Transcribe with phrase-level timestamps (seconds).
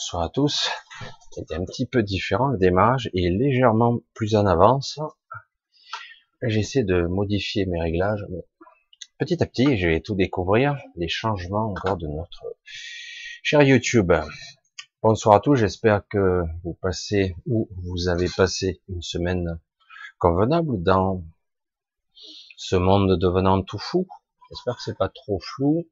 [0.00, 0.70] Bonsoir à tous.
[1.30, 4.98] C'était un petit peu différent le démarrage et légèrement plus en avance.
[6.40, 8.24] J'essaie de modifier mes réglages.
[9.18, 12.46] Petit à petit, je vais tout découvrir, les changements encore de notre
[13.42, 14.10] cher YouTube.
[15.02, 15.56] Bonsoir à tous.
[15.56, 19.60] J'espère que vous passez ou vous avez passé une semaine
[20.16, 21.22] convenable dans
[22.56, 24.08] ce monde devenant tout fou.
[24.48, 25.86] J'espère que c'est pas trop flou.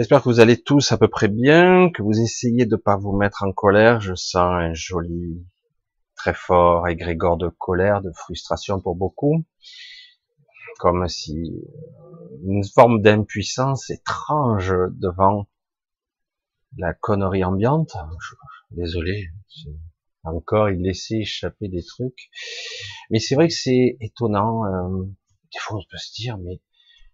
[0.00, 3.14] J'espère que vous allez tous à peu près bien, que vous essayez de pas vous
[3.14, 4.00] mettre en colère.
[4.00, 5.44] Je sens un joli,
[6.16, 9.44] très fort égrégore de colère, de frustration pour beaucoup.
[10.78, 11.52] Comme si
[12.46, 15.48] une forme d'impuissance étrange devant
[16.78, 17.94] la connerie ambiante.
[18.70, 19.28] Désolé,
[20.22, 22.30] encore il laissait échapper des trucs.
[23.10, 24.64] Mais c'est vrai que c'est étonnant.
[24.64, 25.04] Euh,
[25.52, 26.58] des fois on peut se dire, mais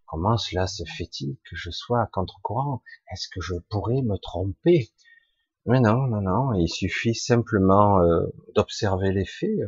[0.06, 2.82] Comment cela se fait-il que je sois à contre-courant?
[3.12, 4.90] Est-ce que je pourrais me tromper?
[5.66, 9.58] Mais non, non, non, il suffit simplement euh, d'observer les faits.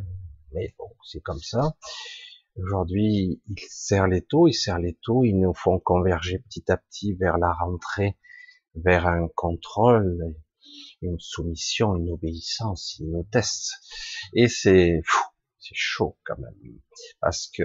[0.53, 1.75] Mais bon, c'est comme ça.
[2.55, 6.77] Aujourd'hui, il serre les taux, il serre les taux, ils nous font converger petit à
[6.77, 8.17] petit vers la rentrée,
[8.75, 10.35] vers un contrôle,
[11.01, 13.27] une soumission, une obéissance, ils nous.
[14.33, 15.01] Et c'est,
[15.59, 16.79] c'est chaud quand même,
[17.19, 17.63] parce que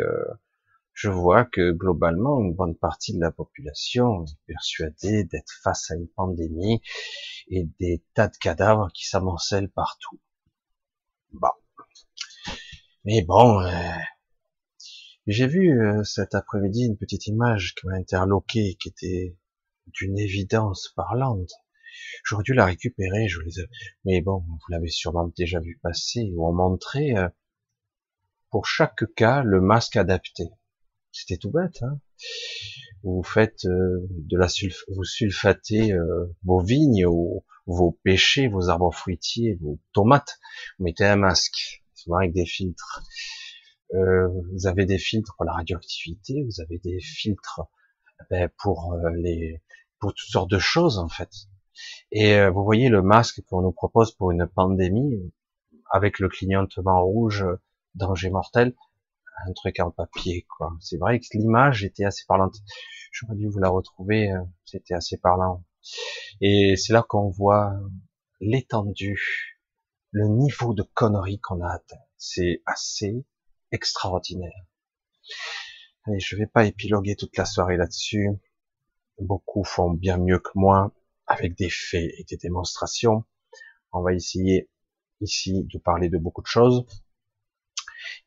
[0.94, 5.96] je vois que globalement, une bonne partie de la population est persuadée d'être face à
[5.96, 6.80] une pandémie
[7.48, 10.20] et des tas de cadavres qui s'amoncellent partout.
[11.32, 11.48] Bon.
[13.04, 13.70] Mais bon, euh,
[15.26, 19.36] j'ai vu euh, cet après-midi une petite image qui m'a interloqué, qui était
[19.88, 21.50] d'une évidence parlante.
[22.24, 23.68] J'aurais dû la récupérer, je les ai...
[24.04, 27.28] mais bon, vous l'avez sûrement déjà vu passer, où on montrait euh,
[28.50, 30.44] pour chaque cas le masque adapté.
[31.14, 31.82] C'était tout bête.
[31.82, 32.00] Hein
[33.04, 37.06] vous faites euh, de la sulf vous sulfatez euh, vos vignes,
[37.66, 40.38] vos pêchers, vos arbres fruitiers, vos tomates.
[40.78, 43.02] Vous mettez un masque, souvent avec des filtres.
[43.94, 47.60] Euh, vous avez des filtres pour la radioactivité, vous avez des filtres
[48.30, 49.62] ben, pour les
[50.00, 51.30] pour toutes sortes de choses en fait.
[52.10, 55.32] Et vous voyez le masque qu'on nous propose pour une pandémie
[55.90, 57.44] avec le clignotement rouge,
[57.94, 58.74] danger mortel
[59.46, 60.76] un truc en papier, quoi.
[60.80, 62.56] C'est vrai que l'image était assez parlante.
[63.12, 65.64] J'aurais dû vous la retrouver, euh, c'était assez parlant.
[66.40, 67.74] Et c'est là qu'on voit
[68.40, 69.60] l'étendue,
[70.10, 72.00] le niveau de conneries qu'on a atteint.
[72.16, 73.24] C'est assez
[73.70, 74.66] extraordinaire.
[76.06, 78.28] Allez, je vais pas épiloguer toute la soirée là-dessus.
[79.18, 80.92] Beaucoup font bien mieux que moi,
[81.26, 83.24] avec des faits et des démonstrations.
[83.92, 84.68] On va essayer
[85.20, 86.84] ici de parler de beaucoup de choses.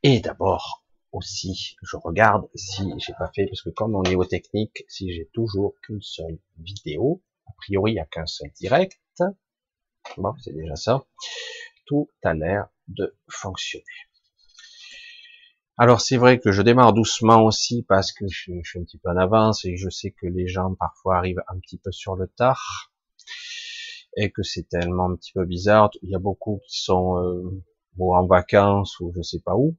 [0.03, 4.83] Et d'abord, aussi, je regarde si j'ai pas fait, parce que comme au niveau technique,
[4.87, 8.99] si j'ai toujours qu'une seule vidéo, a priori il n'y a qu'un seul direct,
[10.17, 11.05] bon, c'est déjà ça,
[11.85, 13.83] tout a l'air de fonctionner.
[15.79, 19.09] Alors c'est vrai que je démarre doucement aussi parce que je, suis un petit peu
[19.09, 22.27] en avance et je sais que les gens parfois arrivent un petit peu sur le
[22.27, 22.91] tard
[24.15, 25.91] et que c'est tellement un petit peu bizarre.
[26.01, 27.63] Il y a beaucoup qui sont euh,
[27.99, 29.77] en vacances ou je sais pas où,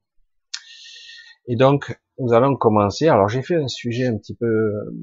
[1.49, 3.09] et donc, nous allons commencer.
[3.09, 4.95] Alors, j'ai fait un sujet un petit peu euh,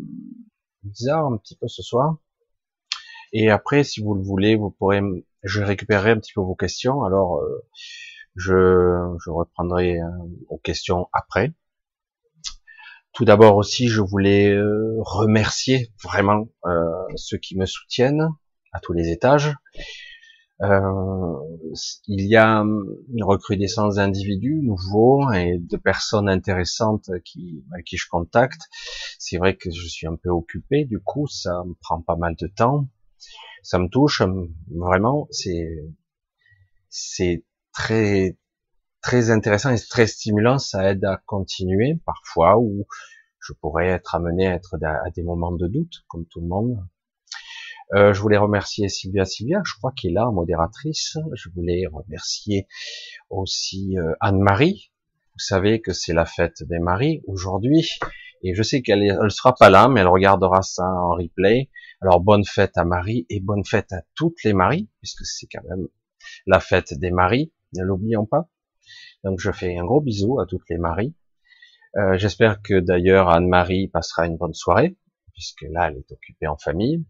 [0.83, 2.17] bizarre, un petit peu ce soir.
[3.33, 5.01] Et après, si vous le voulez, vous pourrez,
[5.43, 7.03] je récupérerai un petit peu vos questions.
[7.03, 7.65] Alors, euh,
[8.35, 10.07] je, je reprendrai euh,
[10.49, 11.51] vos questions après.
[13.11, 14.53] Tout d'abord aussi, je voulais
[14.99, 16.49] remercier vraiment
[17.15, 18.27] ceux qui me soutiennent
[18.73, 19.55] à tous les étages.
[20.61, 21.35] Euh,
[22.07, 28.61] il y a une recrudescence d'individus nouveaux et de personnes intéressantes qui, qui je contacte.
[29.19, 32.35] C'est vrai que je suis un peu occupé, du coup, ça me prend pas mal
[32.39, 32.87] de temps.
[33.63, 34.21] Ça me touche
[34.69, 35.27] vraiment.
[35.31, 35.83] C'est
[36.89, 37.43] c'est
[37.73, 38.37] très
[39.01, 40.57] très intéressant et très stimulant.
[40.59, 42.85] Ça aide à continuer parfois où
[43.39, 46.77] je pourrais être amené à être à des moments de doute, comme tout le monde.
[47.93, 51.17] Euh, je voulais remercier Sylvia Sylvia, je crois qu'elle est là, modératrice.
[51.33, 52.67] Je voulais remercier
[53.29, 54.91] aussi euh, Anne-Marie.
[55.33, 57.89] Vous savez que c'est la fête des maris aujourd'hui.
[58.41, 61.69] Et je sais qu'elle elle sera pas là, mais elle regardera ça en replay.
[62.01, 65.63] Alors bonne fête à Marie et bonne fête à toutes les maris, puisque c'est quand
[65.69, 65.87] même
[66.45, 68.49] la fête des maris, ne l'oublions pas.
[69.23, 71.15] Donc je fais un gros bisou à toutes les maris.
[71.97, 74.97] Euh, J'espère que d'ailleurs Anne-Marie passera une bonne soirée,
[75.33, 77.03] puisque là elle est occupée en famille.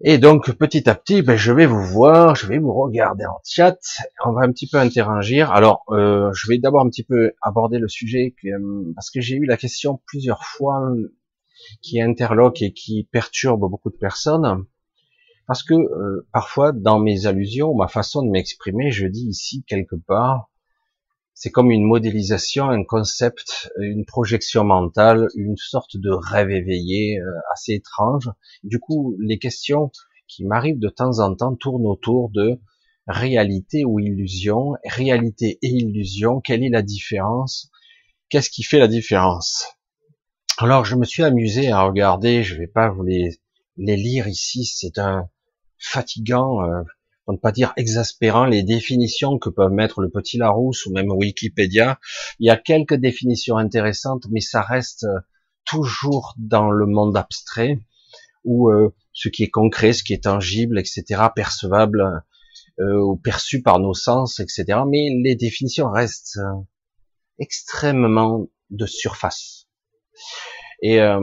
[0.00, 3.40] Et donc petit à petit, ben, je vais vous voir, je vais vous regarder en
[3.44, 3.78] chat,
[4.24, 5.52] on va un petit peu interagir.
[5.52, 9.36] Alors, euh, je vais d'abord un petit peu aborder le sujet euh, parce que j'ai
[9.36, 10.90] eu la question plusieurs fois
[11.80, 14.64] qui interloque et qui perturbe beaucoup de personnes.
[15.46, 19.96] Parce que euh, parfois, dans mes allusions, ma façon de m'exprimer, je dis ici quelque
[19.96, 20.50] part,
[21.34, 27.24] c'est comme une modélisation, un concept, une projection mentale, une sorte de rêve éveillé euh,
[27.52, 28.30] assez étrange.
[28.62, 29.90] Du coup, les questions
[30.28, 32.60] qui m'arrivent de temps en temps tournent autour de
[33.06, 37.70] réalité ou illusion, réalité et illusion, quelle est la différence?
[38.28, 39.66] Qu'est-ce qui fait la différence?
[40.58, 43.40] Alors je me suis amusé à regarder, je vais pas vous les,
[43.76, 45.28] les lire ici, c'est un
[45.78, 46.82] fatigant, euh,
[47.24, 51.10] pour ne pas dire exaspérant, les définitions que peuvent mettre le petit Larousse ou même
[51.10, 51.98] Wikipédia.
[52.38, 55.20] Il y a quelques définitions intéressantes, mais ça reste euh,
[55.64, 57.80] toujours dans le monde abstrait,
[58.44, 62.22] où euh, ce qui est concret, ce qui est tangible, etc., percevable,
[62.80, 64.80] euh, ou perçu par nos sens, etc.
[64.86, 66.60] Mais les définitions restent euh,
[67.38, 69.68] extrêmement de surface.
[70.82, 71.20] Et euh,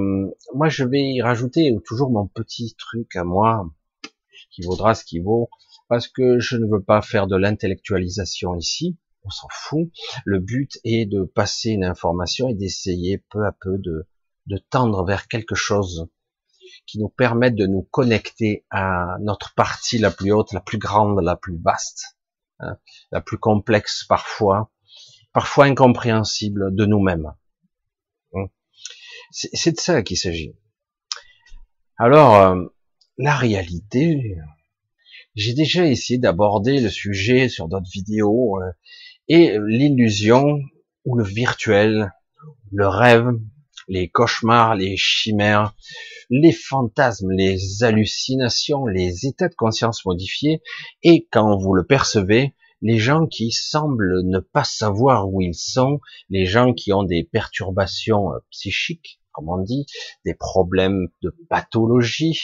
[0.56, 3.70] moi, je vais y rajouter toujours mon petit truc à moi,
[4.52, 5.50] qui vaudra ce qui vaut,
[5.92, 9.90] parce que je ne veux pas faire de l'intellectualisation ici, on s'en fout.
[10.24, 14.08] Le but est de passer une information et d'essayer peu à peu de,
[14.46, 16.08] de tendre vers quelque chose
[16.88, 21.22] qui nous permettent de nous connecter à notre partie la plus haute, la plus grande,
[21.22, 22.18] la plus vaste,
[22.60, 22.78] hein,
[23.12, 24.72] la plus complexe parfois,
[25.34, 27.34] parfois incompréhensible de nous-mêmes.
[28.34, 28.46] Hein.
[29.32, 30.56] C'est de ça qu'il s'agit.
[31.98, 32.64] Alors, euh,
[33.18, 34.38] la réalité,
[35.36, 38.72] j'ai déjà essayé d'aborder le sujet sur d'autres vidéos, euh,
[39.28, 40.60] et l'illusion
[41.06, 42.12] ou le virtuel,
[42.72, 43.28] le rêve,
[43.88, 45.74] les cauchemars, les chimères,
[46.30, 50.62] les fantasmes, les hallucinations, les états de conscience modifiés,
[51.04, 56.00] et quand vous le percevez, les gens qui semblent ne pas savoir où ils sont,
[56.30, 59.86] les gens qui ont des perturbations euh, psychiques, comme on dit,
[60.26, 62.40] des problèmes de pathologie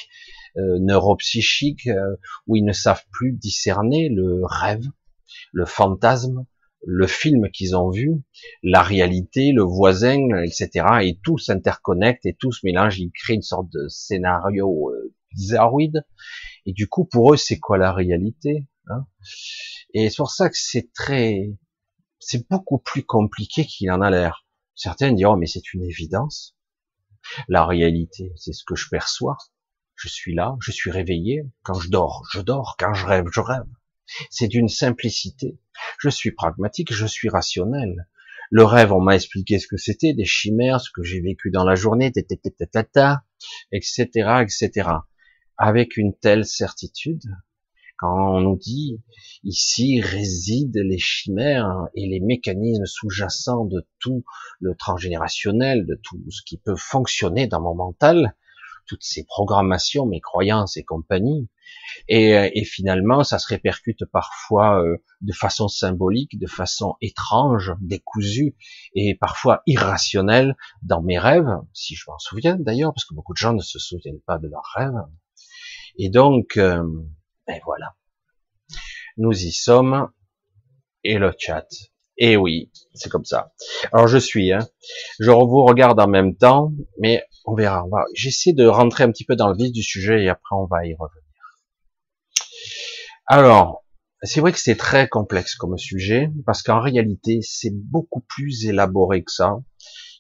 [0.58, 2.16] euh, neuropsychique, euh,
[2.48, 4.86] où ils ne savent plus discerner le rêve,
[5.54, 6.46] le fantasme,
[6.86, 8.12] le film qu'ils ont vu,
[8.64, 10.86] la réalité, le voisin, etc.
[11.02, 13.00] Et tout s'interconnecte et tout se mélange.
[13.00, 16.06] Ils créent une sorte de scénario euh, bizarroïde.
[16.66, 19.06] Et du coup, pour eux, c'est quoi la réalité hein?
[19.94, 21.54] Et c'est pour ça que c'est très,
[22.20, 24.46] c'est beaucoup plus compliqué qu'il en a l'air.
[24.76, 26.56] Certains diront, mais c'est une évidence.
[27.48, 29.38] La réalité, c'est ce que je perçois.
[29.98, 31.44] Je suis là, je suis réveillé.
[31.64, 32.76] Quand je dors, je dors.
[32.78, 33.66] Quand je rêve, je rêve.
[34.30, 35.60] C'est d'une simplicité.
[36.00, 38.08] Je suis pragmatique, je suis rationnel.
[38.52, 41.66] Le rêve, on m'a expliqué ce que c'était, des chimères, ce que j'ai vécu dans
[41.66, 42.38] la journée, etc.,
[44.42, 44.90] etc.
[45.58, 47.24] Avec une telle certitude,
[47.98, 49.02] quand on nous dit
[49.44, 54.24] ici résident les chimères et les mécanismes sous-jacents de tout
[54.60, 58.36] le transgénérationnel, de tout ce qui peut fonctionner dans mon mental,
[58.88, 61.50] toutes ces programmations, mes croyances et compagnie,
[62.08, 68.56] et, euh, finalement, ça se répercute parfois euh, de façon symbolique, de façon étrange, décousue
[68.94, 73.38] et parfois irrationnelle dans mes rêves, si je m'en souviens d'ailleurs, parce que beaucoup de
[73.38, 75.04] gens ne se souviennent pas de leurs rêves.
[75.98, 76.84] Et donc, euh,
[77.48, 77.96] ben voilà,
[79.18, 80.10] nous y sommes.
[81.04, 81.68] Et le chat.
[82.18, 83.54] Et oui, c'est comme ça.
[83.94, 84.68] Alors je suis, hein,
[85.20, 87.86] je vous regarde en même temps, mais on verra.
[88.16, 90.86] J'essaie de rentrer un petit peu dans le vif du sujet et après on va
[90.86, 91.24] y revenir.
[93.28, 93.84] Alors,
[94.24, 99.24] c'est vrai que c'est très complexe comme sujet, parce qu'en réalité, c'est beaucoup plus élaboré
[99.24, 99.58] que ça.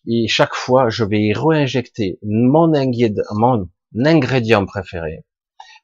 [0.05, 5.25] Et chaque fois, je vais y réinjecter mon ingrédient préféré,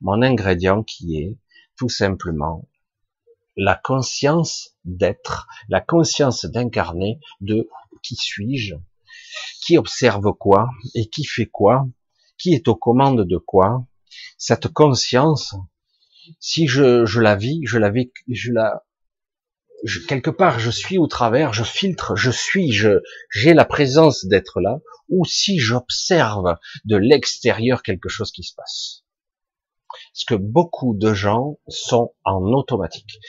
[0.01, 1.37] mon ingrédient qui est
[1.77, 2.67] tout simplement
[3.55, 7.69] la conscience d'être, la conscience d'incarner de
[8.01, 8.75] qui suis-je,
[9.63, 11.87] qui observe quoi et qui fait quoi,
[12.37, 13.85] qui est aux commandes de quoi.
[14.37, 15.55] Cette conscience,
[16.39, 18.83] si je, je la vis, je la vis, je la,
[20.07, 24.61] quelque part, je suis au travers, je filtre, je suis, je, j'ai la présence d'être
[24.61, 24.79] là,
[25.09, 29.02] ou si j'observe de l'extérieur quelque chose qui se passe.
[30.13, 33.19] Parce que beaucoup de gens sont en automatique.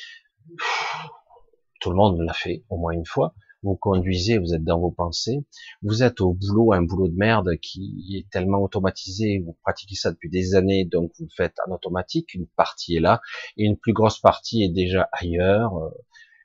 [1.80, 4.90] Tout le monde l'a fait au moins une fois vous conduisez, vous êtes dans vos
[4.90, 5.44] pensées,
[5.82, 10.12] vous êtes au boulot, un boulot de merde qui est tellement automatisé, vous pratiquez ça
[10.12, 13.22] depuis des années, donc vous le faites en automatique, une partie est là,
[13.56, 15.72] et une plus grosse partie est déjà ailleurs,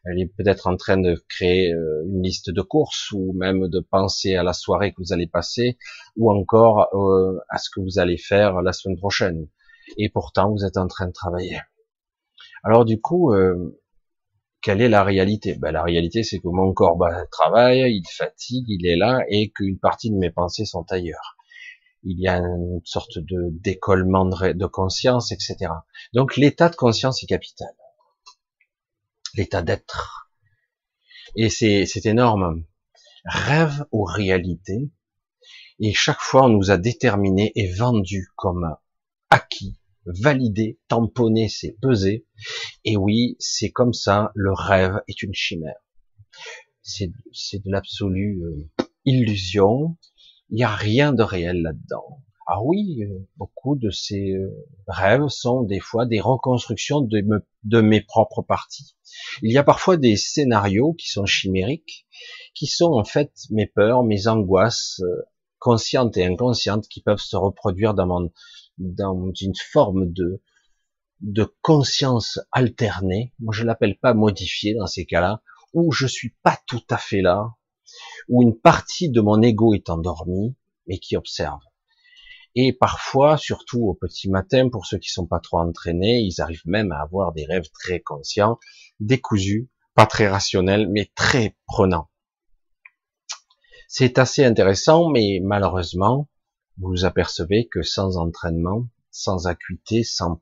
[0.05, 3.81] elle est peut-être en train de créer euh, une liste de courses, ou même de
[3.81, 5.77] penser à la soirée que vous allez passer,
[6.15, 9.47] ou encore euh, à ce que vous allez faire la semaine prochaine.
[9.97, 11.59] Et pourtant, vous êtes en train de travailler.
[12.63, 13.33] Alors du coup,
[14.61, 15.55] quelle est la réalité?
[15.55, 19.51] Ben, La réalité, c'est que mon corps bah, travaille, il fatigue, il est là, et
[19.51, 21.37] qu'une partie de mes pensées sont ailleurs.
[22.03, 25.71] il y a une sorte de décollement de conscience, etc.
[26.13, 27.69] Donc l'état de conscience est capital.
[29.35, 30.29] L'état d'être.
[31.35, 32.65] Et c'est énorme.
[33.25, 34.91] Rêve ou réalité.
[35.79, 38.75] Et chaque fois, on nous a déterminé et vendu comme
[39.29, 42.25] acquis, validé, tamponné, c'est pesé.
[42.83, 45.79] Et oui, c'est comme ça, le rêve est une chimère.
[46.81, 49.97] C'est de l'absolue euh, illusion,
[50.49, 52.23] il n'y a rien de réel là-dedans.
[52.47, 54.49] Ah oui, euh, beaucoup de ces euh,
[54.87, 58.95] rêves sont des fois des reconstructions de, mes propres parties.
[59.43, 62.07] Il y a parfois des scénarios qui sont chimériques,
[62.55, 65.03] qui sont en fait mes peurs, mes angoisses
[65.59, 68.31] conscientes et inconscientes qui peuvent se reproduire dans, mon,
[68.79, 70.41] dans une forme de,
[71.21, 73.33] de conscience alternée.
[73.39, 75.41] Moi, je l'appelle pas modifiée dans ces cas-là,
[75.73, 77.55] où je suis pas tout à fait là,
[78.27, 80.55] où une partie de mon ego est endormie,
[80.87, 81.61] mais qui observe.
[82.55, 86.65] Et parfois, surtout au petit matin, pour ceux qui sont pas trop entraînés, ils arrivent
[86.65, 88.57] même à avoir des rêves très conscients,
[88.99, 92.09] décousus, pas très rationnels, mais très prenants.
[93.87, 96.27] C'est assez intéressant, mais malheureusement,
[96.79, 100.39] vous vous apercevez que sans entraînement, sans acuité, sans,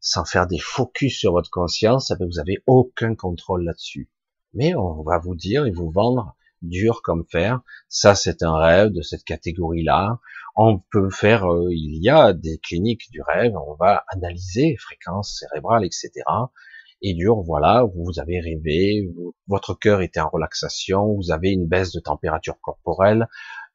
[0.00, 4.10] sans faire des focus sur votre conscience, eh vous avez aucun contrôle là-dessus.
[4.54, 7.60] Mais on va vous dire et vous vendre dur comme fer.
[7.88, 10.18] Ça, c'est un rêve de cette catégorie-là.
[10.56, 15.38] On peut faire, euh, il y a des cliniques du rêve, on va analyser fréquences
[15.38, 16.10] cérébrales, etc.
[17.00, 19.08] Et dur, voilà, vous avez rêvé,
[19.46, 23.28] votre cœur était en relaxation, vous avez une baisse de température corporelle,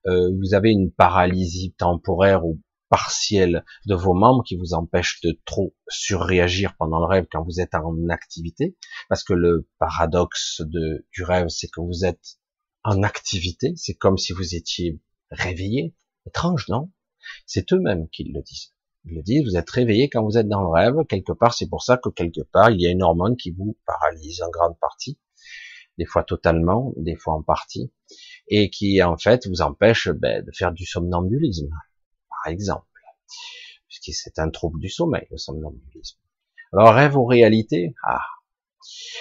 [0.06, 5.76] vous avez une paralysie temporaire ou partielle de vos membres qui vous empêche de trop
[5.88, 8.78] surréagir pendant le rêve quand vous êtes en activité,
[9.10, 12.38] parce que le paradoxe de, du rêve, c'est que vous êtes
[12.84, 15.96] en activité, c'est comme si vous étiez réveillé.
[16.28, 16.92] Étrange, non?
[17.46, 18.74] C'est eux-mêmes qui le disent.
[19.06, 21.68] Ils le disent, vous êtes réveillé quand vous êtes dans le rêve, quelque part, c'est
[21.68, 24.78] pour ça que quelque part, il y a une hormone qui vous paralyse en grande
[24.80, 25.20] partie,
[25.98, 27.92] des fois totalement, des fois en partie,
[28.48, 31.70] et qui, en fait, vous empêche ben, de faire du somnambulisme,
[32.30, 32.88] par exemple,
[33.88, 36.18] puisque c'est un trouble du sommeil, le somnambulisme.
[36.74, 37.94] Alors, rêve ou réalité?
[38.04, 38.22] Ah,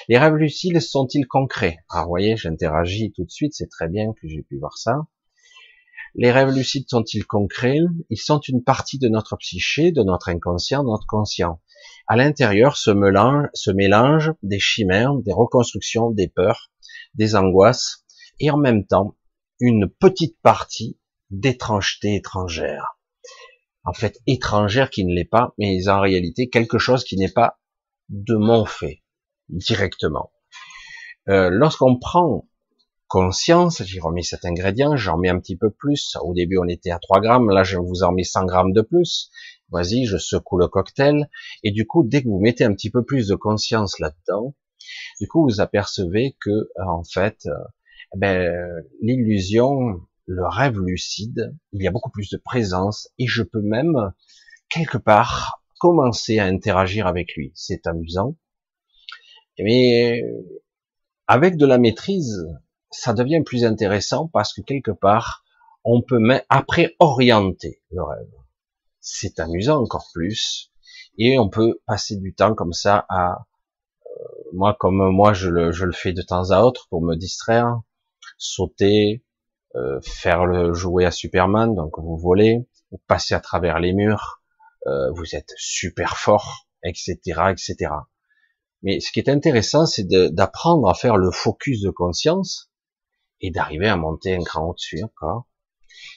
[0.09, 1.79] les rêves lucides sont-ils concrets?
[1.89, 5.07] Alors, vous voyez, j'interagis tout de suite, c'est très bien que j'ai pu voir ça.
[6.15, 7.79] Les rêves lucides sont-ils concrets?
[8.11, 11.61] Ils sont une partie de notre psyché, de notre inconscient, de notre conscient.
[12.07, 16.71] À l'intérieur se mélange, se mélange des chimères, des reconstructions, des peurs,
[17.15, 18.02] des angoisses,
[18.41, 19.17] et en même temps
[19.61, 20.99] une petite partie
[21.31, 22.99] d'étrangeté étrangère.
[23.85, 27.59] En fait, étrangère qui ne l'est pas, mais en réalité quelque chose qui n'est pas
[28.09, 29.03] de mon fait
[29.49, 30.33] directement.
[31.29, 32.49] Euh, lorsqu'on prend
[33.09, 36.17] conscience, j'ai remis cet ingrédient, j'en mets un petit peu plus.
[36.23, 38.81] Au début, on était à 3 grammes, là, je vous en mets 100 grammes de
[38.81, 39.31] plus.
[39.71, 41.29] Vas-y, je secoue le cocktail.
[41.63, 44.55] Et du coup, dès que vous mettez un petit peu plus de conscience là-dedans,
[45.21, 47.53] du coup, vous apercevez que, euh, en fait, euh,
[48.15, 53.63] ben, l'illusion, le rêve lucide, il y a beaucoup plus de présence et je peux
[53.63, 54.13] même,
[54.69, 57.53] quelque part, commencer à interagir avec lui.
[57.55, 58.37] C'est amusant.
[59.59, 60.23] Mais
[61.27, 62.47] avec de la maîtrise,
[62.91, 65.45] ça devient plus intéressant parce que quelque part,
[65.85, 68.33] on peut après orienter le rêve.
[69.01, 70.71] C'est amusant encore plus.
[71.19, 73.47] Et on peut passer du temps comme ça à,
[74.07, 77.17] euh, moi comme moi je le, je le fais de temps à autre pour me
[77.17, 77.81] distraire,
[78.43, 79.25] sauter,
[79.75, 84.43] euh, faire le jouer à Superman, donc vous volez, vous passez à travers les murs,
[84.87, 87.17] euh, vous êtes super fort, etc.,
[87.51, 87.93] etc.
[88.83, 92.71] Mais ce qui est intéressant, c'est d'apprendre à faire le focus de conscience
[93.41, 95.47] et d'arriver à monter un cran au-dessus encore.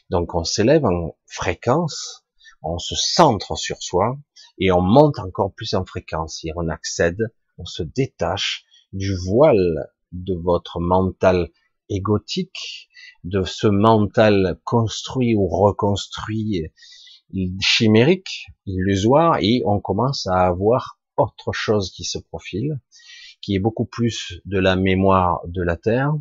[0.09, 2.25] Donc on s'élève en fréquence,
[2.63, 4.17] on se centre sur soi
[4.57, 7.19] et on monte encore plus en fréquence et on accède,
[7.57, 11.49] on se détache du voile de votre mental
[11.89, 12.89] égotique,
[13.23, 16.71] de ce mental construit ou reconstruit
[17.59, 22.79] chimérique, illusoire, et on commence à avoir autre chose qui se profile,
[23.41, 26.13] qui est beaucoup plus de la mémoire de la Terre,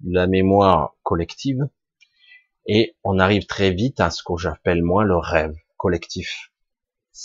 [0.00, 1.68] de la mémoire collective,
[2.66, 6.50] et on arrive très vite à ce que j'appelle moi le rêve collectif,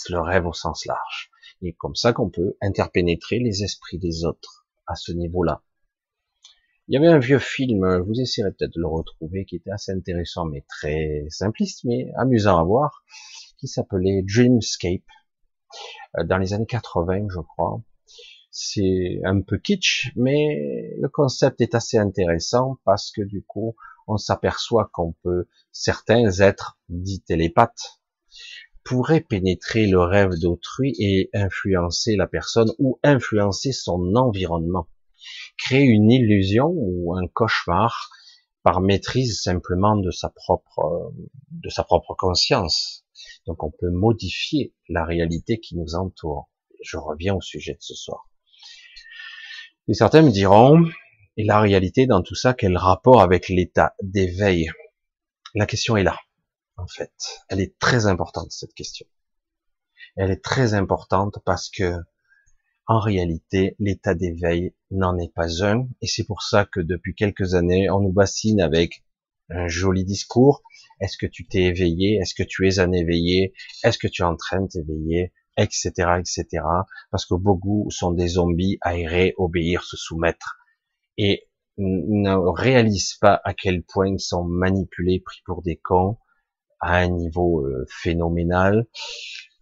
[0.08, 1.30] le rêve au sens large.
[1.62, 5.62] Et comme ça qu'on peut interpénétrer les esprits des autres à ce niveau-là.
[6.92, 9.92] Il y avait un vieux film, vous essayerez peut-être de le retrouver, qui était assez
[9.92, 13.02] intéressant, mais très simpliste, mais amusant à voir,
[13.56, 15.00] qui s'appelait Dreamscape.
[16.18, 17.80] Euh, dans les années 80, je crois.
[18.50, 23.74] C'est un peu kitsch, mais le concept est assez intéressant parce que du coup,
[24.06, 28.02] on s'aperçoit qu'on peut, certains êtres dits télépathes,
[28.84, 34.88] pourraient pénétrer le rêve d'autrui et influencer la personne ou influencer son environnement,
[35.56, 38.10] créer une illusion ou un cauchemar
[38.62, 41.12] par maîtrise simplement de sa propre,
[41.50, 43.04] de sa propre conscience.
[43.46, 46.48] Donc on peut modifier la réalité qui nous entoure.
[46.82, 48.28] Je reviens au sujet de ce soir.
[49.88, 50.84] Et certains me diront,
[51.36, 54.70] et la réalité dans tout ça, quel rapport avec l'état d'éveil?
[55.54, 56.18] La question est là,
[56.76, 57.12] en fait.
[57.48, 59.06] Elle est très importante, cette question.
[60.16, 61.96] Elle est très importante parce que,
[62.92, 67.54] en réalité, l'état d'éveil n'en est pas un, et c'est pour ça que depuis quelques
[67.54, 69.02] années, on nous bassine avec
[69.48, 70.62] un joli discours.
[71.00, 72.16] Est-ce que tu t'es éveillé?
[72.16, 73.54] Est-ce que tu es un éveillé?
[73.82, 75.32] Est-ce que tu es en train de t'éveiller?
[75.56, 75.90] Etc.
[76.20, 76.46] Etc.
[77.10, 80.58] Parce que beaucoup sont des zombies aérés, obéir, se soumettre
[81.16, 86.18] et ne réalisent pas à quel point ils sont manipulés, pris pour des cons
[86.78, 88.86] à un niveau euh, phénoménal,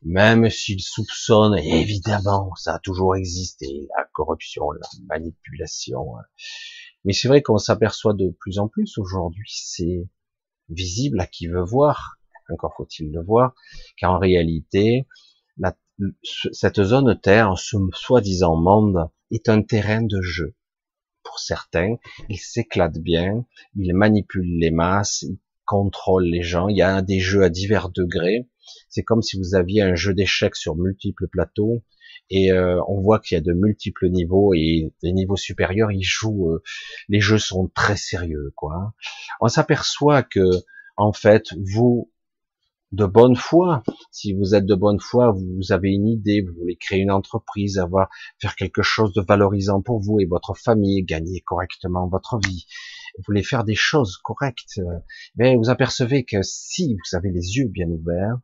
[0.03, 6.17] même s'ils soupçonnent, évidemment, ça a toujours existé, la corruption, la manipulation.
[6.17, 6.23] Hein.
[7.05, 10.09] Mais c'est vrai qu'on s'aperçoit de plus en plus aujourd'hui, c'est
[10.69, 12.19] visible à qui veut voir,
[12.51, 13.55] encore faut-il le voir,
[13.99, 15.07] qu'en réalité,
[16.23, 20.55] cette zone Terre, ce soi-disant monde, est un terrain de jeu
[21.23, 21.97] pour certains.
[22.29, 23.45] Ils s'éclatent bien,
[23.77, 26.69] ils manipulent les masses, ils contrôlent les gens.
[26.69, 28.49] Il y a des jeux à divers degrés.
[28.89, 31.83] C'est comme si vous aviez un jeu d'échecs sur multiples plateaux
[32.29, 36.03] et euh, on voit qu'il y a de multiples niveaux et les niveaux supérieurs ils
[36.03, 36.63] jouent euh,
[37.09, 38.95] les jeux sont très sérieux quoi
[39.41, 40.41] on s'aperçoit que
[40.97, 42.11] en fait vous
[42.93, 43.83] de bonne foi.
[44.11, 47.79] Si vous êtes de bonne foi, vous avez une idée, vous voulez créer une entreprise,
[47.79, 48.09] avoir,
[48.41, 52.67] faire quelque chose de valorisant pour vous et votre famille, gagner correctement votre vie.
[53.17, 54.81] Vous voulez faire des choses correctes.
[55.37, 58.39] Mais vous apercevez que si vous avez les yeux bien ouverts,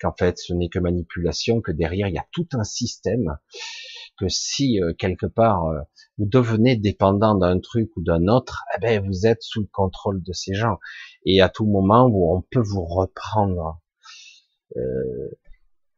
[0.00, 3.36] qu'en fait ce n'est que manipulation, que derrière il y a tout un système,
[4.18, 5.80] que si euh, quelque part euh,
[6.18, 10.22] vous devenez dépendant d'un truc ou d'un autre, eh ben vous êtes sous le contrôle
[10.22, 10.78] de ces gens.
[11.24, 13.80] Et à tout moment où on peut vous reprendre
[14.76, 15.30] euh,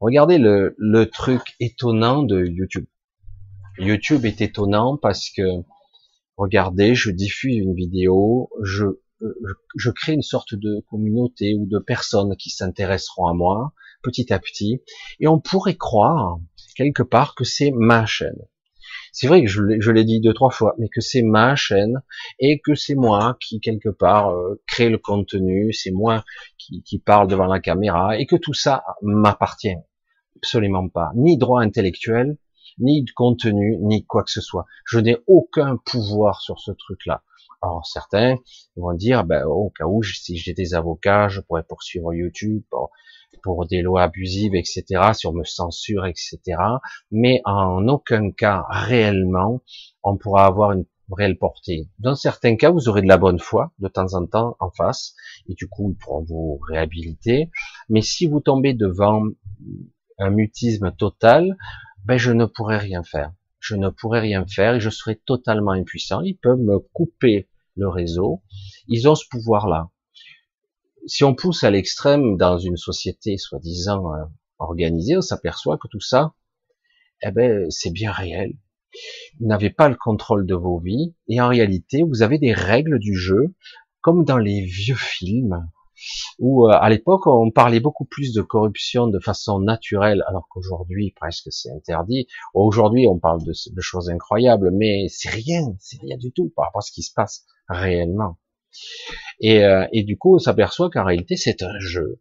[0.00, 2.86] regardez le, le truc étonnant de YouTube.
[3.78, 5.42] YouTube est étonnant parce que,
[6.36, 8.84] regardez, je diffuse une vidéo, je,
[9.76, 13.72] je crée une sorte de communauté ou de personnes qui s'intéresseront à moi
[14.04, 14.82] petit à petit,
[15.18, 16.38] et on pourrait croire
[16.76, 18.38] quelque part que c'est ma chaîne.
[19.12, 22.02] C'est vrai que je l'ai dit deux trois fois, mais que c'est ma chaîne
[22.38, 26.24] et que c'est moi qui quelque part euh, crée le contenu, c'est moi
[26.58, 29.76] qui, qui parle devant la caméra et que tout ça m'appartient.
[30.37, 32.37] Absolument pas, ni droit intellectuel,
[32.78, 34.66] ni de contenu, ni quoi que ce soit.
[34.84, 37.22] Je n'ai aucun pouvoir sur ce truc-là.
[37.64, 38.37] Alors certains
[38.77, 42.62] vont dire, ben, au cas où, si j'ai des avocats, je pourrais poursuivre YouTube
[43.42, 46.40] pour des lois abusives, etc., si on me censure, etc.
[47.11, 49.62] Mais en aucun cas, réellement,
[50.03, 51.88] on pourra avoir une réelle portée.
[51.98, 55.14] Dans certains cas, vous aurez de la bonne foi de temps en temps en face,
[55.48, 57.50] et du coup, ils pourront vous réhabiliter.
[57.88, 59.24] Mais si vous tombez devant
[60.18, 61.57] un mutisme total,
[62.05, 63.33] ben je ne pourrai rien faire.
[63.59, 66.20] Je ne pourrai rien faire et je serai totalement impuissant.
[66.20, 68.42] Ils peuvent me couper le réseau.
[68.88, 69.90] Ils ont ce pouvoir-là
[71.06, 74.24] si on pousse à l'extrême dans une société soi-disant euh,
[74.58, 76.34] organisée, on s'aperçoit que tout ça,
[77.22, 78.52] eh ben, c'est bien réel.
[79.40, 82.98] Vous n'avez pas le contrôle de vos vies, et en réalité, vous avez des règles
[82.98, 83.54] du jeu,
[84.00, 85.68] comme dans les vieux films,
[86.38, 91.12] où euh, à l'époque on parlait beaucoup plus de corruption de façon naturelle, alors qu'aujourd'hui
[91.16, 92.26] presque c'est interdit.
[92.52, 96.66] Aujourd'hui on parle de, de choses incroyables, mais c'est rien, c'est rien du tout par
[96.66, 98.38] rapport à ce qui se passe réellement.
[99.40, 102.20] Et, euh, et du coup, on s'aperçoit qu'en réalité, c'est un jeu.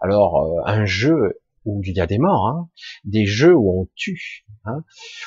[0.00, 2.68] Alors, euh, un jeu où il y a des morts, hein,
[3.04, 4.44] des jeux où on tue.
[4.64, 4.84] Hein.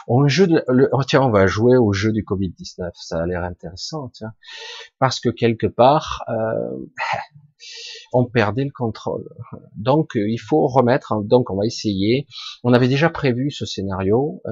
[0.08, 3.25] On, jeu de, le, oh, tiens, on va jouer au jeu du Covid-19, ça a
[3.25, 4.34] l'air intéressant, tiens.
[4.99, 6.86] parce que quelque part, euh,
[8.13, 9.28] on perdait le contrôle.
[9.75, 11.21] Donc, il faut remettre.
[11.23, 12.28] Donc, on va essayer.
[12.63, 14.51] On avait déjà prévu ce scénario, euh,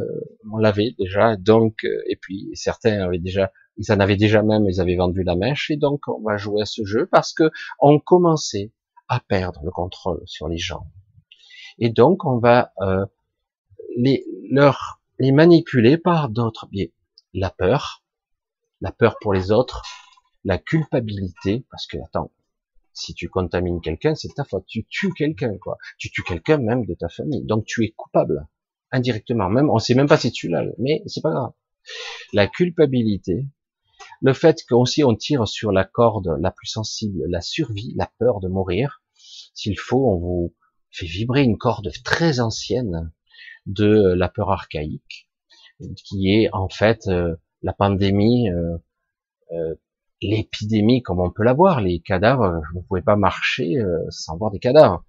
[0.52, 1.36] on l'avait déjà.
[1.38, 5.36] Donc, et puis certains avaient déjà ils en avaient déjà même, ils avaient vendu la
[5.36, 8.71] mèche, et donc on va jouer à ce jeu parce que on commençait
[9.08, 10.88] à perdre le contrôle sur les gens.
[11.80, 13.06] Et donc on va euh,
[13.97, 16.93] les leur les manipuler par d'autres biais.
[17.34, 18.04] La peur,
[18.82, 19.82] la peur pour les autres,
[20.43, 22.32] la culpabilité, parce que attends,
[22.93, 24.65] si tu contamines quelqu'un, c'est ta faute.
[24.67, 25.77] Tu tues quelqu'un, quoi.
[25.97, 27.43] Tu tues quelqu'un même de ta famille.
[27.43, 28.47] Donc tu es coupable
[28.91, 29.49] indirectement.
[29.49, 31.53] Même on sait même pas si tu l'as, mais c'est pas grave.
[32.32, 33.47] La culpabilité,
[34.21, 38.39] Le fait qu'aussi on tire sur la corde la plus sensible, la survie, la peur
[38.39, 39.01] de mourir.
[39.53, 40.56] S'il faut, on vous
[40.91, 43.12] fait vibrer une corde très ancienne
[43.65, 45.29] de la peur archaïque,
[46.06, 48.77] qui est en fait euh, la pandémie, euh,
[49.51, 49.75] euh,
[50.23, 53.77] l'épidémie comme on peut la voir, les cadavres, vous ne pouvez pas marcher
[54.09, 55.03] sans voir des cadavres.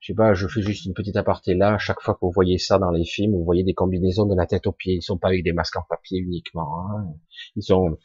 [0.00, 2.56] Je sais pas, je fais juste une petite aparté là, chaque fois que vous voyez
[2.56, 5.18] ça dans les films, vous voyez des combinaisons de la tête aux pieds, ils sont
[5.18, 7.14] pas avec des masques en papier uniquement, hein.
[7.54, 7.98] ils ont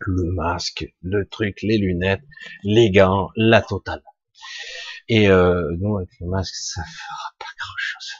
[0.00, 2.22] le masque, le truc, les lunettes,
[2.62, 4.02] les gants, la totale.
[5.08, 8.10] Et euh, nous, avec les masques, ça fera pas grand-chose.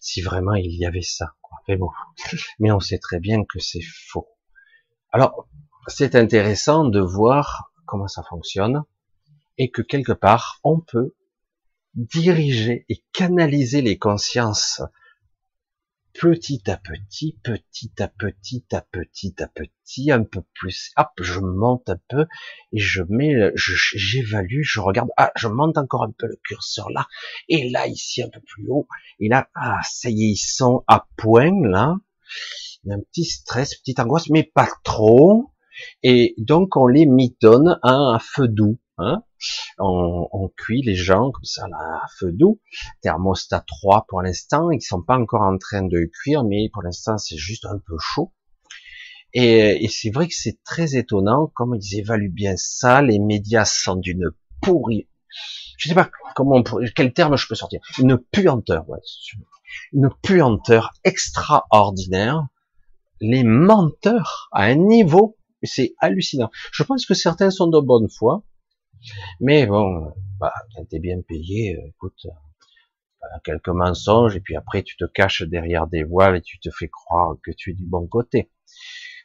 [0.00, 1.32] Si vraiment il y avait ça.
[1.68, 1.90] Mais bon,
[2.60, 4.28] mais on sait très bien que c'est faux.
[5.10, 5.48] Alors,
[5.88, 8.84] c'est intéressant de voir comment ça fonctionne
[9.58, 11.14] et que quelque part, on peut
[11.94, 14.80] diriger et canaliser les consciences
[16.14, 20.92] petit à petit, petit à petit, à petit à petit, un peu plus.
[20.96, 22.26] Hop, je monte un peu
[22.72, 25.08] et je mets, j'évalue, je, regarde.
[25.16, 27.06] Ah, je monte encore un peu le curseur là
[27.48, 28.88] et là ici un peu plus haut.
[29.20, 31.96] Et là, ah, ça y est, ils sont à point là.
[32.84, 35.51] Il y a un petit stress, petite angoisse, mais pas trop.
[36.02, 38.78] Et donc on les mitonne à feu doux.
[38.98, 39.22] Hein
[39.78, 42.60] on, cuit les gens comme ça là, à feu doux.
[43.00, 47.18] Thermostat 3 pour l'instant, ils sont pas encore en train de cuire, mais pour l'instant
[47.18, 48.32] c'est juste un peu chaud.
[49.34, 53.00] Et, et c'est vrai que c'est très étonnant comme ils évaluent bien ça.
[53.00, 54.30] Les médias sont d'une
[54.60, 55.08] pourrie.
[55.78, 57.80] Je sais pas comment on quel terme je peux sortir.
[57.98, 59.00] Une puanteur, ouais,
[59.92, 62.46] une puanteur extraordinaire.
[63.20, 66.50] Les menteurs à un niveau, c'est hallucinant.
[66.72, 68.44] Je pense que certains sont de bonne foi,
[69.40, 74.82] mais bon, bah, quand t'es bien payé, euh, écoute, euh, quelques mensonges, et puis après
[74.82, 77.84] tu te caches derrière des voiles et tu te fais croire que tu es du
[77.84, 78.50] bon côté.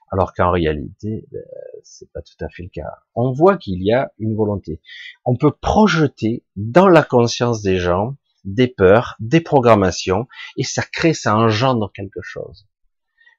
[0.10, 1.44] Alors qu'en réalité, ben,
[1.84, 2.90] c'est pas tout à fait le cas.
[3.14, 4.82] On voit qu'il y a une volonté.
[5.26, 8.16] On peut projeter dans la conscience des gens
[8.48, 12.66] des peurs, des programmations, et ça crée, ça engendre quelque chose.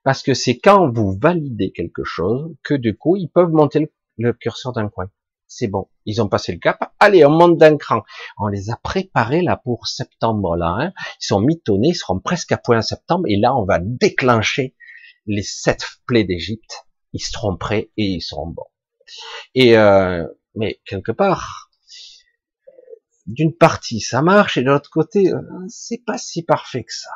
[0.08, 4.32] Parce que c'est quand vous validez quelque chose que du coup, ils peuvent monter le
[4.32, 5.10] curseur d'un coin
[5.46, 6.94] c'est bon, ils ont passé le cap.
[6.98, 8.02] Allez, on monte d'un cran.
[8.38, 10.76] On les a préparés là pour septembre là.
[10.80, 10.92] Hein.
[11.20, 13.24] Ils sont mitonnés, ils seront presque à point en septembre.
[13.28, 14.74] Et là, on va déclencher
[15.26, 16.86] les sept plaies d'Égypte.
[17.12, 18.70] Ils seront prêts et ils seront bons.
[19.54, 21.70] Et euh, mais quelque part,
[23.26, 27.10] d'une partie ça marche et de l'autre côté, euh, c'est pas si parfait que ça.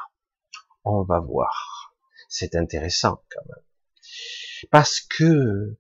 [0.85, 1.72] On va voir.
[2.33, 3.65] C'est intéressant quand même.
[4.71, 5.79] Parce que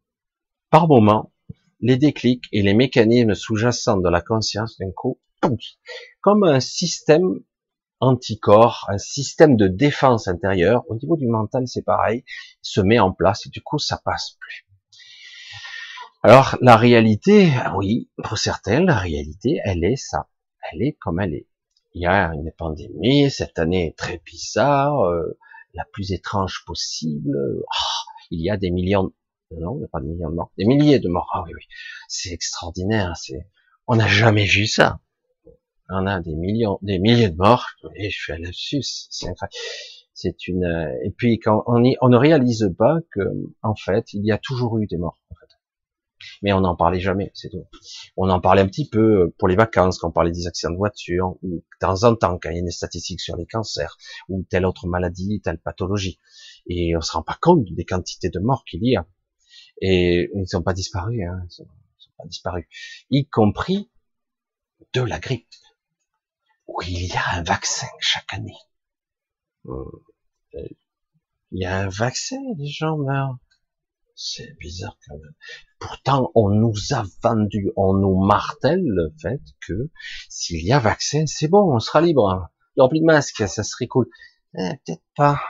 [0.68, 1.32] par moment,
[1.80, 5.18] les déclics et les mécanismes sous-jacents de la conscience d'un coup,
[6.20, 7.40] comme un système
[8.00, 12.22] anticorps, un système de défense intérieure, au niveau du mental c'est pareil,
[12.60, 14.66] se met en place et du coup ça passe plus.
[16.22, 20.28] Alors la réalité, oui, pour certains, la réalité, elle est ça,
[20.70, 21.48] elle est comme elle est.
[21.94, 25.38] Il y a une pandémie, cette année est très bizarre, euh,
[25.74, 27.36] la plus étrange possible.
[27.60, 29.12] Oh, il y a des millions,
[29.58, 30.52] non, il n'y a pas de millions de morts.
[30.56, 31.30] Des milliers de morts.
[31.34, 31.64] Ah oui, oui.
[32.08, 33.16] C'est extraordinaire.
[33.16, 33.46] C'est,
[33.86, 35.00] on n'a jamais vu ça.
[35.88, 37.66] On a des millions, des milliers de morts.
[37.96, 38.82] Et je fais un lapsus.
[39.10, 39.54] C'est incroyable.
[40.14, 40.64] C'est une,
[41.04, 43.20] et puis quand on, y, on ne réalise pas que,
[43.62, 45.18] en fait, il y a toujours eu des morts.
[46.42, 47.66] Mais on n'en parlait jamais, c'est tout.
[48.16, 50.78] On en parlait un petit peu pour les vacances, quand on parlait des accidents de
[50.78, 53.96] voiture, ou de temps en temps, quand il y a des statistiques sur les cancers,
[54.28, 56.18] ou telle autre maladie, telle pathologie.
[56.66, 59.06] Et on se rend pas compte des quantités de morts qu'il y a.
[59.80, 61.66] Et ils sont pas disparus, hein, ils sont,
[62.16, 62.66] pas disparus,
[63.10, 63.90] y compris
[64.92, 65.48] de la grippe,
[66.66, 68.56] où il y a un vaccin chaque année.
[69.66, 69.84] Euh,
[71.50, 73.36] il y a un vaccin, les gens meurent.
[74.14, 75.34] C'est bizarre quand même.
[75.78, 79.90] Pourtant, on nous a vendu, on nous martèle le fait que
[80.28, 82.50] s'il y a vaccin, c'est bon, on sera libre.
[82.76, 84.08] Il de masque, ça serait cool.
[84.54, 85.40] Eh, peut-être pas.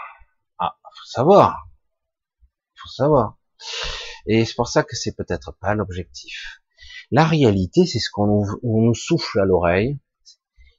[0.59, 1.69] Ah, faut savoir.
[2.75, 3.37] Faut savoir.
[4.27, 6.63] Et c'est pour ça que c'est peut-être pas l'objectif.
[7.11, 9.99] La réalité, c'est ce qu'on nous, souffle à l'oreille.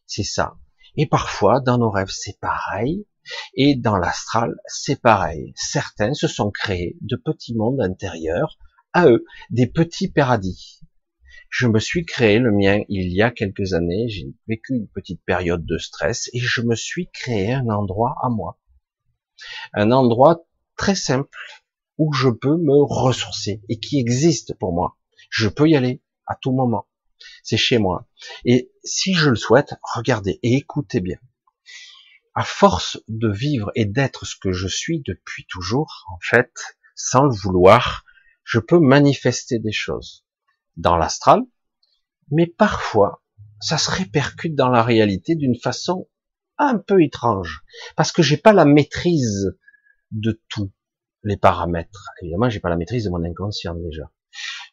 [0.06, 0.56] C'est ça.
[0.96, 3.06] Et parfois, dans nos rêves, c'est pareil.
[3.53, 5.53] Et dans l'astral, c'est pareil.
[5.55, 8.57] Certains se sont créés de petits mondes intérieurs,
[8.93, 10.79] à eux, des petits paradis.
[11.49, 15.23] Je me suis créé le mien il y a quelques années, j'ai vécu une petite
[15.23, 18.59] période de stress et je me suis créé un endroit à moi.
[19.73, 20.45] Un endroit
[20.77, 21.38] très simple,
[21.97, 24.97] où je peux me ressourcer et qui existe pour moi.
[25.29, 26.88] Je peux y aller à tout moment.
[27.43, 28.07] C'est chez moi.
[28.45, 31.17] Et si je le souhaite, regardez et écoutez bien.
[32.36, 36.52] À force de vivre et d'être ce que je suis depuis toujours, en fait,
[36.96, 38.04] sans le vouloir,
[38.43, 40.26] je peux manifester des choses
[40.76, 41.41] dans l'astral,
[42.32, 43.24] mais parfois,
[43.60, 46.10] ça se répercute dans la réalité d'une façon
[46.58, 47.63] un peu étrange,
[47.96, 49.56] parce que j'ai pas la maîtrise
[50.12, 50.72] de tous
[51.24, 52.10] les paramètres.
[52.22, 54.12] Évidemment, j'ai pas la maîtrise de mon inconscient déjà.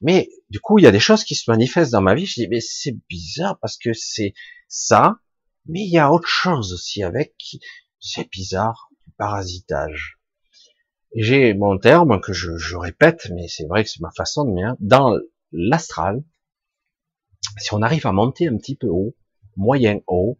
[0.00, 2.26] Mais du coup, il y a des choses qui se manifestent dans ma vie.
[2.26, 4.34] Je dis, mais c'est bizarre parce que c'est
[4.68, 5.16] ça,
[5.66, 7.34] mais il y a autre chose aussi avec.
[7.98, 10.18] C'est bizarre, du parasitage.
[11.14, 14.76] J'ai mon terme que je, répète, mais c'est vrai que c'est ma façon de dire.
[14.78, 15.16] Dans
[15.52, 16.22] l'astral,
[17.58, 19.16] si on arrive à monter un petit peu haut,
[19.56, 20.38] moyen haut,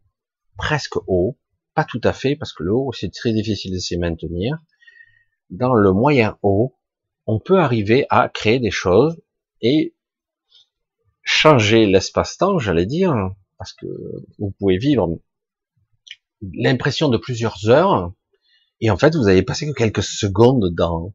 [0.56, 1.38] presque haut,
[1.74, 4.58] pas tout à fait, parce que le haut, c'est très difficile de s'y maintenir.
[5.50, 6.78] Dans le moyen haut,
[7.26, 9.20] on peut arriver à créer des choses
[9.60, 9.94] et
[11.22, 13.14] changer l'espace-temps, j'allais dire,
[13.60, 13.86] parce que
[14.38, 15.20] vous pouvez vivre
[16.40, 18.14] l'impression de plusieurs heures,
[18.80, 21.12] et en fait, vous avez passé que quelques secondes dans,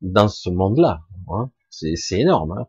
[0.00, 1.02] dans ce monde-là.
[1.28, 1.50] Hein.
[1.68, 2.52] C'est énorme.
[2.52, 2.66] Hein.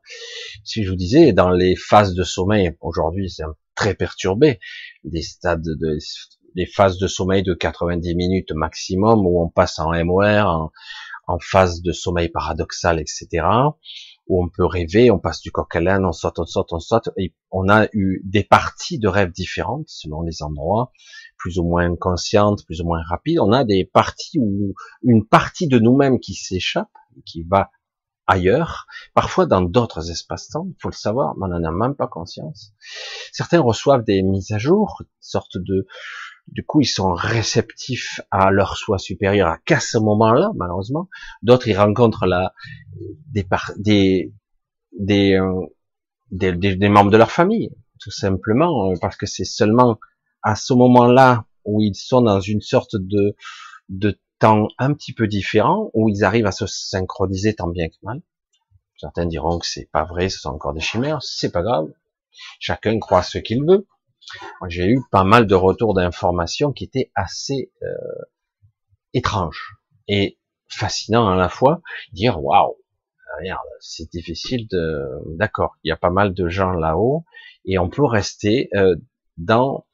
[0.65, 4.59] Si je vous disais, dans les phases de sommeil, aujourd'hui c'est très perturbé,
[5.05, 5.97] des stades de
[6.55, 10.71] des phases de sommeil de 90 minutes maximum, où on passe en MOR, en,
[11.27, 13.45] en phase de sommeil paradoxal, etc.,
[14.27, 16.79] où on peut rêver, on passe du coq à l'âne, on saute, on saute, on
[16.79, 20.91] saute, et on a eu des parties de rêves différentes selon les endroits,
[21.37, 23.39] plus ou moins conscientes, plus ou moins rapides.
[23.39, 26.89] On a des parties où une partie de nous-mêmes qui s'échappe,
[27.25, 27.71] qui va
[28.27, 32.07] ailleurs, parfois dans d'autres espaces-temps, il faut le savoir, mais on n'en a même pas
[32.07, 32.73] conscience.
[33.31, 35.87] Certains reçoivent des mises à jour, sorte de,
[36.47, 41.09] du coup, ils sont réceptifs à leur soi supérieur qu'à ce moment-là, malheureusement.
[41.41, 42.53] D'autres, ils rencontrent la,
[43.31, 44.31] des,
[44.97, 49.99] des, euh, membres de leur famille, tout simplement, euh, parce que c'est seulement
[50.41, 53.35] à ce moment-là où ils sont dans une sorte de,
[53.89, 57.95] de temps un petit peu différent, où ils arrivent à se synchroniser tant bien que
[58.03, 58.21] mal.
[58.97, 61.87] Certains diront que c'est pas vrai, ce sont encore des chimères, c'est pas grave.
[62.59, 63.85] Chacun croit ce qu'il veut.
[64.67, 67.87] J'ai eu pas mal de retours d'informations qui étaient assez euh,
[69.13, 70.37] étranges et
[70.67, 71.81] fascinants à la fois.
[72.13, 72.75] Dire waouh,
[73.39, 75.05] regarde, c'est difficile de.
[75.37, 77.25] D'accord, il y a pas mal de gens là-haut
[77.65, 78.95] et on peut rester euh,
[79.37, 79.85] dans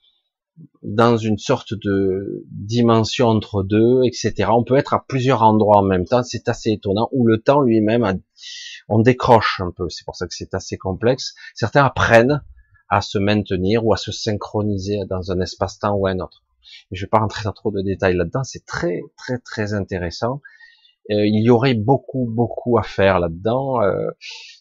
[0.84, 4.50] dans une sorte de dimension entre deux, etc.
[4.52, 6.24] On peut être à plusieurs endroits en même temps.
[6.24, 7.10] C'est assez étonnant.
[7.12, 8.22] Ou le temps lui-même,
[8.88, 9.90] on décroche un peu.
[9.90, 11.34] C'est pour ça que c'est assez complexe.
[11.56, 12.44] Certains apprennent
[12.94, 16.44] à se maintenir ou à se synchroniser dans un espace-temps ou un autre.
[16.92, 20.42] je ne vais pas rentrer dans trop de détails là-dedans, c'est très très très intéressant.
[21.10, 24.12] Euh, il y aurait beaucoup beaucoup à faire là-dedans, euh,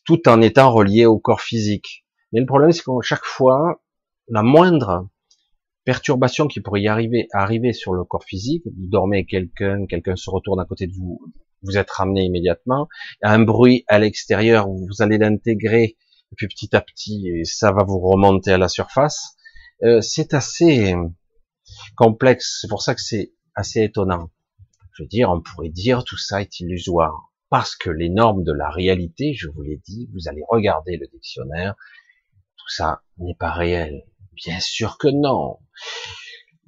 [0.07, 2.07] tout en étant relié au corps physique.
[2.33, 3.83] Mais le problème, c'est que chaque fois,
[4.29, 5.09] la moindre
[5.85, 10.31] perturbation qui pourrait y arriver, arriver sur le corps physique, vous dormez quelqu'un, quelqu'un se
[10.31, 11.21] retourne à côté de vous,
[11.63, 12.89] vous êtes ramené immédiatement,
[13.21, 15.99] un bruit à l'extérieur, vous allez l'intégrer
[16.33, 19.37] et puis petit à petit, ça va vous remonter à la surface.
[19.83, 20.95] Euh, c'est assez
[21.97, 24.31] complexe, c'est pour ça que c'est assez étonnant.
[24.95, 28.53] Je veux dire, on pourrait dire tout ça est illusoire, parce que les normes de
[28.53, 31.75] la réalité, je vous l'ai dit, vous allez regarder le dictionnaire,
[32.57, 34.05] tout ça n'est pas réel.
[34.33, 35.59] Bien sûr que non.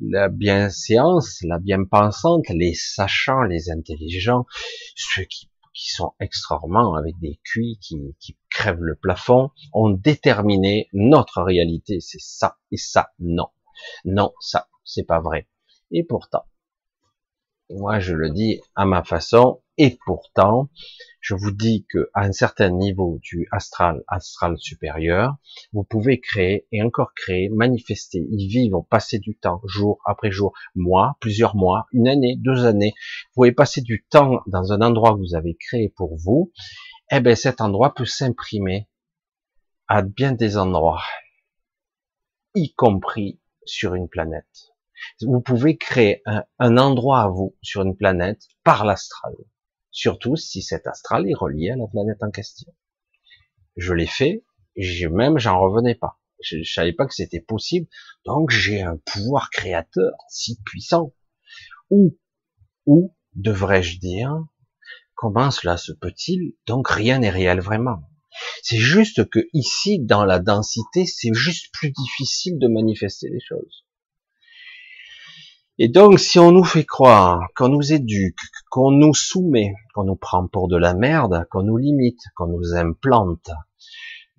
[0.01, 4.45] La bienséance, la bien-pensante, les sachants, les intelligents,
[4.95, 10.89] ceux qui qui sont extraordinairement avec des cuits qui, qui crèvent le plafond, ont déterminé
[10.95, 12.01] notre réalité.
[12.01, 13.49] C'est ça et ça, non.
[14.07, 15.49] Non, ça, c'est pas vrai.
[15.91, 16.45] Et pourtant,
[17.71, 20.69] moi je le dis à ma façon, et pourtant,
[21.21, 25.35] je vous dis que à un certain niveau du astral, astral supérieur,
[25.73, 30.53] vous pouvez créer et encore créer, manifester, y vivre, passer du temps, jour après jour,
[30.77, 32.95] mois, plusieurs mois, une année, deux années.
[33.31, 36.53] Vous pouvez passer du temps dans un endroit que vous avez créé pour vous.
[37.11, 38.89] Eh bien, cet endroit peut s'imprimer
[39.89, 41.03] à bien des endroits,
[42.55, 44.73] y compris sur une planète.
[45.21, 46.23] Vous pouvez créer
[46.59, 49.35] un, endroit à vous sur une planète par l'astral
[49.95, 52.75] surtout si cet astral est relié à la planète en question.
[53.77, 54.45] Je l'ai fait,
[55.11, 56.21] même j'en revenais pas.
[56.43, 57.87] Je, ne savais pas que c'était possible,
[58.27, 61.15] donc j'ai un pouvoir créateur si puissant.
[61.91, 62.19] Ou,
[62.87, 64.45] ou devrais-je dire,
[65.25, 68.03] comment cela se peut-il Donc rien n'est réel vraiment.
[68.63, 73.87] C'est juste que ici, dans la densité, c'est juste plus difficile de manifester les choses.
[75.79, 78.37] Et donc, si on nous fait croire, qu'on nous éduque,
[78.71, 82.75] qu'on nous soumet, qu'on nous prend pour de la merde, qu'on nous limite, qu'on nous
[82.75, 83.49] implante,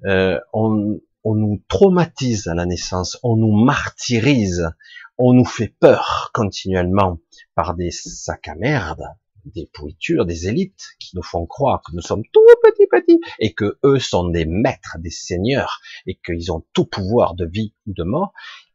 [0.06, 4.70] euh, on, on nous traumatise à la naissance, on nous martyrise,
[5.18, 7.18] on nous fait peur continuellement
[7.56, 9.06] par des sacs à merde,
[9.46, 13.54] des pourritures, des élites qui nous font croire que nous sommes tout petits petits et
[13.54, 17.94] que eux sont des maîtres, des seigneurs et qu'ils ont tout pouvoir de vie ou
[17.94, 18.34] de mort,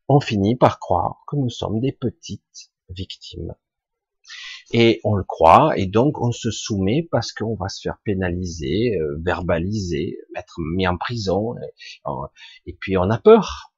[0.09, 3.55] on finit par croire que nous sommes des petites victimes.
[4.73, 8.97] Et on le croit, et donc on se soumet parce qu'on va se faire pénaliser,
[8.97, 11.57] euh, verbaliser, mettre mis en prison,
[12.67, 13.70] et, puis on a peur.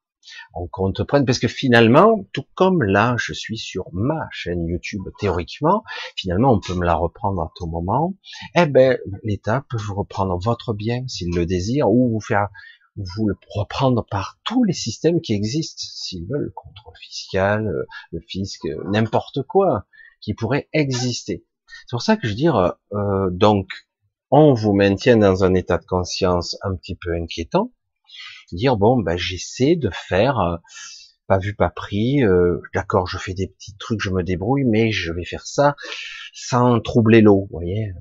[0.54, 5.02] On compte prendre, parce que finalement, tout comme là, je suis sur ma chaîne YouTube,
[5.18, 5.82] théoriquement,
[6.16, 8.14] finalement, on peut me la reprendre à tout moment.
[8.54, 12.48] Eh ben, l'État peut vous reprendre votre bien s'il le désire, ou vous faire
[12.96, 17.72] vous le reprendre par tous les systèmes qui existent, s'ils veulent, le contrôle fiscal,
[18.10, 19.86] le fisc, n'importe quoi
[20.20, 21.44] qui pourrait exister.
[21.66, 23.68] C'est pour ça que je veux dire, euh, donc,
[24.30, 27.72] on vous maintient dans un état de conscience un petit peu inquiétant,
[28.54, 30.56] dire bon, ben j'essaie de faire, euh,
[31.26, 34.92] pas vu pas pris, euh, d'accord, je fais des petits trucs, je me débrouille, mais
[34.92, 35.76] je vais faire ça
[36.32, 37.92] sans troubler l'eau, vous voyez.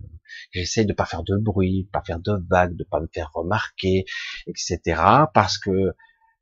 [0.52, 4.06] J'essaie de pas faire de bruit, pas faire de vagues, de pas me faire remarquer,
[4.48, 5.02] etc.
[5.34, 5.94] Parce que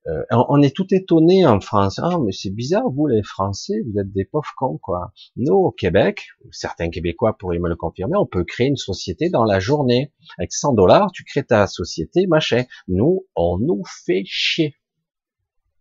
[0.10, 2.00] euh, on est tout étonné en France.
[2.02, 5.12] Ah, mais c'est bizarre, vous les Français, vous êtes des pauvres cons, quoi.
[5.36, 9.44] Nous, au Québec, certains Québécois pourraient me le confirmer, on peut créer une société dans
[9.44, 10.12] la journée.
[10.38, 12.64] Avec 100 dollars, tu crées ta société, machin.
[12.88, 14.76] Nous, on nous fait chier.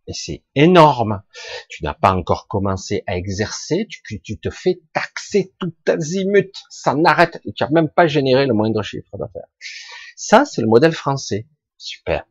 [0.07, 1.21] Et c'est énorme.
[1.69, 6.51] Tu n'as pas encore commencé à exercer, tu, tu te fais taxer tout azimut.
[6.69, 7.39] Ça n'arrête.
[7.55, 9.47] Tu n'as même pas généré le moindre chiffre d'affaires.
[10.15, 11.47] Ça, c'est le modèle français.
[11.77, 12.25] Super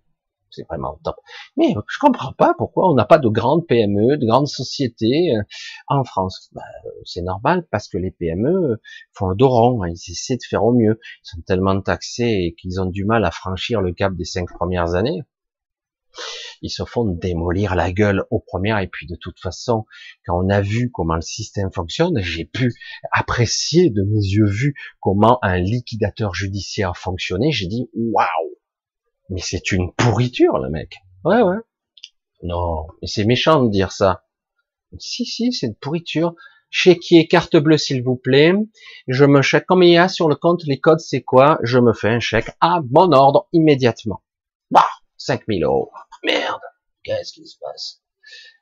[0.50, 1.16] c'est vraiment top.
[1.56, 5.42] Mais je comprends pas pourquoi on n'a pas de grandes PME, de grandes sociétés euh,
[5.88, 6.50] en France.
[6.52, 6.62] Ben,
[7.04, 8.80] c'est normal parce que les PME
[9.12, 10.98] font le dos rond, hein, ils essaient de faire au mieux.
[11.24, 14.94] Ils sont tellement taxés qu'ils ont du mal à franchir le cap des cinq premières
[14.94, 15.22] années.
[16.62, 19.84] Ils se font démolir la gueule aux premières et puis de toute façon,
[20.26, 22.74] quand on a vu comment le système fonctionne, j'ai pu
[23.12, 27.52] apprécier de mes yeux vus comment un liquidateur judiciaire fonctionnait.
[27.52, 28.57] J'ai dit waouh
[29.28, 30.96] mais c'est une pourriture, le mec.
[31.24, 31.56] Ouais, ouais.
[32.42, 34.24] Non, mais c'est méchant de dire ça.
[34.98, 36.34] Si, si, c'est une pourriture.
[36.70, 38.52] Chéquier carte bleue, s'il vous plaît.
[39.06, 39.66] Je me chèque.
[39.66, 41.58] Comme il y a sur le compte, les codes, c'est quoi?
[41.62, 44.22] Je me fais un chèque à bon ordre immédiatement.
[44.70, 45.90] Bah, 5000 euros.
[46.24, 46.60] Merde,
[47.02, 48.02] qu'est-ce qui se passe?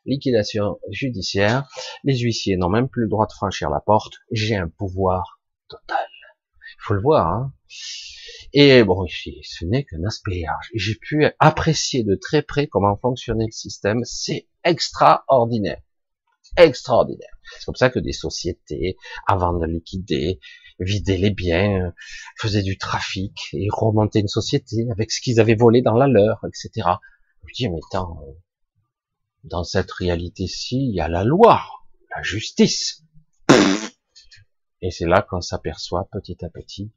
[0.05, 1.65] Liquidation judiciaire.
[2.05, 4.15] Les huissiers n'ont même plus le droit de franchir la porte.
[4.31, 6.07] J'ai un pouvoir total.
[6.75, 7.27] Il faut le voir.
[7.27, 7.53] Hein
[8.53, 10.45] et bon, ce n'est qu'un aspect.
[10.75, 14.01] J'ai pu apprécier de très près comment fonctionnait le système.
[14.05, 15.83] C'est extraordinaire.
[16.57, 17.37] Extraordinaire.
[17.59, 18.97] C'est comme ça que des sociétés,
[19.27, 20.41] avant de liquider,
[20.79, 21.93] vidaient les biens,
[22.37, 26.41] faisaient du trafic et remontaient une société avec ce qu'ils avaient volé dans la leur,
[26.47, 26.71] etc.
[27.43, 28.21] Je me dis, mais attends,
[29.45, 31.63] dans cette réalité-ci, il y a la loi,
[32.15, 33.03] la justice.
[34.83, 36.93] Et c'est là qu'on s'aperçoit petit à petit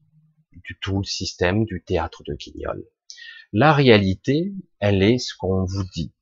[0.52, 2.86] du tout le système du théâtre de Guignol.
[3.54, 6.14] La réalité, elle est ce qu'on vous dit.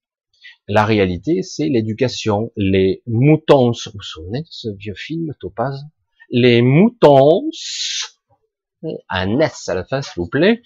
[0.68, 2.52] La réalité, c'est l'éducation.
[2.56, 5.86] Les moutons, vous vous souvenez de ce vieux film, Topaz?
[6.30, 7.50] Les moutons,
[9.10, 10.62] un S à la fin, s'il vous plaît.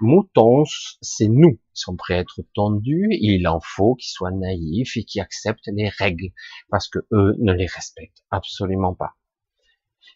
[0.00, 0.64] Moutons,
[1.00, 3.08] c'est nous qui sommes prêts à être tendus.
[3.20, 6.30] Il en faut qu'ils soient naïfs et qui acceptent les règles,
[6.70, 9.14] parce que eux ne les respectent absolument pas.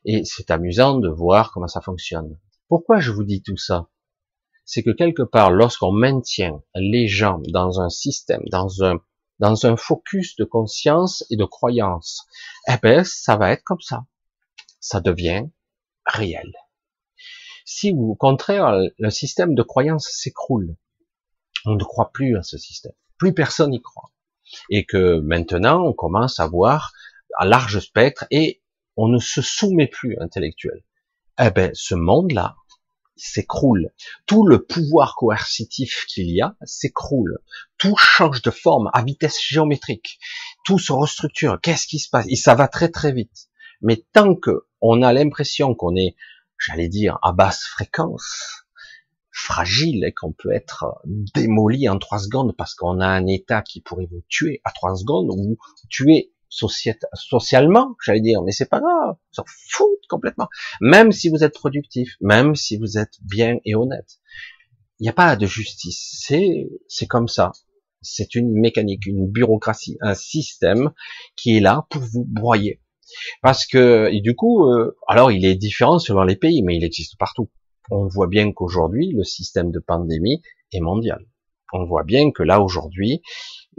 [0.05, 2.38] Et c'est amusant de voir comment ça fonctionne.
[2.68, 3.88] Pourquoi je vous dis tout ça?
[4.64, 9.01] C'est que quelque part, lorsqu'on maintient les gens dans un système, dans un
[9.40, 12.26] dans un focus de conscience et de croyance,
[12.68, 14.05] eh ben ça va être comme ça.
[14.80, 15.48] Ça devient
[16.05, 16.53] réel.
[17.64, 20.76] Si au contraire le système de croyance s'écroule,
[21.64, 24.11] on ne croit plus à ce système, plus personne n'y croit,
[24.68, 26.92] et que maintenant on commence à voir
[27.38, 28.59] à large spectre et
[29.03, 30.82] on ne se soumet plus intellectuel.
[31.40, 32.57] Eh ben ce monde-là,
[33.16, 33.90] s'écroule.
[34.26, 37.38] Tout le pouvoir coercitif qu'il y a s'écroule.
[37.78, 40.18] Tout change de forme à vitesse géométrique.
[40.66, 41.59] Tout se restructure.
[41.62, 42.26] Qu'est-ce qui se passe?
[42.28, 43.48] Et ça va très très vite.
[43.80, 46.14] Mais tant que on a l'impression qu'on est,
[46.59, 48.66] j'allais dire, à basse fréquence,
[49.30, 53.80] fragile et qu'on peut être démoli en trois secondes parce qu'on a un état qui
[53.80, 55.57] pourrait vous tuer à trois secondes ou
[55.88, 60.48] tuer socialement, j'allais dire, mais c'est pas grave, s'en foutent complètement.
[60.80, 64.18] Même si vous êtes productif, même si vous êtes bien et honnête,
[64.98, 66.18] il n'y a pas de justice.
[66.20, 67.53] C'est c'est comme ça.
[68.03, 70.90] C'est une mécanique, une bureaucratie, un système
[71.36, 72.80] qui est là pour vous broyer.
[73.42, 77.16] Parce que du coup, euh, alors il est différent selon les pays, mais il existe
[77.18, 77.51] partout.
[77.90, 80.42] On voit bien qu'aujourd'hui le système de pandémie
[80.72, 81.24] est mondial.
[81.72, 83.22] On voit bien que là aujourd'hui,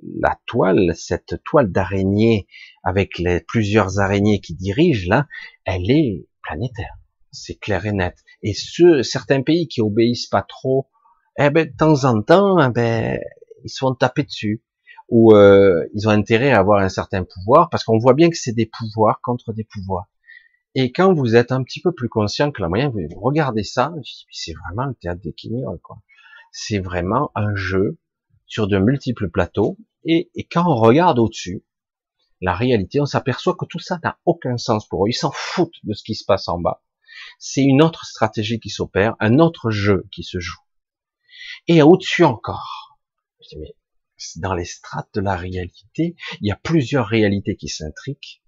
[0.02, 2.48] la toile, cette toile d'araignée
[2.84, 5.28] avec les plusieurs araignées qui dirigent là,
[5.66, 6.98] elle est planétaire.
[7.32, 8.18] c'est clair et net.
[8.44, 10.90] Et ceux, certains pays qui obéissent pas trop,
[11.40, 13.20] eh ben, de temps en temps, eh ben,
[13.64, 14.64] ils se font taper dessus.
[15.10, 18.38] Ou euh, ils ont intérêt à avoir un certain pouvoir, parce qu'on voit bien que
[18.38, 20.08] c'est des pouvoirs contre des pouvoirs.
[20.74, 23.94] Et quand vous êtes un petit peu plus conscient que la moyenne, vous regardez ça,
[24.32, 25.36] c'est vraiment le théâtre des
[25.84, 26.02] quoi.
[26.54, 27.98] C'est vraiment un jeu
[28.52, 31.64] sur de multiples plateaux, et, quand on regarde au-dessus,
[32.42, 35.10] la réalité, on s'aperçoit que tout ça n'a aucun sens pour eux.
[35.10, 36.84] Ils s'en foutent de ce qui se passe en bas.
[37.40, 40.60] C'est une autre stratégie qui s'opère, un autre jeu qui se joue.
[41.68, 43.00] Et au-dessus encore,
[44.36, 48.44] dans les strates de la réalité, il y a plusieurs réalités qui s'intriquent.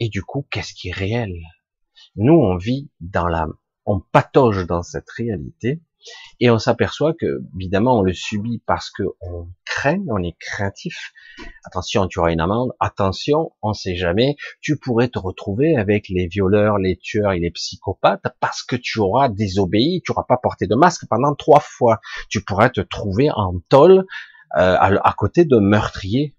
[0.00, 1.32] Et du coup, qu'est-ce qui est réel?
[2.16, 3.46] Nous, on vit dans la,
[3.86, 5.80] on patauge dans cette réalité
[6.40, 11.12] et on s'aperçoit que, évidemment, on le subit parce que on craint, on est craintif.
[11.64, 12.72] Attention, tu auras une amende.
[12.80, 14.36] Attention, on sait jamais.
[14.60, 18.98] Tu pourrais te retrouver avec les violeurs, les tueurs et les psychopathes parce que tu
[18.98, 22.00] auras désobéi, tu n'auras pas porté de masque pendant trois fois.
[22.28, 24.04] Tu pourrais te trouver en tôle
[24.56, 26.34] euh, à, côté de meurtriers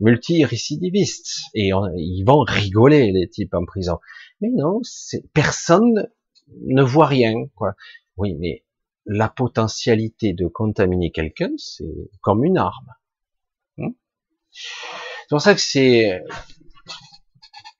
[0.00, 1.42] multi-récidivistes.
[1.54, 3.98] Et ils vont rigoler, les types en prison.
[4.40, 4.80] Mais non,
[5.32, 6.08] personne
[6.66, 7.32] ne voit rien.
[7.54, 7.74] Quoi.
[8.16, 8.64] Oui, mais
[9.06, 12.92] la potentialité de contaminer quelqu'un, c'est comme une arme.
[13.76, 13.92] Hmm
[14.52, 16.22] c'est pour ça que c'est,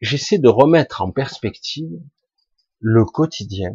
[0.01, 2.01] j'essaie de remettre en perspective
[2.81, 3.73] le quotidien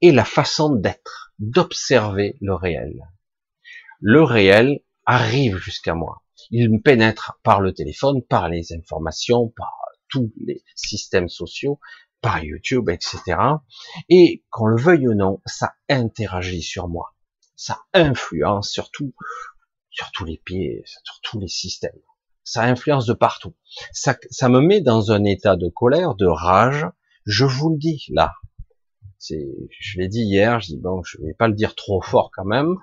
[0.00, 3.02] et la façon d'être, d'observer le réel.
[4.00, 6.22] Le réel arrive jusqu'à moi.
[6.50, 9.74] Il me pénètre par le téléphone, par les informations, par
[10.08, 11.80] tous les systèmes sociaux,
[12.20, 13.38] par YouTube, etc.
[14.08, 17.14] Et qu'on le veuille ou non, ça interagit sur moi.
[17.56, 19.14] Ça influence sur tout,
[19.90, 21.98] sur tous les pieds, sur tous les systèmes.
[22.44, 23.54] Ça influence de partout.
[23.92, 26.86] Ça, ça me met dans un état de colère, de rage.
[27.26, 28.34] Je vous le dis là.
[29.18, 29.48] C'est,
[29.80, 30.60] je l'ai dit hier.
[30.60, 32.76] Je dis bon, je vais pas le dire trop fort quand même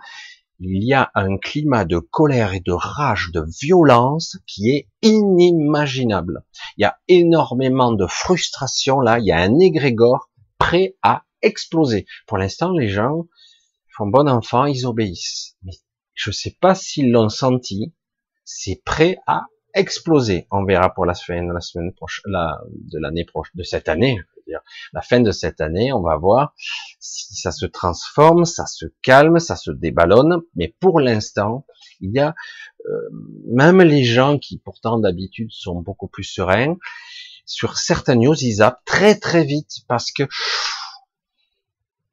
[0.60, 6.44] il y a un climat de colère et de rage, de violence qui est inimaginable.
[6.78, 12.06] Il y a énormément de frustration là, il y a un égrégore prêt à exploser.
[12.28, 13.28] Pour l'instant, les gens
[13.96, 15.58] font bon enfant, ils obéissent.
[15.64, 15.74] Mais
[16.14, 17.94] je ne sais pas s'ils l'ont senti,
[18.44, 20.48] c'est prêt à exploser.
[20.52, 21.52] On verra pour la semaine,
[21.96, 24.20] prochaine, la, de l'année prochaine, de cette année,
[24.94, 26.54] la fin de cette année, on va voir
[27.00, 31.66] si ça se transforme, ça se calme, ça se déballonne, mais pour l'instant,
[32.00, 32.36] il y a
[32.88, 33.10] euh,
[33.48, 36.78] même les gens qui pourtant d'habitude sont beaucoup plus sereins,
[37.46, 40.24] sur certaines news, ils zappent très très vite parce que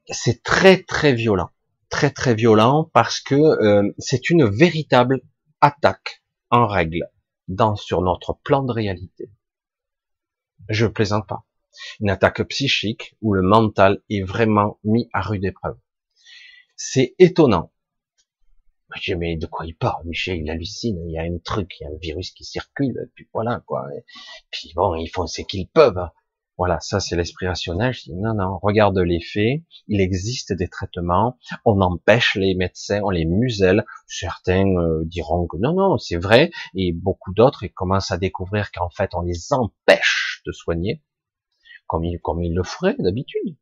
[0.09, 1.51] c'est très très violent,
[1.89, 5.23] très très violent parce que euh, c'est une véritable
[5.61, 7.09] attaque en règle
[7.49, 9.31] dans sur notre plan de réalité.
[10.69, 11.45] Je plaisante pas
[12.01, 15.77] une attaque psychique où le mental est vraiment mis à rude épreuve.
[16.77, 17.73] C'est étonnant.
[18.95, 21.77] Je dis, mais de quoi il parle Michel, il hallucine, il y a un truc,
[21.81, 23.87] il y a un virus qui circule, puis voilà, quoi.
[24.51, 26.09] Puis bon, ils font ce qu'ils peuvent.
[26.59, 27.95] Voilà, ça c'est l'esprit rationnel.
[27.95, 33.01] Je dis, non, non, regarde les faits, il existe des traitements, on empêche les médecins,
[33.03, 33.85] on les muselle.
[34.07, 38.91] Certains euh, diront que non, non, c'est vrai, et beaucoup d'autres commencent à découvrir qu'en
[38.91, 41.01] fait on les empêche de soigner
[41.93, 43.55] comme il, comme il le ferait d'habitude,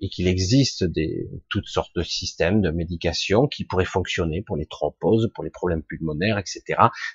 [0.00, 4.66] et qu'il existe des, toutes sortes de systèmes de médication qui pourraient fonctionner pour les
[4.66, 6.62] thromboses, pour les problèmes pulmonaires, etc.,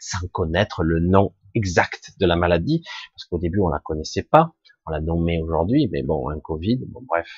[0.01, 2.83] sans connaître le nom exact de la maladie,
[3.13, 4.51] parce qu'au début on la connaissait pas,
[4.85, 7.29] on l'a nommé aujourd'hui, mais bon, un Covid, bon bref,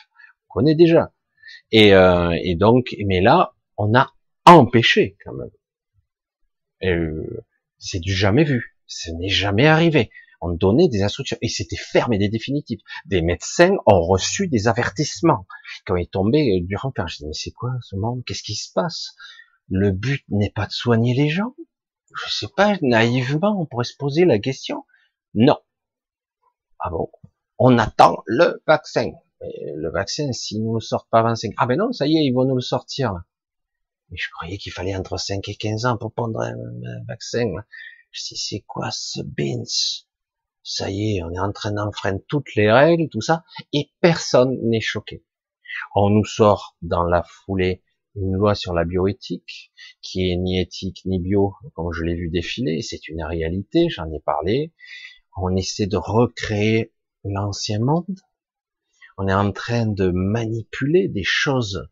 [0.49, 1.13] on connaît déjà.
[1.71, 4.11] Et, euh, et donc, mais là, on a
[4.45, 5.51] empêché quand même.
[6.83, 7.45] Euh,
[7.77, 10.09] c'est du jamais vu, ce n'est jamais arrivé
[10.43, 12.81] on donnait des instructions et c'était fermé des définitives.
[13.05, 15.47] Des médecins ont reçu des avertissements
[15.85, 17.07] quand ils tombaient du rempart.
[17.07, 18.23] Je dis mais c'est quoi ce monde?
[18.25, 19.15] Qu'est-ce qui se passe?
[19.69, 21.55] Le but n'est pas de soigner les gens.
[22.13, 24.85] Je sais pas, naïvement, on pourrait se poser la question.
[25.33, 25.57] Non.
[26.79, 27.09] Ah bon?
[27.57, 29.11] On attend le vaccin.
[29.41, 32.25] le vaccin, s'il nous le sort pas avant 5 ah ben non, ça y est,
[32.25, 33.13] ils vont nous le sortir.
[34.09, 36.55] Mais je croyais qu'il fallait entre 5 et 15 ans pour prendre un,
[37.07, 37.49] vaccin.
[38.11, 39.63] Je dis, c'est quoi ce bins
[40.63, 43.43] ça y est, on est en train d'enfreindre toutes les règles, tout ça,
[43.73, 45.23] et personne n'est choqué.
[45.95, 47.83] On nous sort dans la foulée
[48.15, 52.29] une loi sur la bioéthique, qui est ni éthique ni bio, comme je l'ai vu
[52.29, 54.73] défiler, c'est une réalité, j'en ai parlé.
[55.35, 56.93] On essaie de recréer
[57.23, 58.19] l'ancien monde.
[59.17, 61.89] On est en train de manipuler des choses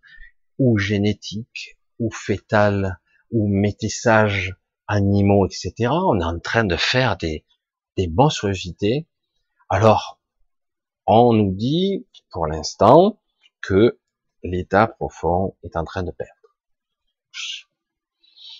[0.59, 2.99] ou génétiques, ou fétales,
[3.31, 4.55] ou métissages
[4.87, 5.89] animaux, etc.
[5.89, 7.45] On est en train de faire des,
[7.97, 9.07] des monstruosités.
[9.69, 10.19] Alors,
[11.05, 13.19] on nous dit, pour l'instant,
[13.61, 13.99] que
[14.43, 16.33] l'état profond est en train de perdre.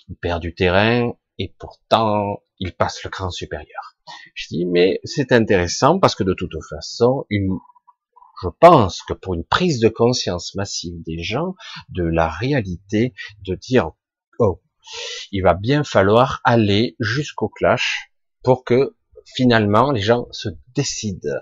[0.08, 3.96] Il perd du terrain et pourtant il passe le cran supérieur.
[4.34, 7.58] Je dis mais c'est intéressant parce que de toute façon, une,
[8.42, 11.54] je pense que pour une prise de conscience massive des gens
[11.88, 13.90] de la réalité, de dire
[14.38, 14.62] oh,
[15.30, 18.12] il va bien falloir aller jusqu'au clash
[18.42, 18.96] pour que
[19.26, 21.38] finalement les gens se décident.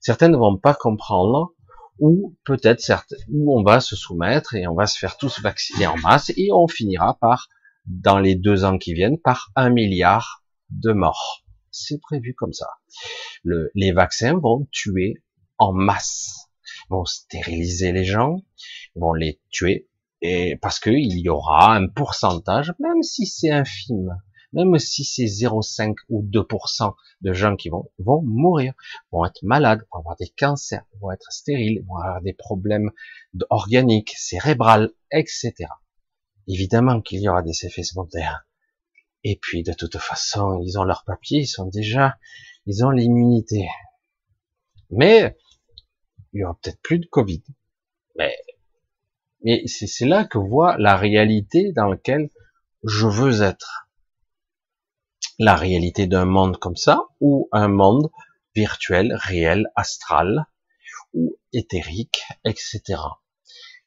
[0.00, 1.54] Certains ne vont pas comprendre
[1.98, 5.86] ou peut-être certes, où on va se soumettre et on va se faire tous vacciner
[5.86, 7.48] en masse et on finira par,
[7.86, 11.44] dans les deux ans qui viennent, par un milliard de morts.
[11.70, 12.68] C'est prévu comme ça.
[13.42, 15.22] Le, les vaccins vont tuer
[15.58, 16.48] en masse,
[16.88, 18.36] vont stériliser les gens,
[18.96, 19.88] vont les tuer,
[20.22, 24.16] et parce qu'il y aura un pourcentage, même si c'est infime,
[24.52, 28.74] même si c'est 0,5 ou 2% de gens qui vont, vont mourir,
[29.12, 32.90] vont être malades, vont avoir des cancers, vont être stériles, vont avoir des problèmes
[33.50, 35.54] organiques, cérébrales, etc.
[36.48, 38.46] Évidemment qu'il y aura des effets secondaires.
[39.22, 42.18] Et puis, de toute façon, ils ont leur papier, ils sont déjà,
[42.66, 43.68] ils ont l'immunité.
[44.90, 45.36] Mais,
[46.32, 47.42] il y aura peut-être plus de Covid.
[48.16, 48.34] Mais,
[49.44, 52.30] mais c'est là que voit la réalité dans laquelle
[52.82, 53.89] je veux être
[55.40, 58.10] la réalité d'un monde comme ça, ou un monde
[58.54, 60.44] virtuel, réel, astral,
[61.14, 63.00] ou éthérique, etc.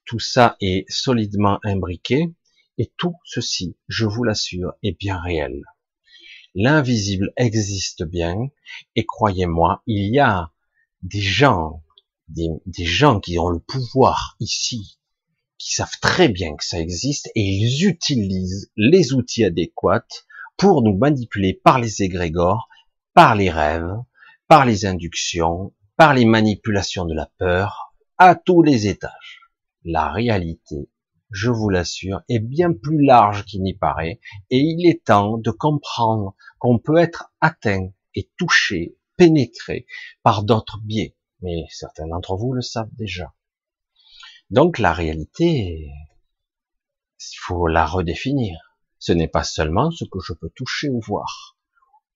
[0.03, 2.33] Tout ça est solidement imbriqué,
[2.79, 5.61] et tout ceci, je vous l'assure, est bien réel.
[6.55, 8.35] L'invisible existe bien,
[8.95, 10.51] et croyez-moi, il y a
[11.03, 11.83] des gens,
[12.29, 12.49] des,
[12.83, 14.97] gens qui ont le pouvoir ici,
[15.59, 20.07] qui savent très bien que ça existe, et ils utilisent les outils adéquats
[20.57, 22.67] pour nous manipuler par les égrégores,
[23.13, 23.95] par les rêves,
[24.47, 29.41] par les inductions, par les manipulations de la peur, à tous les étages.
[29.83, 30.89] La réalité,
[31.31, 35.51] je vous l'assure, est bien plus large qu'il n'y paraît, et il est temps de
[35.51, 39.85] comprendre qu'on peut être atteint et touché, pénétré
[40.21, 43.33] par d'autres biais, mais certains d'entre vous le savent déjà.
[44.49, 45.89] Donc la réalité,
[47.19, 48.72] il faut la redéfinir
[49.03, 51.57] ce n'est pas seulement ce que je peux toucher ou voir,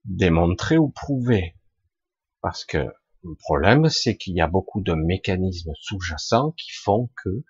[0.06, 1.58] démontrer ou prouver.
[2.40, 7.44] Parce que le problème, c'est qu'il y a beaucoup de mécanismes sous-jacents qui font que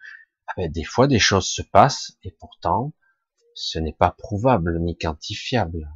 [0.48, 2.94] ah ben, des fois des choses se passent et pourtant
[3.54, 5.88] ce n'est pas prouvable ni quantifiable.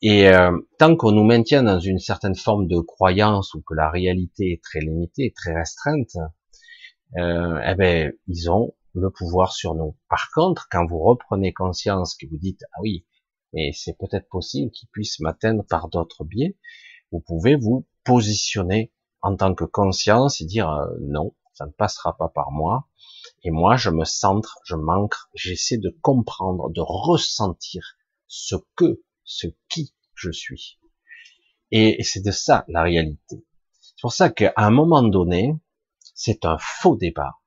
[0.00, 3.90] Et euh, tant qu'on nous maintient dans une certaine forme de croyance ou que la
[3.90, 6.16] réalité est très limitée, très restreinte,
[7.18, 9.96] euh, eh ben ils ont le pouvoir sur nous.
[10.08, 13.06] Par contre, quand vous reprenez conscience, que vous dites, ah oui,
[13.52, 16.56] mais c'est peut-être possible qu'il puisse m'atteindre par d'autres biais,
[17.10, 18.92] vous pouvez vous positionner
[19.22, 22.88] en tant que conscience et dire, euh, non, ça ne passera pas par moi.
[23.42, 27.96] Et moi, je me centre, je manque, j'essaie de comprendre, de ressentir
[28.26, 30.78] ce que, ce qui je suis.
[31.70, 33.44] Et c'est de ça la réalité.
[33.80, 35.54] C'est pour ça qu'à un moment donné,
[36.14, 37.42] c'est un faux départ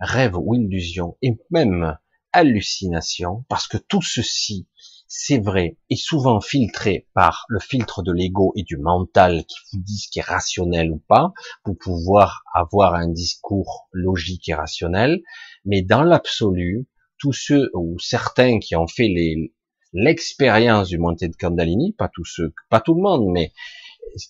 [0.00, 1.96] rêve ou illusion, et même
[2.32, 4.68] hallucination, parce que tout ceci,
[5.06, 9.80] c'est vrai, est souvent filtré par le filtre de l'ego et du mental qui vous
[9.80, 11.32] dit ce qui est rationnel ou pas,
[11.62, 15.22] pour pouvoir avoir un discours logique et rationnel,
[15.64, 16.88] mais dans l'absolu,
[17.18, 19.08] tous ceux ou certains qui ont fait
[19.92, 23.52] l'expérience du montée de Kandalini, pas tous ceux, pas tout le monde, mais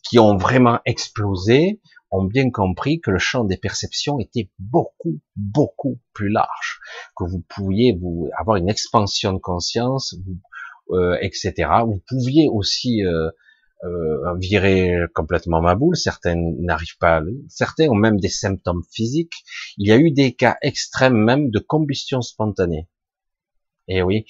[0.03, 5.99] qui ont vraiment explosé, ont bien compris que le champ des perceptions était beaucoup, beaucoup
[6.13, 6.81] plus large,
[7.17, 10.15] que vous pouviez vous avoir une expansion de conscience,
[10.91, 11.69] euh, etc.
[11.87, 13.31] Vous pouviez aussi euh,
[13.85, 15.97] euh, virer complètement ma boule.
[15.97, 17.23] Certains n'arrivent pas.
[17.49, 19.45] Certains ont même des symptômes physiques.
[19.79, 22.89] Il y a eu des cas extrêmes même de combustion spontanée.
[23.87, 24.25] Et oui.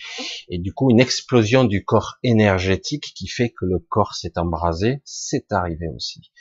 [0.48, 5.00] Et du coup, une explosion du corps énergétique qui fait que le corps s'est embrasé,
[5.04, 6.32] c'est arrivé aussi.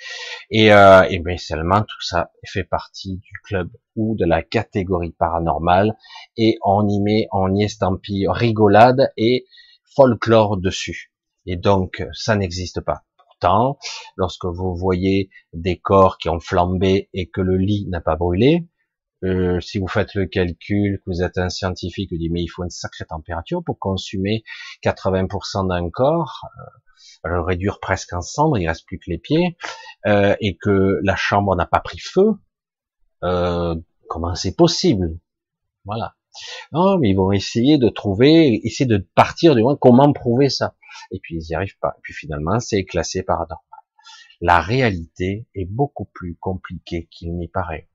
[0.49, 5.95] Et, euh, bien seulement tout ça fait partie du club ou de la catégorie paranormale
[6.37, 9.45] et on y met, on y estampille rigolade et
[9.95, 11.13] folklore dessus.
[11.45, 13.03] Et donc, ça n'existe pas.
[13.17, 13.77] Pourtant,
[14.15, 18.67] lorsque vous voyez des corps qui ont flambé et que le lit n'a pas brûlé,
[19.23, 22.47] euh, si vous faites le calcul, que vous êtes un scientifique, vous dites mais il
[22.47, 24.43] faut une sacrée température pour consumer
[24.83, 26.41] 80% d'un corps,
[27.25, 29.57] euh, le réduire presque en cendres, il reste plus que les pieds,
[30.05, 32.33] euh, et que la chambre n'a pas pris feu,
[33.23, 33.75] euh,
[34.09, 35.17] comment c'est possible?
[35.85, 36.15] Voilà.
[36.71, 40.75] Non, mais ils vont essayer de trouver, essayer de partir du moins comment prouver ça?
[41.11, 41.95] Et puis ils n'y arrivent pas.
[41.97, 43.59] Et puis finalement, c'est classé paranormal.
[44.41, 47.87] La réalité est beaucoup plus compliquée qu'il n'y paraît.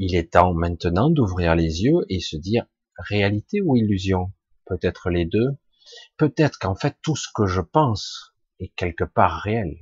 [0.00, 4.32] Il est temps maintenant d'ouvrir les yeux et se dire réalité ou illusion
[4.64, 5.58] Peut-être les deux.
[6.16, 9.74] Peut-être qu'en fait tout ce que je pense est quelque part réel.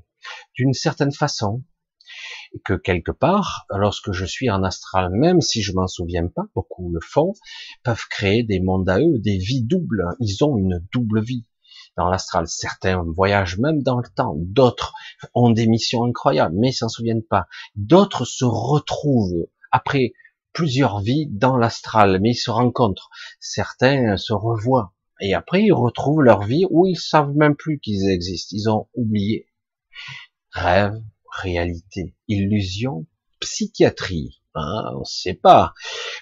[0.54, 1.62] D'une certaine façon,
[2.54, 6.46] et que quelque part, lorsque je suis en astral, même si je m'en souviens pas,
[6.54, 7.34] beaucoup le font,
[7.82, 10.06] peuvent créer des mondes à eux, des vies doubles.
[10.20, 11.44] Ils ont une double vie
[11.98, 12.48] dans l'astral.
[12.48, 14.94] Certains voyagent même dans le temps, d'autres
[15.34, 17.48] ont des missions incroyables, mais s'en souviennent pas.
[17.74, 19.46] D'autres se retrouvent
[19.76, 20.12] après
[20.52, 23.10] plusieurs vies dans l'astral, mais ils se rencontrent.
[23.40, 24.94] Certains se revoient.
[25.20, 28.56] Et après, ils retrouvent leur vie où ils savent même plus qu'ils existent.
[28.56, 29.48] Ils ont oublié.
[30.52, 30.94] Rêve,
[31.30, 33.06] réalité, illusion,
[33.40, 34.40] psychiatrie.
[34.54, 35.74] Hein, on ne sait pas,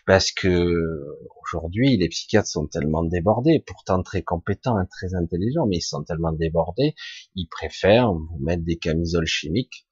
[0.07, 1.07] parce que
[1.41, 6.03] aujourd'hui les psychiatres sont tellement débordés, pourtant très compétents et très intelligents, mais ils sont
[6.03, 6.97] tellement débordés,
[7.37, 9.87] ils préfèrent vous mettre des camisoles chimiques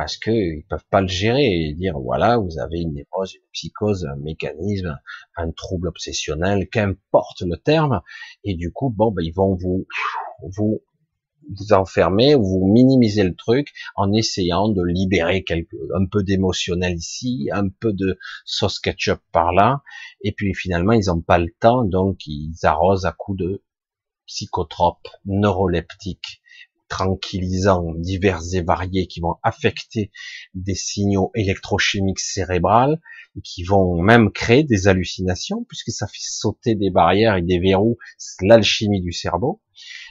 [0.00, 4.06] parce qu'ils peuvent pas le gérer et dire voilà vous avez une névrose, une psychose,
[4.06, 4.98] un mécanisme,
[5.36, 8.00] un trouble obsessionnel, qu'importe le terme,
[8.42, 9.86] et du coup bon ben ils vont vous
[10.56, 10.80] vous
[11.54, 16.96] vous enfermez ou vous minimisez le truc en essayant de libérer quelque, un peu d'émotionnel
[16.96, 19.82] ici, un peu de sauce ketchup par là,
[20.22, 23.62] et puis finalement ils n'ont pas le temps, donc ils arrosent à coups de
[24.26, 26.40] psychotropes, neuroleptiques,
[26.90, 30.10] tranquillisants divers et variés qui vont affecter
[30.54, 33.00] des signaux électrochimiques cérébrales
[33.36, 37.60] et qui vont même créer des hallucinations puisque ça fait sauter des barrières et des
[37.60, 37.96] verrous,
[38.42, 39.62] l'alchimie du cerveau.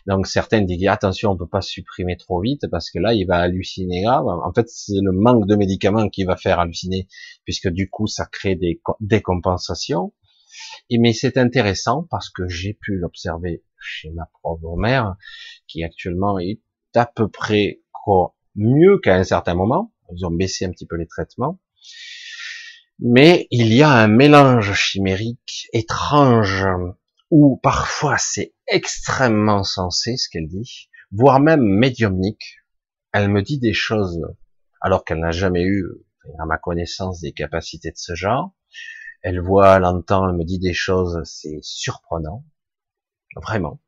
[0.08, 3.38] Donc certains disent attention, on peut pas supprimer trop vite parce que là il va
[3.38, 4.26] halluciner grave.
[4.26, 7.08] En fait, c'est le manque de médicaments qui va faire halluciner
[7.44, 10.14] puisque du coup ça crée des décompensations.
[10.90, 15.16] Et mais c'est intéressant parce que j'ai pu l'observer chez ma propre mère
[15.68, 16.62] qui actuellement est
[16.96, 17.82] à peu près
[18.56, 19.94] mieux qu'à un certain moment.
[20.12, 21.60] Ils ont baissé un petit peu les traitements.
[23.00, 26.66] Mais il y a un mélange chimérique étrange
[27.30, 32.58] où parfois c'est extrêmement sensé ce qu'elle dit, voire même médiumnique.
[33.14, 34.20] Elle me dit des choses
[34.82, 35.86] alors qu'elle n'a jamais eu,
[36.40, 38.54] à ma connaissance, des capacités de ce genre.
[39.22, 42.46] Elle voit, elle entend, elle me dit des choses, c'est surprenant,
[43.36, 43.80] vraiment.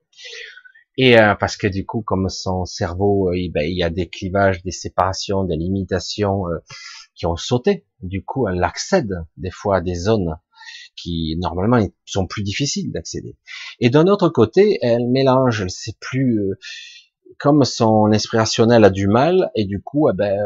[1.03, 4.07] Et euh, parce que du coup, comme son cerveau, euh, ben, il y a des
[4.07, 6.59] clivages, des séparations, des limitations euh,
[7.15, 7.87] qui ont sauté.
[8.03, 10.37] Du coup, elle accède des fois à des zones
[10.95, 13.35] qui normalement sont plus difficiles d'accéder.
[13.79, 16.39] Et d'un autre côté, elle mélange, elle sait plus,
[17.39, 20.39] comme son esprit rationnel a du mal, et du coup, eh ben,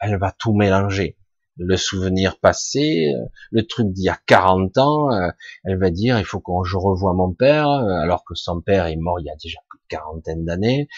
[0.00, 1.16] elle va tout mélanger.
[1.58, 5.30] Le souvenir passé, euh, le truc d'il y a 40 ans, euh,
[5.64, 8.96] elle va dire, il faut que je revoie mon père, alors que son père est
[8.96, 10.88] mort il y a déjà quarantaine d'années.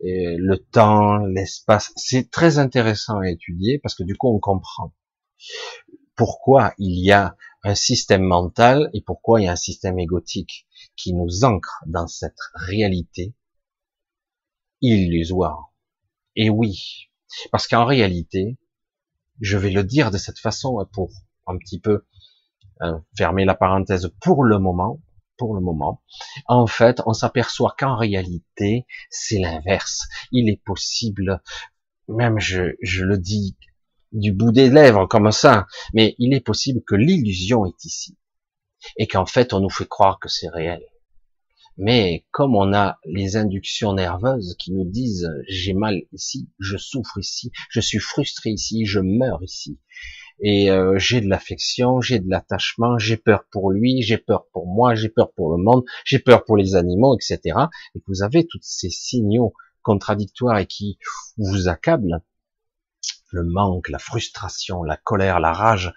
[0.00, 4.94] Le temps, l'espace, c'est très intéressant à étudier parce que du coup, on comprend
[6.16, 10.66] pourquoi il y a un système mental et pourquoi il y a un système égotique
[10.96, 13.34] qui nous ancre dans cette réalité
[14.80, 15.72] illusoire.
[16.36, 17.10] Et oui,
[17.52, 18.56] parce qu'en réalité,
[19.40, 21.10] je vais le dire de cette façon pour
[21.46, 22.04] un petit peu
[22.82, 25.00] euh, fermer la parenthèse pour le moment,
[25.36, 26.02] pour le moment,
[26.46, 30.06] en fait, on s'aperçoit qu'en réalité, c'est l'inverse.
[30.32, 31.42] Il est possible,
[32.08, 33.56] même je, je le dis
[34.12, 38.18] du bout des lèvres comme ça, mais il est possible que l'illusion est ici
[38.96, 40.82] et qu'en fait on nous fait croire que c'est réel.
[41.82, 47.18] Mais comme on a les inductions nerveuses qui nous disent j'ai mal ici, je souffre
[47.18, 49.80] ici, je suis frustré ici, je meurs ici,
[50.42, 54.66] et euh, j'ai de l'affection, j'ai de l'attachement, j'ai peur pour lui, j'ai peur pour
[54.66, 57.56] moi, j'ai peur pour le monde, j'ai peur pour les animaux, etc.
[57.94, 60.98] Et que vous avez tous ces signaux contradictoires et qui
[61.38, 62.20] vous accablent,
[63.30, 65.94] le manque, la frustration, la colère, la rage,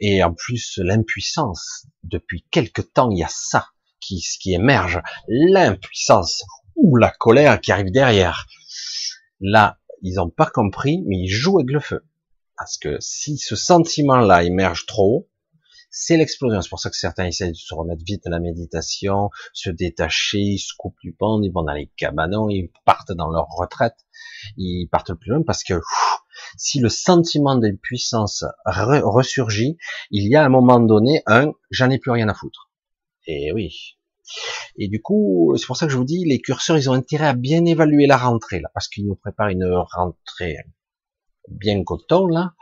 [0.00, 1.86] et en plus l'impuissance.
[2.02, 3.66] Depuis quelque temps, il y a ça
[4.00, 6.44] qui, qui émerge, l'impuissance
[6.76, 8.46] ou la colère qui arrive derrière.
[9.40, 12.04] Là, ils n'ont pas compris, mais ils jouent avec le feu.
[12.56, 15.28] Parce que si ce sentiment-là émerge trop,
[15.90, 16.60] c'est l'explosion.
[16.60, 20.38] C'est pour ça que certains essaient de se remettre vite à la méditation, se détacher,
[20.38, 23.96] ils se coupent du monde, ils vont dans les cabanons, ils partent dans leur retraite,
[24.56, 25.80] ils partent le plus loin parce que
[26.56, 29.76] si le sentiment d'impuissance ressurgit,
[30.10, 32.67] il y a à un moment donné un j'en ai plus rien à foutre.
[33.28, 33.98] Et oui.
[34.76, 37.26] Et du coup, c'est pour ça que je vous dis, les curseurs, ils ont intérêt
[37.26, 40.56] à bien évaluer la rentrée, là, parce qu'ils nous préparent une rentrée
[41.48, 42.54] bien coton, là.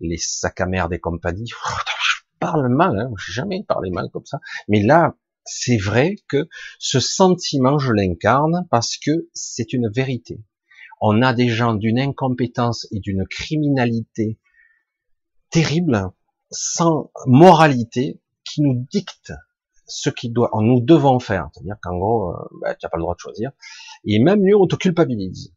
[0.00, 1.46] Les sacs à merde et compagnie.
[1.46, 4.40] Je parle mal, hein, j'ai jamais parlé mal comme ça.
[4.68, 6.48] Mais là, c'est vrai que
[6.78, 10.40] ce sentiment, je l'incarne parce que c'est une vérité.
[11.00, 14.38] On a des gens d'une incompétence et d'une criminalité
[15.50, 16.10] terrible,
[16.50, 19.32] sans moralité, qui nous dictent
[19.90, 21.48] ce qu'ils doit, nous devons faire.
[21.52, 23.50] C'est-à-dire qu'en gros, euh, bah, tu n'as pas le droit de choisir.
[24.04, 25.52] Et même mieux, on te culpabilise.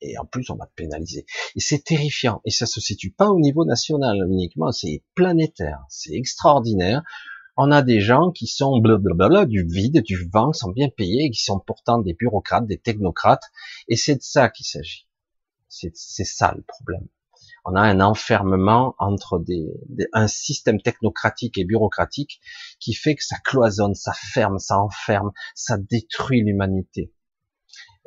[0.00, 1.26] Et en plus, on va te pénaliser.
[1.56, 2.40] Et c'est terrifiant.
[2.44, 5.80] Et ça se situe pas au niveau national uniquement, c'est planétaire.
[5.88, 7.02] C'est extraordinaire.
[7.56, 11.42] On a des gens qui sont blablabla, du vide, du vent, sont bien payés, qui
[11.42, 13.42] sont pourtant des bureaucrates, des technocrates.
[13.88, 15.08] Et c'est de ça qu'il s'agit.
[15.68, 17.08] C'est ça le problème
[17.64, 19.66] on a un enfermement entre des,
[20.12, 22.40] un système technocratique et bureaucratique
[22.80, 27.12] qui fait que ça cloisonne, ça ferme, ça enferme, ça détruit l'humanité.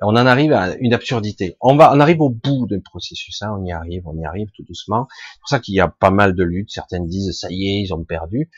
[0.04, 1.58] On en arrive à une absurdité.
[1.62, 3.40] On va, on arrive au bout du processus.
[3.44, 5.08] Hein, on y arrive, on y arrive tout doucement.
[5.12, 6.72] C'est pour ça qu'il y a pas mal de luttes.
[6.72, 8.50] Certaines disent ça y est, ils ont perdu.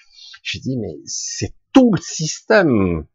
[0.41, 3.05] Je dis mais c'est tout le système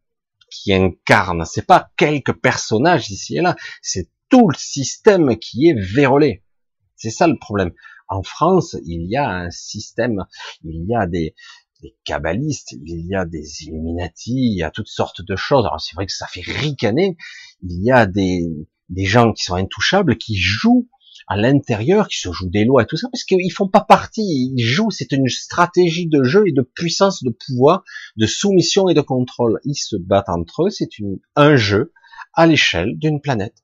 [0.51, 1.45] qui incarne.
[1.47, 3.57] C'est pas quelques personnages ici et là.
[3.81, 6.45] C'est tout le système qui est vérolé.
[6.99, 7.73] C'est ça le problème.
[8.09, 10.25] En France, il y a un système,
[10.65, 11.35] il y a des,
[11.83, 15.65] des kabbalistes, il y a des Illuminati, il y a toutes sortes de choses.
[15.65, 17.17] Alors c'est vrai que ça fait ricaner.
[17.63, 18.47] Il y a des,
[18.89, 20.89] des gens qui sont intouchables, qui jouent
[21.27, 24.53] à l'intérieur, qui se jouent des lois et tout ça, parce qu'ils font pas partie,
[24.57, 27.85] ils jouent, c'est une stratégie de jeu et de puissance, de pouvoir,
[28.17, 29.61] de soumission et de contrôle.
[29.65, 30.89] Ils se battent entre eux, c'est
[31.37, 31.93] un jeu
[32.33, 33.57] à l'échelle d'une planète.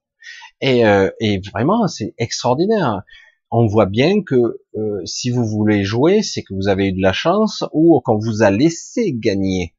[0.61, 3.03] Et, euh, et vraiment, c'est extraordinaire
[3.57, 7.01] on voit bien que euh, si vous voulez jouer, c'est que vous avez eu de
[7.01, 9.77] la chance ou qu'on vous a laissé gagner.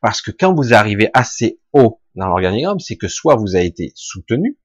[0.00, 3.90] Parce que quand vous arrivez assez haut dans l'organigramme, c'est que soit vous avez été
[3.96, 4.60] soutenu,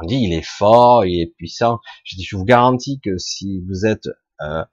[0.00, 1.78] on dit il est fort, il est puissant.
[2.02, 4.08] Je dis, je vous garantis que si vous êtes
[4.40, 4.64] euh,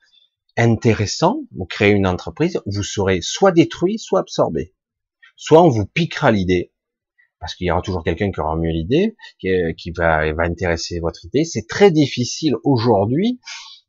[0.58, 4.74] intéressant, vous créez une entreprise, vous serez soit détruit, soit absorbé.
[5.36, 6.73] Soit on vous piquera l'idée,
[7.44, 11.26] parce qu'il y aura toujours quelqu'un qui aura mieux l'idée, qui, va, va intéresser votre
[11.26, 11.44] idée.
[11.44, 13.42] C'est très difficile aujourd'hui,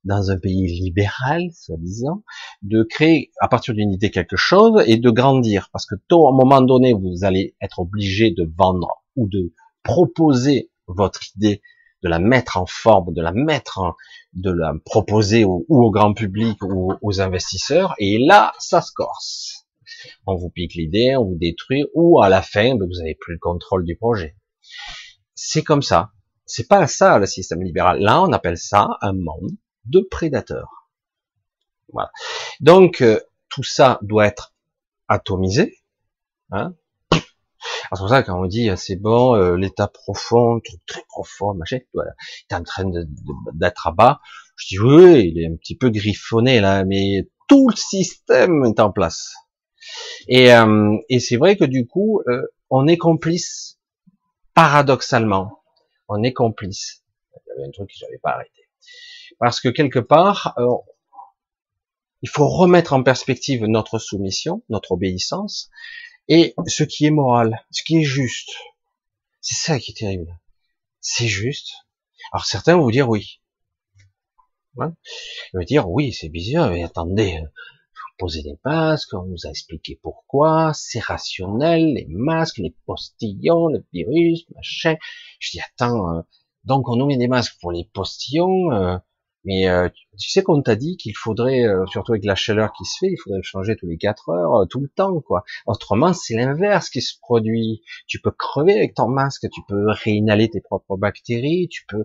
[0.02, 2.24] dans un pays libéral, soi-disant,
[2.62, 6.30] de créer à partir d'une idée quelque chose et de grandir, parce que tôt, à
[6.30, 9.52] un moment donné, vous allez être obligé de vendre ou de
[9.84, 11.62] proposer votre idée,
[12.02, 13.94] de la mettre en forme, de la mettre
[14.32, 19.63] de la proposer ou au grand public ou aux investisseurs, et là, ça se corse
[20.26, 23.34] on vous pique l'idée, on vous détruit, ou à la fin, ben, vous n'avez plus
[23.34, 24.36] le contrôle du projet.
[25.34, 26.12] C'est comme ça.
[26.46, 28.00] C'est pas ça le système libéral.
[28.00, 29.50] Là, on appelle ça un monde
[29.86, 30.90] de prédateurs.
[31.92, 32.10] Voilà.
[32.60, 34.54] Donc euh, tout ça doit être
[35.08, 35.78] atomisé.
[36.50, 36.74] Hein
[37.94, 42.12] c'est pour ça quand on dit c'est bon, euh, l'état profond, très profond, machin, voilà,
[42.18, 42.84] il est en train
[43.54, 44.20] d'être à bas.
[44.56, 48.80] Je dis oui, il est un petit peu griffonné là, mais tout le système est
[48.80, 49.34] en place.
[50.28, 53.78] Et, euh, et c'est vrai que du coup, euh, on est complice,
[54.54, 55.62] paradoxalement,
[56.08, 57.04] on est complice.
[57.34, 58.68] Il y avait un truc que j'avais pas arrêté.
[59.38, 60.68] Parce que quelque part, euh,
[62.22, 65.70] il faut remettre en perspective notre soumission, notre obéissance,
[66.28, 68.50] et ce qui est moral, ce qui est juste.
[69.40, 70.38] C'est ça qui est terrible.
[71.00, 71.72] C'est juste.
[72.32, 73.40] Alors certains vont vous dire oui.
[74.80, 74.94] Hein?
[75.52, 77.42] Ils vont dire oui, c'est bizarre, mais attendez,
[78.18, 83.84] poser des masques, on nous a expliqué pourquoi, c'est rationnel, les masques, les postillons, le
[83.92, 84.96] virus, machin.
[85.38, 86.22] Je dis, attends, euh,
[86.64, 88.96] donc on nous met des masques pour les postillons, euh,
[89.44, 89.88] mais euh,
[90.18, 93.18] tu sais qu'on t'a dit qu'il faudrait, surtout avec la chaleur qui se fait, il
[93.22, 95.44] faudrait le changer tous les quatre heures, tout le temps, quoi.
[95.66, 97.82] Autrement, c'est l'inverse qui se produit.
[98.06, 102.04] Tu peux crever avec ton masque, tu peux réinhaler tes propres bactéries, tu peux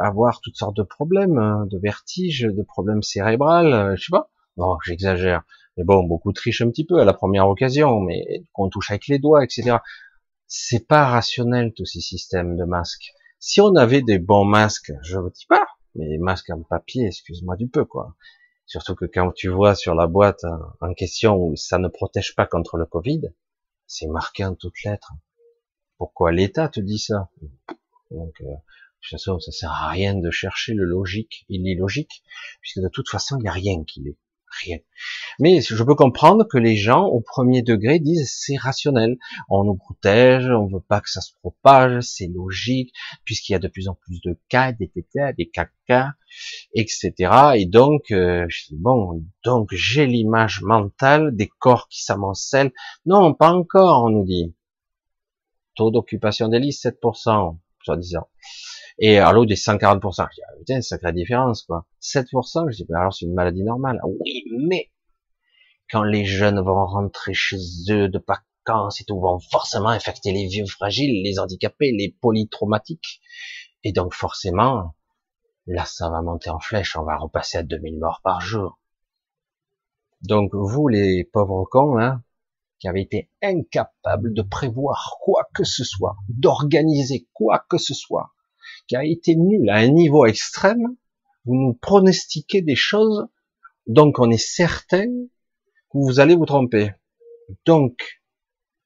[0.00, 4.30] avoir toutes sortes de problèmes, hein, de vertiges, de problèmes cérébrales, je sais pas.
[4.56, 5.42] Bon, j'exagère.
[5.76, 9.08] Mais bon, beaucoup trichent un petit peu à la première occasion, mais qu'on touche avec
[9.08, 9.78] les doigts, etc.
[10.46, 13.12] C'est pas rationnel tous ces systèmes de masques.
[13.40, 17.06] Si on avait des bons masques, je vous dis pas, mais des masques en papier,
[17.06, 18.16] excuse-moi du peu, quoi.
[18.66, 20.44] Surtout que quand tu vois sur la boîte
[20.80, 23.22] en question où ça ne protège pas contre le Covid,
[23.86, 25.12] c'est marqué en toutes lettres.
[25.98, 27.30] Pourquoi l'État te dit ça?
[28.10, 28.56] Donc, euh, de
[29.00, 32.22] toute façon, ça sert à rien de chercher le logique et l'illogique,
[32.60, 34.16] puisque de toute façon, il n'y a rien qui l'est
[34.62, 34.78] rien.
[35.40, 39.16] Mais je peux comprendre que les gens au premier degré disent c'est rationnel,
[39.48, 42.92] on nous protège, on veut pas que ça se propage, c'est logique,
[43.24, 46.14] puisqu'il y a de plus en plus de cas, des tétas, des caca,
[46.74, 47.12] etc.
[47.56, 52.72] Et donc, euh, bon, donc j'ai l'image mentale des corps qui s'amoncellent.
[53.06, 54.54] Non, pas encore, on nous dit.
[55.74, 58.28] Taux d'occupation des listes, 7%, soi-disant.
[58.98, 60.26] Et à l'eau des 140%.
[60.30, 61.86] Je dis, ah, putain, sacrée différence, quoi.
[62.00, 64.00] 7%, je dis, bah, alors c'est une maladie normale.
[64.04, 64.90] Oui, mais
[65.90, 67.58] quand les jeunes vont rentrer chez
[67.90, 73.20] eux de vacances et tout, vont forcément infecter les vieux fragiles, les handicapés, les polytraumatiques.
[73.82, 74.94] Et donc forcément,
[75.66, 78.80] là ça va monter en flèche, on va repasser à 2000 morts par jour.
[80.22, 82.22] Donc vous les pauvres cons, hein,
[82.78, 88.33] qui avez été incapables de prévoir quoi que ce soit, d'organiser quoi que ce soit,
[88.86, 90.96] qui a été nul à un niveau extrême,
[91.44, 93.26] vous nous pronostiquez des choses,
[93.86, 96.92] donc on est certain que vous allez vous tromper.
[97.66, 98.22] Donc,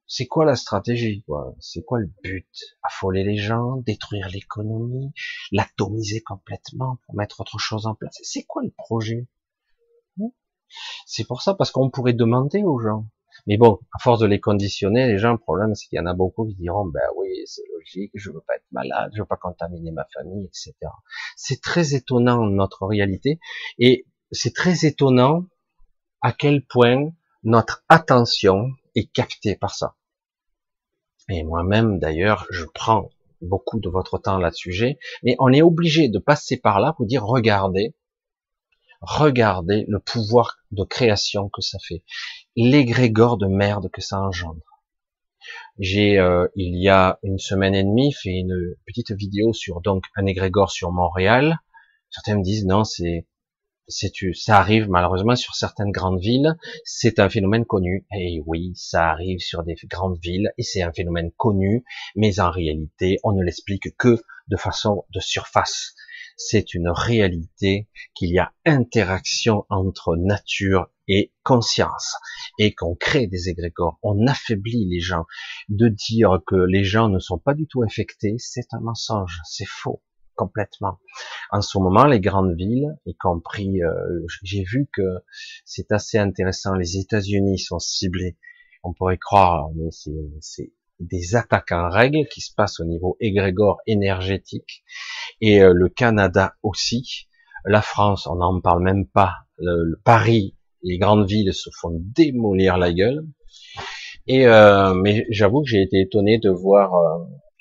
[0.07, 1.23] c'est quoi la stratégie
[1.61, 2.49] C'est quoi le but?
[2.83, 5.13] Affoler les gens, détruire l'économie,
[5.53, 8.19] l'atomiser complètement pour mettre autre chose en place?
[8.23, 9.29] C'est quoi le projet?
[10.21, 10.31] Hein?
[11.07, 13.07] C'est pour ça, parce qu'on pourrait demander aux gens.
[13.47, 16.07] Mais bon, à force de les conditionner, les gens, le problème, c'est qu'il y en
[16.07, 19.27] a beaucoup qui diront, ben oui, c'est logique, je veux pas être malade, je veux
[19.27, 20.75] pas contaminer ma famille, etc.
[21.37, 23.39] C'est très étonnant notre réalité,
[23.79, 25.45] et c'est très étonnant
[26.21, 27.11] à quel point
[27.45, 29.95] notre attention est captée par ça.
[31.31, 33.11] Et moi-même, d'ailleurs, je prends
[33.43, 37.25] beaucoup de votre temps là-dessus, mais on est obligé de passer par là pour dire,
[37.25, 37.95] regardez,
[39.01, 42.03] regardez le pouvoir de création que ça fait,
[42.61, 44.83] l'égrégore de merde que ça engendre.
[45.79, 50.05] J'ai, euh, il y a une semaine et demie, fait une petite vidéo sur donc
[50.17, 51.61] un égrégore sur Montréal.
[52.11, 53.29] Certains me disent non, c'est
[53.87, 58.07] c'est ça arrive malheureusement sur certaines grandes villes, c'est un phénomène connu.
[58.13, 61.85] Et oui, ça arrive sur des grandes villes et c'est un phénomène connu,
[62.17, 65.95] mais en réalité, on ne l'explique que de façon de surface.
[66.37, 72.17] C'est une réalité qu'il y a interaction entre nature et conscience
[72.59, 73.99] et qu'on crée des égrégores.
[74.03, 75.25] On affaiblit les gens.
[75.69, 79.67] De dire que les gens ne sont pas du tout affectés, c'est un mensonge, c'est
[79.67, 80.03] faux
[80.39, 81.01] complètement.
[81.51, 85.25] En ce moment, les grandes villes, y compris, euh, j'ai vu que
[85.65, 88.39] c'est assez intéressant, les États-Unis sont ciblés.
[88.85, 89.91] On pourrait croire, mais
[90.41, 94.85] c'est des attaques en règle qui se passent au niveau égrégore énergétique,
[95.41, 97.27] et euh, le Canada aussi.
[97.65, 99.35] La France, on n'en parle même pas.
[99.59, 103.27] Le, Paris, les grandes villes se font démolir la gueule.
[104.27, 106.93] Et euh, mais j'avoue que j'ai été étonné de voir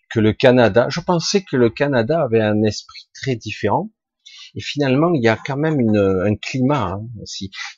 [0.09, 3.89] que le Canada, je pensais que le Canada avait un esprit très différent.
[4.55, 7.01] Et finalement, il y a quand même un climat hein,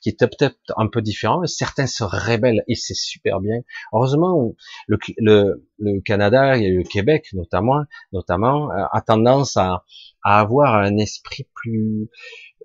[0.02, 1.46] qui est peut-être un peu différent.
[1.46, 3.62] Certains se rebellent et c'est super bien.
[3.94, 4.54] Heureusement,
[4.88, 7.84] le, le, le, Canada et le Québec notamment,
[8.14, 9.84] notamment euh, a tendance à,
[10.24, 12.10] avoir un esprit plus,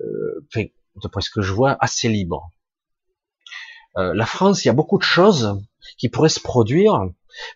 [0.00, 0.66] euh,
[1.02, 2.50] d'après ce que je vois, assez libre.
[3.96, 5.58] Euh, la France, il y a beaucoup de choses
[5.98, 7.08] qui pourraient se produire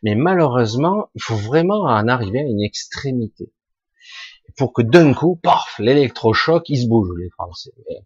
[0.02, 3.52] mais malheureusement, il faut vraiment en arriver à une extrémité.
[4.56, 7.70] Pour que d'un coup, paf, l'électrochoc, il se bouge, les Français.
[7.90, 7.98] Eh,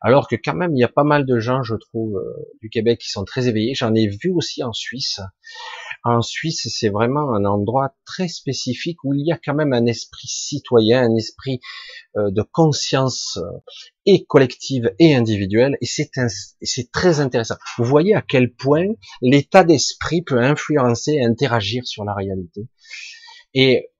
[0.00, 2.70] Alors que quand même, il y a pas mal de gens, je trouve, euh, du
[2.70, 3.74] Québec qui sont très éveillés.
[3.74, 5.20] J'en ai vu aussi en Suisse.
[6.04, 9.86] En Suisse, c'est vraiment un endroit très spécifique où il y a quand même un
[9.86, 11.60] esprit citoyen, un esprit
[12.16, 13.58] euh, de conscience euh,
[14.04, 17.54] et collective et individuelle, et c'est très intéressant.
[17.78, 18.86] Vous voyez à quel point
[19.20, 22.66] l'état d'esprit peut influencer et interagir sur la réalité.
[23.54, 23.91] Et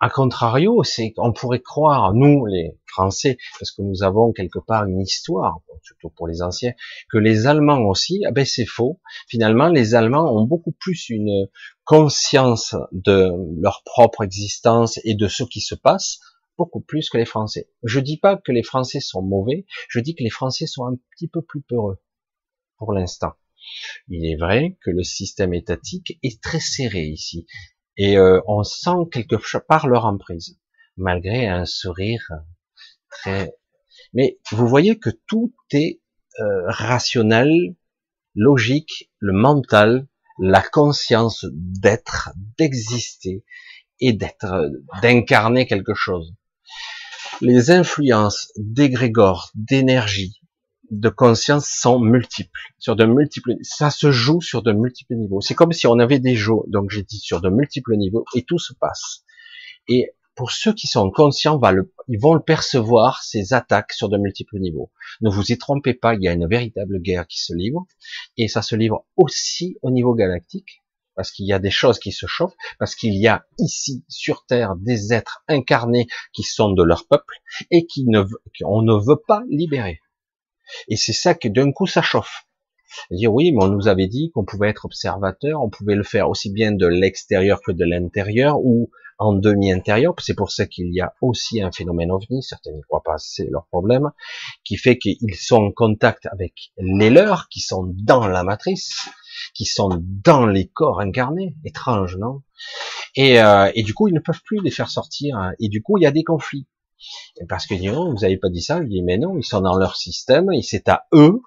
[0.00, 4.84] a contrario, c'est on pourrait croire, nous les Français, parce que nous avons quelque part
[4.84, 6.72] une histoire, surtout pour les anciens,
[7.10, 9.00] que les Allemands aussi, ah ben c'est faux.
[9.26, 11.48] Finalement, les Allemands ont beaucoup plus une
[11.84, 13.30] conscience de
[13.60, 16.20] leur propre existence et de ce qui se passe,
[16.56, 17.68] beaucoup plus que les Français.
[17.82, 20.96] Je dis pas que les Français sont mauvais, je dis que les Français sont un
[21.12, 22.00] petit peu plus peureux
[22.76, 23.32] pour l'instant.
[24.08, 27.46] Il est vrai que le système étatique est très serré ici.
[27.98, 30.58] Et euh, on sent quelque chose par leur emprise,
[30.96, 32.30] malgré un sourire
[33.10, 33.54] très.
[34.14, 36.00] Mais vous voyez que tout est
[36.40, 37.74] euh, rationnel,
[38.34, 40.06] logique, le mental,
[40.38, 43.44] la conscience d'être, d'exister
[43.98, 44.70] et d'être,
[45.02, 46.32] d'incarner quelque chose.
[47.40, 50.40] Les influences d'égrégore, d'énergie,
[50.90, 55.40] de conscience sont multiples, sur de multiples, ça se joue sur de multiples niveaux.
[55.40, 58.42] C'est comme si on avait des jeux, donc j'ai dit sur de multiples niveaux, et
[58.42, 59.24] tout se passe.
[59.88, 61.60] Et pour ceux qui sont conscients,
[62.06, 64.90] ils vont le percevoir, ces attaques sur de multiples niveaux.
[65.20, 67.86] Ne vous y trompez pas, il y a une véritable guerre qui se livre,
[68.36, 70.82] et ça se livre aussi au niveau galactique,
[71.16, 74.46] parce qu'il y a des choses qui se chauffent, parce qu'il y a ici sur
[74.46, 77.34] Terre des êtres incarnés qui sont de leur peuple
[77.72, 78.06] et qui
[78.60, 80.00] qu'on ne veut pas libérer.
[80.88, 82.44] Et c'est ça que d'un coup ça chauffe.
[83.10, 86.28] Dire oui, mais on nous avait dit qu'on pouvait être observateur, on pouvait le faire
[86.28, 90.14] aussi bien de l'extérieur que de l'intérieur ou en demi-intérieur.
[90.18, 93.48] C'est pour ça qu'il y a aussi un phénomène ovni, certains n'y croient pas, c'est
[93.50, 94.10] leur problème,
[94.64, 99.08] qui fait qu'ils sont en contact avec les leurs, qui sont dans la matrice,
[99.54, 99.90] qui sont
[100.24, 101.56] dans les corps incarnés.
[101.64, 102.42] Étrange, non?
[103.16, 105.52] Et, euh, et du coup, ils ne peuvent plus les faire sortir.
[105.58, 106.66] Et du coup, il y a des conflits.
[107.48, 108.80] Parce que non, vous n'avez pas dit ça.
[108.82, 111.40] Je dis mais non, ils sont dans leur système et c'est à eux.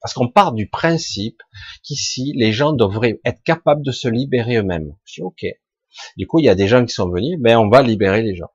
[0.00, 1.42] Parce qu'on part du principe
[1.82, 4.96] qu'ici, les gens devraient être capables de se libérer eux-mêmes.
[5.04, 5.44] Je dis ok.
[6.16, 8.34] Du coup, il y a des gens qui sont venus, ben on va libérer les
[8.34, 8.50] gens.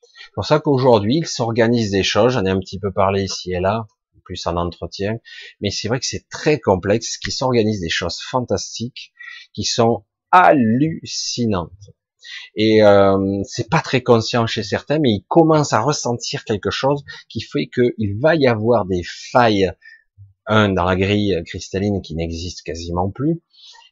[0.00, 2.34] C'est pour ça qu'aujourd'hui, il s'organise des choses.
[2.34, 3.86] J'en ai un petit peu parlé ici et là,
[4.26, 5.18] plus en entretien.
[5.60, 9.12] Mais c'est vrai que c'est très complexe, qu'il s'organise des choses fantastiques
[9.54, 11.70] qui sont hallucinantes.
[12.54, 17.04] Et euh, c'est pas très conscient chez certains, mais ils commencent à ressentir quelque chose
[17.28, 19.72] qui fait qu'il va y avoir des failles,
[20.46, 23.40] un dans la grille cristalline qui n'existe quasiment plus,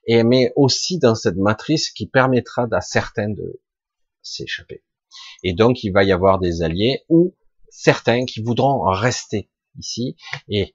[0.06, 3.60] et mais aussi dans cette matrice qui permettra à certains de
[4.22, 4.82] s'échapper.
[5.42, 7.34] Et donc il va y avoir des alliés ou
[7.70, 10.16] certains qui voudront rester ici
[10.48, 10.74] et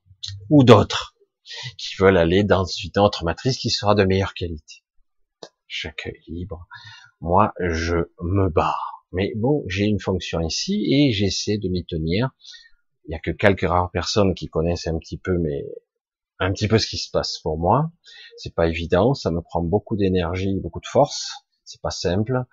[0.49, 1.16] ou d'autres
[1.78, 4.84] qui veulent aller dans une autre matrice qui sera de meilleure qualité.
[5.68, 6.68] Chacun libre.
[7.22, 9.06] Moi, je me barre.
[9.12, 12.30] Mais bon, j'ai une fonction ici et j'essaie de m'y tenir.
[13.08, 15.66] Il y a que quelques rares personnes qui connaissent un petit peu, mais
[16.40, 17.92] un petit peu ce qui se passe pour moi.
[18.38, 21.32] C'est pas évident, ça me prend beaucoup d'énergie, beaucoup de force.
[21.66, 22.46] C'est pas simple.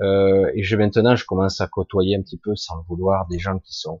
[0.00, 3.38] Euh, et je maintenant, je commence à côtoyer un petit peu, sans le vouloir, des
[3.38, 4.00] gens qui sont,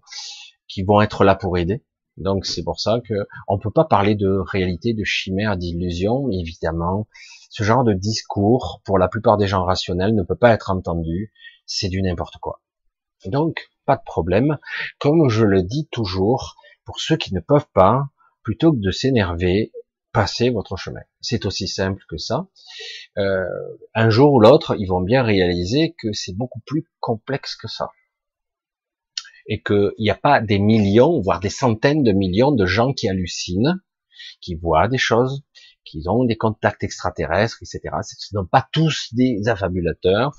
[0.68, 1.82] qui vont être là pour aider.
[2.16, 6.30] Donc c'est pour ça que on peut pas parler de réalité, de chimère, d'illusion.
[6.30, 7.06] Évidemment,
[7.50, 11.32] ce genre de discours, pour la plupart des gens rationnels, ne peut pas être entendu.
[11.66, 12.60] C'est du n'importe quoi.
[13.26, 14.58] Donc pas de problème.
[14.98, 18.04] Comme je le dis toujours, pour ceux qui ne peuvent pas,
[18.42, 19.72] plutôt que de s'énerver,
[20.12, 21.00] passez votre chemin.
[21.20, 22.48] C'est aussi simple que ça.
[23.18, 23.44] Euh,
[23.94, 27.90] un jour ou l'autre, ils vont bien réaliser que c'est beaucoup plus complexe que ça
[29.46, 33.08] et qu'il n'y a pas des millions, voire des centaines de millions de gens qui
[33.08, 33.80] hallucinent,
[34.40, 35.42] qui voient des choses,
[35.84, 37.80] qui ont des contacts extraterrestres, etc.
[38.02, 40.36] Ce ne sont pas tous des affabulateurs.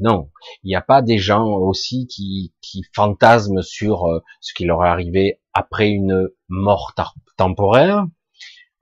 [0.00, 0.30] non,
[0.62, 4.84] il n'y a pas des gens aussi qui, qui fantasment sur euh, ce qui leur
[4.84, 6.94] est arrivé après une mort
[7.36, 8.04] temporaire,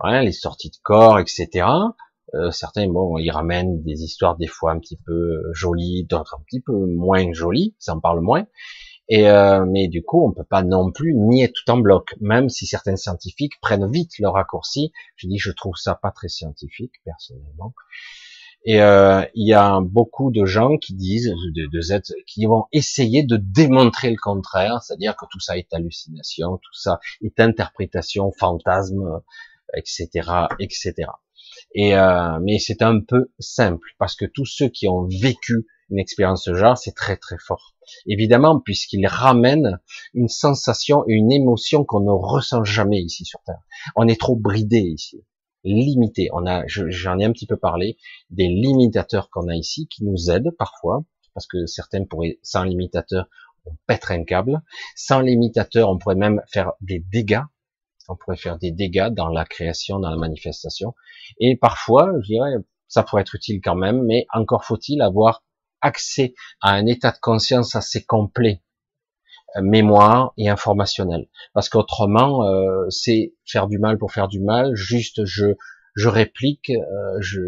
[0.05, 1.67] les sorties de corps, etc.
[2.35, 6.43] Euh, certains, bon, ils ramènent des histoires des fois un petit peu jolies, d'autres un
[6.45, 8.47] petit peu moins jolies, ça en parle moins.
[9.09, 12.49] Et euh, mais du coup, on peut pas non plus nier tout en bloc, même
[12.49, 14.93] si certains scientifiques prennent vite le raccourci.
[15.17, 17.73] Je dis, je trouve ça pas très scientifique personnellement.
[18.65, 23.23] Et euh, il y a beaucoup de gens qui disent, de, de qui vont essayer
[23.23, 29.21] de démontrer le contraire, c'est-à-dire que tout ça est hallucination, tout ça est interprétation, fantasme,
[29.73, 30.09] etc.,
[30.59, 30.95] etc.
[31.75, 35.99] Et euh, mais c'est un peu simple parce que tous ceux qui ont vécu une
[35.99, 37.75] expérience de ce genre, c'est très très fort.
[38.07, 39.79] Évidemment, puisqu'il ramène
[40.15, 43.61] une sensation et une émotion qu'on ne ressent jamais ici sur Terre.
[43.95, 45.25] On est trop bridé ici,
[45.65, 46.29] limité.
[46.33, 47.97] On a, j'en ai un petit peu parlé,
[48.31, 53.29] des limitateurs qu'on a ici qui nous aident parfois, parce que certains pourraient, sans limitateur,
[53.67, 54.63] on pèterait un câble.
[54.95, 57.43] Sans limitateur, on pourrait même faire des dégâts.
[58.09, 60.95] On pourrait faire des dégâts dans la création, dans la manifestation.
[61.41, 62.55] Et parfois, je dirais,
[62.89, 65.43] ça pourrait être utile quand même, mais encore faut-il avoir
[65.81, 68.63] accès à un état de conscience assez complet,
[69.57, 71.29] euh, mémoire et informationnel.
[71.55, 74.75] Parce qu'autrement, euh, c'est faire du mal pour faire du mal.
[74.75, 75.55] Juste, je
[75.95, 77.41] je réplique, euh, je,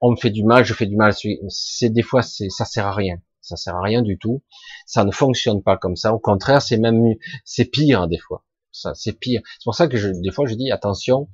[0.00, 1.14] on me fait du mal, je fais du mal.
[1.48, 3.18] C'est des fois, c'est ça sert à rien.
[3.40, 4.42] Ça sert à rien du tout.
[4.86, 6.12] Ça ne fonctionne pas comme ça.
[6.12, 7.00] Au contraire, c'est même
[7.44, 8.44] c'est pire des fois.
[8.72, 9.42] Ça, c'est pire.
[9.44, 11.28] C'est pour ça que je, des fois, je dis attention.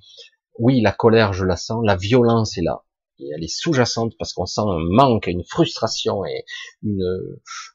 [0.59, 1.83] Oui, la colère, je la sens.
[1.85, 2.85] La violence est là
[3.21, 6.45] et elle est sous-jacente parce qu'on sent un manque, une frustration et
[6.83, 7.05] une,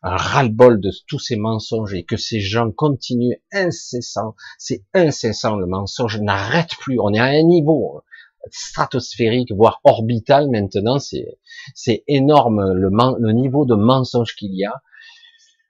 [0.01, 5.65] un ras-le-bol de tous ces mensonges et que ces gens continuent incessant, c'est incessant le
[5.65, 8.03] mensonge n'arrête plus, on est à un niveau
[8.51, 11.37] stratosphérique, voire orbital maintenant, c'est,
[11.75, 14.81] c'est énorme le, le niveau de mensonge qu'il y a.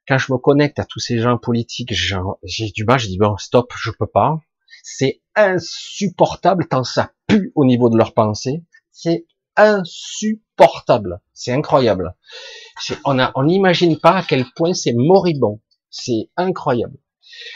[0.07, 3.38] Quand je me connecte à tous ces gens politiques, j'ai du mal, je dis bon,
[3.38, 4.39] stop, je peux pas.
[4.84, 8.63] C'est insupportable tant ça pue au niveau de leur pensée.
[8.91, 9.26] C'est
[9.56, 11.22] insupportable.
[11.34, 12.16] C'est incroyable.
[13.06, 15.62] On n'imagine pas à quel point c'est moribond.
[15.89, 16.97] C'est incroyable.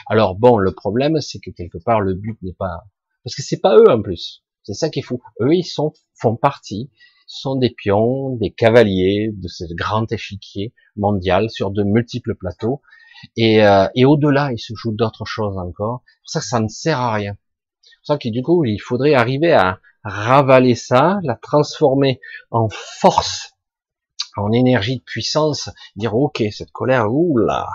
[0.08, 2.86] Alors bon, le problème, c'est que quelque part, le but n'est pas,
[3.24, 4.44] parce que c'est pas eux en plus.
[4.64, 5.22] C'est ça qui est fou.
[5.42, 6.92] Eux, ils sont, font partie,
[7.26, 12.82] sont des pions, des cavaliers de ce grand échiquier mondial sur de multiples plateaux.
[13.36, 16.04] Et, euh, et au-delà, il se joue d'autres choses encore.
[16.22, 17.34] Pour ça ça ne sert à rien.
[17.34, 22.20] Pour ça que du coup, il faudrait arriver à, ravaler ça, la transformer
[22.52, 23.54] en force,
[24.36, 27.68] en énergie de puissance, dire ok cette colère, oula,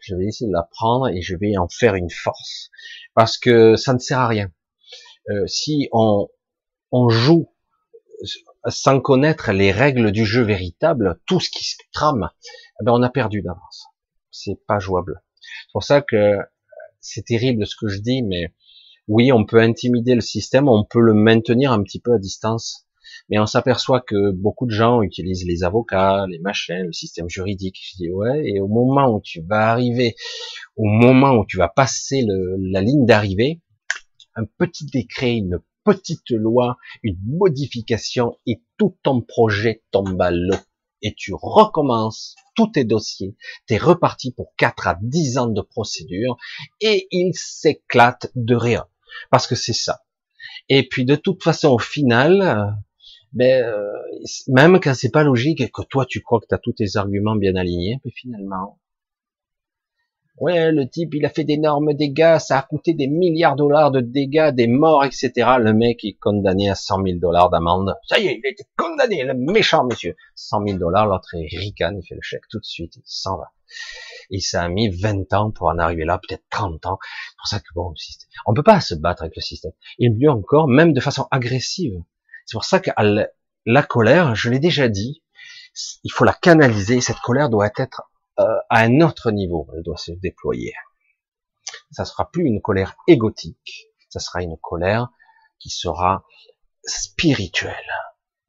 [0.00, 2.70] je vais essayer de la prendre et je vais en faire une force,
[3.14, 4.50] parce que ça ne sert à rien.
[5.30, 6.28] Euh, si on,
[6.90, 7.52] on joue
[8.68, 13.02] sans connaître les règles du jeu véritable, tout ce qui se trame, eh ben on
[13.02, 13.86] a perdu d'avance.
[14.30, 15.22] C'est pas jouable.
[15.40, 16.36] C'est pour ça que
[17.00, 18.54] c'est terrible ce que je dis, mais
[19.08, 22.86] oui, on peut intimider le système, on peut le maintenir un petit peu à distance,
[23.28, 27.78] mais on s'aperçoit que beaucoup de gens utilisent les avocats, les machins, le système juridique.
[27.82, 30.14] Je dis ouais, et au moment où tu vas arriver,
[30.76, 33.60] au moment où tu vas passer la ligne d'arrivée,
[34.34, 40.56] un petit décret, une petite loi, une modification et tout ton projet tombe à l'eau.
[41.04, 43.34] Et tu recommences tous tes dossiers.
[43.66, 46.36] T'es reparti pour 4 à 10 ans de procédure
[46.80, 48.86] et il s'éclate de rien.
[49.30, 50.02] Parce que c'est ça.
[50.68, 52.76] Et puis de toute façon, au final,
[53.32, 53.92] ben, euh,
[54.48, 56.96] même quand c'est pas logique et que toi tu crois que tu as tous tes
[56.96, 58.78] arguments bien alignés, mais finalement,
[60.42, 63.90] Ouais, le type, il a fait d'énormes dégâts, ça a coûté des milliards de dollars
[63.90, 65.30] de dégâts, des morts, etc.
[65.60, 67.94] Le mec est condamné à 100 000 dollars d'amende.
[68.08, 70.16] Ça y est, il a été condamné, le méchant monsieur.
[70.34, 73.52] 100 000 dollars, l'autre ricane, il fait le chèque tout de suite, il s'en va.
[74.30, 76.98] Et ça a mis 20 ans pour en arriver là, peut-être 30 ans.
[77.02, 77.94] C'est pour ça que bon,
[78.46, 79.72] on peut pas se battre avec le système.
[79.98, 82.00] Et mieux encore, même de façon agressive.
[82.46, 82.90] C'est pour ça que
[83.66, 85.22] la colère, je l'ai déjà dit,
[86.04, 87.00] il faut la canaliser.
[87.00, 88.02] Cette colère doit être
[88.38, 90.74] euh, à un autre niveau, elle doit se déployer.
[91.90, 95.08] Ça sera plus une colère égotique, ça sera une colère
[95.58, 96.24] qui sera
[96.84, 97.74] spirituelle.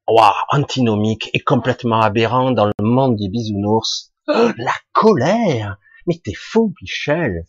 [0.07, 4.12] Waouh, antinomique et complètement aberrant dans le monde des bisounours.
[4.27, 5.77] Oh, la colère
[6.07, 7.45] Mais t'es fou, Michel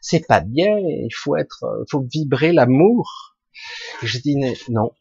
[0.00, 3.36] C'est pas bien, il faut être, il faut vibrer l'amour.
[4.02, 4.36] Je dis
[4.68, 4.92] non,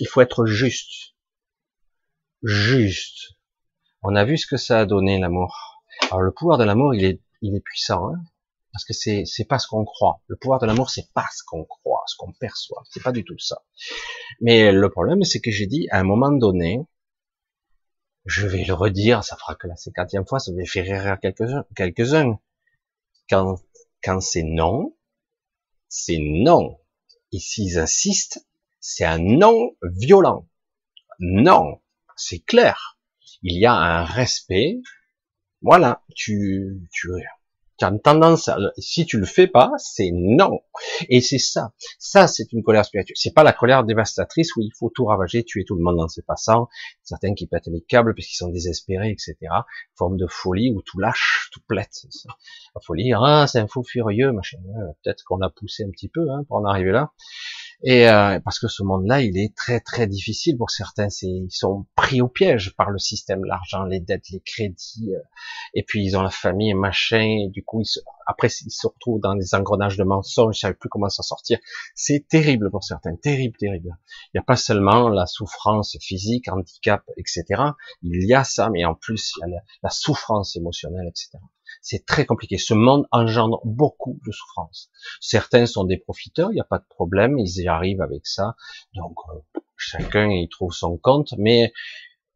[0.00, 1.14] il faut être juste.
[2.42, 3.32] Juste.
[4.02, 5.82] On a vu ce que ça a donné l'amour.
[6.10, 8.22] Alors le pouvoir de l'amour, il est, il est puissant, hein
[8.78, 10.22] parce que c'est, c'est pas ce qu'on croit.
[10.28, 12.84] Le pouvoir de l'amour, c'est pas ce qu'on croit, ce qu'on perçoit.
[12.88, 13.64] C'est pas du tout ça.
[14.40, 16.80] Mais le problème, c'est que j'ai dit, à un moment donné,
[18.28, 21.18] je vais le redire, ça fera que la cinquantième fois, ça va faire rire
[21.74, 22.38] quelques-uns.
[23.28, 23.56] Quand,
[24.04, 24.94] quand c'est non,
[25.88, 26.78] c'est non.
[27.32, 28.46] Et s'ils insistent,
[28.80, 30.46] c'est un non violent.
[31.18, 31.80] Non.
[32.16, 32.98] C'est clair.
[33.42, 34.78] Il y a un respect,
[35.62, 37.08] voilà, tu, tu,
[37.84, 40.60] as une tendance, si tu le fais pas, c'est non.
[41.08, 41.72] Et c'est ça.
[41.98, 43.16] Ça, c'est une colère spirituelle.
[43.16, 46.08] C'est pas la colère dévastatrice où il faut tout ravager, tuer tout le monde dans
[46.08, 46.68] ses passants.
[47.02, 49.36] Certains qui pètent les câbles parce qu'ils sont désespérés, etc.
[49.96, 52.06] Forme de folie où tout lâche, tout plète.
[52.74, 54.58] La folie, ah, c'est un fou furieux, machin.
[55.02, 57.12] Peut-être qu'on l'a poussé un petit peu, hein, pour en arriver là.
[57.84, 61.08] Et euh, parce que ce monde-là, il est très très difficile pour certains.
[61.10, 65.20] C'est, ils sont pris au piège par le système, l'argent, les dettes, les crédits, euh,
[65.74, 67.44] et puis ils ont la famille, machin.
[67.44, 70.74] Et du coup, ils après ils se retrouvent dans des engrenages de mensonges, ils savent
[70.74, 71.58] plus comment s'en sortir.
[71.94, 73.96] C'est terrible pour certains, terrible, terrible.
[74.26, 77.44] Il n'y a pas seulement la souffrance physique, handicap, etc.
[78.02, 81.38] Il y a ça, mais en plus il y a la souffrance émotionnelle, etc.
[81.82, 82.58] C'est très compliqué.
[82.58, 84.90] Ce monde engendre beaucoup de souffrance.
[85.20, 88.56] Certains sont des profiteurs, il n'y a pas de problème, ils y arrivent avec ça.
[88.94, 91.72] Donc euh, chacun y trouve son compte, mais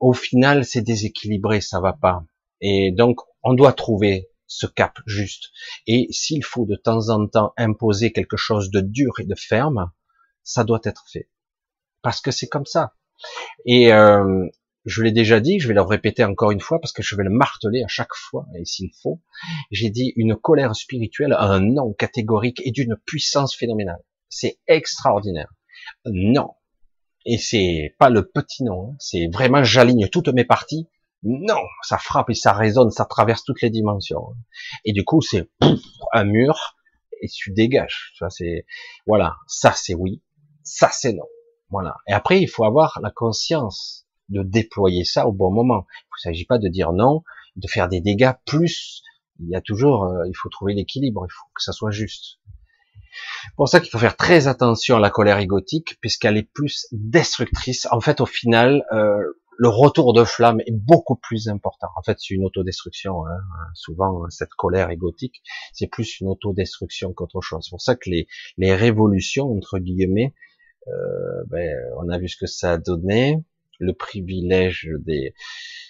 [0.01, 2.25] au final c'est déséquilibré, ça va pas.
[2.61, 5.51] Et donc on doit trouver ce cap juste.
[5.87, 9.91] Et s'il faut de temps en temps imposer quelque chose de dur et de ferme,
[10.43, 11.31] ça doit être fait.
[12.03, 12.95] Parce que c'est comme ça.
[13.65, 14.47] Et euh,
[14.85, 17.25] je l'ai déjà dit, je vais le répéter encore une fois parce que je vais
[17.25, 19.21] le marteler à chaque fois, et s'il faut.
[19.71, 24.03] J'ai dit une colère spirituelle un non catégorique et d'une puissance phénoménale.
[24.29, 25.53] C'est extraordinaire.
[26.07, 26.55] Non.
[27.25, 28.97] Et c'est pas le petit non, hein.
[28.99, 30.89] c'est vraiment j'aligne toutes mes parties.
[31.23, 34.35] Non, ça frappe et ça résonne, ça traverse toutes les dimensions.
[34.85, 35.49] Et du coup, c'est
[36.13, 36.77] un mur
[37.21, 38.13] et tu dégages.
[38.19, 38.67] Ça c'est
[39.07, 40.21] voilà, ça c'est oui,
[40.65, 41.27] ça c'est non.
[41.71, 41.97] Voilà.
[42.09, 45.86] Et après, il faut avoir la conscience de déployer ça au bon moment.
[45.90, 47.23] Il ne s'agit pas de dire non,
[47.57, 49.03] de faire des dégâts plus.
[49.40, 52.39] Il y a toujours, euh, il faut trouver l'équilibre, il faut que ça soit juste.
[53.57, 57.86] Pour ça qu'il faut faire très attention à la colère égotique, puisqu'elle est plus destructrice.
[57.90, 59.19] En fait, au final, euh,
[59.59, 61.89] le retour de flamme est beaucoup plus important.
[61.97, 63.27] En fait, c'est une autodestruction.
[63.27, 63.39] Hein.
[63.74, 65.43] Souvent, cette colère égotique,
[65.73, 67.65] c'est plus une autodestruction qu'autre chose.
[67.65, 68.27] C'est pour ça que les,
[68.57, 70.35] les révolutions, entre guillemets,
[70.89, 73.44] euh, ben, on a vu ce que ça a donné
[73.78, 75.35] le privilège des,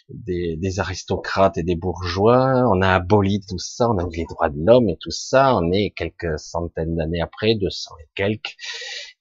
[0.09, 4.59] des, aristocrates et des bourgeois, on a aboli tout ça, on a les droits de
[4.65, 8.57] l'homme et tout ça, on est quelques centaines d'années après, 200 et quelques,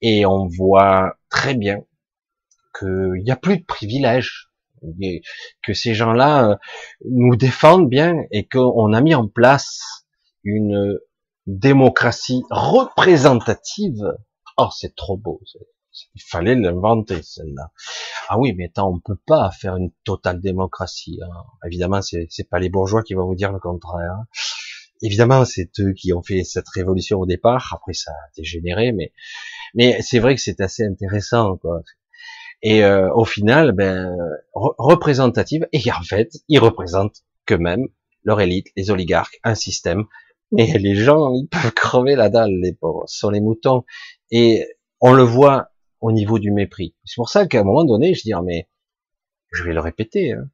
[0.02, 1.84] et on voit très bien
[2.78, 4.50] qu'il n'y a plus de privilèges,
[5.64, 6.56] que ces gens-là euh,
[7.06, 10.08] nous défendent bien et qu'on a mis en place
[10.44, 10.98] une
[11.46, 14.02] démocratie représentative.
[14.58, 15.40] Oh, c'est trop beau.
[16.16, 17.72] Il fallait l'inventer, celle-là.
[18.30, 21.20] Ah oui, mais attends, on peut pas faire une totale démocratie.
[21.24, 21.44] Hein.
[21.66, 24.12] Évidemment, c'est, c'est pas les bourgeois qui vont vous dire le contraire.
[24.12, 24.26] Hein.
[25.02, 27.72] Évidemment, c'est eux qui ont fait cette révolution au départ.
[27.76, 29.12] Après, ça a dégénéré, mais
[29.74, 31.82] mais c'est vrai que c'est assez intéressant, quoi.
[32.62, 34.16] Et euh, au final, ben
[34.54, 35.68] représentative.
[35.74, 37.88] Et en fait, ils représentent que même
[38.24, 40.06] leur élite, les oligarques, un système.
[40.52, 43.84] Mais les gens, ils peuvent crever la dalle, les pauvres, sont les moutons.
[44.30, 44.68] Et
[45.00, 45.71] on le voit
[46.02, 46.96] au niveau du mépris.
[47.06, 48.68] C'est pour ça qu'à un moment donné, je dis, ah, mais
[49.52, 50.50] je vais le répéter, hein,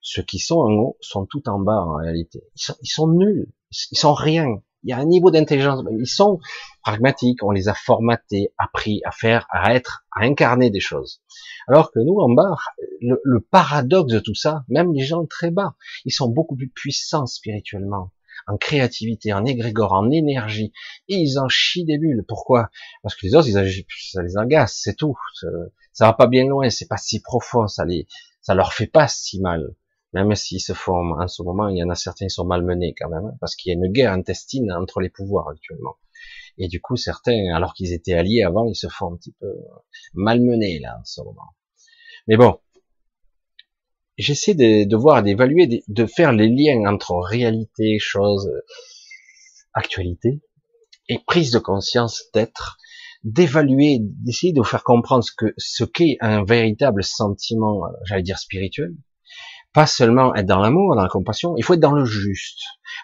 [0.00, 2.42] ceux qui sont en haut sont tout en bas en réalité.
[2.56, 3.50] Ils sont, ils sont nuls,
[3.90, 4.46] ils sont rien.
[4.82, 6.40] Il y a un niveau d'intelligence, ils sont
[6.82, 11.22] pragmatiques, on les a formatés, appris à faire, à être, à incarner des choses.
[11.68, 12.54] Alors que nous, en bas,
[13.00, 15.74] le, le paradoxe de tout ça, même les gens très bas,
[16.04, 18.10] ils sont beaucoup plus puissants spirituellement
[18.46, 20.72] en créativité, en égrégore, en énergie,
[21.08, 22.24] et ils en chient des bulles.
[22.26, 22.70] Pourquoi?
[23.02, 25.16] Parce que les autres, ils, ça les agace, c'est tout.
[25.92, 28.06] Ça, va pas bien loin, c'est pas si profond, ça les,
[28.40, 29.74] ça leur fait pas si mal.
[30.12, 32.94] Même s'ils se font, en ce moment, il y en a certains qui sont malmenés
[32.96, 35.96] quand même, hein, parce qu'il y a une guerre intestine entre les pouvoirs actuellement.
[36.56, 39.52] Et du coup, certains, alors qu'ils étaient alliés avant, ils se font un petit peu
[40.14, 41.54] malmenés là en ce moment.
[42.28, 42.58] Mais bon,
[44.18, 48.50] j'essaie de, de, voir, d'évaluer, de, faire les liens entre réalité, choses,
[49.72, 50.40] actualité,
[51.08, 52.78] et prise de conscience d'être,
[53.24, 58.38] d'évaluer, d'essayer de vous faire comprendre ce que ce qu'est un véritable sentiment, j'allais dire
[58.38, 58.94] spirituel.
[59.72, 62.60] Pas seulement être dans l'amour, dans la compassion, il faut être dans le juste.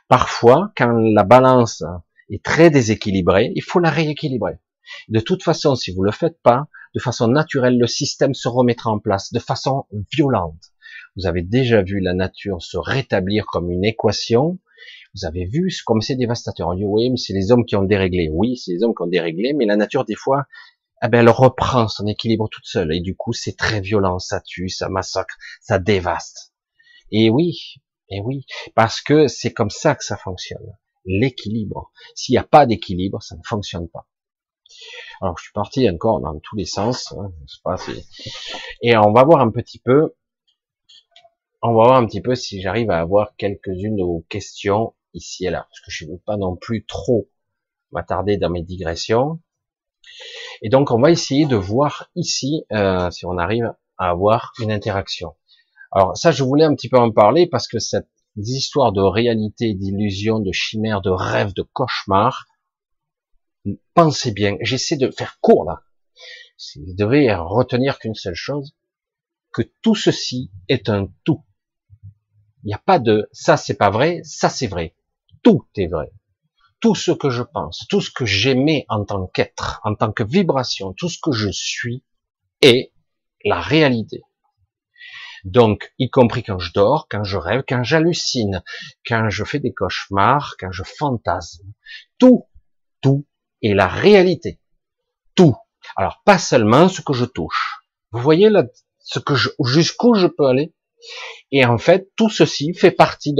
[0.08, 1.82] Parfois, quand la balance
[2.30, 4.58] est très déséquilibrée, il faut la rééquilibrer.
[5.08, 8.90] De toute façon, si vous le faites pas, de façon naturelle, le système se remettra
[8.90, 10.72] en place de façon violente.
[11.20, 14.58] Vous avez déjà vu la nature se rétablir comme une équation.
[15.14, 16.68] Vous avez vu comme c'est dévastateur.
[16.68, 18.30] On dit oui, mais c'est les hommes qui ont déréglé.
[18.32, 20.46] Oui, c'est les hommes qui ont déréglé, mais la nature des fois,
[21.02, 22.94] eh ben, elle reprend son équilibre toute seule.
[22.94, 24.18] Et du coup, c'est très violent.
[24.18, 26.54] Ça tue, ça massacre, ça dévaste.
[27.12, 27.74] Et oui,
[28.08, 30.74] et oui, parce que c'est comme ça que ça fonctionne.
[31.04, 31.92] L'équilibre.
[32.14, 34.06] S'il n'y a pas d'équilibre, ça ne fonctionne pas.
[35.20, 37.12] Alors, je suis parti encore dans tous les sens.
[37.12, 37.30] Hein,
[37.62, 37.76] pas,
[38.82, 40.14] et on va voir un petit peu
[41.62, 45.46] on va voir un petit peu si j'arrive à avoir quelques-unes de vos questions ici
[45.46, 47.28] et là, parce que je ne veux pas non plus trop
[47.92, 49.40] m'attarder dans mes digressions.
[50.62, 54.72] Et donc, on va essayer de voir ici euh, si on arrive à avoir une
[54.72, 55.36] interaction.
[55.92, 59.74] Alors ça, je voulais un petit peu en parler parce que cette histoire de réalité,
[59.74, 62.46] d'illusion, de chimère, de rêve, de cauchemar,
[63.94, 65.82] pensez bien, j'essaie de faire court là.
[66.76, 68.76] Vous devez retenir qu'une seule chose,
[69.52, 71.42] que tout ceci est un tout.
[72.64, 74.94] Il n'y a pas de ça c'est pas vrai, ça c'est vrai.
[75.42, 76.12] Tout est vrai.
[76.80, 80.22] Tout ce que je pense, tout ce que j'aimais en tant qu'être, en tant que
[80.22, 82.04] vibration, tout ce que je suis
[82.62, 82.92] est
[83.44, 84.22] la réalité.
[85.44, 88.62] Donc, y compris quand je dors, quand je rêve, quand j'hallucine,
[89.06, 91.66] quand je fais des cauchemars, quand je fantasme.
[92.18, 92.46] Tout,
[93.00, 93.26] tout
[93.62, 94.60] est la réalité.
[95.34, 95.56] Tout.
[95.96, 97.80] Alors, pas seulement ce que je touche.
[98.12, 98.64] Vous voyez là,
[98.98, 99.34] ce que
[99.64, 100.74] jusqu'où je peux aller?
[101.52, 103.34] Et en fait, tout ceci fait partie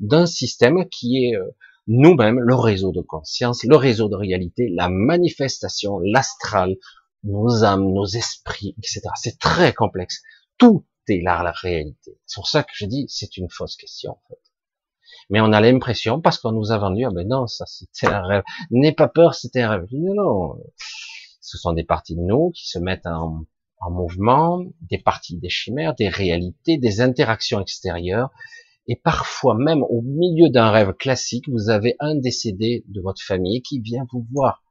[0.00, 1.50] d'un système qui est euh,
[1.86, 6.76] nous-mêmes, le réseau de conscience, le réseau de réalité, la manifestation, l'astral,
[7.24, 9.02] nos âmes, nos esprits, etc.
[9.16, 10.22] C'est très complexe.
[10.58, 12.18] Tout est là, la réalité.
[12.26, 14.40] C'est pour ça que je dis, c'est une fausse question, en fait.
[15.30, 18.22] Mais on a l'impression, parce qu'on nous a vendu, ah ben non, ça c'était un
[18.22, 18.42] rêve.
[18.70, 19.86] N'aie pas peur, c'était un rêve.
[19.92, 20.56] Non, non.
[21.40, 23.44] Ce sont des parties de nous qui se mettent en,
[23.84, 28.30] en mouvement, des parties des chimères, des réalités, des interactions extérieures.
[28.86, 33.62] Et parfois, même au milieu d'un rêve classique, vous avez un décédé de votre famille
[33.62, 34.62] qui vient vous voir.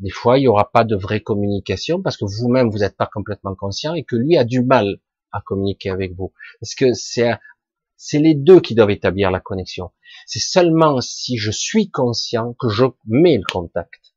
[0.00, 3.08] Des fois, il n'y aura pas de vraie communication parce que vous-même, vous n'êtes pas
[3.12, 4.98] complètement conscient et que lui a du mal
[5.32, 6.32] à communiquer avec vous.
[6.60, 7.32] Parce que c'est,
[7.96, 9.90] c'est les deux qui doivent établir la connexion.
[10.26, 14.14] C'est seulement si je suis conscient que je mets le contact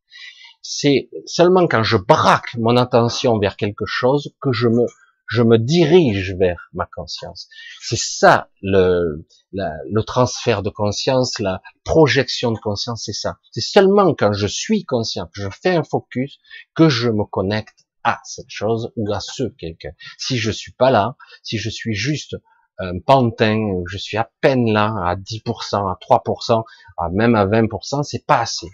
[0.62, 4.86] c'est seulement quand je braque mon attention vers quelque chose que je me
[5.32, 7.48] je me dirige vers ma conscience.
[7.80, 13.38] C'est ça le, le transfert de conscience, la projection de conscience, c'est ça.
[13.52, 16.40] C'est seulement quand je suis conscient, que je fais un focus,
[16.76, 19.92] que je me connecte à cette chose ou à ce quelqu'un.
[20.18, 22.36] Si je suis pas là, si je suis juste
[22.78, 26.64] un pantin, je suis à peine là, à 10%, à 3%,
[26.98, 28.68] à même à 20%, c'est pas assez.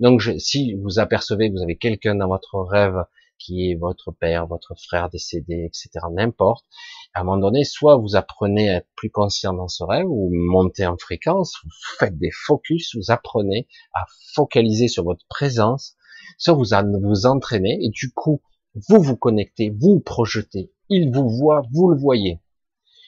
[0.00, 3.04] Donc, si vous apercevez que vous avez quelqu'un dans votre rêve
[3.38, 6.66] qui est votre père, votre frère décédé, etc., n'importe,
[7.14, 10.30] à un moment donné, soit vous apprenez à être plus conscient dans ce rêve, ou
[10.32, 14.04] montez en fréquence, vous faites des focus, vous apprenez à
[14.34, 15.96] focaliser sur votre présence,
[16.38, 16.64] soit vous
[17.02, 18.42] vous entraînez, et du coup,
[18.74, 22.40] vous vous connectez, vous projetez, il vous voit, vous le voyez.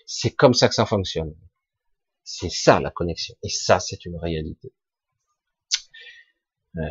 [0.06, 1.34] C'est comme ça que ça fonctionne.
[2.24, 3.34] C'est ça la connexion.
[3.42, 4.72] Et ça, c'est une réalité.
[6.74, 6.90] Ouais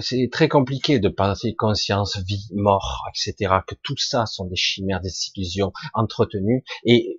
[0.00, 3.54] c'est très compliqué de penser conscience, vie, mort, etc.
[3.66, 7.16] Que tout ça sont des chimères, des illusions entretenues, et,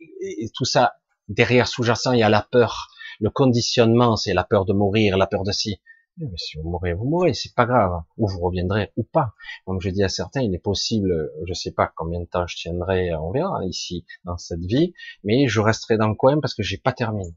[0.53, 0.94] tout ça
[1.30, 2.89] derrière sous-jacent, il y a la peur,
[3.19, 5.81] le conditionnement, c'est la peur de mourir, la peur de si.
[6.18, 9.34] Mais si vous mourrez, vous mourrez, c'est pas grave, ou vous reviendrez ou pas.
[9.65, 12.56] Comme je dis à certains, il est possible, je sais pas combien de temps je
[12.56, 16.64] tiendrai, on verra ici dans cette vie, mais je resterai dans le coin parce que
[16.64, 17.35] j'ai pas terminé,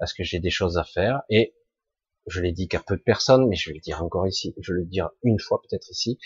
[0.00, 1.54] parce que j'ai des choses à faire et
[2.28, 4.72] je l'ai dit qu'à peu de personnes, mais je vais le dire encore ici, je
[4.72, 6.18] vais le dire une fois peut-être ici,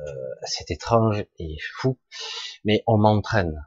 [0.00, 0.12] euh,
[0.44, 1.98] c'est étrange et fou,
[2.64, 3.66] mais on m'entraîne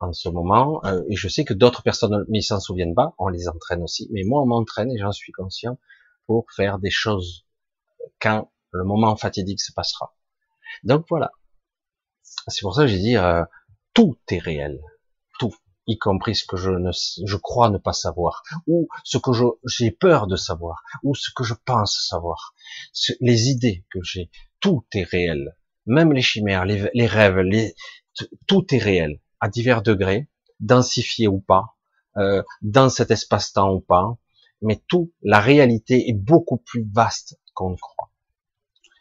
[0.00, 3.28] en ce moment, euh, et je sais que d'autres personnes ne s'en souviennent pas, on
[3.28, 5.78] les entraîne aussi, mais moi on m'entraîne et j'en suis conscient
[6.26, 7.46] pour faire des choses
[8.20, 10.14] quand le moment fatidique se passera.
[10.84, 11.32] Donc voilà.
[12.22, 13.44] C'est pour ça que j'ai dit, euh,
[13.94, 14.82] tout est réel
[15.86, 19.30] y compris ce que je ne, je crois ne pas savoir, ou ce que
[19.64, 22.54] j'ai peur de savoir, ou ce que je pense savoir,
[23.20, 24.30] les idées que j'ai,
[24.60, 25.56] tout est réel,
[25.86, 27.74] même les chimères, les, rêves, les,
[28.46, 30.28] tout est réel, à divers degrés,
[30.60, 31.76] densifié ou pas,
[32.16, 34.16] euh, dans cet espace-temps ou pas,
[34.62, 38.10] mais tout, la réalité est beaucoup plus vaste qu'on ne croit.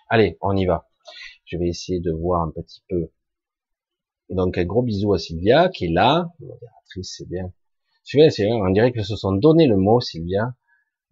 [0.10, 0.90] Allez, on y va.
[1.46, 3.10] Je vais essayer de voir un petit peu
[4.30, 6.30] donc un gros bisou à Sylvia qui est là.
[6.40, 7.52] Modératrice, c'est bien.
[8.04, 8.56] Sylvia, c'est bien.
[8.56, 10.56] On dirait que se sont donné le mot Sylvia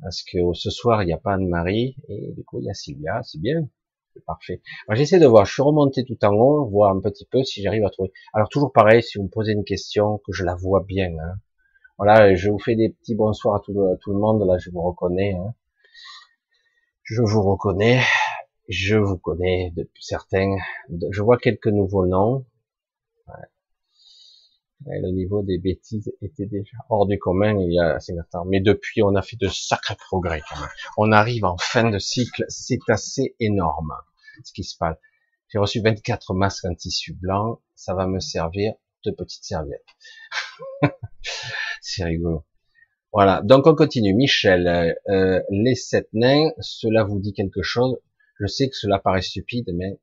[0.02, 2.74] parce que ce soir il n'y a pas Anne-Marie et du coup il y a
[2.74, 3.22] Sylvia.
[3.24, 3.68] C'est bien.
[4.14, 4.62] C'est parfait.
[4.92, 5.46] j'essaie de voir.
[5.46, 8.12] Je suis remonté tout en haut, voir un petit peu si j'arrive à trouver.
[8.34, 11.10] Alors toujours pareil, si vous me posez une question, que je la vois bien.
[11.20, 11.36] Hein.
[11.98, 14.46] Voilà, je vous fais des petits bonsoirs à tout, le monde.
[14.48, 15.34] Là, je vous reconnais.
[15.34, 15.54] Hein.
[17.04, 18.02] Je vous reconnais.
[18.70, 20.58] Je vous connais depuis certains.
[21.12, 22.46] Je vois quelques nouveaux noms.
[24.86, 25.00] Ouais.
[25.02, 28.46] le niveau des bêtises était déjà hors du commun il y a assez longtemps.
[28.46, 30.70] Mais depuis, on a fait de sacrés progrès quand même.
[30.98, 33.94] On arrive en fin de cycle, c'est assez énorme
[34.44, 34.98] ce qui se passe.
[35.50, 38.74] J'ai reçu 24 masques en tissu blanc, ça va me servir
[39.06, 39.82] de petites serviettes.
[41.82, 42.46] c'est rigolo.
[43.12, 44.16] Voilà, donc on continue.
[44.16, 47.98] Michel, euh, les sept nains, cela vous dit quelque chose?
[48.40, 50.00] Je sais que cela paraît stupide, mais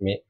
[0.00, 0.24] mais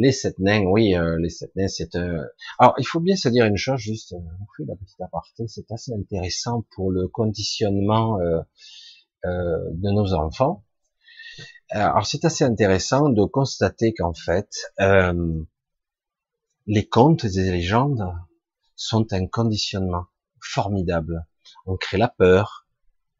[0.00, 2.24] les sept nains, oui, euh, les sept nains, c'est euh...
[2.58, 5.46] Alors, il faut bien se dire une chose, juste, euh, on fait la petite aparté,
[5.46, 8.40] c'est assez intéressant pour le conditionnement euh,
[9.24, 10.64] de nos enfants.
[11.68, 14.50] Alors, c'est assez intéressant de constater qu'en fait,
[16.66, 18.04] les contes et les légendes
[18.76, 20.06] sont un conditionnement
[20.40, 21.26] formidable.
[21.66, 22.66] On crée la peur,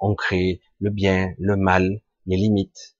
[0.01, 3.00] on crée le bien, le mal, les limites, euh,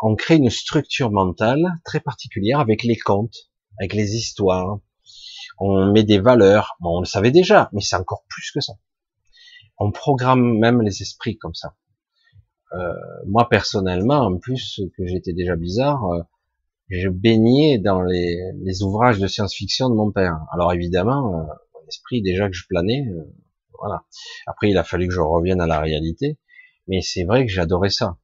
[0.00, 4.78] on crée une structure mentale très particulière avec les contes, avec les histoires.
[5.58, 6.76] On met des valeurs.
[6.80, 8.74] Bon, on le savait déjà, mais c'est encore plus que ça.
[9.78, 11.74] On programme même les esprits comme ça.
[12.74, 12.92] Euh,
[13.26, 16.22] moi personnellement, en plus que j'étais déjà bizarre, euh,
[16.88, 20.38] je baignais dans les, ouvrages de science-fiction de mon père.
[20.52, 21.42] Alors évidemment, euh,
[21.74, 23.04] mon déjà que je planais,
[23.78, 24.02] voilà.
[24.46, 26.38] Après, il a fallu que je revienne à la réalité,
[26.86, 28.18] mais c'est vrai que j'adorais ça.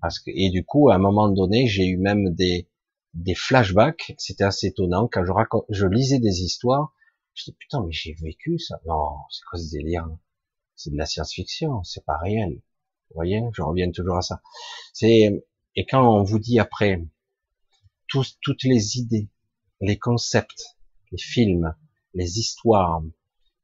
[0.00, 2.68] Parce que, et du coup, à un moment donné, j'ai eu même des,
[3.14, 4.14] des flashbacks.
[4.18, 5.08] C'était assez étonnant.
[5.10, 6.94] Quand je raconte, je lisais des histoires,
[7.34, 8.80] je dis, putain, mais j'ai vécu ça.
[8.86, 10.08] Non, c'est quoi ce délire?
[10.76, 12.62] C'est de la science-fiction, c'est pas réel.
[13.10, 14.40] Vous voyez, je reviens toujours à ça.
[14.92, 15.44] C'est,
[15.76, 17.02] et quand on vous dit après,
[18.08, 19.28] toutes les idées,
[19.80, 20.78] les concepts,
[21.12, 21.74] les films,
[22.14, 23.02] les histoires,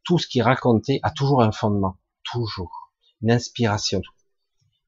[0.04, 1.96] tout ce qui est raconté a toujours un fondement.
[2.22, 2.92] Toujours.
[3.22, 4.02] Une inspiration.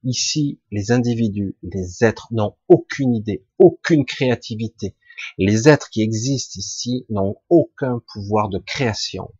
[0.03, 4.95] Ici, les individus, les êtres n'ont aucune idée, aucune créativité.
[5.37, 9.33] Les êtres qui existent ici n'ont aucun pouvoir de création.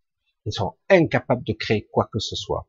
[0.45, 2.67] Ils sont incapables de créer quoi que ce soit.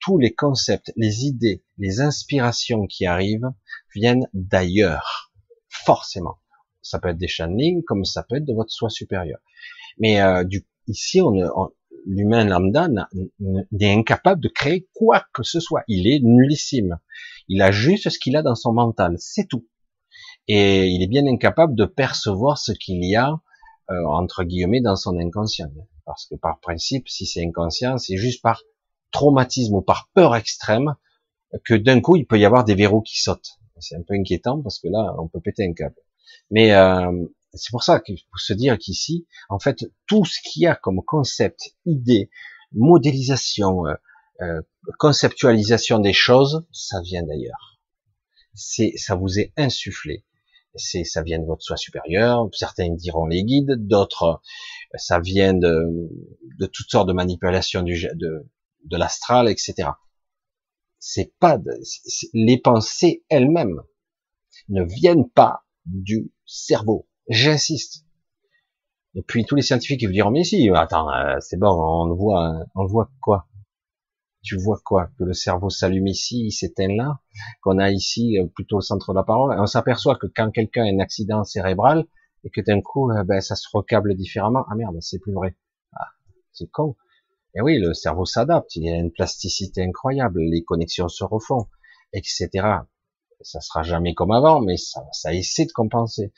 [0.00, 3.50] Tous les concepts, les idées, les inspirations qui arrivent
[3.94, 5.32] viennent d'ailleurs,
[5.68, 6.38] forcément.
[6.82, 9.38] Ça peut être des channelings, comme ça peut être de votre soi supérieur.
[9.98, 11.70] Mais euh, du, ici, on, on,
[12.06, 12.88] l'humain lambda
[13.70, 15.82] n'est incapable de créer quoi que ce soit.
[15.88, 16.98] Il est nullissime.
[17.48, 19.66] Il a juste ce qu'il a dans son mental, c'est tout.
[20.48, 23.40] Et il est bien incapable de percevoir ce qu'il y a
[23.90, 25.70] euh, entre guillemets dans son inconscient.
[26.06, 28.62] Parce que par principe, si c'est inconscient, c'est juste par
[29.10, 30.94] traumatisme ou par peur extrême
[31.64, 33.58] que d'un coup il peut y avoir des verrous qui sautent.
[33.78, 35.96] C'est un peu inquiétant parce que là on peut péter un câble.
[36.50, 40.62] Mais euh, c'est pour ça qu'il faut se dire qu'ici, en fait, tout ce qu'il
[40.62, 42.30] y a comme concept, idée,
[42.72, 43.94] modélisation, euh,
[44.42, 44.62] euh,
[44.98, 47.80] conceptualisation des choses, ça vient d'ailleurs.
[48.54, 50.24] C'est, ça vous est insufflé.
[50.74, 52.48] c'est ça vient de votre soi supérieur.
[52.52, 54.40] Certains diront les guides, d'autres
[54.96, 56.08] ça vient de,
[56.58, 58.48] de toutes sortes de manipulations de,
[58.84, 59.90] de l'astral, etc.
[60.98, 61.58] C'est pas
[62.34, 63.82] les pensées elles-mêmes
[64.68, 67.08] ne viennent pas du cerveau.
[67.28, 68.04] J'insiste.
[69.14, 72.64] Et puis tous les scientifiques ils diront mais si, attends, euh, c'est bon, on voit,
[72.74, 73.48] on voit quoi?
[74.42, 75.10] Tu vois quoi?
[75.18, 77.20] Que le cerveau s'allume ici, il s'éteint là,
[77.60, 79.54] qu'on a ici euh, plutôt le centre de la parole.
[79.58, 82.06] on s'aperçoit que quand quelqu'un a un accident cérébral
[82.44, 84.64] et que d'un coup, euh, ben, ça se recable différemment.
[84.70, 85.56] Ah merde, c'est plus vrai.
[85.92, 86.08] Ah,
[86.52, 86.96] c'est con.
[87.54, 88.76] Et oui, le cerveau s'adapte.
[88.76, 90.40] Il y a une plasticité incroyable.
[90.40, 91.66] Les connexions se refont,
[92.12, 92.48] etc.
[93.42, 96.32] Ça sera jamais comme avant, mais ça, ça essaie de compenser.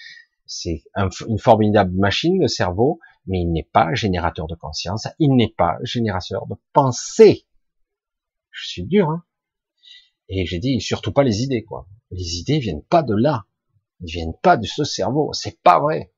[0.47, 0.83] C'est
[1.29, 5.79] une formidable machine, le cerveau, mais il n'est pas générateur de conscience, il n'est pas
[5.83, 7.47] générateur de pensée.
[8.51, 9.25] Je suis dur, hein.
[10.29, 11.87] Et j'ai dit, surtout pas les idées, quoi.
[12.11, 13.45] Les idées viennent pas de là.
[14.01, 15.33] Ils viennent pas de ce cerveau.
[15.33, 16.13] C'est pas vrai.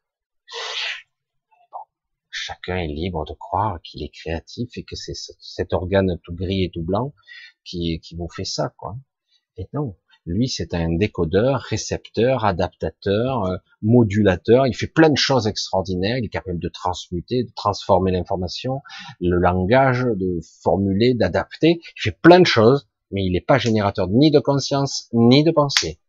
[2.31, 6.65] chacun est libre de croire qu'il est créatif et que c'est cet organe tout gris
[6.65, 7.15] et tout blanc
[7.65, 8.97] qui, qui vous fait ça, quoi.
[9.57, 9.97] Et non.
[10.27, 14.67] Lui, c'est un décodeur, récepteur, adaptateur, euh, modulateur.
[14.67, 16.17] Il fait plein de choses extraordinaires.
[16.17, 18.81] Il est capable de transmuter, de transformer l'information,
[19.21, 21.81] le langage, de formuler, d'adapter.
[21.97, 25.51] Il fait plein de choses, mais il n'est pas générateur ni de conscience, ni de
[25.51, 26.01] pensée.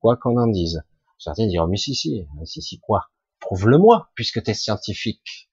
[0.00, 0.82] Quoi qu'on en dise.
[1.18, 3.08] Certains diront, mais si, si, si, si, quoi?
[3.40, 5.50] Prouve-le-moi, puisque tu es scientifique.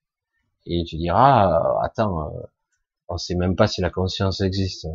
[0.66, 2.42] Et tu diras, euh, attends, euh,
[3.08, 4.88] on sait même pas si la conscience existe.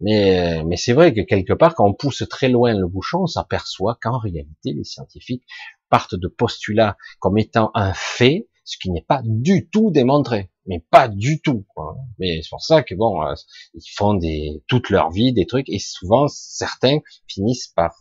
[0.00, 3.26] Mais, mais c'est vrai que quelque part, quand on pousse très loin le bouchon, on
[3.26, 5.44] s'aperçoit qu'en réalité, les scientifiques
[5.88, 10.84] partent de postulats comme étant un fait, ce qui n'est pas du tout démontré, mais
[10.90, 11.64] pas du tout.
[11.74, 11.96] Quoi.
[12.18, 13.34] Mais c'est pour ça que bon, euh,
[13.74, 17.96] ils font des toute leur vie des trucs et souvent certains finissent par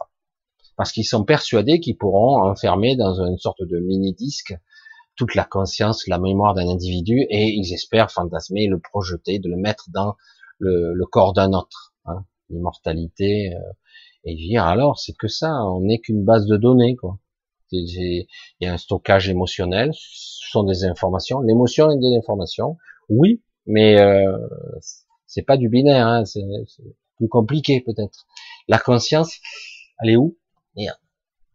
[0.75, 4.53] parce qu'ils sont persuadés qu'ils pourront enfermer dans une sorte de mini disque
[5.15, 9.55] toute la conscience, la mémoire d'un individu et ils espèrent fantasmer, le projeter, de le
[9.55, 10.15] mettre dans
[10.59, 13.59] le, corps d'un autre, hein, l'immortalité, euh,
[14.23, 17.19] et dire alors c'est que ça, on n'est qu'une base de données quoi.
[17.71, 18.25] Il
[18.61, 22.77] y a un stockage émotionnel, ce sont des informations, l'émotion est des informations,
[23.09, 24.37] oui, mais euh,
[25.25, 26.43] c'est pas du binaire, hein, c'est
[27.17, 28.25] plus compliqué peut-être.
[28.67, 29.39] La conscience,
[30.01, 30.37] elle est où?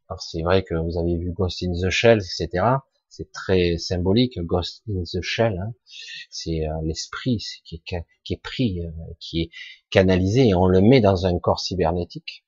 [0.08, 4.38] Alors c'est vrai que vous avez vu Ghost in the Shell, etc c'est très symbolique,
[4.38, 5.74] Ghost in the Shell, hein.
[6.30, 9.50] c'est euh, l'esprit qui qui est pris, euh, qui est
[9.90, 12.44] canalisé, et on le met dans un corps cybernétique,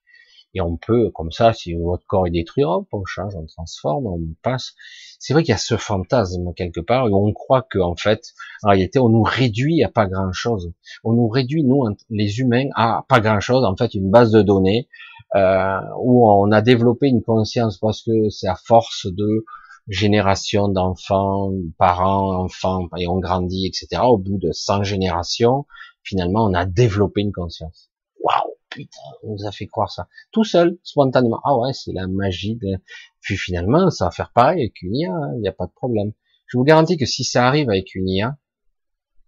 [0.55, 4.21] et on peut, comme ça, si votre corps est détruit, on change, on transforme, on
[4.43, 4.75] passe.
[5.19, 8.33] C'est vrai qu'il y a ce fantasme quelque part, où on croit que en fait,
[8.63, 10.73] en réalité, on nous réduit à pas grand-chose.
[11.05, 14.89] On nous réduit, nous, les humains, à pas grand-chose, en fait, une base de données,
[15.35, 19.45] euh, où on a développé une conscience parce que c'est à force de
[19.89, 24.03] génération d'enfants, parents, enfants, et on grandit, etc.
[24.05, 25.67] Au bout de 100 générations,
[26.03, 27.91] finalement, on a développé une conscience.
[28.21, 30.09] Waouh, putain, on nous a fait croire ça.
[30.31, 31.41] Tout seul, spontanément.
[31.45, 32.81] Ah ouais, c'est la magie de...
[33.21, 35.73] Puis finalement, ça va faire pareil avec une IA, il hein, n'y a pas de
[35.73, 36.13] problème.
[36.47, 38.37] Je vous garantis que si ça arrive avec une IA,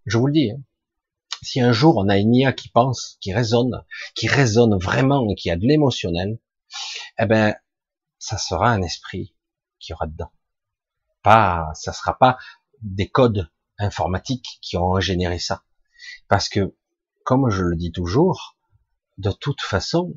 [0.07, 0.61] je vous le dis, hein,
[1.43, 5.35] si un jour on a une IA qui pense, qui raisonne, qui raisonne vraiment et
[5.35, 6.39] qui a de l'émotionnel,
[7.19, 7.55] eh ben,
[8.19, 9.35] ça sera un esprit
[9.79, 10.31] qui aura dedans
[11.25, 12.39] pas, ça sera pas
[12.83, 15.65] des codes informatiques qui ont généré ça.
[16.29, 16.77] Parce que,
[17.25, 18.57] comme je le dis toujours,
[19.19, 20.17] de toute façon,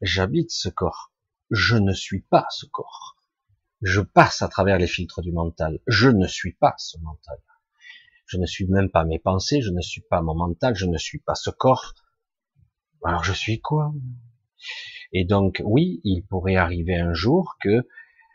[0.00, 1.12] j'habite ce corps.
[1.50, 3.16] Je ne suis pas ce corps.
[3.82, 5.78] Je passe à travers les filtres du mental.
[5.86, 7.38] Je ne suis pas ce mental.
[8.24, 10.98] Je ne suis même pas mes pensées, je ne suis pas mon mental, je ne
[10.98, 11.94] suis pas ce corps.
[13.04, 13.92] Alors je suis quoi?
[15.12, 17.86] Et donc oui, il pourrait arriver un jour que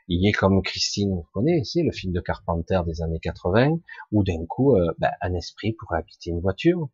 [0.08, 3.80] il est comme Christine, vous connaissez le film de Carpenter des années 80,
[4.12, 6.90] où d'un coup, euh, ben, un esprit pourrait habiter une voiture.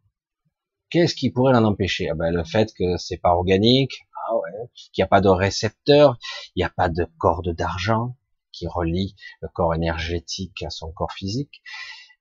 [0.90, 2.10] Qu'est-ce qui pourrait l'en empêcher?
[2.10, 5.30] Ah ben, Le fait que c'est pas organique, ah ouais, qu'il n'y a pas de
[5.30, 6.18] récepteur,
[6.56, 8.16] il n'y a pas de corde d'argent
[8.52, 11.62] qui relie le corps énergétique à son corps physique.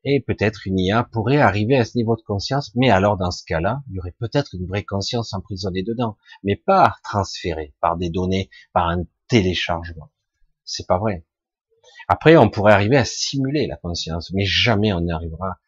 [0.04, 3.42] Et peut-être une IA pourrait arriver à ce niveau de conscience, mais alors dans ce
[3.44, 8.10] cas-là, il y aurait peut-être une vraie conscience emprisonnée dedans, mais pas transférée par des
[8.10, 10.10] données, par un téléchargement.
[10.66, 11.24] C'est pas vrai.
[12.08, 15.58] Après, on pourrait arriver à simuler la conscience, mais jamais on n'arrivera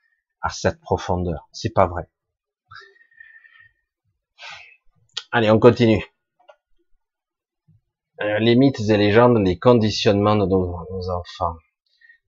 [0.43, 1.49] à cette profondeur.
[1.53, 2.11] C'est pas vrai.
[5.31, 6.05] Allez, on continue.
[8.21, 11.57] Euh, les mythes et légendes, les conditionnements de nos, enfants.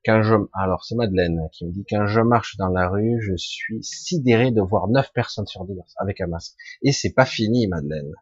[0.04, 3.36] Quand je, alors c'est Madeleine qui me dit quand je marche dans la rue, je
[3.36, 6.54] suis sidéré de voir neuf personnes sur 10 avec un masque.
[6.82, 8.12] Et c'est pas fini, Madeleine.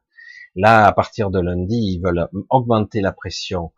[0.56, 3.72] Là, à partir de lundi, ils veulent augmenter la pression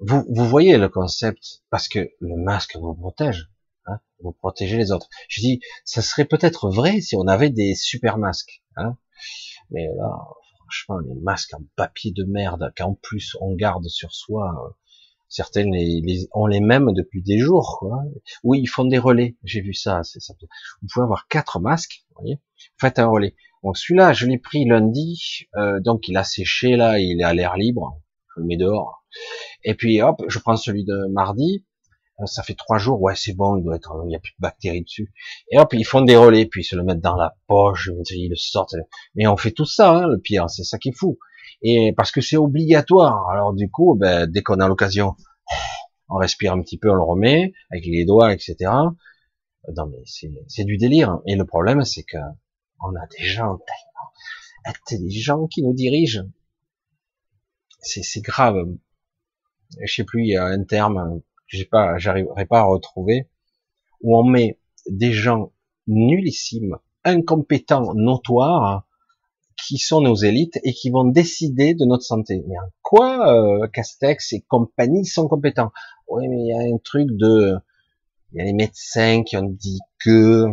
[0.00, 3.50] vous, vous voyez le concept, parce que le masque vous protège,
[3.86, 5.08] hein, vous protégez les autres.
[5.28, 8.96] Je dis, ça serait peut-être vrai si on avait des super masques, hein,
[9.70, 10.10] mais là,
[10.58, 14.70] franchement, les masques en papier de merde, qu'en plus on garde sur soi, euh,
[15.28, 18.02] certaines les, les, ont les mêmes depuis des jours, quoi.
[18.44, 20.34] Oui, ils font des relais, j'ai vu ça, ça.
[20.82, 22.40] Vous pouvez avoir quatre masques, vous voyez,
[22.78, 23.34] faites un relais.
[23.62, 27.34] Donc celui-là, je l'ai pris lundi, euh, donc il a séché là, il est à
[27.34, 28.00] l'air libre,
[28.34, 29.04] je le mets dehors.
[29.64, 31.64] Et puis hop, je prends celui de mardi,
[32.20, 34.32] euh, ça fait trois jours, ouais c'est bon, il doit être, il n'y a plus
[34.32, 35.12] de bactéries dessus.
[35.50, 38.28] Et hop, ils font des relais, puis ils se le mettent dans la poche, ils
[38.28, 38.74] le sortent.
[39.14, 41.18] Mais on fait tout ça, hein, le pire, c'est ça qui est fou.
[41.62, 43.28] Et parce que c'est obligatoire.
[43.30, 45.14] Alors du coup, ben, dès qu'on a l'occasion,
[46.08, 48.56] on respire un petit peu, on le remet avec les doigts, etc.
[49.74, 50.02] Non mais
[50.46, 51.18] c'est du délire.
[51.26, 52.18] Et le problème, c'est que
[52.82, 54.10] on a des gens tellement
[54.64, 56.24] intelligents qui nous dirigent.
[57.80, 58.56] C'est grave.
[59.80, 63.28] Je sais plus, il y a un terme que j'ai pas, j'arriverai pas à retrouver,
[64.00, 65.52] où on met des gens
[65.86, 68.86] nullissimes, incompétents, notoires,
[69.56, 72.44] qui sont nos élites et qui vont décider de notre santé.
[72.46, 75.72] Mais en quoi euh, Castex et compagnie sont compétents?
[76.08, 77.56] Oui, mais il y a un truc de,
[78.32, 80.46] il y a les médecins qui ont dit que,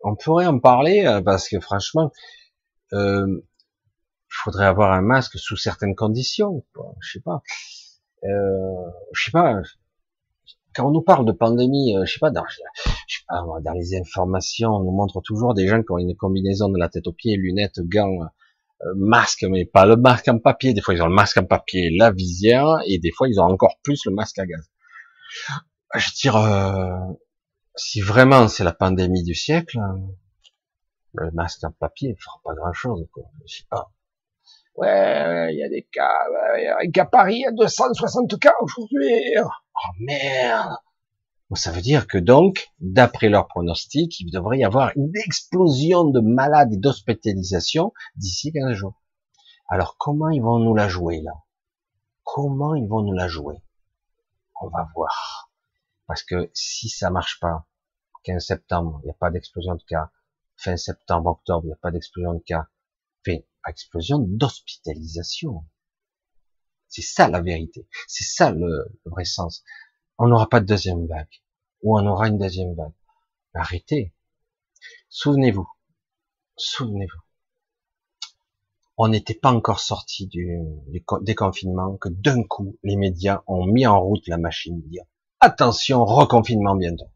[0.00, 2.12] on pourrait en parler euh, parce que franchement,
[2.92, 6.64] euh, il faudrait avoir un masque sous certaines conditions.
[6.74, 6.94] Quoi.
[7.00, 7.42] Je sais pas.
[8.24, 9.62] Euh, je sais pas.
[10.74, 12.44] Quand on nous parle de pandémie, euh, je sais pas, dans,
[13.74, 17.06] les informations, on nous montre toujours des gens qui ont une combinaison de la tête
[17.06, 18.20] aux pieds, lunettes, gants,
[18.82, 20.74] euh, masque, mais pas le masque en papier.
[20.74, 23.44] Des fois, ils ont le masque en papier, la visière, et des fois, ils ont
[23.44, 24.70] encore plus le masque à gaz.
[25.94, 26.90] Je tire, euh,
[27.74, 29.78] si vraiment c'est la pandémie du siècle,
[31.14, 33.24] le masque en papier ne fera pas grand chose, quoi.
[33.46, 33.90] Je sais pas.
[34.76, 36.10] Ouais, il y a des cas,
[36.82, 39.34] il y a Paris, il y a 260 cas aujourd'hui.
[39.40, 40.76] Oh merde.
[41.54, 46.20] ça veut dire que donc, d'après leur pronostic, il devrait y avoir une explosion de
[46.20, 49.00] malades et d'hospitalisation d'ici 15 jours.
[49.68, 51.32] Alors comment ils vont nous la jouer là?
[52.22, 53.56] Comment ils vont nous la jouer?
[54.60, 55.50] On va voir.
[56.06, 57.66] Parce que si ça marche pas,
[58.24, 60.10] 15 septembre, il n'y a pas d'explosion de cas.
[60.56, 62.68] Fin septembre, octobre, il n'y a pas d'explosion de cas.
[63.66, 65.64] Explosion d'hospitalisation.
[66.88, 67.88] C'est ça la vérité.
[68.06, 69.64] C'est ça le, vrai sens.
[70.18, 71.42] On n'aura pas de deuxième vague.
[71.82, 72.94] Ou on aura une deuxième vague.
[73.54, 74.14] Arrêtez.
[75.08, 75.68] Souvenez-vous.
[76.56, 77.20] Souvenez-vous.
[78.98, 83.86] On n'était pas encore sorti du, du déconfinement que d'un coup, les médias ont mis
[83.86, 84.80] en route la machine.
[84.88, 85.04] Dire,
[85.40, 87.10] attention, reconfinement bientôt.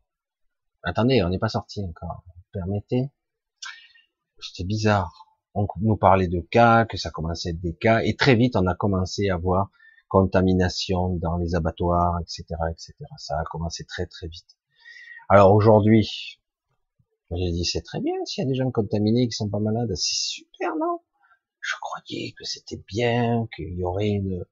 [0.82, 2.22] Attendez, on n'est pas sorti encore.
[2.52, 3.10] Permettez.
[4.40, 5.29] C'était bizarre.
[5.54, 8.56] On nous parlait de cas, que ça commençait à être des cas, et très vite
[8.56, 9.70] on a commencé à voir
[10.08, 12.94] contamination dans les abattoirs, etc., etc.
[13.16, 14.58] Ça a commencé très très vite.
[15.28, 16.40] Alors aujourd'hui,
[17.30, 19.94] j'ai dit c'est très bien s'il y a des gens contaminés qui sont pas malades,
[19.94, 21.00] c'est super, non?
[21.60, 24.44] Je croyais que c'était bien, qu'il y aurait une,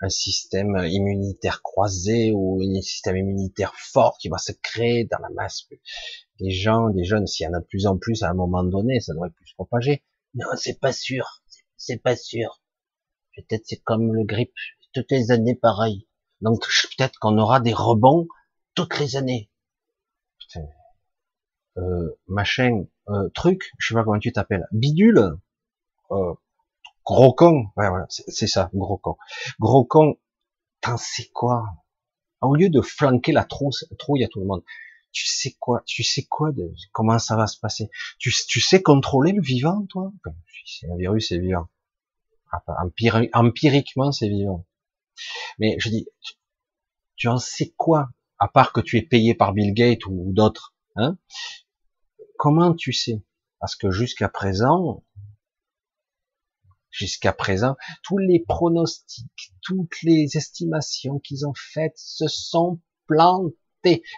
[0.00, 5.30] un système immunitaire croisé ou un système immunitaire fort qui va se créer dans la
[5.30, 5.68] masse
[6.38, 8.64] des gens, des jeunes, s'il y en a de plus en plus à un moment
[8.64, 10.02] donné, ça devrait plus se propager.
[10.34, 11.42] Non, c'est pas sûr,
[11.76, 12.60] c'est pas sûr.
[13.36, 14.52] Peut-être c'est comme le grippe,
[14.92, 16.06] toutes les années pareil.
[16.40, 16.66] Donc
[16.96, 18.28] peut-être qu'on aura des rebonds
[18.74, 19.50] toutes les années.
[20.38, 20.66] Putain.
[21.76, 25.36] Euh, machin, euh, truc, je sais pas comment tu t'appelles, bidule,
[26.10, 26.34] euh,
[27.10, 29.16] Gros con, ouais, voilà, c'est ça, gros con.
[29.58, 30.16] Gros con,
[30.80, 31.64] t'en sais quoi?
[32.40, 34.62] Au lieu de flanquer la trousse, trouille à tout le monde,
[35.12, 37.90] tu sais quoi Tu sais quoi de comment ça va se passer?
[38.18, 40.12] Tu, tu sais contrôler le vivant, toi?
[40.64, 41.68] C'est un virus, c'est vivant.
[43.32, 44.66] empiriquement, c'est vivant.
[45.58, 46.06] Mais je dis,
[47.16, 50.74] tu en sais quoi À part que tu es payé par Bill Gates ou d'autres,
[50.96, 51.18] hein?
[52.38, 53.22] Comment tu sais?
[53.58, 55.04] Parce que jusqu'à présent,
[56.90, 62.80] jusqu'à présent, tous les pronostics, toutes les estimations qu'ils ont faites se sont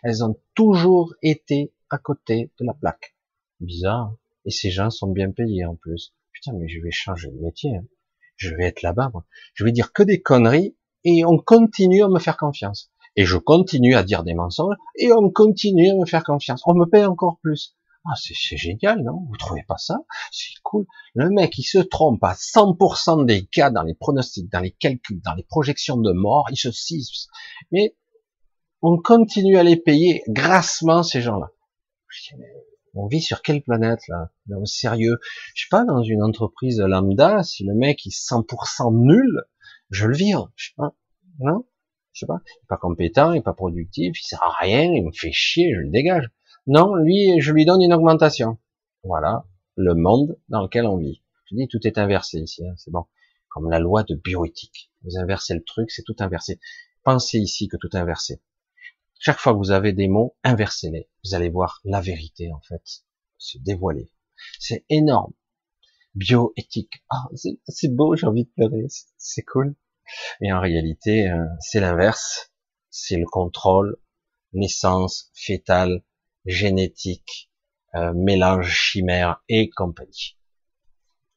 [0.02, 3.14] Elles ont toujours été à côté de la plaque.
[3.60, 4.06] Bizarre.
[4.06, 4.18] Hein.
[4.44, 6.14] Et ces gens sont bien payés en plus.
[6.32, 7.76] Putain, mais je vais changer de métier.
[7.76, 7.84] Hein.
[8.36, 9.12] Je vais être là-bas.
[9.55, 12.90] Je vais dire que des conneries et on continue à me faire confiance.
[13.14, 16.62] Et je continue à dire des mensonges et on continue à me faire confiance.
[16.66, 17.76] On me paye encore plus.
[18.05, 19.26] Ah, c'est génial, non?
[19.28, 20.01] Vous trouvez pas ça?
[20.32, 20.86] C'est cool.
[21.14, 25.20] Le mec, il se trompe à 100% des cas dans les pronostics, dans les calculs,
[25.20, 27.28] dans les projections de mort, il se cisse.
[27.70, 27.94] Mais
[28.82, 31.50] on continue à les payer grassement, ces gens-là.
[32.94, 34.30] On vit sur quelle planète, là?
[34.48, 35.18] Non, Sérieux
[35.54, 39.42] Je sais pas, dans une entreprise lambda, si le mec est 100% nul,
[39.90, 40.50] je le vire.
[40.56, 40.94] Je sais pas.
[41.38, 41.64] Non?
[42.12, 44.82] Je sais pas, il est pas compétent, il est pas productif, il sert à rien,
[44.82, 46.30] il me fait chier, je le dégage.
[46.66, 48.59] Non, lui, je lui donne une augmentation.
[49.02, 49.46] Voilà,
[49.76, 51.22] le monde dans lequel on vit.
[51.50, 53.06] Je dis, tout est inversé ici, hein, c'est bon.
[53.48, 54.90] Comme la loi de bioéthique.
[55.04, 56.60] Vous inversez le truc, c'est tout inversé.
[57.02, 58.42] Pensez ici que tout est inversé.
[59.24, 61.09] Chaque fois que vous avez des mots, inversez-les.
[61.24, 62.82] Vous allez voir la vérité, en fait,
[63.39, 64.11] se dévoiler.
[64.59, 65.32] C'est énorme.
[66.16, 67.05] Bioéthique.
[67.09, 67.28] Ah,
[67.69, 68.85] c'est beau, j'ai envie de pleurer.
[69.19, 69.77] C'est cool.
[70.40, 72.51] Mais en réalité, euh, c'est l'inverse.
[72.90, 73.97] C'est le contrôle,
[74.55, 76.03] naissance, fétale,
[76.44, 77.49] génétique,
[77.94, 80.36] euh, mélange chimère et compagnie.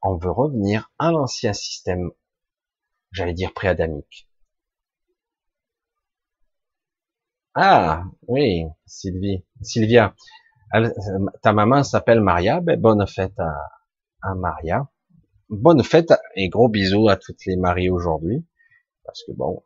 [0.01, 2.09] On veut revenir à l'ancien système,
[3.11, 4.27] j'allais dire préadamique.
[7.57, 10.13] Ah, oui, Sylvie, Sylvia,
[11.41, 13.55] ta maman s'appelle Maria, ben bonne fête à,
[14.21, 14.89] à Maria.
[15.47, 18.45] Bonne fête et gros bisous à toutes les maries aujourd'hui.
[19.05, 19.63] Parce que bon,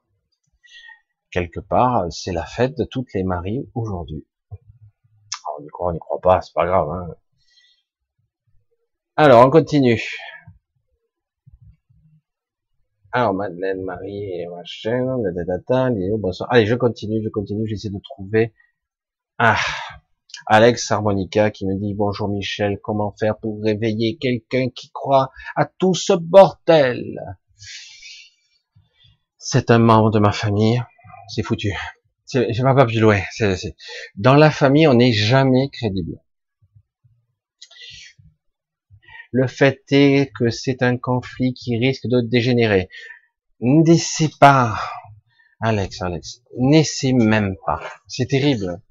[1.32, 4.28] quelque part, c'est la fête de toutes les maries aujourd'hui.
[5.58, 6.90] On y croit, on n'y croit pas, c'est pas grave.
[6.92, 7.16] Hein.
[9.16, 10.04] Alors, on continue.
[13.12, 15.18] Alors, Madeleine, Marie et machin,
[16.20, 16.48] bonsoir.
[16.52, 18.54] Allez, je continue, je continue, j'essaie de trouver.
[19.40, 19.58] Ah,
[20.46, 25.66] Alex Harmonica qui me dit bonjour Michel, comment faire pour réveiller quelqu'un qui croit à
[25.66, 27.20] tout ce bordel?
[29.38, 30.80] C'est un membre de ma famille,
[31.30, 31.74] c'est foutu.
[32.36, 33.22] Vais pas plus loin.
[34.18, 36.20] Dans la famille, on n'est jamais crédible.
[39.32, 42.90] Le fait est que c'est un conflit qui risque de dégénérer.
[43.60, 44.76] N'essaie pas,
[45.62, 47.82] Alex, Alex, n'essaie même pas.
[48.08, 48.82] C'est terrible.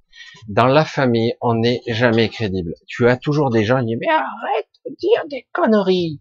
[0.48, 2.74] Dans la famille, on n'est jamais crédible.
[2.86, 6.20] Tu as toujours des gens qui disent, mais arrête de dire des conneries.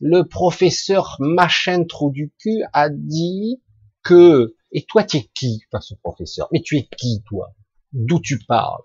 [0.00, 3.62] Le professeur machin trou du cul a dit
[4.02, 6.48] que, et toi, tu es qui, pas ce professeur?
[6.52, 7.54] Mais tu es qui, toi?
[7.92, 8.82] D'où tu parles?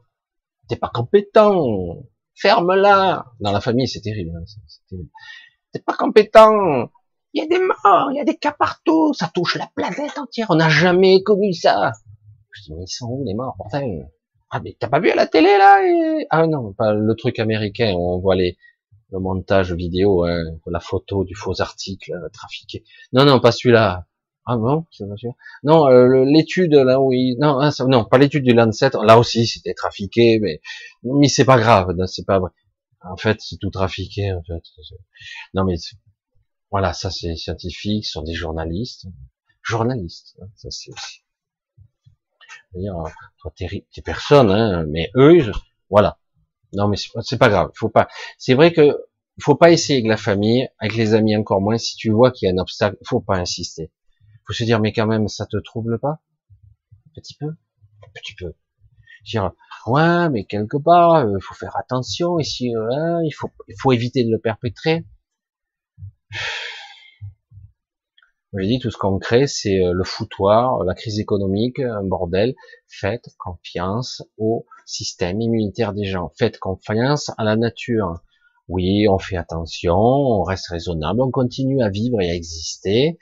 [0.68, 2.04] T'es pas compétent.
[2.42, 3.26] Ferme-la.
[3.40, 4.32] Dans la famille, c'est terrible.
[4.36, 4.98] Hein,
[5.72, 6.90] T'es pas compétent.
[7.34, 9.14] Il y a des morts, il y a des cas partout.
[9.14, 10.48] Ça touche la planète entière.
[10.50, 11.92] On n'a jamais connu ça.
[12.52, 13.56] Je mais ils sont où les morts,
[14.52, 15.78] ah mais t'as pas vu à la télé là
[16.32, 18.58] Ah non, pas le truc américain, on voit les
[19.12, 22.84] le montage vidéo, hein, la photo du faux article euh, trafiqué.
[23.12, 24.06] Non non, pas celui-là.
[24.52, 25.34] Ah bon, c'est pas sûr.
[25.62, 28.90] Non, euh, l'étude là oui, non, hein, non, pas l'étude du Lancet.
[29.04, 30.60] Là aussi, c'était trafiqué, mais
[31.04, 32.50] mais c'est pas grave, c'est pas vrai.
[33.02, 34.64] En fait, c'est tout trafiqué en fait.
[35.54, 35.76] Non mais
[36.72, 39.06] voilà, ça c'est scientifique, ce sont des journalistes,
[39.62, 40.36] journalistes.
[40.42, 40.92] Hein, ça c'est
[42.74, 43.10] dire, euh,
[43.40, 45.52] toi t'es, personne, hein, mais eux,
[45.92, 46.18] voilà.
[46.74, 47.70] Non, mais c'est pas grave.
[47.76, 48.08] Faut pas.
[48.40, 48.98] C'est vrai que
[49.42, 51.78] faut pas essayer avec la famille, avec les amis encore moins.
[51.78, 53.92] Si tu vois qu'il y a un obstacle, faut pas insister.
[54.50, 56.22] Faut se dire, mais quand même, ça te trouble pas?
[57.06, 58.56] Un petit peu, un petit peu.
[59.24, 59.52] Dire,
[59.86, 62.40] ouais, mais quelque part, il euh, faut faire attention.
[62.40, 65.06] Ici, euh, il faut, il faut éviter de le perpétrer.
[68.58, 72.56] J'ai dit, tout ce qu'on crée, c'est euh, le foutoir, la crise économique, un bordel.
[72.88, 76.32] Faites confiance au système immunitaire des gens.
[76.40, 78.16] Faites confiance à la nature.
[78.68, 83.20] Oui, on fait attention, on reste raisonnable, on continue à vivre et à exister.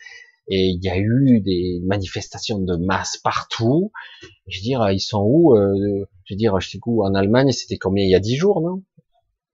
[0.50, 3.92] Et il y a eu des manifestations de masse partout.
[4.48, 7.52] Je veux dire, ils sont où euh, Je veux dire, je sais où en Allemagne,
[7.52, 8.84] c'était combien il y a dix jours, non?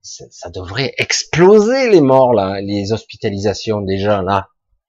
[0.02, 4.48] Ça, ça devrait exploser les morts là, les hospitalisations déjà là.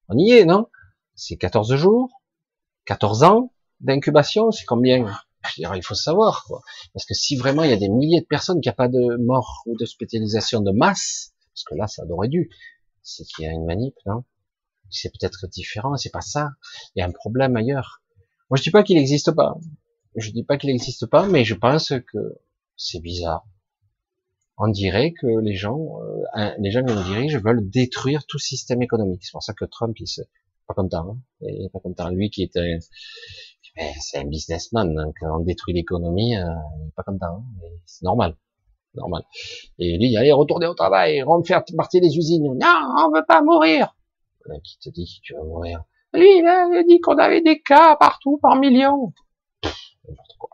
[0.10, 0.68] On y est, non?
[1.16, 2.22] C'est 14 jours,
[2.86, 5.06] 14 ans d'incubation, c'est combien?
[5.58, 6.62] Je il faut savoir, quoi.
[6.94, 9.18] Parce que si vraiment il y a des milliers de personnes qui n'ont pas de
[9.18, 12.50] mort ou d'hospitalisation de masse, parce que là, ça aurait dû,
[13.04, 14.24] c'est qu'il y a une manip, non?
[14.90, 16.52] C'est peut-être différent, c'est pas ça.
[16.96, 18.02] Il y a un problème ailleurs.
[18.50, 19.58] Moi, je dis pas qu'il n'existe pas.
[20.16, 22.40] Je dis pas qu'il n'existe pas, mais je pense que
[22.78, 23.46] c'est bizarre.
[24.58, 26.00] On dirait que les gens,
[26.38, 29.26] euh, les gens qui nous dirigent veulent détruire tout système économique.
[29.26, 30.22] C'est pour ça que Trump, il se
[30.68, 31.10] pas content.
[31.10, 31.18] Hein.
[31.42, 32.10] Il est pas content.
[32.10, 32.80] Lui qui est un,
[34.00, 36.46] c'est un businessman, donc on détruit l'économie, euh,
[36.80, 37.38] il est pas content.
[37.38, 37.44] Hein.
[37.86, 38.36] C'est normal,
[38.94, 39.24] normal.
[39.80, 42.44] Et lui, allez, retourner au travail, on faire partie des usines.
[42.44, 43.95] Non, on veut pas mourir.
[44.64, 48.38] Qui te dit tu vas mourir Lui, il a dit qu'on avait des cas partout,
[48.42, 49.14] par millions.
[49.64, 50.50] N'importe quoi.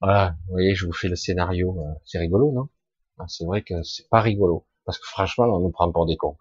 [0.00, 1.76] Voilà, vous voyez, je vous fais le scénario.
[1.78, 2.68] Euh, c'est rigolo, non?
[3.18, 6.16] Ah, C'est vrai que c'est pas rigolo, parce que franchement, on nous prend pour des
[6.16, 6.36] cons.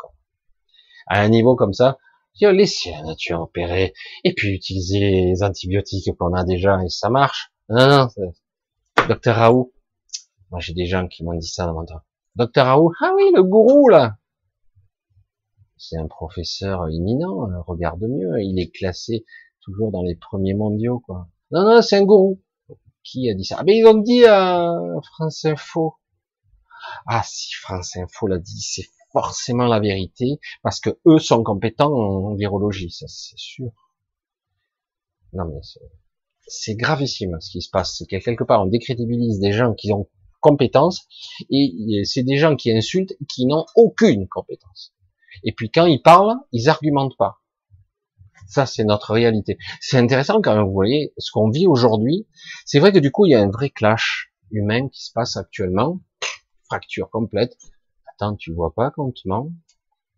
[1.07, 1.97] À un niveau comme ça,
[2.39, 7.51] laisser la nature opérer, et puis utiliser les antibiotiques qu'on a déjà, et ça marche.
[7.67, 8.07] Non, non,
[9.07, 9.73] docteur Raoult.
[10.51, 12.01] Moi, j'ai des gens qui m'ont dit ça dans mon temps.
[12.35, 14.17] Docteur Raoult, ah oui, le gourou, là.
[15.79, 19.25] C'est un professeur éminent, regarde mieux, il est classé
[19.61, 21.29] toujours dans les premiers mondiaux, quoi.
[21.51, 22.41] Non, non, c'est un gourou.
[23.01, 23.55] Qui a dit ça?
[23.57, 24.73] Ah, mais ils ont dit à
[25.15, 25.95] France Info.
[27.07, 31.93] Ah, si France Info l'a dit, c'est forcément la vérité, parce que eux sont compétents
[31.93, 33.71] en virologie, ça c'est sûr.
[35.33, 35.61] Non mais
[36.47, 39.93] c'est gravissime ce qui se passe, c'est que quelque part on décrédibilise des gens qui
[39.93, 40.09] ont
[40.41, 41.07] compétences
[41.49, 44.93] et c'est des gens qui insultent qui n'ont aucune compétence.
[45.43, 47.39] Et puis quand ils parlent, ils argumentent pas.
[48.47, 49.57] Ça, c'est notre réalité.
[49.79, 52.27] C'est intéressant quand vous voyez ce qu'on vit aujourd'hui.
[52.65, 55.37] C'est vrai que du coup, il y a un vrai clash humain qui se passe
[55.37, 55.99] actuellement.
[56.65, 57.55] Fracture complète.
[58.07, 59.51] Attends, tu vois pas qu'on te ment?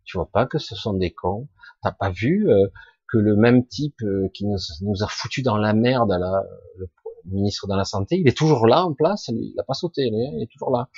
[0.04, 1.48] Tu vois pas que ce sont des cons?
[1.82, 2.68] T'as pas vu euh,
[3.08, 6.42] que le même type euh, qui nous, a foutu dans la merde, à la,
[6.78, 6.88] le
[7.26, 10.42] ministre de la Santé, il est toujours là en place, il n'a pas sauté, il
[10.42, 10.88] est toujours là.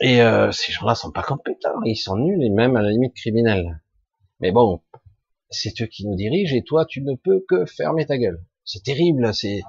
[0.00, 3.14] Et euh, ces gens-là sont pas compétents, ils sont nuls et même à la limite
[3.14, 3.82] criminels.
[4.40, 4.80] Mais bon,
[5.50, 8.44] c'est eux qui nous dirigent et toi tu ne peux que fermer ta gueule.
[8.64, 9.62] C'est terrible, c'est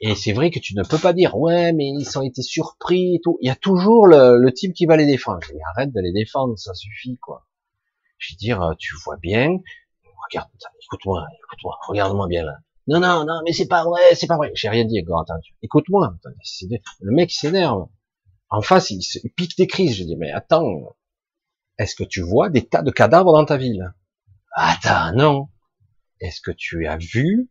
[0.00, 3.16] et c'est vrai que tu ne peux pas dire ouais mais ils ont été surpris
[3.16, 3.38] et tout.
[3.40, 5.46] Il y a toujours le, type qui va les défendre.
[5.54, 7.46] Mais arrête de les défendre, ça suffit quoi.
[8.18, 9.58] Je veux dire, tu vois bien,
[10.30, 10.48] regarde,
[10.82, 12.56] écoute-moi, écoute-moi, regarde-moi bien là.
[12.88, 14.50] Non non non mais c'est pas vrai, c'est pas vrai.
[14.54, 15.26] J'ai rien dit, encore.
[15.62, 16.16] Écoute-moi.
[17.00, 17.86] Le mec s'énerve.
[18.48, 19.96] En face, il, pique des crises.
[19.96, 20.96] Je dis mais attends,
[21.78, 23.92] est-ce que tu vois des tas de cadavres dans ta ville?
[24.54, 25.48] Attends, non.
[26.20, 27.50] Est-ce que tu as vu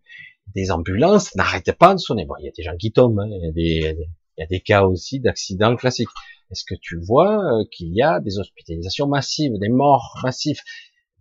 [0.56, 1.36] des ambulances?
[1.36, 3.30] N'arrêtent pas de sonner Bon, il y a des gens qui tombent, hein.
[3.30, 3.98] il, y a des,
[4.38, 6.10] il y a des cas aussi d'accidents classiques.
[6.52, 10.60] Est-ce que tu vois euh, qu'il y a des hospitalisations massives, des morts massives?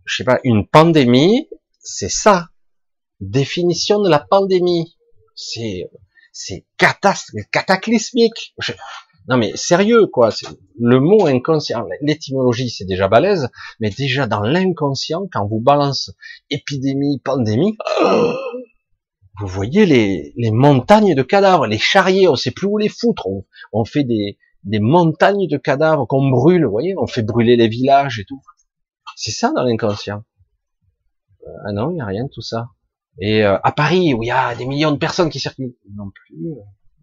[0.05, 1.48] Je sais pas, une pandémie,
[1.80, 2.48] c'est ça.
[3.20, 4.96] Définition de la pandémie.
[5.34, 5.90] C'est
[6.32, 8.55] c'est cataclysmique.
[9.28, 10.30] Non mais sérieux quoi,
[10.78, 13.48] le mot inconscient, l'étymologie c'est déjà balèze,
[13.80, 16.10] mais déjà dans l'inconscient, quand vous balance
[16.51, 17.78] épidémie, pandémie,
[19.40, 23.26] vous voyez les, les, montagnes de cadavres, les charriers, on sait plus où les foutre,
[23.72, 27.68] on, fait des, des montagnes de cadavres qu'on brûle, vous voyez, on fait brûler les
[27.68, 28.42] villages et tout.
[29.16, 30.22] C'est ça dans l'inconscient.
[31.46, 32.68] Euh, ah non, il n'y a rien de tout ça.
[33.18, 36.10] Et euh, à Paris, où il y a des millions de personnes qui circulent, non
[36.10, 36.55] plus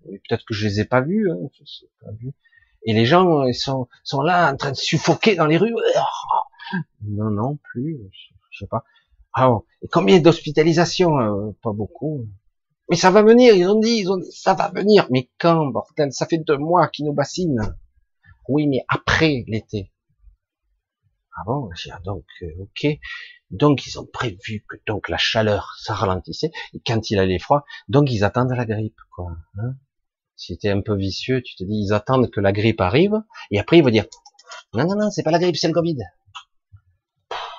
[0.06, 1.38] peut-être que je les ai pas vus, hein,
[2.04, 2.34] pas vu.
[2.84, 3.88] Et les gens, ils sont,
[4.24, 5.76] là en train de suffoquer dans les rues.
[7.06, 8.00] Non, non, plus,
[8.50, 8.86] je sais pas.
[9.34, 9.52] Ah,
[9.82, 12.28] et combien d'hospitalisations euh, Pas beaucoup.
[12.90, 15.08] Mais ça va venir, ils ont dit, ils ont dit, ça va venir.
[15.10, 17.76] Mais quand, bordel, ça fait deux mois qu'ils nous bassinent.
[18.48, 19.92] Oui, mais après l'été.
[21.38, 21.70] Ah bon,
[22.06, 22.88] donc, euh, ok.
[23.50, 26.52] Donc ils ont prévu que donc la chaleur, ça ralentissait.
[26.74, 29.32] Et quand il allait froid, donc ils attendent la grippe, quoi.
[29.58, 29.76] Hein
[30.42, 33.22] si tu es un peu vicieux, tu te dis, ils attendent que la grippe arrive,
[33.52, 34.08] et après ils vont dire,
[34.74, 35.98] non, non, non, c'est pas la grippe, c'est le Covid.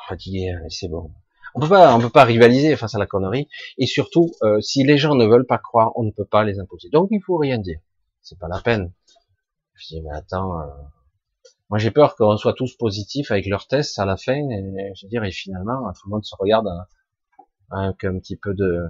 [0.08, 1.12] Fatigué, c'est bon.
[1.54, 3.48] On peut pas, on peut pas rivaliser face à la connerie,
[3.78, 6.58] et surtout, euh, si les gens ne veulent pas croire, on ne peut pas les
[6.58, 6.88] imposer.
[6.88, 7.78] Donc il faut rien dire.
[8.20, 8.92] C'est pas la peine.
[9.74, 10.66] Je dis, mais attends, euh,
[11.70, 15.06] moi j'ai peur qu'on soit tous positifs avec leurs tests à la fin, et, je
[15.06, 16.68] veux dire, et finalement, tout le monde se regarde
[17.70, 18.88] avec un petit peu de,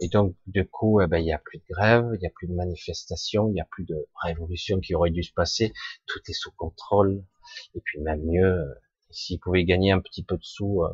[0.00, 2.30] et donc, du coup, eh ben, il n'y a plus de grève, il n'y a
[2.30, 5.72] plus de manifestation, il n'y a plus de révolution qui aurait dû se passer.
[6.06, 7.24] Tout est sous contrôle.
[7.74, 8.74] Et puis même mieux, euh,
[9.10, 10.92] s'ils pouvaient gagner un petit peu de sous euh,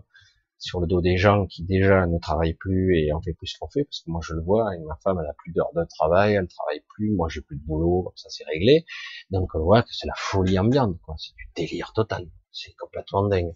[0.59, 3.69] sur le dos des gens qui déjà ne travaillent plus et en fait plus qu'on
[3.69, 5.85] fait, parce que moi je le vois, et ma femme elle a plus d'heures de
[5.85, 8.85] travail, elle travaille plus, moi j'ai plus de boulot, ça c'est réglé.
[9.31, 11.15] Donc on voit que c'est la folie ambiante, quoi.
[11.19, 12.29] C'est du délire total.
[12.53, 13.55] C'est complètement dingue.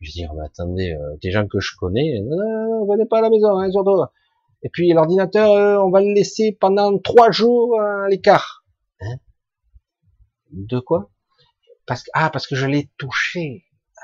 [0.00, 3.06] Je veux dire, mais attendez, euh, des gens que je connais, non, non, non, venez
[3.06, 4.02] pas à la maison, hein, surtout.
[4.64, 8.64] Et puis l'ordinateur, euh, on va le laisser pendant trois jours à l'écart.
[9.00, 9.18] Hein?
[10.50, 11.10] De quoi?
[11.86, 13.66] Parce que ah parce que je l'ai touché.
[13.98, 14.00] Ah,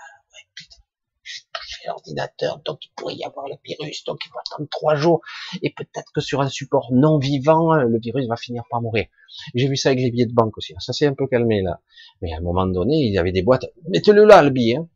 [1.22, 4.96] j'ai touché l'ordinateur, donc il pourrait y avoir le virus, donc il faut attendre trois
[4.96, 5.22] jours.
[5.62, 9.06] Et peut-être que sur un support non vivant, le virus va finir par mourir.
[9.54, 10.74] J'ai vu ça avec les billets de banque aussi.
[10.78, 11.80] Ça s'est un peu calmé là.
[12.20, 13.64] Mais à un moment donné, il y avait des boîtes.
[13.88, 14.76] Mettez-le là le billet.
[14.76, 14.88] Hein.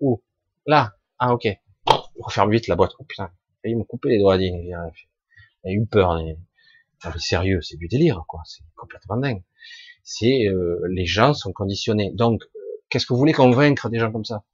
[0.00, 0.22] Où?
[0.64, 0.94] Là.
[1.18, 1.46] Ah ok.
[1.88, 2.92] On referme vite la boîte.
[2.98, 3.30] Oh putain
[3.70, 4.36] ils m'ont coupé les doigts.
[4.36, 6.14] Il a eu peur.
[6.16, 6.36] Mais,
[7.18, 8.40] sérieux, c'est du délire, quoi.
[8.44, 9.42] C'est complètement dingue.
[10.02, 12.12] C'est euh, les gens sont conditionnés.
[12.14, 12.58] Donc, euh,
[12.90, 14.44] qu'est-ce que vous voulez convaincre des gens comme ça?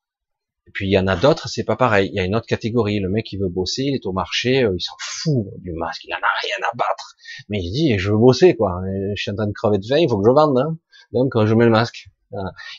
[0.67, 2.11] Et puis il y en a d'autres, c'est pas pareil.
[2.13, 3.01] Il y a une autre catégorie.
[3.01, 6.05] Le mec qui veut bosser, il est au marché, euh, il s'en fout du masque,
[6.05, 7.17] il en a rien à battre.
[7.49, 8.81] Mais il dit, je veux bosser, quoi.
[9.15, 10.57] Je suis en train de crever de faim, il faut que je vende.
[10.59, 10.77] Hein.
[11.13, 12.09] Donc je mets le masque.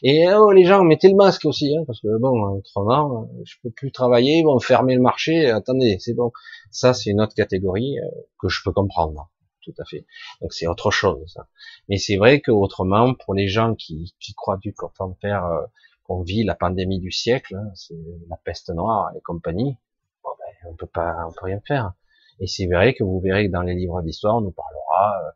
[0.01, 3.71] Et oh, les gens, mettez le masque aussi, hein, parce que bon, autrement, je peux
[3.71, 5.49] plus travailler, vont fermer le marché.
[5.49, 6.31] Attendez, c'est bon.
[6.69, 8.07] Ça, c'est une autre catégorie euh,
[8.39, 9.29] que je peux comprendre,
[9.63, 10.05] tout à fait.
[10.41, 11.21] Donc c'est autre chose.
[11.27, 11.47] Ça.
[11.89, 14.73] Mais c'est vrai que autrement, pour les gens qui, qui croient du
[15.19, 15.61] faire euh,
[16.03, 17.99] qu'on vit la pandémie du siècle, hein, c'est
[18.29, 19.77] la peste noire et compagnie.
[20.23, 21.93] Bon ben, on peut pas, on peut rien faire.
[22.39, 25.31] Et c'est vrai que vous verrez que dans les livres d'histoire, on nous parlera euh,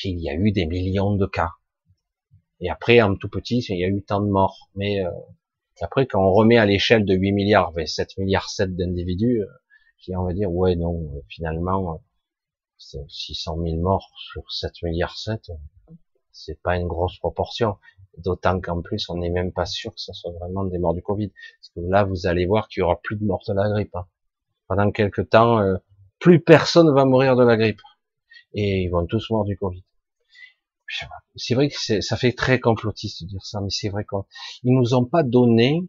[0.00, 1.50] qu'il y a eu des millions de cas.
[2.60, 4.70] Et après, en tout petit, il y a eu tant de morts.
[4.74, 5.10] Mais euh,
[5.80, 10.24] après, quand on remet à l'échelle de 8 milliards, 7 milliards 7 d'individus, euh, on
[10.24, 12.02] va dire, ouais, non, finalement,
[12.78, 15.52] 600 000 morts sur 7 milliards 7,
[16.32, 17.76] c'est pas une grosse proportion.
[18.18, 21.02] D'autant qu'en plus, on n'est même pas sûr que ce soit vraiment des morts du
[21.02, 21.28] Covid.
[21.28, 23.94] Parce que là, vous allez voir qu'il y aura plus de morts de la grippe.
[23.94, 24.06] Hein.
[24.68, 25.76] Pendant quelques temps, euh,
[26.18, 27.80] plus personne va mourir de la grippe.
[28.52, 29.84] Et ils vont tous mourir du Covid.
[31.36, 34.94] C'est vrai que ça fait très complotiste de dire ça, mais c'est vrai qu'ils nous
[34.94, 35.88] ont pas donné,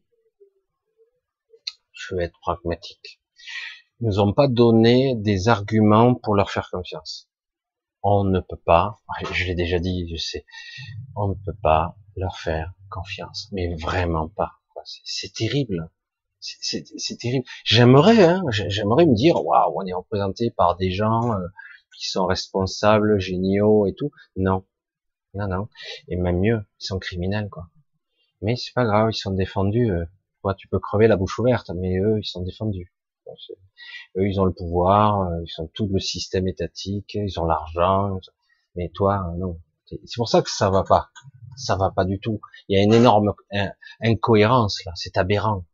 [1.91, 3.21] je vais être pragmatique,
[3.99, 7.29] ils nous ont pas donné des arguments pour leur faire confiance.
[8.03, 8.99] On ne peut pas,
[9.31, 10.45] je l'ai déjà dit, je sais,
[11.15, 14.53] on ne peut pas leur faire confiance, mais vraiment pas.
[15.03, 15.91] C'est terrible,
[16.39, 17.45] c'est terrible.
[17.63, 21.47] J'aimerais, hein, j'aimerais me dire, waouh, on est représenté par des gens euh,
[21.97, 24.11] qui sont responsables, géniaux et tout.
[24.35, 24.65] Non,
[25.33, 25.69] non, non.
[26.07, 27.69] Et même mieux, ils sont criminels, quoi.
[28.41, 29.91] Mais c'est pas grave, ils sont défendus.
[29.91, 30.05] Euh.
[30.41, 32.91] Toi, tu peux crever la bouche ouverte, mais eux, ils sont défendus.
[34.17, 38.19] eux, ils ont le pouvoir, euh, ils ont tout le système étatique, ils ont l'argent.
[38.75, 39.59] Mais toi, non.
[39.85, 41.11] C'est pour ça que ça va pas
[41.57, 42.41] ça va pas du tout.
[42.67, 43.33] Il y a une énorme
[44.01, 45.65] incohérence là, c'est aberrant.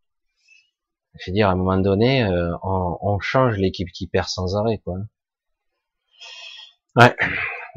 [1.20, 4.78] Je veux dire, à un moment donné, euh, on, change l'équipe qui perd sans arrêt,
[4.78, 4.98] quoi.
[6.96, 7.16] Ouais.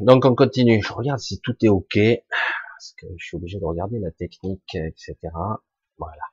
[0.01, 0.81] Donc on continue.
[0.81, 4.73] Je regarde si tout est ok, parce que je suis obligé de regarder la technique,
[4.73, 5.15] etc.
[5.99, 6.23] Voilà.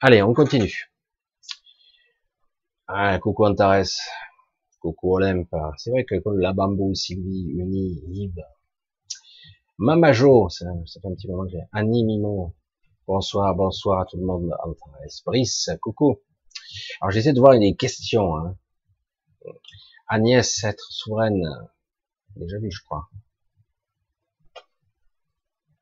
[0.00, 0.90] Allez, on continue.
[2.88, 3.84] Ah, coucou Antares,
[4.80, 5.54] coucou Olympe.
[5.76, 8.42] C'est vrai que la Bambou, Sylvie, Uni, Yves,
[9.76, 11.64] Mamajo, ça, fait un petit moment que j'ai.
[11.72, 12.54] Annie Mimo.
[13.06, 14.50] Bonsoir, bonsoir à tout le monde.
[15.26, 16.22] Brice, coucou.
[17.02, 18.34] Alors j'essaie de voir les questions.
[18.34, 18.56] Hein.
[20.08, 21.46] Agnès, être souveraine.
[22.36, 23.08] Déjà vu, je crois.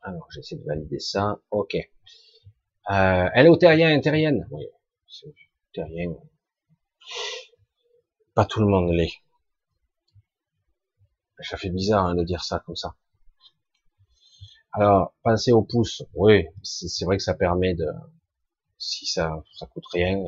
[0.02, 1.40] Alors j'essaie de valider ça.
[1.50, 1.74] Ok.
[1.74, 4.46] Euh, elle est au terrien, terrienne.
[4.50, 4.66] Oui,
[5.06, 5.34] c'est
[5.72, 6.14] terrien.
[8.34, 9.12] Pas tout le monde l'est.
[11.40, 12.96] Ça fait bizarre hein, de dire ça comme ça.
[14.72, 17.86] Alors, penser au pouce, oui, c'est vrai que ça permet de,
[18.78, 20.18] si ça, ça coûte rien.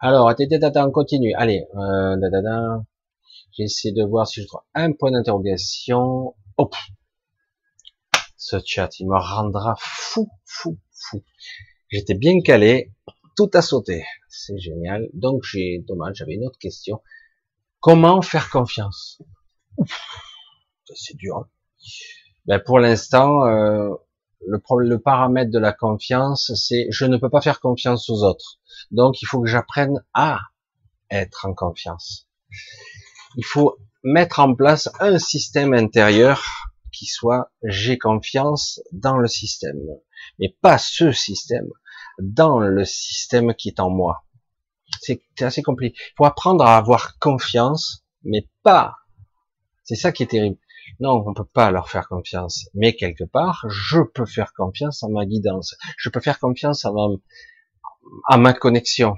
[0.00, 1.32] Alors, attends, on continue.
[1.34, 2.16] Allez, euh,
[3.56, 6.34] j'essaie de voir si je trouve un point d'interrogation.
[6.58, 6.74] Hop,
[8.36, 11.22] ce chat, il me rendra fou, fou, fou.
[11.88, 12.92] J'étais bien calé,
[13.36, 14.04] tout a sauté.
[14.28, 15.08] C'est génial.
[15.12, 17.02] Donc j'ai, dommage, j'avais une autre question.
[17.80, 19.22] Comment faire confiance?
[20.94, 21.36] C'est dur.
[21.36, 21.48] Hein
[22.46, 23.90] ben pour l'instant, euh,
[24.46, 28.60] le, le paramètre de la confiance, c'est je ne peux pas faire confiance aux autres.
[28.90, 30.38] Donc il faut que j'apprenne à
[31.10, 32.28] être en confiance.
[33.36, 36.42] Il faut mettre en place un système intérieur
[36.92, 39.78] qui soit j'ai confiance dans le système,
[40.38, 41.68] mais pas ce système,
[42.18, 44.24] dans le système qui est en moi.
[45.00, 45.96] C'est assez compliqué.
[45.98, 48.96] Il faut apprendre à avoir confiance, mais pas.
[49.84, 50.58] C'est ça qui est terrible.
[51.00, 52.68] Non, on peut pas leur faire confiance.
[52.74, 55.76] Mais quelque part, je peux faire confiance à ma guidance.
[55.98, 57.08] Je peux faire confiance à ma,
[58.28, 59.16] à ma connexion.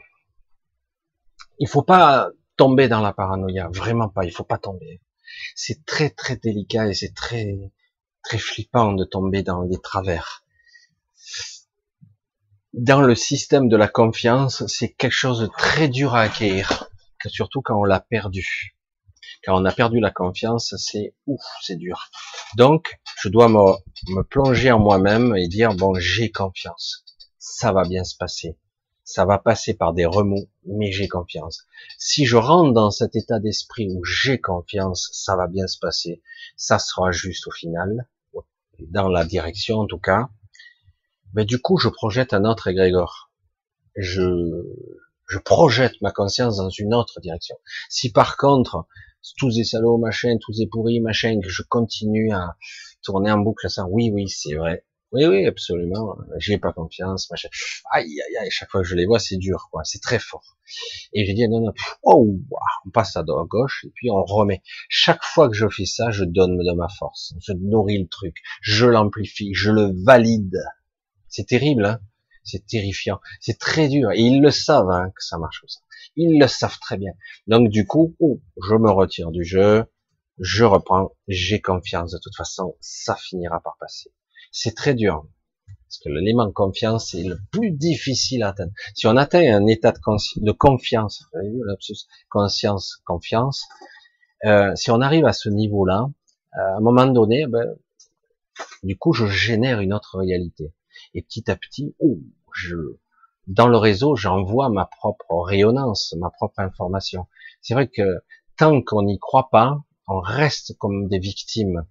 [1.59, 3.71] Il faut pas tomber dans la paranoïa.
[3.73, 4.27] Vraiment pas.
[4.27, 5.01] Il faut pas tomber.
[5.55, 7.57] C'est très, très délicat et c'est très,
[8.23, 10.45] très flippant de tomber dans les travers.
[12.75, 16.91] Dans le système de la confiance, c'est quelque chose de très dur à acquérir,
[17.27, 18.77] surtout quand on l'a perdu.
[19.45, 22.11] Quand on a perdu la confiance, c'est ouf, c'est dur.
[22.57, 23.59] Donc, je dois me,
[24.15, 27.05] me plonger en moi-même et dire bon, j'ai confiance.
[27.39, 28.59] Ça va bien se passer.
[29.11, 31.67] Ça va passer par des remous, mais j'ai confiance.
[31.97, 36.23] Si je rentre dans cet état d'esprit où j'ai confiance, ça va bien se passer.
[36.59, 38.07] Ça sera juste au final,
[38.81, 40.29] dans la direction en tout cas.
[41.33, 43.31] Mais du coup, je projette un autre égrégore.
[43.97, 44.29] Je,
[45.27, 47.57] je projette ma conscience dans une autre direction.
[47.89, 48.87] Si par contre,
[49.39, 52.59] tous ces salauds, machin, tous ces pourris, machin, que je continue à
[53.01, 53.87] tourner en boucle ça.
[53.89, 54.85] Oui, oui, c'est vrai.
[55.11, 56.19] Oui, oui, absolument.
[56.37, 57.49] J'ai pas confiance, machin.
[57.93, 58.51] Aïe, aïe, aïe.
[58.51, 59.83] Chaque fois que je les vois, c'est dur, quoi.
[59.85, 60.59] C'est très fort.
[61.15, 61.73] Et j'ai dit, non, non.
[62.03, 62.39] Oh,
[62.87, 64.63] on passe à gauche et puis on remet.
[64.91, 67.35] Chaque fois que je fais ça, je donne de ma force.
[67.41, 68.37] Je nourris le truc.
[68.61, 69.55] Je l'amplifie.
[69.55, 70.59] Je le valide.
[71.29, 72.01] C'est terrible, hein.
[72.45, 73.21] C'est terrifiant.
[73.41, 74.11] C'est très dur.
[74.13, 75.81] Et ils le savent, hein, que ça marche comme ça.
[76.17, 77.13] Ils le savent très bien.
[77.47, 79.85] Donc du coup, oh, je me retire du jeu,
[80.39, 82.13] je reprends, j'ai confiance.
[82.13, 84.11] De toute façon, ça finira par passer.
[84.53, 85.27] C'est très dur.
[85.67, 88.73] Parce que l'élément confiance est le plus difficile à atteindre.
[88.95, 91.25] Si on atteint un état de, de confiance,
[92.29, 93.65] conscience, confiance,
[94.45, 96.11] euh, si on arrive à ce niveau-là,
[96.53, 97.67] à un moment donné, ben,
[98.83, 100.75] du coup, je génère une autre réalité.
[101.15, 102.19] Et petit à petit, oh,
[102.53, 102.77] je,
[103.47, 107.27] dans le réseau, j'envoie ma propre rayonnance, ma propre information.
[107.63, 108.23] C'est vrai que
[108.57, 111.87] tant qu'on n'y croit pas, on reste comme des victimes,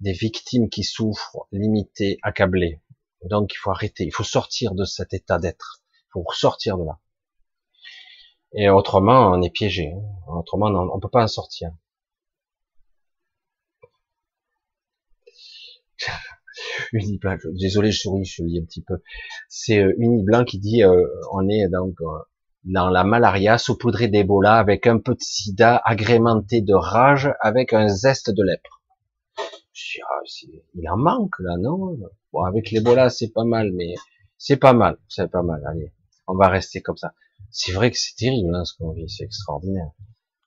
[0.00, 2.80] des victimes qui souffrent, limitées, accablées.
[3.24, 6.84] Donc il faut arrêter, il faut sortir de cet état d'être, il faut sortir de
[6.84, 6.98] là.
[8.52, 9.92] Et autrement, on est piégé.
[9.92, 10.02] Hein.
[10.28, 11.70] Autrement, on ne peut pas en sortir.
[16.92, 19.00] Uniblanc, désolé, je souris, je lis un petit peu.
[19.48, 22.06] C'est euh, Uniblanc qui dit, euh, on est donc euh,
[22.64, 27.88] dans la malaria saupoudrée d'Ebola avec un peu de sida agrémenté de rage avec un
[27.88, 28.79] zeste de lèpre.
[30.74, 31.96] Il en manque là, non?
[32.32, 33.94] Bon, avec l'Ebola, c'est pas mal, mais
[34.38, 35.62] c'est pas mal, c'est pas mal.
[35.66, 35.92] Allez,
[36.26, 37.14] on va rester comme ça.
[37.50, 39.90] C'est vrai que c'est terrible hein, ce qu'on vit, c'est extraordinaire.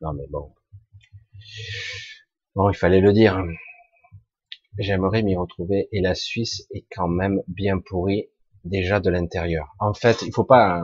[0.02, 0.54] Non mais bon.
[2.56, 3.44] Bon, il fallait le dire.
[4.80, 8.30] J'aimerais m'y retrouver et la Suisse est quand même bien pourrie
[8.64, 9.76] déjà de l'intérieur.
[9.80, 10.82] En fait, il faut pas.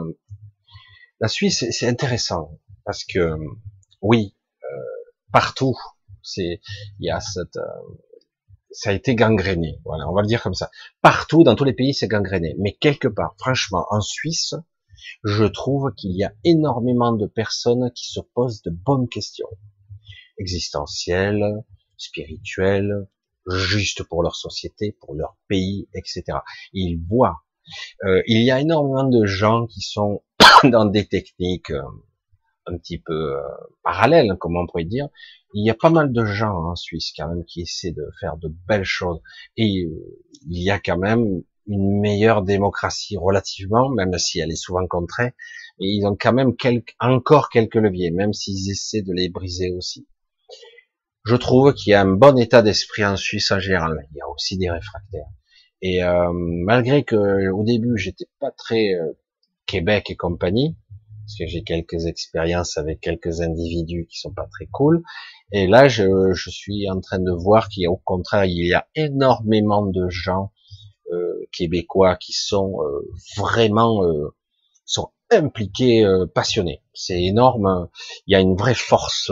[1.19, 3.35] La Suisse, c'est intéressant parce que
[4.01, 4.67] oui, euh,
[5.31, 5.75] partout,
[6.21, 6.61] c'est
[6.99, 7.97] il y a cette euh,
[8.71, 9.79] ça a été gangréné.
[9.85, 10.69] Voilà, on va le dire comme ça.
[11.01, 12.55] Partout, dans tous les pays, c'est gangréné.
[12.59, 14.55] Mais quelque part, franchement, en Suisse,
[15.23, 19.49] je trouve qu'il y a énormément de personnes qui se posent de bonnes questions.
[20.37, 21.63] Existentielles,
[21.97, 23.07] spirituelles,
[23.47, 26.23] juste pour leur société, pour leur pays, etc.
[26.73, 27.41] ils voient.
[28.03, 30.23] Euh, il y a énormément de gens qui sont
[30.63, 31.81] dans des techniques euh,
[32.69, 33.41] un petit peu euh,
[33.83, 35.09] parallèles, comme on pourrait dire.
[35.53, 38.37] Il y a pas mal de gens en Suisse quand même qui essaient de faire
[38.37, 39.19] de belles choses.
[39.57, 44.85] Et il y a quand même une meilleure démocratie relativement, même si elle est souvent
[44.87, 45.33] contrée.
[45.79, 49.71] Et ils ont quand même quelques, encore quelques leviers, même s'ils essaient de les briser
[49.71, 50.07] aussi.
[51.25, 54.07] Je trouve qu'il y a un bon état d'esprit en Suisse en général.
[54.11, 55.29] Il y a aussi des réfractaires.
[55.81, 59.13] Et euh, malgré que au début j'étais pas très euh,
[59.65, 60.75] Québec et compagnie,
[61.29, 65.03] parce que j'ai quelques expériences avec quelques individus qui sont pas très cool.
[65.51, 68.65] Et là, je, je suis en train de voir qu'il y a au contraire, il
[68.65, 70.51] y a énormément de gens
[71.11, 74.35] euh, québécois qui sont euh, vraiment euh,
[74.85, 76.03] sont impliqués,
[76.33, 76.81] passionnés.
[76.95, 77.89] C'est énorme.
[78.25, 79.31] Il y a une vraie force,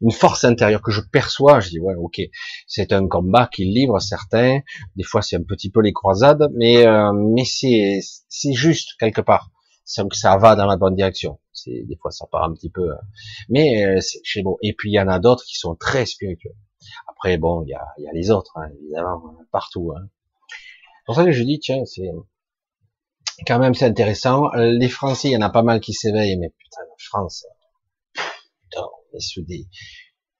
[0.00, 1.58] une force intérieure que je perçois.
[1.58, 2.20] Je dis ouais, ok,
[2.68, 4.60] c'est un combat qu'ils livrent certains.
[4.94, 7.98] Des fois, c'est un petit peu les croisades, mais mais c'est
[8.28, 9.51] c'est juste quelque part.
[9.92, 11.38] C'est que ça va dans la bonne direction.
[11.52, 12.88] C'est des fois ça part un petit peu,
[13.48, 14.58] mais c'est beau.
[14.62, 16.56] Et puis il y en a d'autres qui sont très spirituels.
[17.08, 19.92] Après bon, il y a, y a les autres hein, évidemment partout.
[19.96, 20.08] Hein
[21.04, 22.10] pour ça que je dis, tiens, c'est
[23.46, 24.50] quand même c'est intéressant.
[24.54, 27.46] Les Français, il y en a pas mal qui s'éveillent, mais putain, la France,
[28.14, 29.66] putain, on est sous des,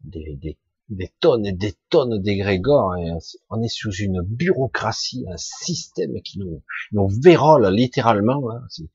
[0.05, 0.59] des, des,
[0.97, 2.93] des tonnes et des tonnes d'égrégores.
[2.93, 3.19] Hein.
[3.51, 6.63] On est sous une bureaucratie, un système qui nous,
[6.93, 8.51] nous vérole littéralement.
[8.51, 8.63] Hein.
[8.71, 8.89] Je veux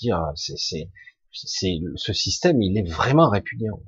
[0.00, 0.90] dire, c'est,
[1.32, 3.80] ce système, il est vraiment répugnant.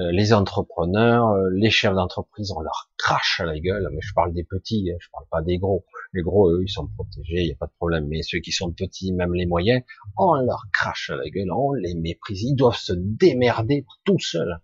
[0.00, 3.88] Euh, les entrepreneurs, euh, les chefs d'entreprise, on leur crache à la gueule.
[3.92, 5.84] Mais je parle des petits, hein, je parle pas des gros.
[6.12, 8.08] Les gros, eux, ils sont protégés, il n'y a pas de problème.
[8.08, 9.82] Mais ceux qui sont petits, même les moyens,
[10.18, 12.42] on leur crache à la gueule, on les méprise.
[12.42, 14.58] Ils doivent se démerder tout seuls.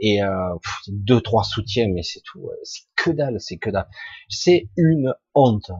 [0.00, 0.54] Et euh,
[0.88, 2.48] deux, trois soutiens, mais c'est tout.
[2.62, 3.88] C'est que dalle, c'est que dalle.
[4.28, 5.70] C'est une honte.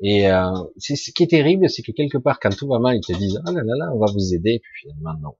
[0.00, 2.96] Et euh, c'est ce qui est terrible, c'est que quelque part, quand tout va mal,
[2.96, 5.36] ils te disent ah là là là, on va vous aider, puis finalement non.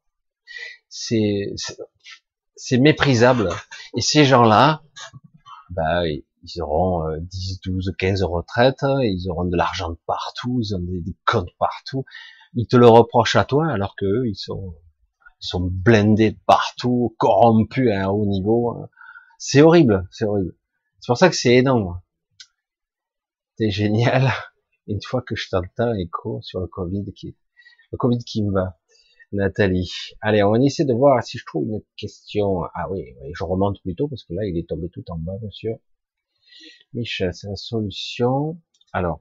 [0.89, 1.53] C'est
[2.57, 3.51] c'est méprisable.
[3.97, 4.83] Et ces gens-là,
[5.71, 11.05] bah, ils auront 10, 12, 15 retraites, ils auront de l'argent partout, ils ont des,
[11.25, 12.05] comptes partout.
[12.55, 14.75] Ils te le reprochent à toi, alors que ils sont,
[15.41, 18.77] sont blindés partout, corrompus à un haut niveau.
[19.39, 20.55] C'est horrible, c'est horrible.
[21.01, 22.01] C'est pour ça que c'est énorme.
[23.57, 24.31] C'est génial.
[24.87, 27.37] Une fois que je t'entends écho sur le Covid qui,
[27.93, 28.79] le Covid qui me va.
[29.33, 29.93] Nathalie.
[30.23, 32.63] Allez, on va essayer de voir si je trouve une question.
[32.75, 35.75] Ah oui, je remonte plutôt parce que là, il est tombé tout en bas, monsieur.
[36.95, 38.59] Michel, c'est la solution.
[38.93, 39.21] Alors,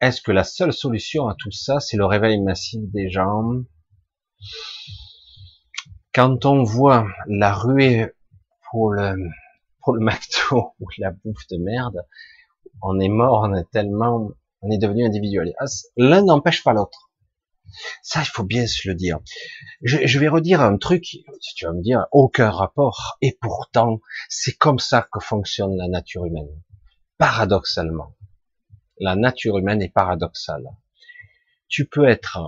[0.00, 3.64] est-ce que la seule solution à tout ça, c'est le réveil massif des gens?
[6.14, 8.12] Quand on voit la ruée
[8.70, 9.16] pour le,
[9.82, 12.04] pour le McDo ou la bouffe de merde,
[12.82, 14.30] on est mort, on est tellement,
[14.62, 15.54] on est devenu individuel.
[15.58, 15.66] Ah,
[15.96, 17.10] l'un n'empêche pas l'autre.
[18.02, 19.18] Ça, il faut bien se le dire.
[19.82, 23.16] Je, vais redire un truc, si tu vas me dire, aucun rapport.
[23.20, 26.50] Et pourtant, c'est comme ça que fonctionne la nature humaine.
[27.18, 28.14] Paradoxalement.
[28.98, 30.68] La nature humaine est paradoxale.
[31.68, 32.38] Tu peux être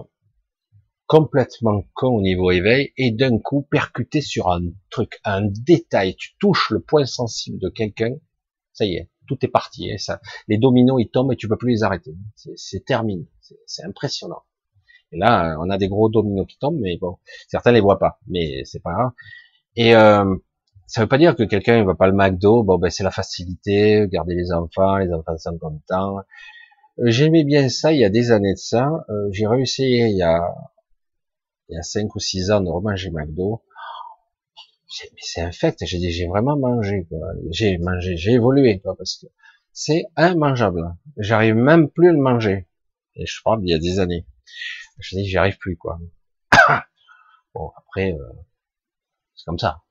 [1.07, 4.61] complètement con au niveau éveil et d'un coup percuter sur un
[4.91, 6.17] truc, un détail.
[6.17, 8.15] Tu touches le point sensible de quelqu'un,
[8.73, 9.91] ça y est, tout est parti.
[9.91, 12.15] Hein, ça, les dominos ils tombent et tu peux plus les arrêter.
[12.57, 13.27] C'est terminé.
[13.67, 14.43] C'est impressionnant.
[15.13, 17.19] Et là, on a des gros dominos qui tombent, mais bon,
[17.49, 19.11] certains les voient pas, mais c'est pas grave.
[19.77, 20.37] Et euh,
[20.87, 22.65] ça veut pas dire que quelqu'un ne va pas le McDo.
[22.65, 26.19] Bon, ben c'est la facilité, garder les enfants, les enfants sont contents.
[26.99, 28.89] J'aimais bien ça il y a des années de ça.
[29.11, 30.43] Euh, j'ai réussi il y a
[31.69, 33.63] il y a cinq ou six ans de remanger McDo.
[35.03, 35.85] Mais c'est infect.
[35.85, 37.07] J'ai dit j'ai vraiment mangé.
[37.51, 39.27] J'ai mangé, j'ai évolué quoi parce que
[39.73, 40.95] c'est immangeable.
[41.19, 42.67] J'arrive même plus à le manger.
[43.15, 44.27] Et je parle il y a des années.
[44.99, 45.99] Je dis j'y arrive plus quoi.
[47.55, 48.33] bon après euh,
[49.35, 49.83] c'est comme ça.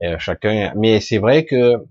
[0.00, 0.72] Et chacun.
[0.76, 1.86] Mais c'est vrai que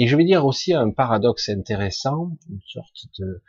[0.00, 3.42] et je vais dire aussi un paradoxe intéressant, une sorte de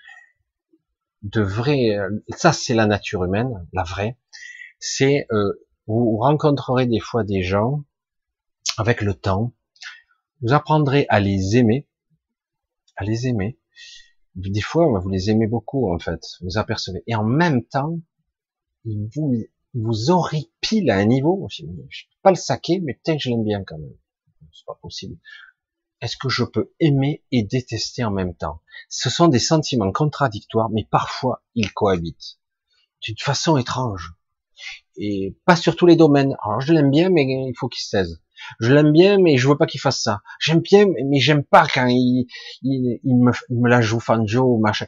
[1.24, 1.98] de vrai.
[2.36, 4.18] Ça c'est la nature humaine, la vraie.
[4.80, 5.54] C'est euh,
[5.88, 7.84] vous rencontrerez des fois des gens
[8.78, 9.54] avec le temps.
[10.42, 11.88] Vous apprendrez à les aimer,
[12.96, 13.60] à les aimer,
[14.36, 16.24] des fois, vous les aimez beaucoup, en fait.
[16.42, 17.04] Vous apercevez.
[17.08, 18.00] Et en même temps,
[18.86, 21.48] ils vous, il vous horripile à un niveau.
[21.50, 21.86] Je ne peux
[22.22, 23.96] pas le saquer, mais peut-être que je l'aime bien quand même.
[24.54, 25.18] C'est pas possible.
[26.02, 28.62] Est-ce que je peux aimer et détester en même temps?
[28.90, 32.40] Ce sont des sentiments contradictoires, mais parfois ils cohabitent
[33.02, 34.14] d'une façon étrange.
[34.98, 36.36] Et pas sur tous les domaines.
[36.44, 38.22] Alors je l'aime bien, mais il faut qu'il se taise.
[38.60, 40.22] Je l'aime bien, mais je veux pas qu'il fasse ça.
[40.40, 42.28] J'aime bien, mais j'aime pas quand il,
[42.62, 44.88] il, me, il me la joue fanjo ou machin.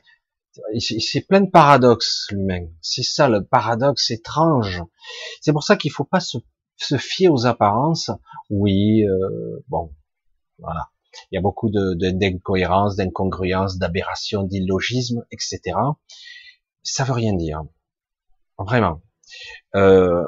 [0.80, 2.68] C'est plein de paradoxes, l'humain.
[2.82, 4.84] C'est ça, le paradoxe étrange.
[5.42, 6.38] C'est pour ça qu'il faut pas se,
[6.76, 8.12] se, fier aux apparences.
[8.50, 9.94] Oui, euh, bon,
[10.60, 10.90] voilà.
[11.32, 15.60] Il y a beaucoup d'incohérences, de, d'incongruences, d'aberrations, d'illogismes, etc.
[16.84, 17.62] Ça veut rien dire.
[18.58, 19.02] Vraiment.
[19.76, 20.26] Euh,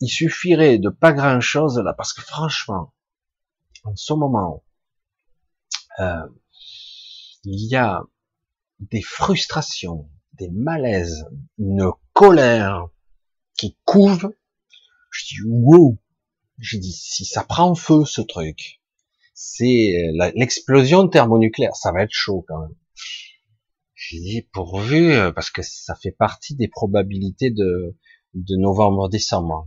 [0.00, 2.92] il suffirait de pas grand chose là, parce que franchement,
[3.84, 4.64] en ce moment,
[6.00, 6.26] euh,
[7.44, 8.02] il y a
[8.78, 11.26] des frustrations, des malaises,
[11.58, 12.88] une colère
[13.56, 14.32] qui couvre.
[15.10, 15.98] Je dis wow.
[16.58, 18.79] J'ai dit si ça prend feu ce truc,
[19.42, 22.74] c'est l'explosion thermonucléaire, ça va être chaud quand même.
[23.94, 27.96] J'ai dit pourvu euh, parce que ça fait partie des probabilités de
[28.34, 29.66] de novembre-décembre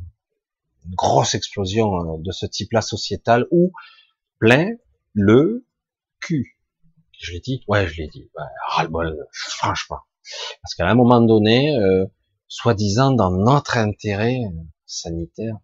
[0.91, 3.71] grosse explosion euh, de ce type-là sociétal ou
[4.37, 4.69] plein
[5.13, 5.65] le
[6.19, 6.59] cul.
[7.19, 7.63] Je l'ai dit?
[7.67, 8.29] Ouais, je l'ai dit.
[9.31, 9.99] franchement.
[10.61, 12.05] Parce qu'à un moment donné, euh,
[12.47, 14.63] soi-disant dans notre intérêt euh,
[14.94, 15.57] sanitaire,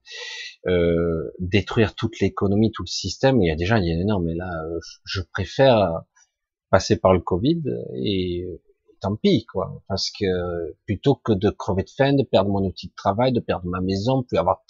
[0.67, 4.19] euh, détruire toute l'économie, tout le système, il y a déjà, il y a non,
[4.19, 4.49] mais là,
[5.05, 6.03] je préfère
[6.69, 7.61] passer par le Covid
[7.95, 8.45] et
[8.99, 9.83] tant pis, quoi.
[9.87, 10.25] Parce que
[10.85, 13.81] plutôt que de crever de faim, de perdre mon outil de travail, de perdre ma
[13.81, 14.61] maison, plus avoir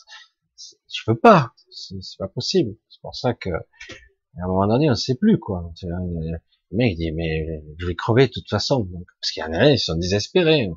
[0.88, 2.76] je peux pas, c'est pas possible.
[2.90, 5.72] C'est pour ça que à un moment donné, on sait plus quoi.
[5.82, 8.88] Le mec dit mais je vais crever de toute façon,
[9.22, 10.70] parce qu'il y en a ils sont désespérés.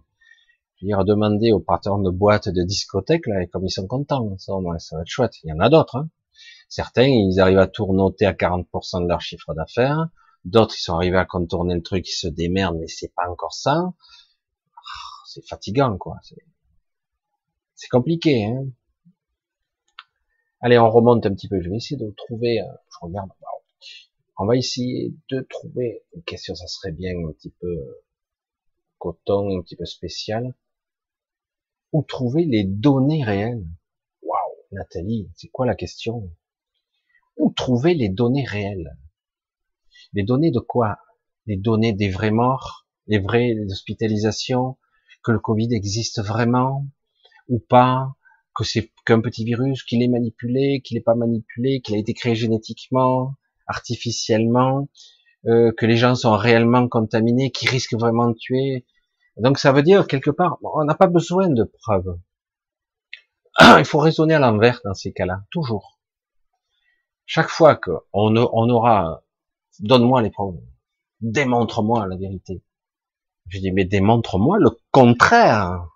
[0.82, 4.52] Je vais demander aux patrons de boîtes de discothèques là, comme ils sont contents, ça,
[4.78, 5.34] ça va être chouette.
[5.44, 5.94] Il y en a d'autres.
[5.94, 6.08] Hein.
[6.68, 10.08] Certains, ils arrivent à tournoter à 40% de leur chiffre d'affaires.
[10.44, 13.54] D'autres, ils sont arrivés à contourner le truc, ils se démerdent, mais c'est pas encore
[13.54, 13.76] ça.
[13.76, 14.80] Ah,
[15.24, 16.16] c'est fatigant, quoi.
[17.76, 18.66] C'est compliqué, hein.
[20.62, 21.60] Allez, on remonte un petit peu.
[21.60, 22.60] Je vais essayer de trouver.
[22.60, 23.30] Euh, je regarde.
[24.36, 26.56] On va essayer de trouver une question.
[26.56, 28.02] Ça serait bien un petit peu euh,
[28.98, 30.54] coton, un petit peu spécial.
[31.92, 33.66] Où trouver les données réelles.
[34.22, 36.30] Waouh, Nathalie, c'est quoi la question?
[37.36, 38.96] Où trouver les données réelles?
[40.14, 40.98] Les données de quoi?
[41.46, 44.78] Les données des vrais morts, les vraies hospitalisations,
[45.22, 46.86] que le Covid existe vraiment?
[47.48, 48.14] Ou pas,
[48.54, 52.14] que c'est qu'un petit virus, qu'il est manipulé, qu'il n'est pas manipulé, qu'il a été
[52.14, 53.34] créé génétiquement,
[53.66, 54.88] artificiellement,
[55.46, 58.86] euh, que les gens sont réellement contaminés, qui risquent vraiment de tuer?
[59.36, 62.18] Donc ça veut dire quelque part, on n'a pas besoin de preuves.
[63.78, 65.98] Il faut raisonner à l'envers dans ces cas-là, toujours.
[67.24, 69.22] Chaque fois qu'on on aura,
[69.80, 70.60] donne-moi les preuves,
[71.20, 72.62] démontre-moi la vérité.
[73.48, 75.88] Je dis, mais démontre-moi le contraire.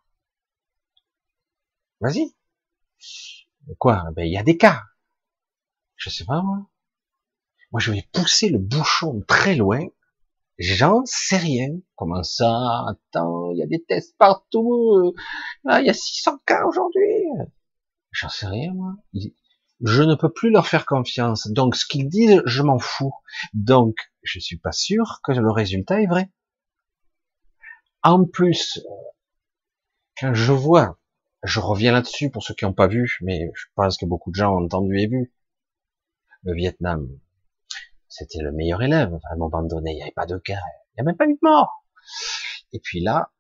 [2.01, 2.35] Vas-y.
[3.79, 4.05] Quoi?
[4.15, 4.83] Ben il y a des cas.
[5.97, 6.67] Je sais pas moi.
[7.73, 9.87] Moi je vais pousser le bouchon très loin.
[10.59, 11.69] J'en sais rien.
[11.97, 12.87] Comment ça?
[12.89, 15.15] Attends, il y a des tests partout.
[15.65, 17.25] Là, il y a 600 cas aujourd'hui.
[18.13, 18.95] J'en sais rien moi.
[19.83, 21.49] je ne peux plus leur faire confiance.
[21.49, 23.15] Donc, ce qu'ils disent, je m'en fous.
[23.53, 26.31] Donc, je suis pas sûr que le résultat est vrai.
[28.03, 28.81] En plus,
[30.19, 30.99] quand je vois,
[31.43, 34.37] je reviens là-dessus pour ceux qui n'ont pas vu, mais je pense que beaucoup de
[34.37, 35.33] gens ont entendu et vu.
[36.45, 37.09] Le Vietnam,
[38.17, 39.19] c'était le meilleur élève.
[39.31, 41.27] À un moment donné, il n'y avait pas de cas, il n'y a même pas
[41.27, 41.85] eu de mort.
[42.73, 43.31] Et puis là,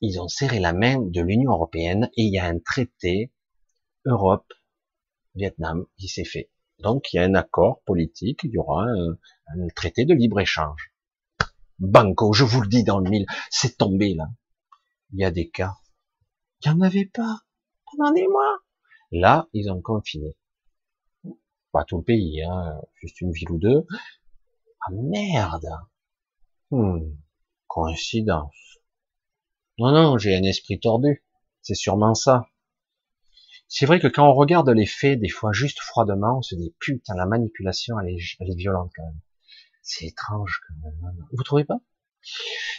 [0.00, 3.32] ils ont serré la main de l'Union européenne et il y a un traité
[4.04, 4.52] Europe
[5.34, 6.50] Vietnam qui s'est fait.
[6.80, 10.92] Donc il y a un accord politique, il y aura un, traité de libre-échange.
[11.78, 14.26] Banco, je vous le dis dans le mille, c'est tombé là.
[15.12, 15.74] Il y a des cas.
[16.64, 17.38] Il n'y en avait pas
[17.84, 18.58] pendant des mois.
[19.12, 20.36] Là, ils ont confiné.
[21.76, 23.86] Pas tout le pays, hein, juste une ville ou deux.
[24.80, 25.68] Ah merde
[26.70, 27.02] hmm.
[27.66, 28.78] Coïncidence.
[29.76, 31.22] Non, non, j'ai un esprit tordu.
[31.60, 32.46] C'est sûrement ça.
[33.68, 36.74] C'est vrai que quand on regarde les faits, des fois juste froidement, on se dit
[36.78, 39.20] putain la manipulation elle est, elle est violente quand même.
[39.82, 41.26] C'est étrange quand même.
[41.30, 41.80] Vous trouvez pas?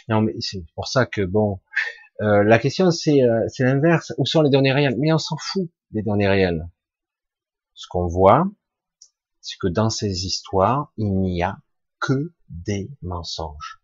[0.08, 1.60] Non mais c'est pour ça que bon,
[2.20, 4.12] euh, la question c'est euh, l'inverse.
[4.18, 4.96] Où sont les données réelles?
[4.98, 6.68] Mais on s'en fout des données réelles.
[7.74, 8.50] Ce qu'on voit,
[9.48, 11.56] c'est que dans ces histoires, il n'y a
[12.00, 13.80] que des mensonges.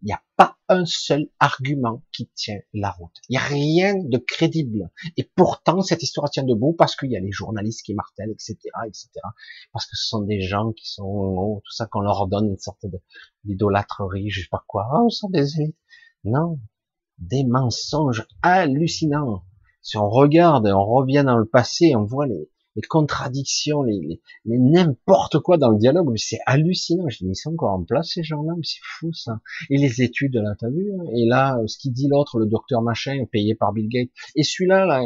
[0.00, 3.16] Il n'y a pas un seul argument qui tient la route.
[3.28, 4.90] Il n'y a rien de crédible.
[5.16, 8.56] Et pourtant, cette histoire tient debout parce qu'il y a les journalistes qui martèlent, etc.,
[8.86, 9.08] etc.
[9.72, 12.58] Parce que ce sont des gens qui sont, oh, tout ça qu'on leur donne une
[12.58, 12.86] sorte
[13.42, 14.88] d'idolâtrerie, je sais pas quoi.
[14.94, 15.74] Oh, sont des.
[16.22, 16.60] Non.
[17.18, 19.44] Des mensonges hallucinants.
[19.80, 24.58] Si on regarde, on revient dans le passé, on voit les, les contradictions, les, les,
[24.58, 27.08] n'importe quoi dans le dialogue, mais c'est hallucinant.
[27.08, 29.40] Je dis, mais ils sont encore en place ces gens-là, mais c'est fou ça.
[29.70, 32.82] Et les études, là, t'as vu hein Et là, ce qu'il dit l'autre, le docteur
[32.82, 34.10] machin, payé par Bill Gates.
[34.36, 35.02] Et celui-là, là,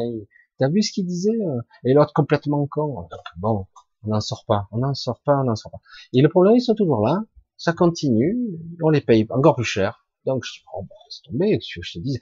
[0.58, 3.08] t'as vu ce qu'il disait euh Et l'autre complètement con.
[3.38, 3.66] bon,
[4.04, 5.80] on n'en sort pas, on n'en sort pas, on n'en sort pas.
[6.12, 7.24] Et le problème, ils sont toujours là.
[7.56, 8.36] Ça continue,
[8.82, 10.06] on les paye encore plus cher.
[10.26, 12.18] Donc je dis, oh, c'est tombé, je te dis,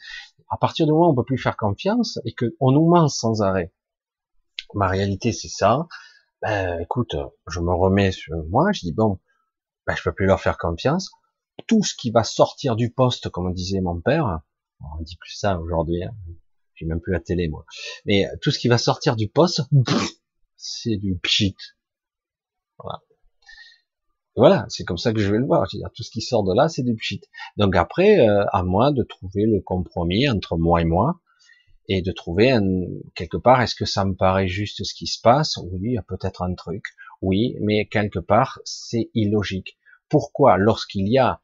[0.50, 3.42] à partir du moment où on peut plus faire confiance et qu'on nous ment sans
[3.42, 3.72] arrêt,
[4.74, 5.86] ma réalité c'est ça.
[6.42, 7.16] Ben, écoute,
[7.48, 9.20] je me remets sur moi, je dis bon,
[9.86, 11.10] ben, je peux plus leur faire confiance.
[11.66, 14.40] Tout ce qui va sortir du poste, comme disait mon père,
[14.80, 16.14] on dit plus ça aujourd'hui, hein.
[16.74, 17.64] j'ai même plus la télé moi,
[18.04, 19.62] mais tout ce qui va sortir du poste,
[20.56, 21.56] c'est du pchit.
[22.78, 23.00] Voilà.
[24.36, 25.64] Voilà, c'est comme ça que je vais le voir.
[25.68, 27.20] dire, tout ce qui sort de là, c'est du pchit.
[27.56, 31.20] Donc après, euh, à moi de trouver le compromis entre moi et moi,
[31.88, 32.62] et de trouver un,
[33.14, 35.58] quelque part, est-ce que ça me paraît juste ce qui se passe?
[35.58, 36.84] Oui, il y a peut-être un truc.
[37.20, 39.76] Oui, mais quelque part, c'est illogique.
[40.08, 41.40] Pourquoi Lorsqu'il y a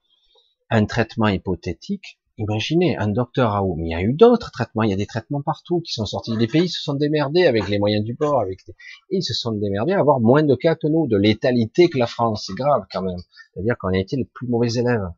[0.71, 4.91] un traitement hypothétique, imaginez, un docteur où Mais il y a eu d'autres traitements, il
[4.91, 6.37] y a des traitements partout qui sont sortis.
[6.37, 8.75] Les pays se sont démerdés avec les moyens du bord, avec et
[9.11, 12.07] ils se sont démerdés à avoir moins de cas que nous, de létalité que la
[12.07, 12.45] France.
[12.47, 13.19] C'est grave quand même.
[13.53, 15.09] C'est-à-dire qu'on a été les plus mauvais élèves,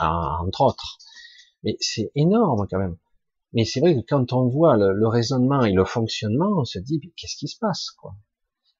[0.00, 0.98] entre autres.
[1.64, 2.96] Mais c'est énorme quand même.
[3.52, 7.00] Mais c'est vrai que quand on voit le, raisonnement et le fonctionnement, on se dit
[7.16, 8.14] qu'est-ce qui se passe quoi?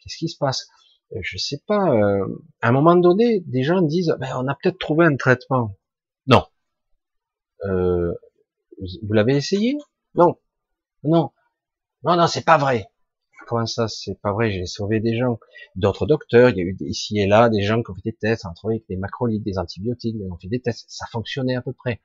[0.00, 0.68] Qu'est-ce qui se passe?
[1.12, 1.90] Euh, Je sais pas.
[1.90, 2.26] Euh,
[2.60, 5.76] à un moment donné, des gens disent ben, on a peut-être trouvé un traitement.
[6.26, 6.44] Non.
[7.64, 8.12] Euh,
[9.02, 9.76] vous l'avez essayé?
[10.14, 10.38] Non.
[11.02, 11.32] Non.
[12.04, 12.86] Non, non, c'est pas vrai.
[13.46, 14.50] Comment ça, c'est pas vrai?
[14.50, 15.38] J'ai sauvé des gens.
[15.74, 18.12] D'autres docteurs, il y a eu ici et là des gens qui ont fait des
[18.16, 21.62] tests, ont trouvé des macrolides, des antibiotiques, ils ont fait des tests, ça fonctionnait à
[21.62, 22.00] peu près.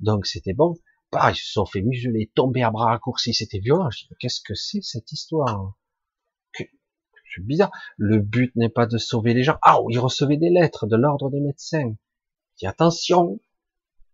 [0.00, 0.78] Donc c'était bon
[1.12, 3.90] ils se sont fait museler, tomber à bras raccourcis, c'était violent.
[3.90, 5.74] Je dis, qu'est-ce que c'est cette histoire?
[6.54, 7.70] C'est bizarre.
[7.96, 9.58] Le but n'est pas de sauver les gens.
[9.62, 11.94] Ah, ils recevaient des lettres de l'ordre des médecins.
[12.54, 13.38] Je dis, attention,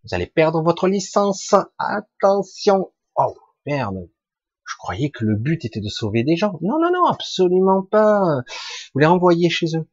[0.03, 1.55] vous allez perdre votre licence.
[1.79, 2.93] Attention.
[3.16, 4.11] Oh, merde.
[4.66, 6.59] Je croyais que le but était de sauver des gens.
[6.61, 8.43] Non, non, non, absolument pas.
[8.93, 9.89] Vous les renvoyez chez eux.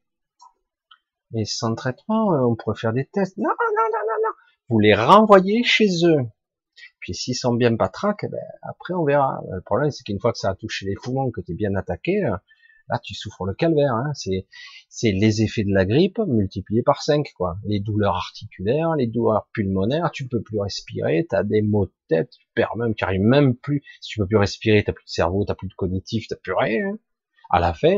[1.32, 3.38] Mais sans traitement, on pourrait faire des tests.
[3.38, 4.34] Non, non, non, non, non.
[4.70, 6.26] Vous les renvoyez chez eux.
[7.02, 9.42] Puis s'ils sont bien patraques, ben, après on verra.
[9.52, 11.76] Le problème c'est qu'une fois que ça a touché les poumons, que tu es bien
[11.76, 12.38] attaqué, euh,
[12.90, 13.94] là tu souffres le calvaire.
[13.94, 14.14] Hein.
[14.14, 17.58] C'est les effets de la grippe multipliés par 5 quoi.
[17.66, 21.94] Les douleurs articulaires, les douleurs pulmonaires, tu peux plus respirer, tu as des maux de
[22.08, 23.82] tête, tu perds même, tu arrives même plus.
[24.00, 26.54] Si tu peux plus respirer, t'as plus de cerveau, t'as plus de cognitif, t'as plus
[26.54, 26.86] rien.
[26.86, 27.00] Hein.
[27.50, 27.98] À la fin,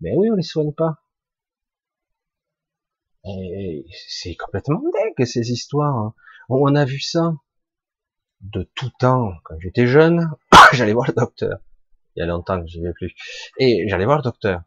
[0.00, 0.98] ben oui, on les soigne pas.
[3.24, 5.96] Et c'est complètement dingue ces histoires.
[5.96, 6.14] Hein.
[6.48, 7.34] On a vu ça
[8.42, 10.30] de tout temps, quand j'étais jeune,
[10.72, 11.58] j'allais voir le docteur.
[12.16, 13.14] Il y a longtemps que j'y vais plus.
[13.58, 14.62] Et j'allais voir le docteur.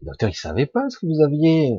[0.00, 1.72] Le docteur, il savait pas ce que vous aviez.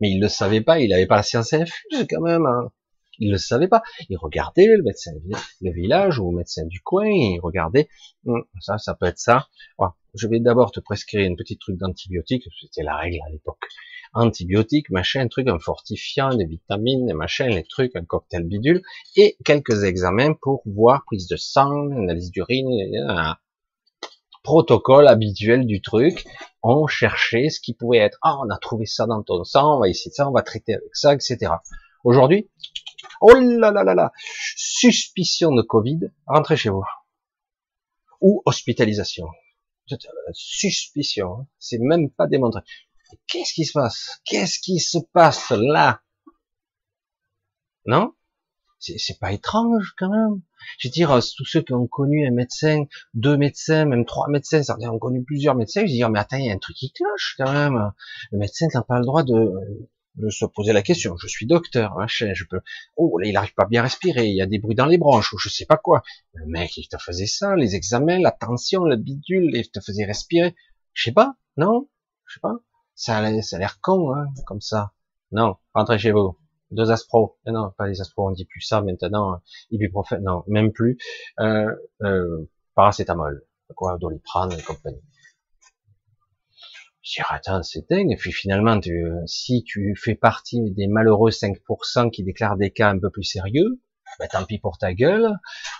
[0.00, 2.46] Mais il le savait pas, il avait pas la science infuse quand même.
[2.46, 2.72] Hein.
[3.18, 3.82] Il le savait pas.
[4.08, 5.12] Il regardait le médecin
[5.60, 7.88] le village ou le médecin du coin, il regardait,
[8.24, 9.48] hum, ça, ça peut être ça.
[10.14, 13.62] je vais d'abord te prescrire une petite truc d'antibiotiques, c'était la règle à l'époque.
[14.12, 18.82] Antibiotiques, machin, truc, un fortifiant, des vitamines, des les trucs, un cocktail bidule,
[19.16, 23.36] et quelques examens pour voir prise de sang, analyse d'urine,
[24.42, 26.24] protocole habituel du truc.
[26.62, 28.18] On cherchait ce qui pouvait être.
[28.22, 30.74] Ah, on a trouvé ça dans ton sang, on va essayer ça, on va traiter
[30.74, 31.52] avec ça, etc.
[32.04, 32.50] Aujourd'hui,
[33.20, 34.12] oh là là là là,
[34.56, 36.84] suspicion de Covid, rentrez chez vous.
[38.20, 39.28] Ou hospitalisation.
[40.32, 41.46] Suspicion, hein.
[41.58, 42.60] c'est même pas démontré.
[43.26, 44.20] Qu'est-ce qui se passe?
[44.24, 46.00] Qu'est-ce qui se passe là?
[47.86, 48.12] Non?
[48.78, 50.40] C'est pas étrange quand même
[50.78, 54.62] Je veux dire, tous ceux qui ont connu un médecin, deux médecins, même trois médecins,
[54.62, 56.90] certains ont connu plusieurs médecins, veux dire, mais attends, il y a un truc qui
[56.92, 57.92] cloche quand même.
[58.32, 59.52] Le médecin n'a pas le droit de,
[60.16, 61.16] de se poser la question.
[61.18, 62.60] Je suis docteur, machin, je peux.
[62.96, 64.26] Oh, là, il arrive pas bien à respirer.
[64.26, 66.02] Il y a des bruits dans les branches ou je sais pas quoi.
[66.34, 70.04] Le mec, il te faisait ça, les examens, la tension, le bidule, il te faisait
[70.04, 70.54] respirer.
[70.94, 71.88] Je sais pas, non,
[72.26, 72.56] je sais pas.
[73.00, 74.92] Ça a, l'air con, hein, comme ça.
[75.32, 76.36] Non, rentrez chez vous.
[76.70, 77.38] Deux aspro.
[77.46, 79.40] Eh non, pas les aspro, on dit plus ça maintenant.
[79.70, 80.98] Ibuprofène, non, même plus.
[81.38, 85.02] Euh, euh, paracétamol, quoi, doliprane et compagnie.
[87.00, 88.12] Je dis, attends, c'est dingue.
[88.12, 92.90] Et puis finalement, tu, si tu fais partie des malheureux 5% qui déclarent des cas
[92.90, 93.80] un peu plus sérieux,
[94.18, 95.38] ben, tant pis pour ta gueule,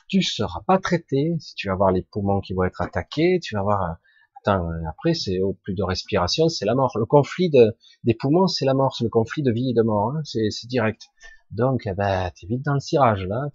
[0.09, 1.37] tu seras pas traité.
[1.55, 3.97] Tu vas avoir les poumons qui vont être attaqués, tu vas avoir,
[4.43, 6.97] attends, après, c'est au plus de respiration, c'est la mort.
[6.99, 8.95] Le conflit de, des poumons, c'est la mort.
[8.97, 10.13] C'est le conflit de vie et de mort.
[10.13, 10.23] Hein.
[10.25, 11.03] C'est, direct.
[11.51, 13.49] Donc, eh ben, t'es vite dans le cirage, là.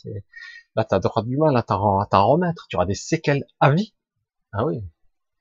[0.76, 2.68] Là, t'as droit du mal à t'en, remettre.
[2.70, 3.94] Tu auras des séquelles à vie.
[4.52, 4.84] Ah oui.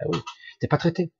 [0.00, 0.18] Ah oui.
[0.60, 1.12] T'es pas traité.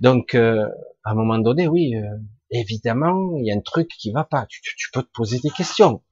[0.00, 0.66] Donc, euh,
[1.04, 2.16] à un moment donné, oui, euh,
[2.50, 4.46] évidemment, il y a un truc qui va pas.
[4.48, 4.62] Tu,
[4.92, 6.02] peux te poser des questions.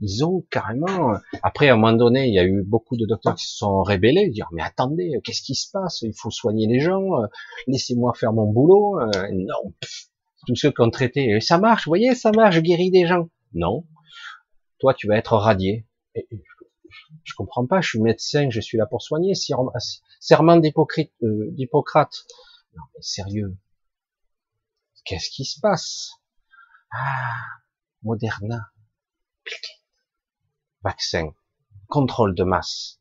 [0.00, 1.14] Ils ont carrément.
[1.42, 3.82] Après, à un moment donné, il y a eu beaucoup de docteurs qui se sont
[3.82, 6.02] rébellés, dire mais attendez, qu'est-ce qui se passe?
[6.02, 7.22] Il faut soigner les gens.
[7.22, 7.26] Euh,
[7.66, 8.98] laissez-moi faire mon boulot.
[9.32, 9.72] non.
[10.46, 13.28] Tous ceux qui ont traité, ça marche, vous voyez, ça marche, je guéris des gens.
[13.54, 13.86] Non.
[14.78, 15.86] Toi, tu vas être radié.
[16.14, 19.32] je comprends pas, je suis médecin, je suis là pour soigner.
[20.20, 23.56] Serment d'Hippocrate, non mais sérieux.
[25.04, 26.12] Qu'est-ce qui se passe?
[26.90, 27.34] Ah,
[28.02, 28.70] Moderna.
[30.84, 31.30] Vaccin.
[31.88, 33.00] Contrôle de masse.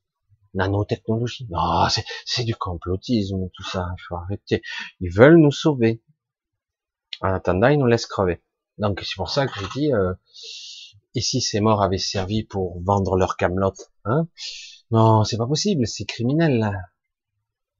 [0.53, 1.47] Nanotechnologie.
[1.49, 1.87] Non,
[2.25, 3.87] c'est du complotisme, tout ça.
[3.97, 4.61] Il faut arrêter.
[5.01, 6.01] Ils veulent nous sauver.
[7.21, 8.41] En attendant, ils nous laissent crever.
[8.77, 10.13] Donc c'est pour ça que j'ai dit, euh,
[11.15, 14.27] et si ces morts avaient servi pour vendre leur camelote, hein?
[14.91, 16.73] Non, c'est pas possible, c'est criminel là.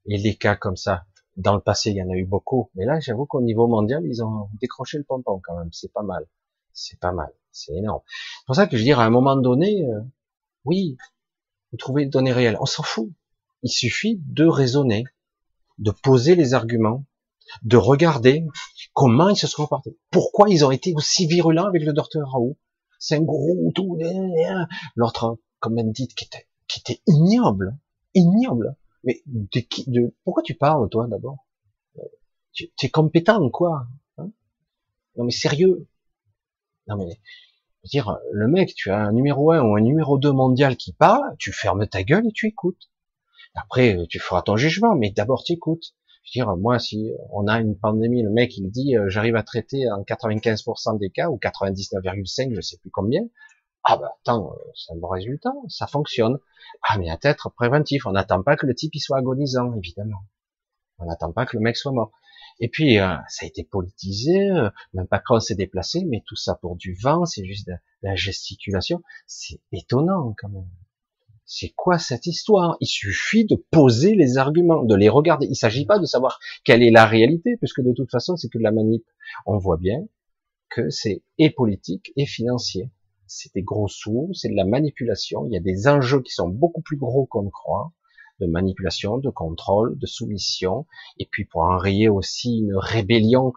[0.06, 1.06] Et les cas comme ça,
[1.36, 4.04] dans le passé, il y en a eu beaucoup, mais là, j'avoue qu'au niveau mondial,
[4.04, 5.72] ils ont décroché le pompon quand même.
[5.72, 6.26] C'est pas mal.
[6.72, 7.32] C'est pas mal.
[7.54, 8.00] C'est énorme.
[8.06, 10.00] C'est pour ça que je veux dire, à un moment donné, euh,
[10.64, 10.96] oui,
[11.70, 12.58] vous trouvez les données réelles.
[12.60, 13.10] On s'en fout.
[13.62, 15.04] Il suffit de raisonner,
[15.78, 17.06] de poser les arguments,
[17.62, 18.44] de regarder
[18.92, 19.96] comment ils se sont comportés.
[20.10, 22.58] Pourquoi ils ont été aussi virulents avec le docteur Raoult.
[22.98, 23.98] C'est un gros tout.
[24.96, 27.78] L'autre, comme dit, qui était, qui était ignoble.
[28.14, 28.76] Ignoble.
[29.04, 31.46] Mais de, de, pourquoi tu parles, toi, d'abord?
[32.52, 33.86] Tu, es compétent, quoi
[34.18, 34.30] hein?
[35.16, 35.86] Non, mais sérieux
[36.88, 37.18] Non, mais,
[37.84, 41.22] dire, le mec, tu as un numéro 1 ou un numéro 2 mondial qui parle,
[41.38, 42.90] tu fermes ta gueule et tu écoutes.
[43.54, 45.94] Après, tu feras ton jugement, mais d'abord tu écoutes.
[46.24, 49.36] Je veux dire, moi, si on a une pandémie, le mec, il dit, euh, j'arrive
[49.36, 53.22] à traiter en 95% des cas, ou 99,5, je sais plus combien,
[53.84, 56.38] ah bah attends, c'est un bon résultat, ça fonctionne.
[56.88, 60.24] Ah mais à être préventif, on n'attend pas que le type il soit agonisant, évidemment.
[60.98, 62.10] On n'attend pas que le mec soit mort.
[62.60, 66.36] Et puis euh, ça a été politisé, euh, même pas quand s'est déplacé, mais tout
[66.36, 69.02] ça pour du vent, c'est juste de, la gesticulation.
[69.26, 70.68] C'est étonnant quand même.
[71.46, 72.76] C'est quoi cette histoire?
[72.80, 75.46] Il suffit de poser les arguments, de les regarder.
[75.50, 78.58] Il s'agit pas de savoir quelle est la réalité, puisque de toute façon c'est que
[78.58, 79.04] de la manip.
[79.46, 80.06] On voit bien
[80.70, 82.90] que c'est et politique et financier
[83.26, 85.46] c'est des gros sous, c'est de la manipulation.
[85.46, 87.92] Il y a des enjeux qui sont beaucoup plus gros qu'on ne croit,
[88.40, 90.86] de manipulation, de contrôle, de soumission,
[91.18, 93.52] et puis pour enrayer aussi une rébellion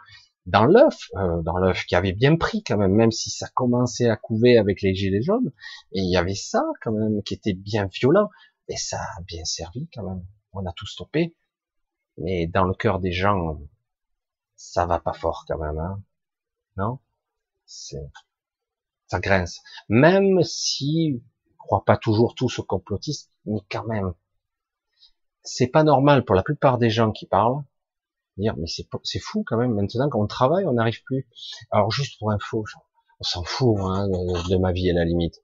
[0.45, 4.09] dans l'œuf, euh, dans l'œuf qui avait bien pris quand même, même si ça commençait
[4.09, 5.51] à couver avec les gilets jaunes,
[5.91, 8.29] et il y avait ça quand même qui était bien violent,
[8.69, 10.25] et ça a bien servi quand même.
[10.53, 11.35] On a tout stoppé,
[12.17, 13.59] mais dans le cœur des gens,
[14.55, 16.01] ça va pas fort quand même, hein.
[16.77, 16.99] Non?
[17.65, 18.09] C'est
[19.07, 19.61] ça grince.
[19.89, 24.13] Même si je crois pas toujours tous au complotisme, mais quand même,
[25.48, 27.64] c'est pas normal pour la plupart des gens qui parlent
[28.38, 29.74] dire mais c'est fou quand même.
[29.74, 31.28] Maintenant quand on travaille, on n'arrive plus.
[31.72, 32.65] Alors juste pour info,
[33.19, 35.41] on s'en fout hein, de, ma vie à la limite.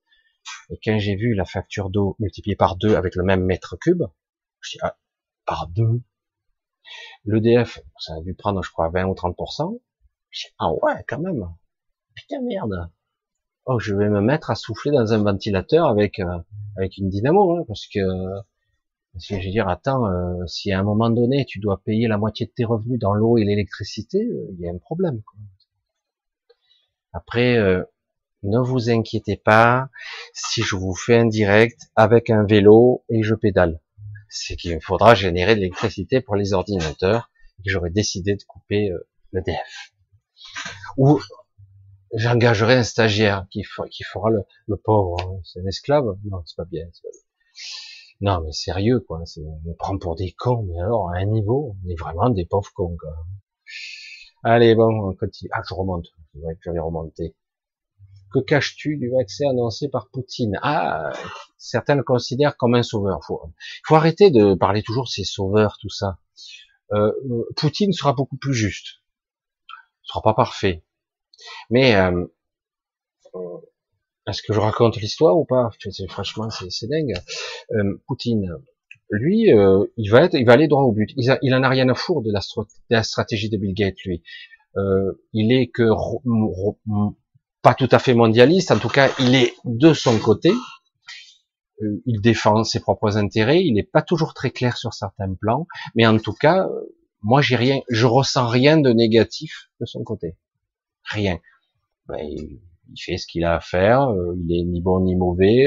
[0.70, 4.04] Et quand j'ai vu la facture d'eau multipliée par deux avec le même mètre cube,
[4.60, 4.98] je dis ah,
[5.46, 6.02] par deux,
[7.26, 9.80] L'EDF, ça a dû prendre, je crois, 20 ou 30%.
[10.60, 11.48] Ah ouais, quand même.
[12.16, 12.90] Putain, merde.
[13.66, 16.40] Oh, je vais me mettre à souffler dans un ventilateur avec, euh,
[16.78, 18.00] avec une dynamo, hein, parce que,
[19.14, 22.08] parce que je veux dire, attends, euh, si à un moment donné tu dois payer
[22.08, 25.22] la moitié de tes revenus dans l'eau et l'électricité, euh, il y a un problème.
[25.22, 25.40] Quoi.
[27.14, 27.60] Après,
[28.44, 29.90] ne vous inquiétez pas
[30.34, 33.80] si je vous fais un direct avec un vélo et je pédale.
[34.30, 37.30] C'est qu'il faudra générer de l'électricité pour les ordinateurs
[37.60, 39.94] et j'aurais décidé de couper euh, l'EDF.
[40.98, 41.22] Ou
[42.14, 45.22] j'engagerai un stagiaire qui, fera le, pauvre.
[45.22, 45.40] Hein.
[45.46, 46.18] C'est un esclave?
[46.26, 46.88] Non, c'est pas bien.
[48.24, 49.22] Non, mais sérieux, quoi.
[49.38, 52.46] On me prend pour des cons, mais alors, à un niveau, on est vraiment des
[52.46, 53.12] pauvres cons, quoi.
[54.46, 55.50] Allez, bon, on continue.
[55.54, 56.08] Ah, je remonte.
[56.32, 57.36] C'est vrai que j'avais remonté.
[58.32, 60.58] Que caches-tu du vaccin annoncé par Poutine?
[60.62, 61.12] Ah,
[61.58, 63.20] certains le considèrent comme un sauveur.
[63.22, 63.42] Il faut,
[63.86, 66.18] faut, arrêter de parler toujours de ces sauveurs, tout ça.
[66.94, 67.12] Euh,
[67.58, 69.02] Poutine sera beaucoup plus juste.
[70.04, 70.86] Il sera pas parfait.
[71.70, 72.26] Mais euh,
[74.28, 75.70] est-ce que je raconte l'histoire ou pas?
[76.10, 77.16] Franchement, c'est dingue.
[77.72, 78.56] Euh, Poutine,
[79.10, 81.10] lui, euh, il va être, il va aller droit au but.
[81.18, 84.24] Il, a, en a rien à la, de la stratégie de Bill Gates, lui.
[84.78, 85.84] Euh, il est que
[87.62, 90.52] pas tout à fait mondialiste, en tout cas, il est de son côté,
[91.82, 95.68] euh, il défend ses propres intérêts, il n'est pas toujours très clair sur certains plans,
[95.96, 100.04] mais en tout cas, euh, moi j'ai rien, je ressens rien de négatif de son
[100.04, 100.36] côté,
[101.04, 101.40] rien.
[102.08, 102.28] Ben,
[102.92, 105.66] il, fait ce qu'il a à faire, euh, il est ni bon ni mauvais.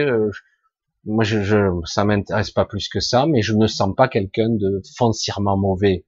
[1.05, 4.48] moi, je, je ça m'intéresse pas plus que ça, mais je ne sens pas quelqu'un
[4.51, 6.05] de foncièrement mauvais.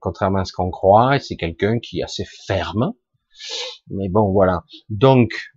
[0.00, 2.92] Contrairement à ce qu'on croit, c'est quelqu'un qui est assez ferme,
[3.88, 4.64] mais bon, voilà.
[4.88, 5.52] Donc,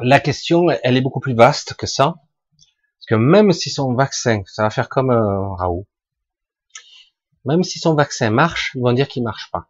[0.00, 2.14] la question, elle est beaucoup plus vaste que ça.
[2.56, 5.86] Parce que même si son vaccin, ça va faire comme euh, Raoult,
[7.44, 9.68] même si son vaccin marche, ils vont dire qu'il marche pas.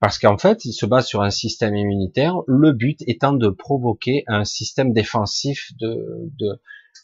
[0.00, 4.24] Parce qu'en fait, il se base sur un système immunitaire, le but étant de provoquer
[4.26, 6.60] un système défensif de, de,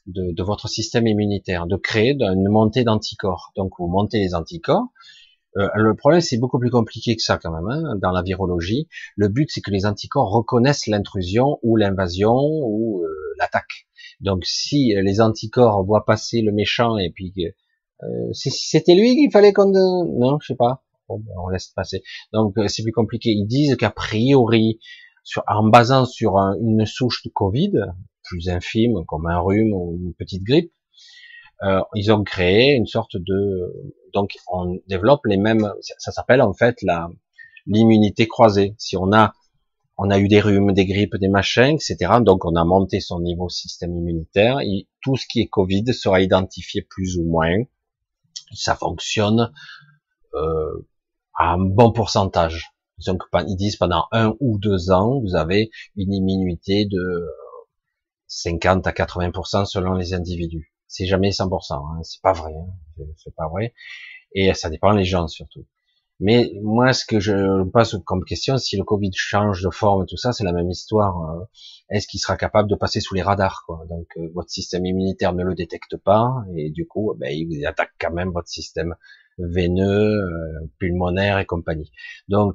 [0.07, 3.53] de, de votre système immunitaire, de créer une montée d'anticorps.
[3.57, 4.89] Donc vous montez les anticorps,
[5.59, 8.89] euh, le problème, c'est beaucoup plus compliqué que ça quand même hein, dans la virologie.
[9.17, 13.09] Le but, c'est que les anticorps reconnaissent l'intrusion ou l'invasion ou euh,
[13.39, 13.87] l'attaque.
[14.21, 17.35] Donc, si les anticorps voient passer le méchant et puis
[18.03, 20.83] euh, c'était lui qu'il fallait qu'on non, je sais pas.
[21.19, 22.03] Ben, on laisse passer.
[22.33, 23.31] Donc, euh, c'est plus compliqué.
[23.31, 24.81] Ils disent qu'a priori,
[25.25, 27.73] sur, en basant sur une souche de Covid
[28.25, 30.73] plus infime, comme un rhume ou une petite grippe,
[31.63, 36.53] euh, ils ont créé une sorte de donc on développe les mêmes ça s'appelle en
[36.53, 37.09] fait la
[37.67, 39.33] l'immunité croisée si on a
[39.97, 43.21] on a eu des rhumes des grippes des machins etc donc on a monté son
[43.21, 47.59] niveau système immunitaire et tout ce qui est covid sera identifié plus ou moins
[48.53, 49.53] ça fonctionne
[50.35, 50.89] euh,
[51.37, 52.71] à un bon pourcentage.
[53.07, 57.27] Donc ils disent pendant un ou deux ans vous avez une immunité de
[58.29, 60.73] 50 à 80% selon les individus.
[60.87, 63.75] C'est jamais 100%, hein, c'est pas vrai, hein, c'est pas vrai,
[64.35, 65.67] et ça dépend des gens surtout.
[66.25, 70.17] Mais moi, ce que je pose comme question, si le Covid change de forme, tout
[70.17, 71.21] ça, c'est la même histoire.
[71.31, 71.45] Euh,
[71.91, 73.85] est-ce qu'il sera capable de passer sous les radars quoi?
[73.91, 77.91] Donc, euh, votre système immunitaire ne le détecte pas, et du coup, ben, il attaque
[78.01, 78.95] quand même votre système
[79.39, 81.93] veineux, euh, pulmonaire et compagnie.
[82.29, 82.55] Donc,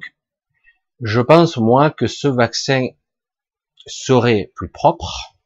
[1.00, 2.88] je pense moi que ce vaccin
[3.86, 5.36] serait plus propre,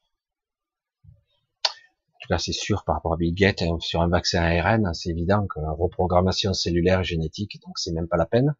[2.22, 5.10] tout cas c'est sûr par rapport à Bill Gates, hein, sur un vaccin ARN, c'est
[5.10, 8.54] évident que la reprogrammation cellulaire génétique, donc c'est même pas la peine.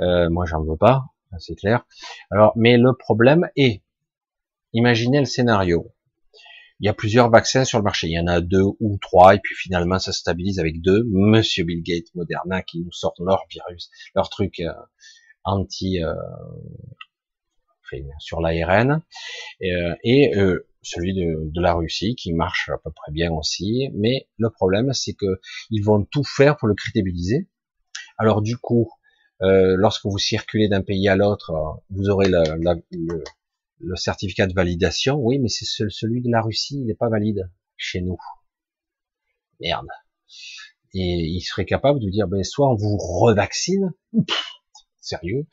[0.00, 1.04] Euh, moi j'en veux pas,
[1.38, 1.86] c'est clair.
[2.30, 3.82] Alors, mais le problème est,
[4.74, 5.93] imaginez le scénario.
[6.80, 8.08] Il y a plusieurs vaccins sur le marché.
[8.08, 11.04] Il y en a deux ou trois, et puis finalement ça se stabilise avec deux.
[11.10, 14.72] Monsieur Bill Gates, Moderna, qui nous sortent leur virus, leur truc euh,
[15.44, 16.14] anti euh,
[18.18, 19.02] sur l'ARN,
[19.62, 23.90] euh, et euh, celui de, de, la Russie qui marche à peu près bien aussi,
[23.94, 25.40] mais le problème c'est que
[25.70, 27.48] ils vont tout faire pour le crédibiliser.
[28.18, 28.90] Alors du coup,
[29.42, 31.52] euh, lorsque vous circulez d'un pays à l'autre,
[31.90, 33.24] vous aurez le, le,
[33.78, 37.50] le, certificat de validation, oui, mais c'est celui de la Russie, il n'est pas valide
[37.76, 38.18] chez nous.
[39.60, 39.86] Merde.
[40.94, 43.92] Et il serait capable de dire, ben, soit on vous revaccine,
[45.00, 45.46] sérieux,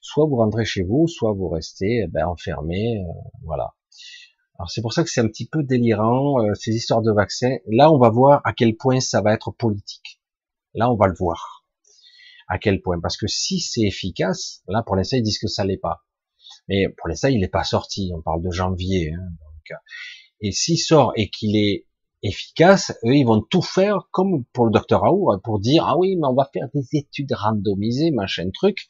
[0.00, 3.12] soit vous rentrez chez vous, soit vous restez eh ben, enfermé, euh,
[3.42, 3.74] voilà.
[4.58, 7.56] Alors c'est pour ça que c'est un petit peu délirant euh, ces histoires de vaccins.
[7.66, 10.20] Là, on va voir à quel point ça va être politique.
[10.74, 11.64] Là, on va le voir.
[12.48, 15.64] À quel point Parce que si c'est efficace, là pour l'instant ils disent que ça
[15.64, 16.04] l'est pas.
[16.68, 18.12] Mais pour l'instant il n'est pas sorti.
[18.14, 19.12] On parle de janvier.
[19.12, 19.78] Hein, donc,
[20.40, 21.86] et s'il sort et qu'il est
[22.22, 25.96] efficaces, eux, ils vont tout faire comme pour le docteur Raoult, hein, pour dire ah
[25.96, 28.86] oui, mais on va faire des études randomisées, machin truc,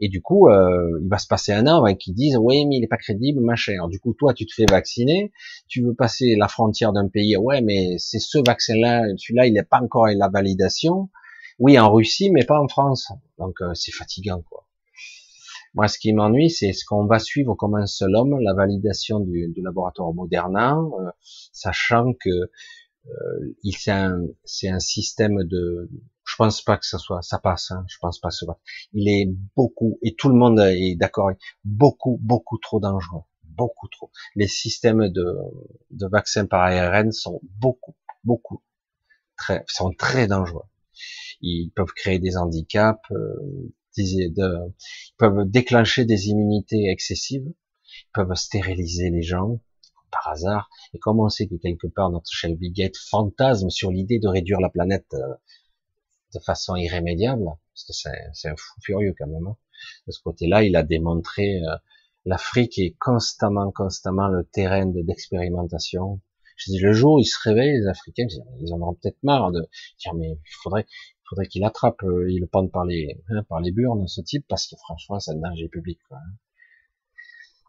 [0.00, 2.78] et du coup, euh, il va se passer un an avant qu'ils disent oui, mais
[2.78, 3.74] il est pas crédible, machin.
[3.74, 5.32] Alors, du coup, toi, tu te fais vacciner,
[5.68, 9.62] tu veux passer la frontière d'un pays, ouais, mais c'est ce vaccin-là, celui-là, il n'est
[9.62, 11.10] pas encore à la validation.
[11.58, 13.12] Oui, en Russie, mais pas en France.
[13.38, 14.66] Donc, euh, c'est fatigant, quoi.
[15.74, 19.20] Moi, ce qui m'ennuie, c'est ce qu'on va suivre comme un seul homme, la validation
[19.20, 21.10] du, du laboratoire Moderna, euh,
[21.52, 22.28] sachant que
[23.06, 24.26] euh, c'est un,
[24.64, 25.88] un, système de,
[26.24, 28.46] je pense pas que ça soit, ça passe, hein, je pense pas que ça
[28.92, 31.30] Il est beaucoup, et tout le monde est d'accord,
[31.64, 34.10] beaucoup, beaucoup trop dangereux, beaucoup trop.
[34.34, 35.36] Les systèmes de,
[35.90, 37.94] de vaccins par ARN sont beaucoup,
[38.24, 38.62] beaucoup,
[39.36, 40.64] très, sont très dangereux.
[41.40, 44.34] Ils peuvent créer des handicaps, euh, ils
[45.18, 49.60] peuvent déclencher des immunités excessives, ils peuvent stériliser les gens
[50.10, 50.70] par hasard.
[50.94, 54.60] Et comme on sait que quelque part notre Shelby Gate fantasme sur l'idée de réduire
[54.60, 55.34] la planète euh,
[56.34, 57.92] de façon irrémédiable, parce que
[58.32, 59.46] c'est un fou furieux quand même.
[59.46, 59.56] Hein.
[60.06, 61.76] De ce côté-là, il a démontré euh,
[62.24, 66.20] l'Afrique est constamment, constamment le terrain d'expérimentation.
[66.56, 68.26] Je dis le jour où ils se réveillent, les Africains,
[68.60, 69.66] ils en auront peut-être marre de
[69.98, 70.86] dire mais il faudrait,
[71.30, 74.44] faudrait qu'il attrape, euh, il le pende par les, hein, par les burnes, ce type,
[74.48, 75.98] parce que franchement, c'est un danger public.
[76.08, 76.18] Quoi.
[76.18, 76.34] Hein.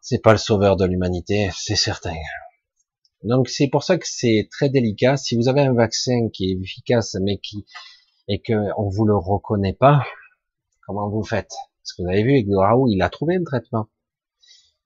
[0.01, 2.15] C'est pas le sauveur de l'humanité, c'est certain.
[3.23, 5.15] Donc c'est pour ça que c'est très délicat.
[5.15, 7.65] Si vous avez un vaccin qui est efficace, mais qui
[8.27, 10.03] et que on vous le reconnaît pas,
[10.87, 11.53] comment vous faites?
[11.81, 13.89] Parce que vous avez vu avec Raoult, il a trouvé un traitement,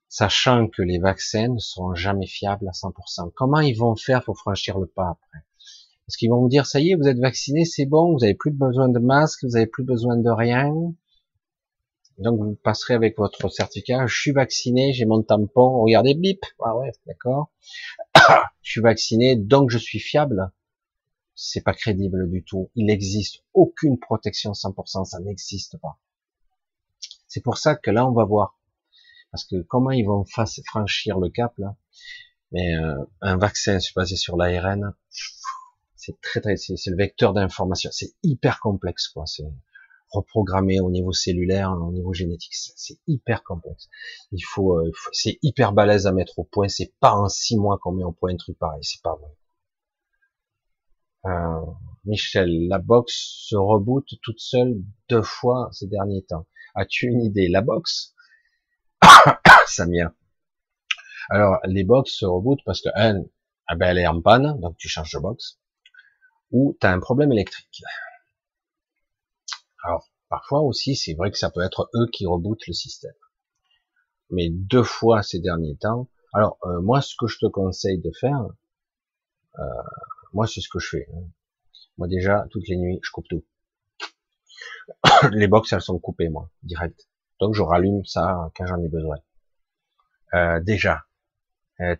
[0.08, 3.32] sachant que les vaccins ne seront jamais fiables à 100%.
[3.34, 5.45] Comment ils vont faire pour franchir le pas après?
[6.06, 8.34] Parce qu'ils vont vous dire, ça y est, vous êtes vacciné, c'est bon, vous avez
[8.34, 10.72] plus besoin de masque, vous avez plus besoin de rien.
[12.18, 16.76] Donc vous passerez avec votre certificat, je suis vacciné, j'ai mon tampon, regardez, bip, ah
[16.76, 17.50] ouais, d'accord.
[18.62, 20.52] je suis vacciné, donc je suis fiable.
[21.34, 22.70] C'est pas crédible du tout.
[22.76, 25.98] Il n'existe aucune protection 100%, ça n'existe pas.
[27.26, 28.58] C'est pour ça que là, on va voir.
[29.32, 31.76] Parce que comment ils vont franchir le cap là?
[32.52, 34.94] Mais euh, un vaccin basé sur l'ARN,
[36.06, 37.90] c'est très très c'est le vecteur d'information.
[37.92, 39.26] C'est hyper complexe quoi.
[39.26, 39.44] C'est
[40.10, 42.54] reprogrammé au niveau cellulaire au niveau génétique.
[42.54, 43.88] C'est hyper complexe.
[44.30, 46.68] Il faut, euh, c'est hyper balèze à mettre au point.
[46.68, 48.84] C'est pas en six mois qu'on met au point un truc pareil.
[48.84, 49.30] C'est pas vrai.
[51.26, 51.72] Euh,
[52.04, 54.76] Michel la boxe se reboot toute seule
[55.08, 56.46] deux fois ces derniers temps.
[56.76, 57.48] As-tu une idée?
[57.48, 58.14] La boxe
[59.66, 60.14] Samia.
[61.30, 63.24] Alors les box se rebootent parce que un,
[63.66, 65.58] ah ben, elle est en panne, donc tu changes de box
[66.50, 67.82] ou tu un problème électrique.
[69.84, 73.14] Alors, parfois aussi, c'est vrai que ça peut être eux qui rebootent le système.
[74.30, 78.10] Mais deux fois ces derniers temps, alors euh, moi, ce que je te conseille de
[78.20, 78.46] faire,
[79.58, 79.62] euh,
[80.32, 81.08] moi, c'est ce que je fais.
[81.14, 81.22] Hein.
[81.98, 83.44] Moi, déjà, toutes les nuits, je coupe tout.
[85.32, 87.08] les box, elles sont coupées, moi, direct.
[87.40, 89.16] Donc, je rallume ça quand j'en ai besoin.
[90.34, 91.05] Euh, déjà,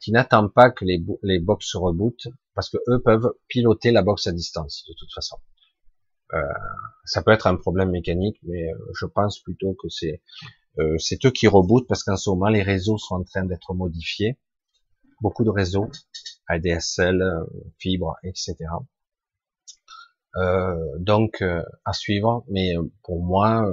[0.00, 4.02] tu n'attends pas que les, les box se rebootent parce que eux peuvent piloter la
[4.02, 5.36] box à distance de toute façon.
[6.34, 6.40] Euh,
[7.04, 10.22] ça peut être un problème mécanique, mais euh, je pense plutôt que c'est
[10.78, 13.74] euh, c'est eux qui rebootent parce qu'en ce moment les réseaux sont en train d'être
[13.74, 14.38] modifiés,
[15.20, 15.88] beaucoup de réseaux,
[16.48, 17.22] ADSL,
[17.78, 18.56] fibre, etc.
[20.98, 21.42] donc
[21.84, 23.64] à suivre, mais pour moi,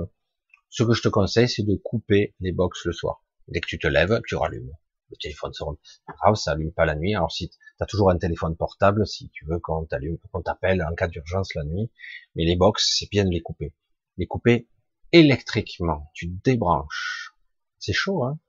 [0.69, 3.23] ce que je te conseille, c'est de couper les box le soir.
[3.49, 4.71] Dès que tu te lèves, tu rallumes
[5.13, 5.63] le téléphone se
[6.07, 7.15] grave, ça allume pas la nuit.
[7.15, 10.83] Alors si tu as toujours un téléphone portable, si tu veux qu'on t'allume, qu'on t'appelle
[10.83, 11.91] en cas d'urgence la nuit,
[12.35, 13.73] mais les box, c'est bien de les couper.
[14.17, 14.67] Les couper
[15.11, 16.09] électriquement.
[16.13, 17.35] Tu débranches.
[17.77, 18.39] C'est chaud, hein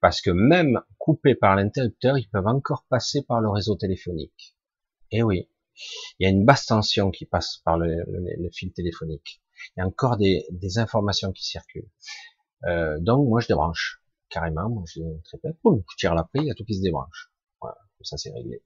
[0.00, 4.56] Parce que même coupés par l'interrupteur, ils peuvent encore passer par le réseau téléphonique.
[5.10, 5.48] Eh oui.
[6.18, 8.04] Il y a une basse tension qui passe par le,
[8.52, 9.42] fil téléphonique.
[9.76, 11.90] Il y a encore des, informations qui circulent.
[12.66, 14.03] Euh, donc moi je débranche
[14.34, 16.82] carrément, moi je très boum, je tire la prise, il y a tout qui se
[16.82, 17.30] débranche.
[17.60, 18.64] Voilà, ça c'est réglé.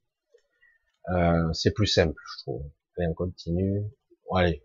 [1.11, 2.63] Euh, c'est plus simple, je trouve.
[2.97, 3.85] Allez, on continue.
[4.35, 4.63] allez,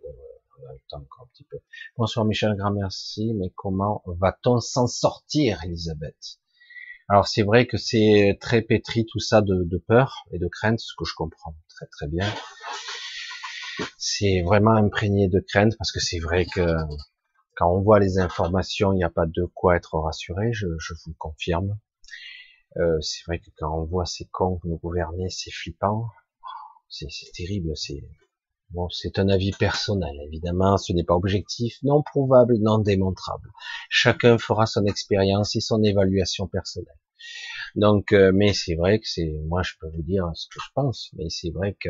[0.57, 1.57] on a le temps encore un petit peu.
[1.97, 6.39] Bonsoir Michel, grand merci, mais comment va-t-on s'en sortir, Elisabeth?
[7.09, 10.79] Alors c'est vrai que c'est très pétri tout ça de, de peur et de crainte,
[10.79, 12.33] ce que je comprends très très bien.
[13.97, 16.61] C'est vraiment imprégné de crainte parce que c'est vrai que
[17.55, 21.11] quand on voit les informations, il n'y a pas de quoi être rassuré, je, vous
[21.11, 21.77] le confirme.
[22.77, 26.09] Euh, c'est vrai que quand on voit ces cons nous gouverner, c'est flippant,
[26.89, 28.03] c'est terrible, c'est
[28.71, 33.49] bon, c'est un avis personnel, évidemment, ce n'est pas objectif, non prouvable, non démontrable.
[33.89, 36.99] Chacun fera son expérience et son évaluation personnelle.
[37.75, 40.69] Donc, euh, mais c'est vrai que c'est, moi, je peux vous dire ce que je
[40.75, 41.89] pense, mais c'est vrai que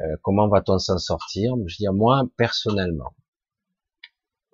[0.00, 1.54] Euh, comment va-t-on s'en sortir?
[1.66, 3.14] Je dis moi personnellement,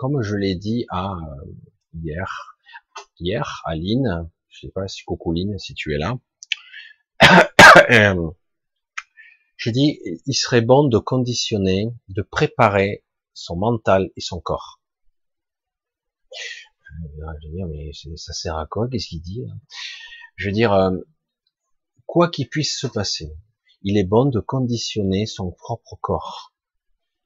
[0.00, 1.52] comme je l'ai dit à euh,
[1.92, 2.56] hier,
[3.18, 6.18] hier à Lynn, je sais pas si coucou Lynn, si tu es là.
[7.90, 8.30] Euh,
[9.56, 14.80] j'ai dit, il serait bon de conditionner, de préparer son mental et son corps.
[16.32, 18.88] Je veux dire, mais ça sert à quoi?
[18.88, 19.44] Qu'est-ce qu'il dit
[20.34, 20.90] Je veux dire,
[22.06, 23.30] quoi qu'il puisse se passer,
[23.82, 26.49] il est bon de conditionner son propre corps.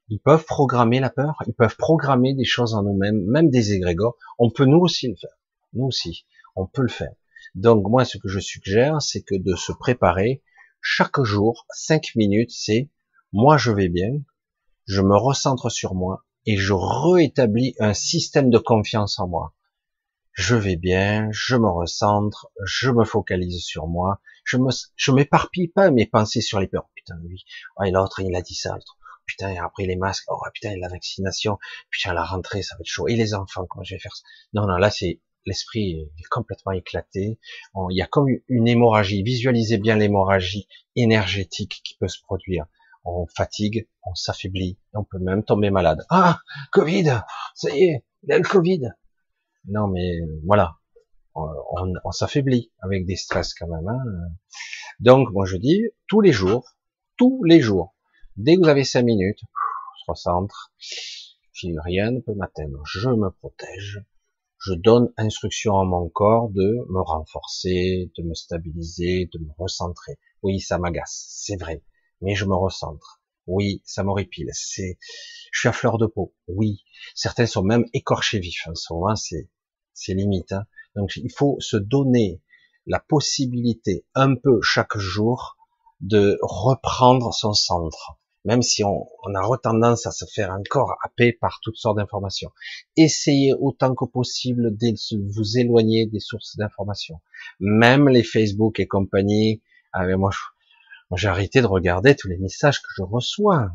[0.09, 4.15] Ils peuvent programmer la peur, ils peuvent programmer des choses en nous-mêmes, même des égrégores.
[4.37, 5.35] On peut nous aussi le faire.
[5.73, 6.25] Nous aussi,
[6.55, 7.13] on peut le faire.
[7.55, 10.43] Donc moi, ce que je suggère, c'est que de se préparer
[10.81, 12.91] chaque jour, cinq minutes, c'est
[13.33, 14.11] moi je vais bien,
[14.85, 19.55] je me recentre sur moi et je rétablis un système de confiance en moi.
[20.33, 25.69] Je vais bien, je me recentre, je me focalise sur moi, je me, je m'éparpille
[25.69, 26.89] pas mes pensées sur les peurs.
[26.93, 27.45] Putain, lui,
[27.83, 28.97] et l'autre, il a dit ça, l'autre.
[29.25, 31.57] Putain, et après les masques, oh putain, la vaccination,
[31.89, 33.07] putain, la rentrée, ça va être chaud.
[33.07, 34.23] Et les enfants, comment je vais faire ça?
[34.53, 37.39] Non, non, là, c'est l'esprit est complètement éclaté.
[37.89, 39.23] il y a comme une hémorragie.
[39.23, 42.65] Visualisez bien l'hémorragie énergétique qui peut se produire.
[43.03, 46.05] On fatigue, on s'affaiblit, on peut même tomber malade.
[46.09, 46.39] Ah,
[46.71, 47.21] Covid,
[47.53, 48.89] ça y est, il a le Covid.
[49.67, 50.77] Non, mais voilà,
[51.35, 53.87] on, s'affaiblit avec des stress quand même.
[53.87, 54.03] Hein.
[54.99, 56.67] Donc, moi je dis, tous les jours,
[57.17, 57.94] tous les jours,
[58.37, 60.71] dès que vous avez cinq minutes, je recentre,
[61.83, 64.03] rien ne peut m'atteindre, je me protège,
[64.59, 70.17] je donne instruction à mon corps de me renforcer, de me stabiliser, de me recentrer.
[70.41, 71.83] Oui, ça m'agace, c'est vrai,
[72.21, 73.21] mais je me recentre.
[73.47, 74.49] Oui, ça m'horripile.
[74.53, 74.97] C'est,
[75.51, 76.33] je suis à fleur de peau.
[76.47, 76.83] Oui,
[77.13, 78.67] certains sont même écorchés vifs.
[78.67, 79.49] En ce moment, c'est,
[79.93, 80.51] c'est limite.
[80.51, 80.65] Hein.
[80.95, 82.41] Donc il faut se donner
[82.87, 85.57] la possibilité un peu chaque jour
[86.01, 91.59] de reprendre son centre, même si on, a tendance à se faire encore happer par
[91.61, 92.51] toutes sortes d'informations.
[92.95, 97.19] Essayez autant que possible de vous éloigner des sources d'informations,
[97.59, 99.61] même les Facebook et compagnie.
[99.91, 100.31] Avec moi,
[101.15, 103.71] j'ai arrêté de regarder tous les messages que je reçois.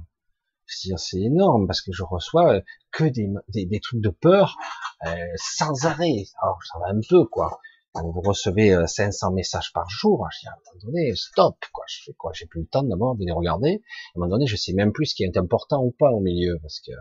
[0.66, 2.60] C'est énorme parce que je reçois
[2.92, 4.56] que des, des, trucs de peur
[5.04, 6.26] euh, sans arrêt.
[6.40, 7.60] Alors ça va un peu quoi.
[7.94, 11.84] Vous recevez 500 euh, messages par jour, je dis à un moment donné, stop, quoi.
[11.88, 12.32] Je fais quoi?
[12.32, 13.82] J'ai plus le temps d'abord de les regarder.
[14.14, 16.20] À un moment donné, je sais même plus ce qui est important ou pas au
[16.20, 16.92] milieu, parce que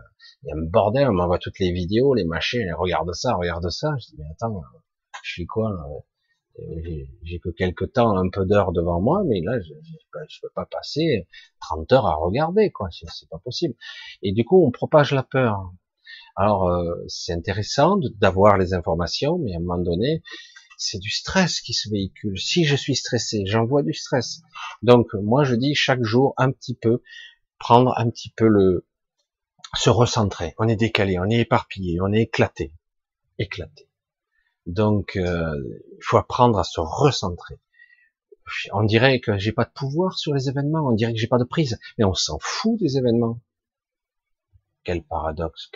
[0.42, 1.08] il y a un bordel.
[1.08, 3.94] On m'envoie toutes les vidéos, les machines, regarde ça, regarde ça.
[4.00, 4.62] Je dis mais attends,
[5.22, 5.70] je suis quoi
[7.22, 10.66] j'ai que quelques temps, un peu d'heures devant moi, mais là, je ne peux pas
[10.66, 11.26] passer
[11.60, 12.88] 30 heures à regarder, quoi.
[12.90, 13.74] C'est pas possible.
[14.22, 15.72] Et du coup, on propage la peur.
[16.36, 20.22] Alors, euh, c'est intéressant d'avoir les informations, mais à un moment donné,
[20.80, 22.38] c'est du stress qui se véhicule.
[22.40, 24.40] Si je suis stressé, j'envoie du stress.
[24.82, 27.02] Donc, moi, je dis chaque jour un petit peu,
[27.58, 28.86] prendre un petit peu le,
[29.74, 30.54] se recentrer.
[30.58, 32.72] On est décalé, on est éparpillé, on est éclaté,
[33.38, 33.90] éclaté.
[34.64, 35.54] Donc, euh,
[35.92, 37.60] il faut apprendre à se recentrer.
[38.72, 41.38] On dirait que j'ai pas de pouvoir sur les événements, on dirait que j'ai pas
[41.38, 43.38] de prise, mais on s'en fout des événements.
[44.82, 45.70] Quel paradoxe.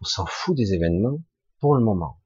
[0.00, 1.20] On s'en fout des événements
[1.60, 2.23] pour le moment.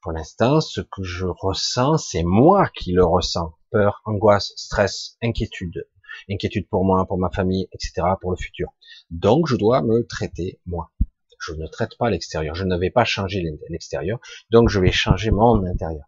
[0.00, 3.54] Pour l'instant, ce que je ressens, c'est moi qui le ressens.
[3.72, 5.88] Peur, angoisse, stress, inquiétude.
[6.30, 8.68] Inquiétude pour moi, pour ma famille, etc., pour le futur.
[9.10, 10.92] Donc, je dois me traiter moi.
[11.40, 12.54] Je ne traite pas l'extérieur.
[12.54, 14.20] Je ne vais pas changer l'extérieur.
[14.50, 16.06] Donc, je vais changer mon intérieur.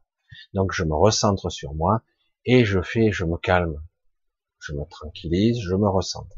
[0.55, 2.03] Donc, je me recentre sur moi
[2.45, 3.83] et je fais, je me calme.
[4.61, 6.37] Je me tranquillise, je me recentre.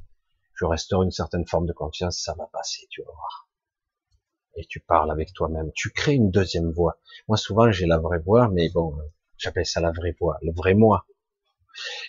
[0.55, 2.19] Je restaure une certaine forme de confiance.
[2.19, 3.49] Ça va passer, tu vas voir.
[4.57, 5.71] Et tu parles avec toi-même.
[5.75, 6.99] Tu crées une deuxième voix.
[7.29, 8.97] Moi, souvent, j'ai la vraie voix, mais bon,
[9.39, 11.07] j'appelle ça la vraie voix, le vrai moi.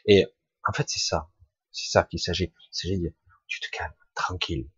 [0.05, 0.25] Et
[0.67, 1.29] en fait, c'est ça.
[1.71, 2.53] C'est ça qu'il s'agit.
[2.53, 3.13] Il s'agit de
[3.47, 4.69] tu te calmes, tranquille,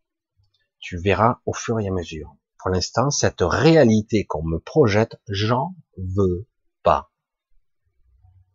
[0.80, 2.36] tu verras au fur et à mesure.
[2.60, 6.48] Pour l'instant, cette réalité qu'on me projette, j'en veux
[6.84, 7.12] pas.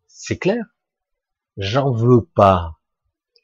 [0.06, 0.64] C'est clair
[1.56, 2.80] J'en veux pas.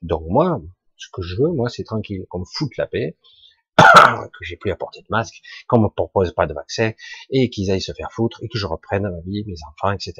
[0.02, 0.60] Donc moi,
[0.96, 3.16] ce que je veux, moi, c'est tranquille, qu'on me foute la paix,
[3.76, 6.92] que j'ai plus à porter de masque, qu'on me propose pas de vaccin,
[7.30, 10.14] et qu'ils aillent se faire foutre, et que je reprenne ma vie, mes enfants, etc.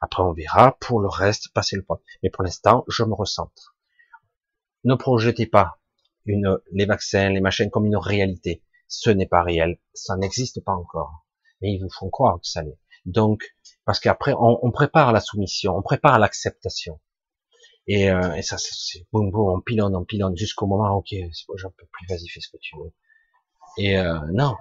[0.00, 2.00] Après, on verra pour le reste, passer le point.
[2.22, 3.76] Mais pour l'instant, je me recentre.
[4.84, 5.78] Ne projetez pas
[6.26, 8.62] les vaccins, les machines comme une réalité.
[8.86, 11.26] Ce n'est pas réel, ça n'existe pas encore.
[11.60, 12.78] Mais ils vous font croire que ça l'est.
[13.06, 13.42] Donc,
[13.84, 17.00] parce qu'après, on, prépare la soumission, on prépare l'acceptation.
[17.88, 21.46] Et, euh, et, ça, c'est boum boum, on pilonne, on pilonne jusqu'au moment, ok, c'est
[21.48, 22.92] bon, j'en peux plus, vas-y, fais ce que tu veux.
[23.78, 24.56] Et euh, non,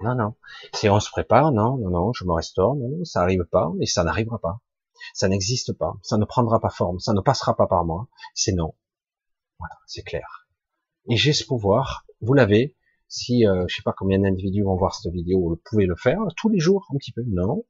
[0.00, 0.34] non, non.
[0.72, 3.86] Si on se prépare, non, non, non, je me restaure, non, ça arrive pas, et
[3.86, 4.60] ça n'arrivera pas.
[5.14, 8.08] Ça n'existe pas, ça ne prendra pas forme, ça ne passera pas par moi.
[8.34, 8.74] C'est non.
[9.58, 10.48] Voilà, c'est clair.
[11.08, 12.76] Et j'ai ce pouvoir, vous l'avez.
[13.08, 16.20] Si euh, je sais pas combien d'individus vont voir cette vidéo, vous pouvez le faire
[16.36, 17.22] tous les jours, un petit peu.
[17.26, 17.64] Non,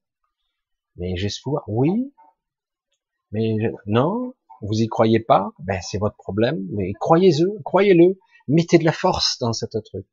[0.97, 1.65] mais j'ai ce pouvoir.
[1.67, 2.13] Oui,
[3.33, 3.57] mais
[3.87, 6.67] non, vous y croyez pas, ben c'est votre problème.
[6.73, 8.19] Mais croyez-le, croyez-le.
[8.49, 10.07] Mettez de la force dans cet truc.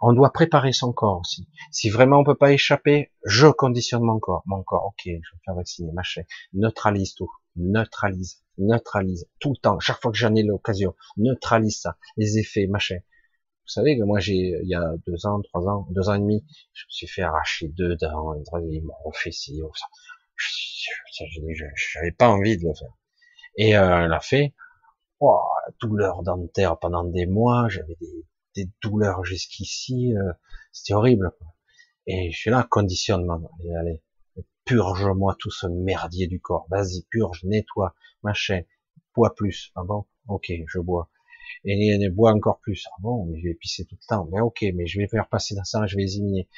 [0.00, 1.48] On doit préparer son corps aussi.
[1.70, 4.42] Si vraiment on peut pas échapper, je conditionne mon corps.
[4.46, 6.22] Mon corps, ok, je vais me faire vacciner, machin.
[6.54, 7.30] Neutralise tout.
[7.56, 8.42] Neutralise.
[8.58, 9.28] Neutralise.
[9.38, 9.78] Tout le temps.
[9.78, 10.94] Chaque fois que j'en ai l'occasion.
[11.16, 11.96] Neutralise ça.
[12.16, 12.98] Les effets, machin.
[13.64, 16.18] Vous savez que moi, j'ai, il y a deux ans, trois ans, deux ans et
[16.18, 18.34] demi, je me suis fait arracher deux dents,
[18.68, 19.86] ils m'ont refait ci, ça.
[21.94, 22.92] J'avais pas envie de le faire.
[23.56, 24.54] Et euh, elle a fait,
[25.20, 25.40] oh,
[25.80, 30.32] douleur dentaire pendant des mois, j'avais des, des douleurs jusqu'ici, euh,
[30.72, 31.32] c'était horrible.
[32.06, 33.50] Et je suis là, conditionnement.
[33.60, 34.02] Allez, allez,
[34.64, 36.66] purge-moi tout ce merdier du corps.
[36.70, 38.62] Vas-y, purge, nettoie, machin.
[39.14, 39.72] Bois plus.
[39.76, 40.06] Ah bon?
[40.28, 41.10] Ok, je bois.
[41.64, 42.86] Et, et bois encore plus.
[42.92, 44.28] Ah bon, mais je vais pisser tout le temps.
[44.32, 46.48] Mais ok, mais je vais faire passer dans ça, je vais éliminer.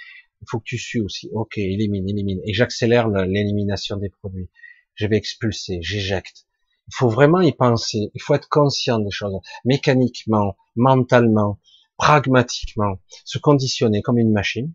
[0.42, 1.31] Il faut que tu sues aussi.
[1.32, 2.40] Ok, élimine, élimine.
[2.44, 4.50] Et j'accélère l'élimination des produits.
[4.94, 6.47] Je vais expulser, j'éjecte.
[6.88, 8.10] Il faut vraiment y penser.
[8.14, 9.34] Il faut être conscient des choses.
[9.64, 11.58] Mécaniquement, mentalement,
[11.96, 14.72] pragmatiquement, se conditionner comme une machine,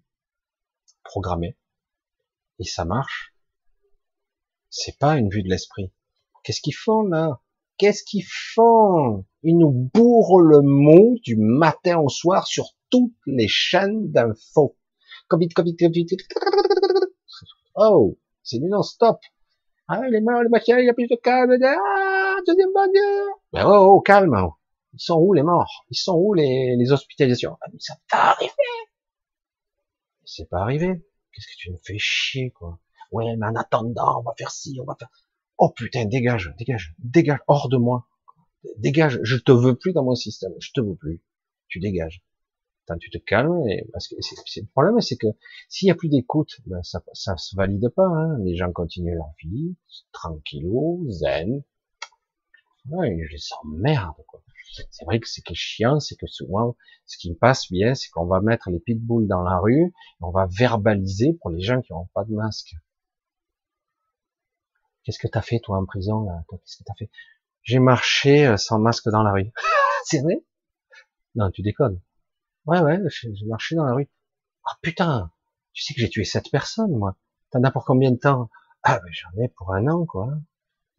[1.03, 1.57] programmée,
[2.59, 3.33] et ça marche.
[4.69, 5.91] C'est pas une vue de l'esprit.
[6.43, 7.41] Qu'est-ce qu'ils font là
[7.77, 13.47] Qu'est-ce qu'ils font Ils nous bourrent le mot du matin au soir sur toutes les
[13.47, 14.77] chaînes d'infos.
[15.29, 16.07] Covid, Covid, Covid.
[17.75, 19.19] Oh, c'est du non-stop.
[19.87, 21.57] Ah, les morts, les machins, il y a plus de calme.
[22.39, 23.35] Ah, deuxième vague.
[23.51, 24.33] Ben oh, oh, calme.
[24.93, 25.85] Ils sont où les morts?
[25.89, 27.57] Ils sont où les, les hospitalisations?
[27.61, 28.53] Ah, mais ça va arriver
[30.23, 31.05] C'est pas arrivé.
[31.33, 32.79] Qu'est-ce que tu me fais chier, quoi?
[33.11, 35.09] Ouais, mais en attendant, on va faire ci, on va faire...
[35.57, 38.07] Oh putain, dégage, dégage, dégage, hors de moi.
[38.77, 41.21] Dégage, je te veux plus dans mon système, je te veux plus.
[41.67, 42.23] Tu dégages.
[42.87, 45.27] Attends, tu te calmes, et parce que le problème, c'est que
[45.67, 48.07] s'il y a plus d'écoute, ben ça, ça se valide pas.
[48.07, 48.37] Hein.
[48.45, 49.75] Les gens continuent leur vie,
[50.13, 51.63] tranquillou, zen.
[52.87, 54.41] Ouais, je les emmerde, quoi.
[54.91, 56.75] C'est vrai que c'est que chiant, c'est que souvent,
[57.05, 60.31] ce qui me passe bien, c'est qu'on va mettre les pitbulls dans la rue, on
[60.31, 62.75] va verbaliser pour les gens qui n'ont pas de masque.
[65.03, 66.43] Qu'est-ce que t'as fait, toi, en prison, là?
[66.49, 67.09] Qu'est-ce que t'as fait?
[67.63, 69.51] J'ai marché euh, sans masque dans la rue.
[70.05, 70.43] c'est vrai?
[71.35, 71.99] Non, tu déconnes.
[72.65, 74.09] Ouais, ouais, j'ai marché dans la rue.
[74.65, 75.31] Ah, putain!
[75.73, 77.17] Tu sais que j'ai tué sept personnes, moi.
[77.51, 78.49] T'en as pour combien de temps?
[78.83, 80.29] Ah, ben, j'en ai pour un an, quoi.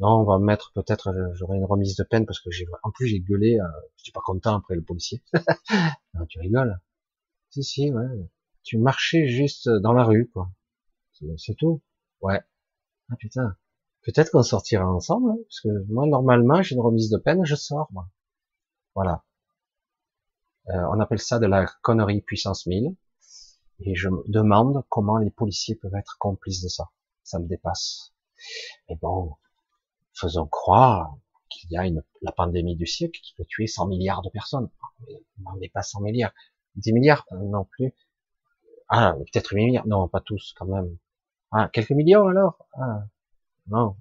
[0.01, 3.07] Non, on va mettre peut-être, j'aurai une remise de peine parce que j'ai, en plus
[3.07, 5.23] j'ai gueulé, euh, je suis pas content après le policier.
[6.15, 6.81] non, tu rigoles.
[7.51, 8.07] Si, si, ouais.
[8.63, 10.51] Tu marchais juste dans la rue, quoi.
[11.37, 11.83] C'est tout.
[12.23, 12.41] Ouais.
[13.11, 13.57] Ah putain.
[14.03, 17.55] Peut-être qu'on sortira ensemble, hein, parce que moi normalement j'ai une remise de peine, je
[17.55, 18.09] sors, moi.
[18.95, 19.25] Voilà.
[20.69, 22.97] Euh, on appelle ça de la connerie puissance 1000.
[23.81, 26.91] Et je me demande comment les policiers peuvent être complices de ça.
[27.23, 28.13] Ça me dépasse.
[28.89, 29.37] Mais bon,
[30.21, 31.17] faisons croire
[31.49, 34.71] qu'il y a une, la pandémie du siècle qui peut tuer 100 milliards de personnes.
[35.47, 36.33] On n'est pas 100 milliards.
[36.77, 37.93] 10 milliards non plus.
[38.89, 39.87] Ah, peut-être 8 milliards.
[39.87, 40.97] Non, pas tous quand même.
[41.53, 42.67] Ah, quelques millions alors?
[42.75, 43.05] Ah,
[43.69, 43.97] Non.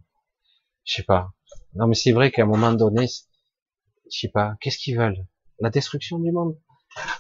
[0.84, 1.32] Je sais pas.
[1.76, 5.26] Non, mais c'est vrai qu'à un moment donné, je sais pas, qu'est-ce qu'ils veulent?
[5.60, 6.58] La destruction du monde?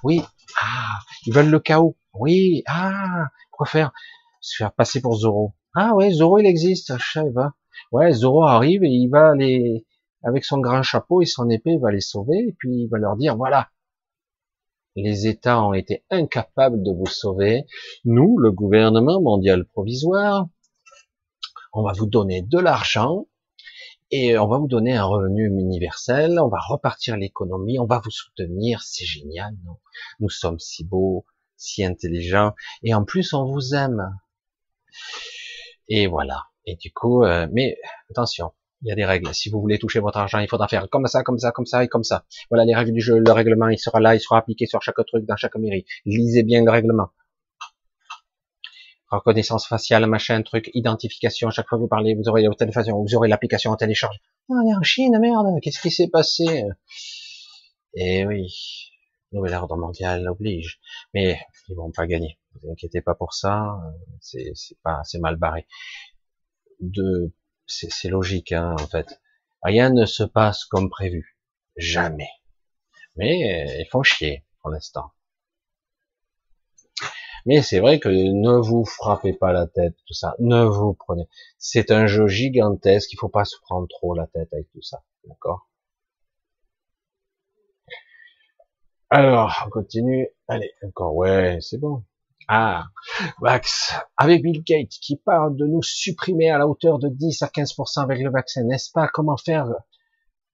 [0.03, 0.23] Oui.
[0.59, 1.97] Ah, ils veulent le chaos.
[2.13, 2.63] Oui.
[2.67, 3.91] Ah, quoi faire?
[4.41, 5.53] Se faire passer pour Zoro.
[5.75, 7.53] Ah ouais, Zoro il existe, je sais pas.
[7.91, 9.85] Ouais, Zoro arrive et il va les,
[10.23, 12.97] avec son grand chapeau et son épée, il va les sauver et puis il va
[12.97, 13.69] leur dire, voilà,
[14.95, 17.65] les États ont été incapables de vous sauver.
[18.05, 20.47] Nous, le gouvernement mondial provisoire,
[21.73, 23.27] on va vous donner de l'argent
[24.11, 28.09] et on va vous donner un revenu universel, on va repartir l'économie, on va vous
[28.09, 29.77] soutenir, c'est génial, non
[30.19, 31.25] nous sommes si beaux,
[31.55, 34.17] si intelligents, et en plus on vous aime.
[35.87, 36.48] Et voilà.
[36.65, 37.77] Et du coup, euh, mais
[38.09, 39.33] attention, il y a des règles.
[39.33, 41.83] Si vous voulez toucher votre argent, il faudra faire comme ça, comme ça, comme ça
[41.83, 42.25] et comme ça.
[42.49, 43.17] Voilà les règles du jeu.
[43.19, 45.85] Le règlement, il sera là, il sera appliqué sur chaque truc, dans chaque mairie.
[46.05, 47.09] Lisez bien le règlement.
[49.11, 51.49] Reconnaissance faciale, machin, truc, identification.
[51.49, 54.17] Chaque fois que vous parlez, vous aurez au téléphone, vous aurez l'application en télécharge.
[54.49, 55.47] Ah, on est en Chine, merde.
[55.61, 56.63] Qu'est-ce qui s'est passé?
[57.95, 58.53] Eh oui,
[59.31, 60.79] nouvel ordre mondial oblige.
[61.15, 62.37] Mais ils vont pas gagner.
[62.61, 63.79] Vous inquiétez pas pour ça.
[64.21, 65.65] C'est pas, c'est mal barré
[66.79, 67.33] de,
[67.67, 69.21] c'est logique hein, en fait.
[69.63, 71.37] Rien ne se passe comme prévu,
[71.77, 72.29] jamais.
[73.15, 75.11] Mais euh, ils font chier pour l'instant.
[77.45, 80.35] Mais c'est vrai que ne vous frappez pas la tête, tout ça.
[80.39, 81.27] Ne vous prenez.
[81.57, 83.11] C'est un jeu gigantesque.
[83.13, 85.69] Il faut pas se prendre trop la tête avec tout ça, d'accord?
[89.11, 90.27] Alors, on continue.
[90.47, 92.03] Allez, encore, ouais, c'est bon.
[92.51, 92.87] Ah,
[93.41, 97.47] Max, avec Bill Gates qui parle de nous supprimer à la hauteur de 10 à
[97.47, 99.07] 15% avec le vaccin, n'est-ce pas?
[99.07, 99.67] Comment faire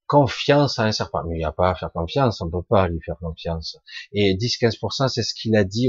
[0.06, 1.24] confiance à un serpent?
[1.24, 3.78] Mais il n'y a pas à faire confiance, on ne peut pas lui faire confiance.
[4.12, 5.88] Et 10-15%, c'est ce qu'il a dit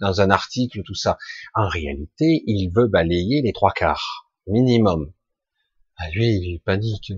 [0.00, 1.16] dans un article, tout ça.
[1.54, 5.10] En réalité, il veut balayer les trois quarts, minimum.
[5.96, 7.14] Ah, lui, il panique.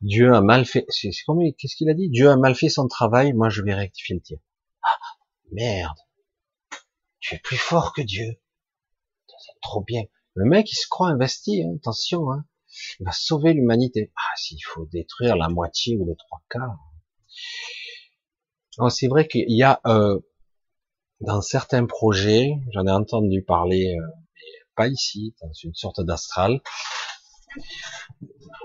[0.00, 0.86] Dieu a mal fait.
[0.86, 2.08] Qu'est-ce qu'il a dit?
[2.08, 3.34] Dieu a mal fait son travail.
[3.34, 4.38] Moi, je vais rectifier le tir.
[4.82, 4.96] Ah,
[5.52, 5.98] merde.
[7.24, 8.38] Tu es plus fort que Dieu.
[9.62, 10.02] Trop bien.
[10.34, 12.44] Le mec, il se croit investi, hein, attention, hein.
[13.00, 14.12] il va sauver l'humanité.
[14.14, 16.78] Ah, s'il faut détruire la moitié ou les trois quarts.
[18.90, 20.20] C'est vrai qu'il y a euh,
[21.20, 26.60] dans certains projets, j'en ai entendu parler, euh, mais pas ici, dans une sorte d'astral,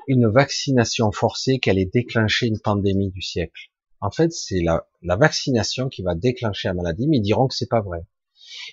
[0.07, 3.71] une vaccination forcée qui allait déclencher une pandémie du siècle.
[4.01, 7.55] En fait, c'est la, la vaccination qui va déclencher la maladie, mais ils diront que
[7.55, 8.05] c'est pas vrai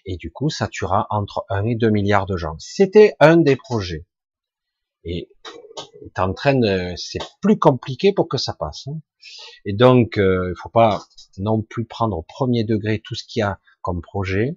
[0.04, 2.56] et du coup, ça tuera entre 1 et 2 milliards de gens.
[2.58, 4.06] C'était un des projets.
[5.04, 5.28] Et
[6.18, 6.60] en train
[6.96, 8.88] c'est plus compliqué pour que ça passe.
[8.88, 9.00] Hein.
[9.64, 11.04] Et donc, euh, il faut pas
[11.38, 14.56] non plus prendre au premier degré tout ce qu'il y a comme projet,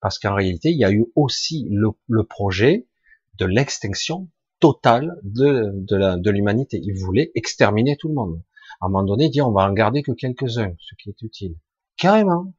[0.00, 2.86] parce qu'en réalité, il y a eu aussi le, projet
[3.38, 4.28] de l'extinction
[4.60, 6.80] totale de, de l'humanité.
[6.82, 8.42] Ils voulaient exterminer tout le monde.
[8.80, 11.56] À un moment donné, dire on va en garder que quelques-uns, ce qui est utile.
[11.96, 12.54] Carrément.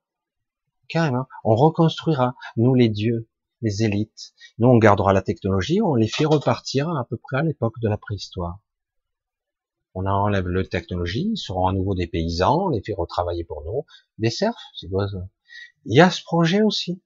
[0.90, 1.27] Carrément.
[1.43, 3.30] On reconstruira, nous les dieux,
[3.61, 4.34] les élites.
[4.58, 7.88] Nous, on gardera la technologie, on les fait repartir à peu près à l'époque de
[7.88, 8.59] la préhistoire.
[9.93, 13.64] On enlève la technologie, ils seront à nouveau des paysans, on les fait retravailler pour
[13.64, 13.85] nous.
[14.18, 15.08] Des serfs, c'est quoi
[15.85, 17.01] Il y a ce projet aussi.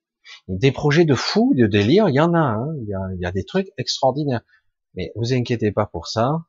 [0.48, 2.74] Des projets de fous, de délire, il y en a, hein.
[2.80, 4.42] il, y a il y a des trucs extraordinaires.
[4.94, 6.44] Mais vous inquiétez pas pour ça,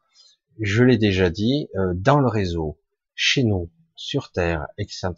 [0.59, 2.79] je l'ai déjà dit, euh, dans le réseau,
[3.15, 5.13] chez nous, sur Terre, etc.,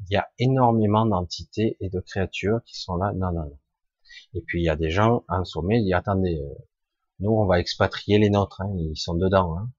[0.00, 3.12] il y a énormément d'entités et de créatures qui sont là.
[3.12, 3.58] Non, non, non.
[4.34, 6.54] Et puis il y a des gens en sommet, ils disent attendez, euh,
[7.20, 9.56] nous on va expatrier les nôtres, hein, ils sont dedans.
[9.58, 9.70] Hein.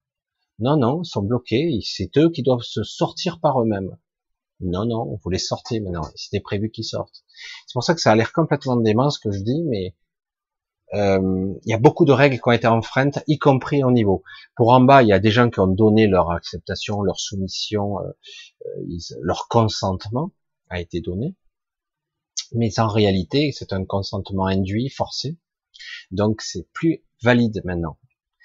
[0.58, 3.96] Non, non, ils sont bloqués, c'est eux qui doivent se sortir par eux-mêmes.
[4.60, 7.24] Non, non, on voulait sortir maintenant, c'était prévu qu'ils sortent.
[7.66, 9.96] C'est pour ça que ça a l'air complètement dément ce que je dis, mais
[10.94, 14.22] euh, il y a beaucoup de règles qui ont été enfreintes, y compris au niveau.
[14.56, 18.00] Pour en bas, il y a des gens qui ont donné leur acceptation, leur soumission,
[18.00, 18.10] euh,
[18.66, 20.32] euh, leur consentement
[20.68, 21.36] a été donné.
[22.52, 25.38] Mais en réalité, c'est un consentement induit, forcé.
[26.10, 27.98] Donc c'est plus valide maintenant.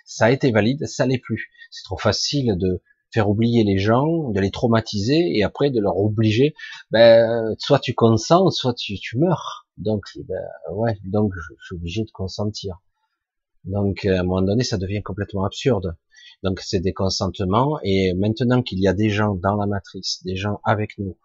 [0.06, 1.49] Ça a été valide, ça l'est plus.
[1.72, 5.98] C'est trop facile de faire oublier les gens, de les traumatiser et après de leur
[5.98, 6.53] obliger,
[6.91, 9.65] ben, soit tu consens, soit tu, tu meurs.
[9.78, 12.80] Donc, ben, ouais, donc je, suis obligé de consentir.
[13.64, 15.98] Donc, à un moment donné, ça devient complètement absurde.
[16.44, 17.80] Donc, c'est des consentements.
[17.84, 21.18] Et maintenant qu'il y a des gens dans la matrice, des gens avec nous,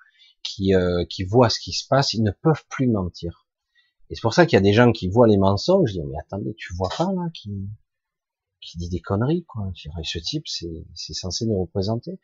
[0.43, 3.47] qui, euh, qui voient ce qui se passe, ils ne peuvent plus mentir.
[4.09, 5.91] Et c'est pour ça qu'il y a des gens qui voient les mensonges.
[5.91, 7.69] Je dis, mais attendez, tu vois pas là qui
[8.61, 9.73] qui dit des conneries, quoi.
[10.03, 12.19] Ce type, c'est censé nous représenter.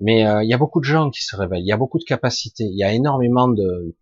[0.00, 1.98] Mais euh, il y a beaucoup de gens qui se révèlent, il y a beaucoup
[1.98, 3.96] de capacités, il y a énormément de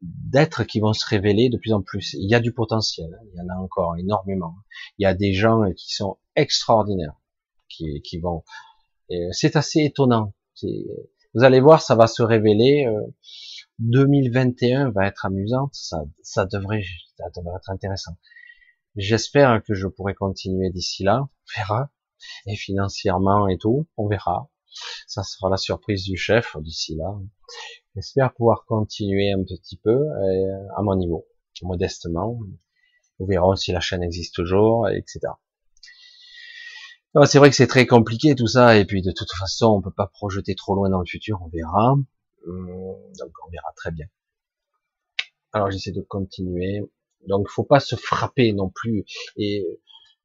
[0.00, 2.14] d'êtres qui vont se révéler de plus en plus.
[2.14, 3.24] Il y a du potentiel, hein.
[3.32, 4.54] il y en a encore énormément.
[4.98, 7.20] Il y a des gens qui sont extraordinaires,
[7.68, 8.44] qui, qui vont.
[9.30, 10.32] C'est assez étonnant.
[11.34, 12.86] Vous allez voir, ça va se révéler.
[13.78, 16.84] 2021 euh, va être amusante, ça, ça devrait,
[17.16, 18.16] ça devrait être intéressant.
[18.96, 21.22] J'espère que je pourrai continuer d'ici là.
[21.22, 21.90] On verra.
[22.46, 24.50] Et financièrement et tout, on verra.
[25.06, 27.18] Ça sera la surprise du chef d'ici là.
[27.94, 31.26] J'espère pouvoir continuer un petit peu euh, à mon niveau,
[31.62, 32.38] modestement.
[33.20, 35.20] Nous verrons si la chaîne existe toujours, etc.
[37.26, 39.92] C'est vrai que c'est très compliqué tout ça, et puis de toute façon, on peut
[39.92, 41.96] pas projeter trop loin dans le futur, on verra.
[42.46, 44.06] Hum, donc on verra très bien.
[45.52, 46.80] Alors j'essaie de continuer.
[47.28, 49.04] Donc, faut pas se frapper non plus.
[49.36, 49.64] Et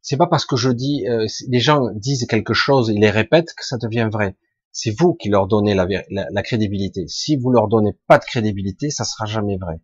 [0.01, 3.53] c'est pas parce que je dis, euh, les gens disent quelque chose, ils les répètent
[3.53, 4.35] que ça devient vrai.
[4.79, 7.07] C'est vous qui leur donnez la, crédibilité.
[7.07, 9.81] Si vous leur donnez pas de crédibilité, ça sera jamais vrai.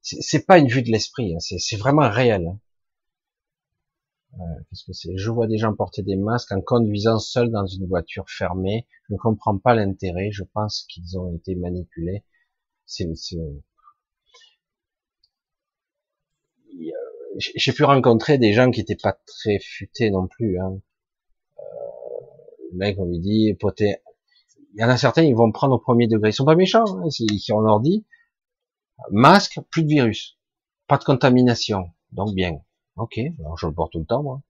[0.00, 1.38] C'est pas une vue de l'esprit, hein.
[1.38, 2.48] c'est vraiment réel.
[2.48, 2.58] Hein.
[4.40, 7.66] Euh, Qu'est-ce que c'est Je vois des gens porter des masques en conduisant seuls dans
[7.66, 8.88] une voiture fermée.
[9.08, 10.32] Je ne comprends pas l'intérêt.
[10.32, 12.24] Je pense qu'ils ont été manipulés.
[12.84, 13.06] C'est
[17.36, 20.58] j'ai pu rencontrer des gens qui étaient pas très futés non plus.
[20.58, 20.80] Hein.
[21.60, 21.62] Euh,
[22.72, 24.01] le mec, on lui dit, poté,
[24.74, 26.30] y en a certains, ils vont prendre au premier degré.
[26.30, 28.06] Ils sont pas méchants, hein, si, on leur dit,
[29.10, 30.38] masque, plus de virus,
[30.86, 32.60] pas de contamination, donc bien.
[32.96, 34.42] Ok, alors je le porte tout le temps, moi.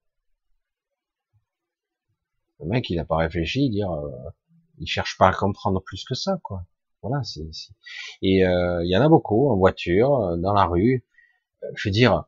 [2.60, 4.10] Le mec, il n'a pas réfléchi, dire, euh,
[4.78, 6.64] il cherche pas à comprendre plus que ça, quoi.
[7.02, 7.42] Voilà, c'est
[8.22, 11.04] et euh, il y en a beaucoup en voiture, dans la rue.
[11.74, 12.26] Je veux dire,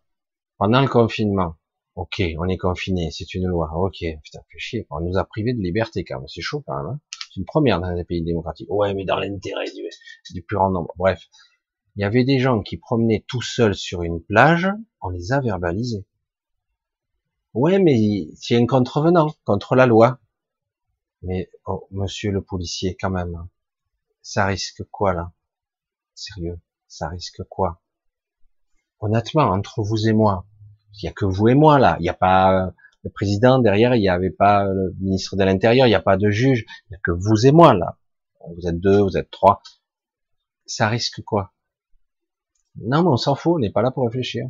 [0.59, 1.55] pendant le confinement,
[1.95, 5.55] ok, on est confiné, c'est une loi, ok, putain, fait chier, on nous a privé
[5.55, 6.87] de liberté quand même, c'est chaud quand même.
[6.95, 7.01] Hein
[7.35, 8.71] c'est une première dans les pays démocratiques.
[8.71, 9.83] Ouais, mais dans l'intérêt du,
[10.31, 10.95] du plus grand nombre.
[10.97, 11.29] Bref,
[11.97, 14.69] il y avait des gens qui promenaient tout seuls sur une plage,
[15.01, 16.07] on les a verbalisés.
[17.55, 20.21] Ouais, mais c'est un contrevenant contre la loi.
[21.23, 23.49] Mais oh, monsieur le policier, quand même,
[24.23, 25.33] ça risque quoi là?
[26.15, 27.81] Sérieux, ça risque quoi?
[29.01, 30.47] Honnêtement, entre vous et moi,
[30.95, 31.97] il y a que vous et moi là.
[31.99, 32.73] Il n'y a pas
[33.05, 36.17] le président derrière, il n'y avait pas le ministre de l'Intérieur, il n'y a pas
[36.17, 36.65] de juge.
[36.87, 37.99] Il n'y a que vous et moi là.
[38.57, 39.63] Vous êtes deux, vous êtes trois.
[40.67, 41.53] Ça risque quoi?
[42.77, 44.47] Non, mais on s'en fout, on n'est pas là pour réfléchir.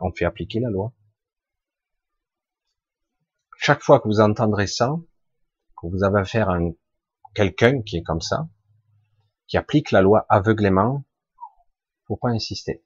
[0.00, 0.92] On fait appliquer la loi.
[3.56, 4.94] Chaque fois que vous entendrez ça,
[5.80, 6.58] que vous avez affaire à
[7.34, 8.48] quelqu'un qui est comme ça,
[9.46, 11.04] qui applique la loi aveuglément,
[12.06, 12.84] faut pas insister.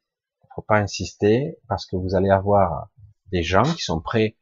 [0.54, 2.90] Faut pas insister parce que vous allez avoir
[3.32, 4.36] des gens qui sont prêts.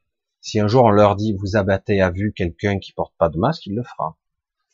[0.47, 3.37] Si un jour on leur dit vous abattez à vue quelqu'un qui porte pas de
[3.37, 4.17] masque, il le fera.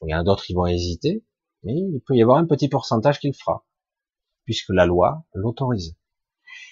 [0.03, 1.25] Il y en a d'autres qui vont hésiter,
[1.63, 3.65] mais il peut y avoir un petit pourcentage qui le fera
[4.45, 5.97] puisque la loi l'autorise.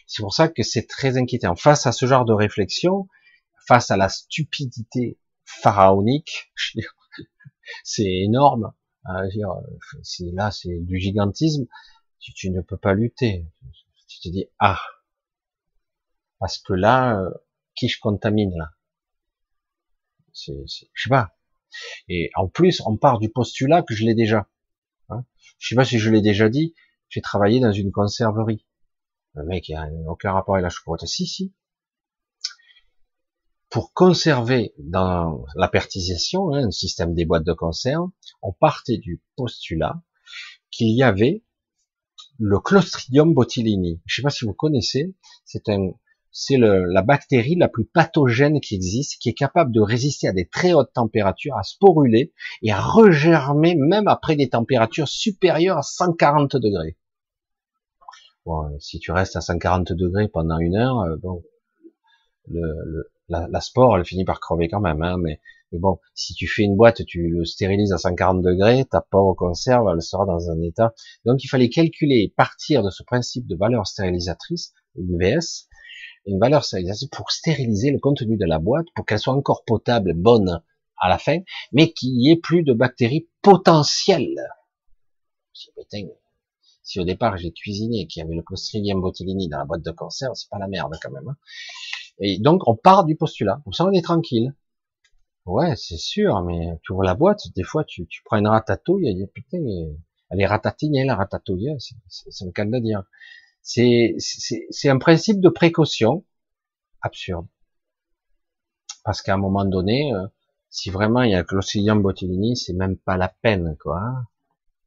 [0.06, 1.56] C'est pour ça que c'est très inquiétant.
[1.56, 3.08] Face à ce genre de réflexion,
[3.66, 6.52] face à la stupidité pharaonique,
[7.84, 8.74] c'est énorme.
[10.02, 11.64] C'est là, c'est du gigantisme.
[12.18, 13.46] Tu, tu, ne peux pas lutter.
[14.08, 14.78] Tu te dis ah,
[16.38, 17.30] parce que là, euh,
[17.74, 18.72] qui je contamine là?
[20.44, 21.36] C'est, Je sais pas.
[22.08, 24.48] Et en plus, on part du postulat que je l'ai déjà.
[25.08, 25.24] Hein
[25.58, 26.74] je sais pas si je l'ai déjà dit
[27.10, 28.64] j'ai travaillé dans une conserverie.
[29.34, 31.04] Le mec, il a aucun rapport avec la choucroute.
[31.06, 31.52] Si, si.
[33.68, 38.08] Pour conserver dans la pertisation, hein, un système des boîtes de conserve,
[38.42, 40.02] on partait du postulat
[40.70, 41.44] qu'il y avait
[42.38, 44.00] le Clostridium botulinum.
[44.06, 45.92] Je sais pas si vous connaissez, c'est un,
[46.32, 50.46] c'est la bactérie la plus pathogène qui existe, qui est capable de résister à des
[50.46, 56.56] très hautes températures, à sporuler et à regermer même après des températures supérieures à 140
[56.56, 56.96] degrés.
[58.78, 60.98] Si tu restes à 140 degrés pendant une heure,
[62.52, 65.02] euh, la, spore, finit par crever quand même.
[65.02, 65.40] Hein, mais,
[65.72, 69.88] bon, si tu fais une boîte, tu le stérilises à 140 degrés, ta pauvre conserve,
[69.92, 70.94] elle sera dans un état.
[71.24, 75.68] Donc, il fallait calculer, partir de ce principe de valeur stérilisatrice, une VS,
[76.26, 80.12] une valeur stérilisatrice pour stériliser le contenu de la boîte, pour qu'elle soit encore potable,
[80.14, 80.62] bonne
[80.98, 81.38] à la fin,
[81.72, 84.40] mais qu'il n'y ait plus de bactéries potentielles.
[86.82, 89.90] Si au départ j'ai cuisiné, qu'il y avait le Clostridium botulinum dans la boîte de
[89.90, 91.28] conserve, c'est pas la merde quand même.
[91.28, 91.36] Hein.
[92.18, 93.60] Et donc on part du postulat.
[93.64, 94.54] Comme ça on est tranquille.
[95.46, 99.08] Ouais, c'est sûr, mais tu ouvres la boîte, des fois tu, tu prends une ratatouille
[99.08, 99.58] et putain,
[100.30, 101.74] elle est ratatinée la ratatouille,
[102.08, 103.04] c'est le cas de dire.
[103.62, 106.24] C'est un principe de précaution
[107.02, 107.46] absurde.
[109.04, 110.26] Parce qu'à un moment donné, euh,
[110.68, 114.00] si vraiment il y a Clostridium botulinum, c'est même pas la peine, quoi.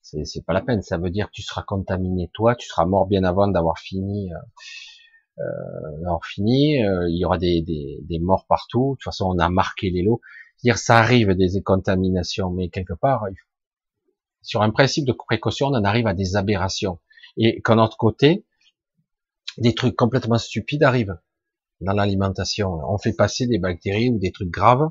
[0.01, 0.81] C'est pas la peine.
[0.81, 4.31] Ça veut dire que tu seras contaminé toi, tu seras mort bien avant d'avoir fini.
[4.33, 4.37] Euh,
[5.39, 8.91] euh d'avoir fini, euh, il y aura des, des, des, morts partout.
[8.91, 10.21] De toute façon, on a marqué les lots.
[10.57, 13.25] C'est-à-dire, ça arrive des contaminations, mais quelque part,
[14.41, 16.99] sur un principe de précaution, on en arrive à des aberrations.
[17.37, 18.45] Et qu'en autre côté,
[19.57, 21.17] des trucs complètement stupides arrivent
[21.81, 22.79] dans l'alimentation.
[22.87, 24.89] On fait passer des bactéries ou des trucs graves.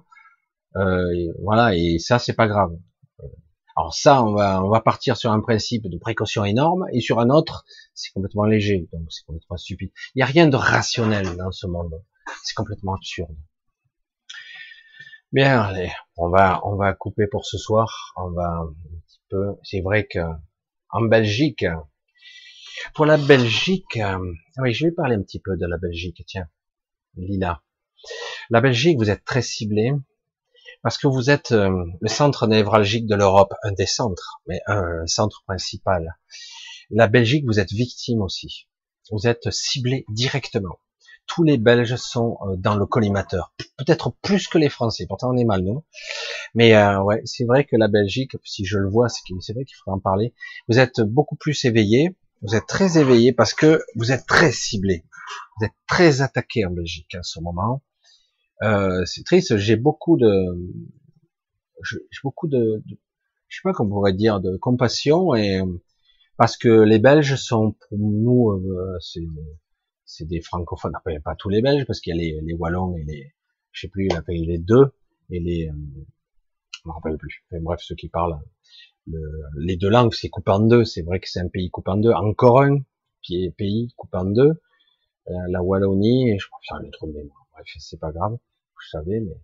[0.77, 2.73] Euh, voilà, et ça, c'est pas grave.
[3.77, 7.21] Alors ça, on va, on va partir sur un principe de précaution énorme, et sur
[7.21, 9.91] un autre, c'est complètement léger, donc c'est complètement stupide.
[10.15, 12.03] Il n'y a rien de rationnel dans ce monde.
[12.45, 13.35] C'est complètement absurde.
[15.33, 18.13] Bien, allez, on va, on va couper pour ce soir.
[18.17, 18.75] On va un
[19.07, 19.57] petit peu.
[19.63, 20.21] C'est vrai que
[20.91, 21.65] en Belgique,
[22.95, 24.19] pour la Belgique, euh,
[24.59, 26.23] oui, je vais parler un petit peu de la Belgique.
[26.27, 26.49] Tiens,
[27.17, 27.63] Lila.
[28.51, 29.93] La Belgique, vous êtes très ciblé
[30.83, 35.07] parce que vous êtes euh, le centre névralgique de l'Europe, un des centres, mais un,
[35.07, 36.19] centre principal.
[36.91, 38.69] La Belgique, vous êtes victime aussi.
[39.11, 40.79] Vous êtes ciblé directement.
[41.27, 45.07] Tous les Belges sont euh, dans le collimateur, peut-être plus que les Français.
[45.09, 45.85] Pourtant, on est mal, nous.
[46.55, 49.77] Mais euh, ouais, c'est vrai que la Belgique, si je le vois, c'est vrai qu'il
[49.77, 50.35] faudra en parler.
[50.69, 52.17] Vous êtes beaucoup plus éveillé.
[52.43, 55.05] Vous êtes très éveillé parce que vous êtes très ciblé.
[55.57, 57.83] Vous êtes très attaqué en Belgique en ce moment.
[58.63, 59.57] Euh, c'est triste.
[59.57, 60.29] J'ai beaucoup de,
[61.85, 62.83] j'ai beaucoup de,
[63.49, 65.61] je sais pas comment pourrait dire, de compassion et
[66.37, 68.99] parce que les Belges sont pour nous, euh,
[70.05, 70.97] c'est, des francophones.
[70.97, 73.33] Après, pas tous les Belges parce qu'il y a les, Wallons et les,
[73.71, 74.93] je sais plus, il les deux
[75.31, 75.71] et les,
[76.83, 77.45] je me rappelle plus.
[77.53, 78.41] bref, ceux qui parlent
[79.07, 80.85] les deux langues, c'est coupé en deux.
[80.85, 82.13] C'est vrai que c'est un pays coupé en deux.
[82.13, 82.79] Encore un
[83.57, 84.61] pays coupé en deux.
[85.29, 87.47] Euh, la Wallonie, et je faire le trou de mémoire.
[87.53, 88.33] Bref, c'est pas grave.
[88.33, 89.37] Vous savez, mais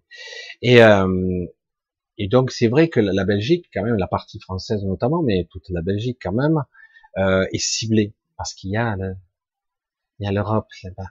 [0.63, 1.47] et euh,
[2.17, 5.69] et donc c'est vrai que la Belgique, quand même, la partie française notamment, mais toute
[5.71, 6.65] la Belgique quand même,
[7.19, 8.97] euh, est ciblée parce qu'il y a
[10.19, 11.11] il y a l'Europe là-bas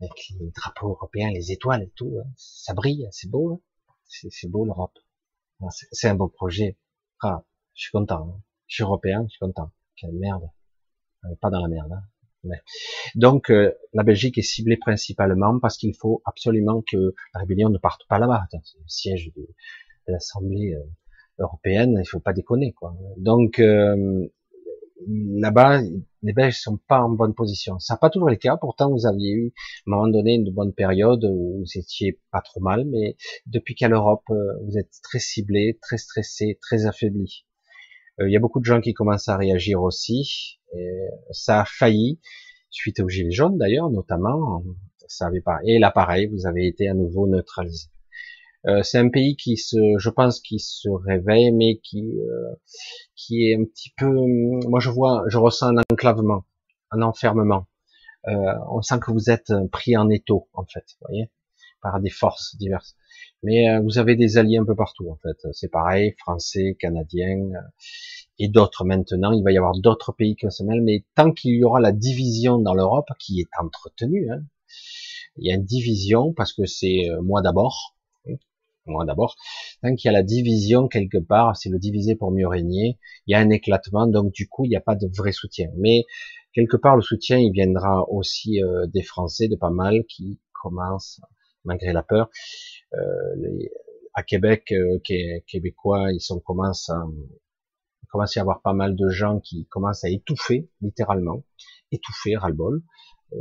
[0.00, 2.28] avec les drapeaux européens, les étoiles et tout, hein.
[2.36, 3.60] ça brille, c'est beau, hein
[4.08, 4.98] c'est beau l'Europe.
[5.92, 6.76] C'est un beau projet.
[7.20, 7.44] Ah,
[7.78, 8.28] je suis content.
[8.28, 8.42] Hein.
[8.66, 9.70] Je suis européen, je suis content.
[9.96, 10.50] Quelle merde.
[11.24, 11.92] On n'est pas dans la merde.
[11.92, 12.02] Hein.
[12.44, 12.60] Mais...
[13.14, 17.78] Donc euh, la Belgique est ciblée principalement parce qu'il faut absolument que la rébellion ne
[17.78, 18.46] parte pas là-bas.
[18.50, 19.48] C'est le siège de,
[20.08, 20.82] l'Assemblée euh,
[21.38, 22.96] européenne, il faut pas déconner quoi.
[23.16, 24.26] Donc euh,
[25.06, 25.80] là-bas,
[26.22, 27.78] les Belges sont pas en bonne position.
[27.78, 28.56] Ça n'a pas toujours le cas.
[28.56, 29.52] Pourtant, vous aviez eu,
[29.86, 33.16] à un moment donné, une bonne période où vous étiez pas trop mal, mais
[33.46, 37.44] depuis qu'à l'Europe, vous êtes très ciblé, très stressé, très affaibli.
[38.20, 40.58] Il y a beaucoup de gens qui commencent à réagir aussi.
[40.74, 40.90] Et
[41.30, 42.20] ça a failli,
[42.70, 44.62] suite aux gilets jaunes d'ailleurs, notamment.
[45.06, 45.58] Ça avait pas.
[45.64, 47.88] Et là, pareil, vous avez été à nouveau neutralisé.
[48.66, 52.54] Euh, c'est un pays qui se, je pense, qui se réveille, mais qui, euh,
[53.14, 54.10] qui est un petit peu.
[54.68, 56.44] Moi, je vois, je ressens un enclavement,
[56.90, 57.66] un enfermement.
[58.26, 61.30] Euh, on sent que vous êtes pris en étau, en fait, vous voyez,
[61.80, 62.96] par des forces diverses.
[63.42, 65.46] Mais euh, vous avez des alliés un peu partout, en fait.
[65.52, 67.50] C'est pareil, français, canadiens
[68.38, 69.32] et d'autres maintenant.
[69.32, 71.92] Il va y avoir d'autres pays qui se mêlent, mais tant qu'il y aura la
[71.92, 74.42] division dans l'Europe, qui est entretenue, hein,
[75.36, 77.96] il y a une division parce que c'est moi d'abord,
[78.88, 79.36] moi d'abord,
[79.82, 83.32] tant qu'il y a la division quelque part, c'est le diviser pour mieux régner, il
[83.32, 85.68] y a un éclatement, donc du coup, il n'y a pas de vrai soutien.
[85.76, 86.04] Mais
[86.54, 91.20] quelque part, le soutien, il viendra aussi euh, des Français, de pas mal, qui commencent,
[91.64, 92.77] malgré la peur, euh,
[93.36, 93.70] les,
[94.14, 94.98] à Québec, euh,
[95.46, 97.02] Québécois, ils sont commencent à,
[98.10, 101.44] commence à y avoir pas mal de gens qui commencent à étouffer, littéralement,
[101.92, 102.82] étouffer, ras-le-bol.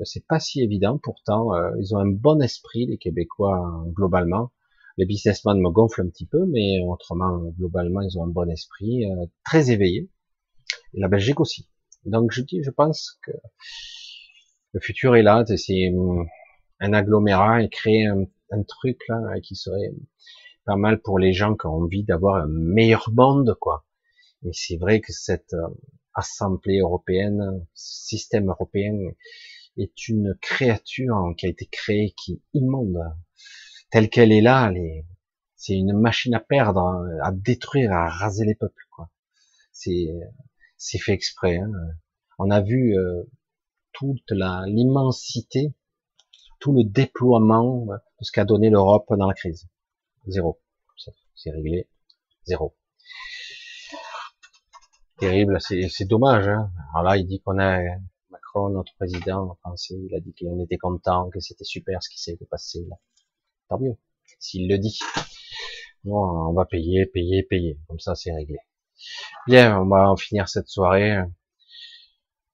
[0.03, 4.51] c'est pas si évident, pourtant, ils ont un bon esprit, les Québécois, globalement
[4.97, 9.05] les businessmen me gonflent un petit peu, mais autrement, globalement, ils ont un bon esprit,
[9.05, 10.09] euh, très éveillé.
[10.93, 11.69] Et la Belgique aussi.
[12.05, 13.31] Donc je dis, je pense que
[14.73, 15.91] le futur est là, c'est
[16.79, 18.25] un agglomérat et créer un,
[18.63, 19.91] truc là qui serait
[20.65, 23.85] pas mal pour les gens qui ont envie d'avoir un meilleur monde, quoi.
[24.43, 25.67] Mais c'est vrai que cette euh,
[26.13, 28.93] assemblée européenne, système européen,
[29.77, 32.99] est une créature qui a été créée qui est immonde
[33.89, 34.71] telle qu'elle est là,
[35.55, 38.85] c'est une machine à perdre, hein, à détruire, à raser les peuples.
[38.91, 39.09] Quoi.
[39.71, 40.07] C'est,
[40.77, 41.57] c'est fait exprès.
[41.57, 41.71] Hein.
[42.37, 43.23] On a vu euh,
[43.93, 45.73] toute la l'immensité,
[46.59, 47.87] tout le déploiement
[48.19, 49.67] de ce qu'a donné l'Europe dans la crise.
[50.27, 50.59] Zéro.
[51.35, 51.87] C'est réglé.
[52.45, 52.75] Zéro.
[55.19, 55.59] Terrible.
[55.61, 56.47] C'est dommage.
[56.47, 56.71] Hein.
[56.93, 57.79] Alors là, il dit qu'on a
[58.29, 62.19] Macron, notre président français, il a dit qu'on était content, que c'était super ce qui
[62.19, 62.97] s'est passé là
[63.67, 63.95] tant mieux.
[64.39, 64.99] S'il le dit.
[66.03, 67.79] Bon, on va payer, payer, payer.
[67.87, 68.57] Comme ça, c'est réglé.
[69.47, 71.17] Bien, on va en finir cette soirée.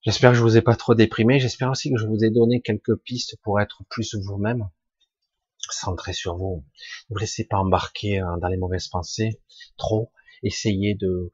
[0.02, 1.40] J'espère que je vous ai pas trop déprimé.
[1.40, 4.68] J'espère aussi que je vous ai donné quelques pistes pour être plus vous-même.
[5.72, 6.64] Centré sur vous.
[7.10, 9.40] Ne vous laissez pas embarquer hein, dans les mauvaises pensées.
[9.76, 10.12] Trop.
[10.42, 11.32] Essayez de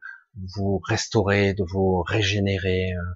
[0.55, 3.15] vous restaurer, de vous régénérer, euh,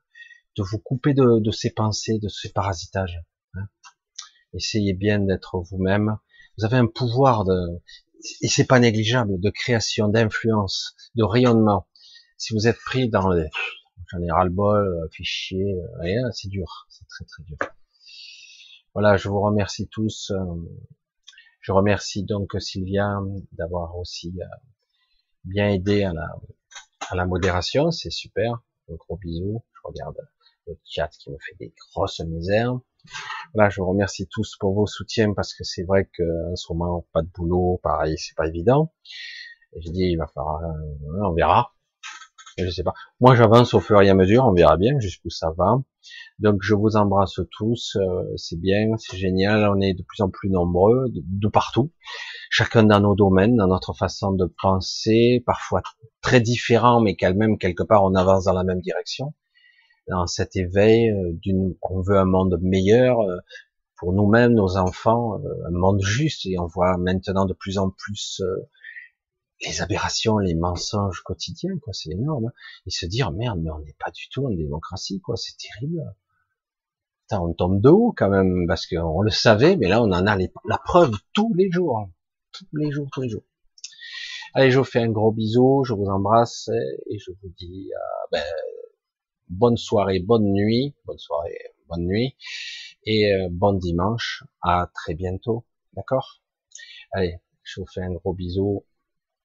[0.57, 3.21] de vous couper de, ces pensées, de ces parasitages.
[3.55, 3.67] Hein.
[4.53, 6.19] Essayez bien d'être vous-même
[6.57, 7.83] vous avez un pouvoir de,
[8.41, 11.89] et c'est pas négligeable, de création, d'influence, de rayonnement.
[12.37, 13.49] Si vous êtes pris dans les,
[14.11, 17.57] j'en ai ras-le-bol, euh, fichier, euh, rien, c'est dur, c'est très très dur.
[18.95, 20.33] Voilà, je vous remercie tous.
[21.65, 23.19] Euh, je remercie donc Sylvia
[23.53, 24.33] d'avoir aussi
[25.45, 26.29] bien aidé à la,
[27.11, 28.63] à la modération, c'est super.
[28.91, 29.63] Un gros bisou.
[29.73, 30.17] Je regarde
[30.67, 32.79] le chat qui me fait des grosses misères.
[33.55, 37.07] Voilà, je vous remercie tous pour vos soutiens parce que c'est vrai qu'en ce moment,
[37.13, 38.93] pas de boulot, pareil, c'est pas évident.
[39.75, 41.75] Et je dis, il va falloir, euh, on verra.
[42.57, 42.95] Je sais pas.
[43.21, 45.83] Moi, j'avance au fur et à mesure, on verra bien jusqu'où ça va.
[46.39, 47.97] Donc, je vous embrasse tous.
[47.97, 49.69] Euh, c'est bien, c'est génial.
[49.69, 51.91] On est de plus en plus nombreux, de, partout.
[52.51, 55.83] Chacun dans nos domaines, dans notre façon de penser, parfois
[56.21, 59.35] très différents, mais quand même quelque part on avance dans la même direction
[60.09, 63.39] dans cet éveil euh, d'une, on veut un monde meilleur euh,
[63.97, 66.47] pour nous-mêmes, nos enfants, un monde juste.
[66.47, 68.43] Et on voit maintenant de plus en plus
[69.61, 71.93] les aberrations, les mensonges quotidiens, quoi.
[71.93, 72.47] C'est énorme.
[72.47, 72.53] Hein.
[72.87, 75.37] Et se dire merde, mais on n'est pas du tout en démocratie, quoi.
[75.37, 76.03] C'est terrible.
[77.33, 80.37] on tombe de haut quand même parce qu'on le savait, mais là on en a
[80.37, 82.09] la preuve tous les jours,
[82.53, 83.45] tous les jours, tous les jours.
[84.57, 86.69] Allez, je vous fais un gros bisou, je vous embrasse
[87.11, 88.45] et je vous dis euh, ben,
[89.49, 91.59] bonne soirée, bonne nuit, bonne soirée,
[91.89, 92.37] bonne nuit
[93.05, 94.45] et euh, bon dimanche.
[94.63, 96.41] À très bientôt, d'accord?
[97.11, 98.85] Allez, je vous fais un gros bisou.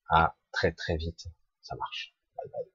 [0.10, 1.28] À très très vite.
[1.62, 2.14] Ça marche.
[2.38, 2.72] Bye bye.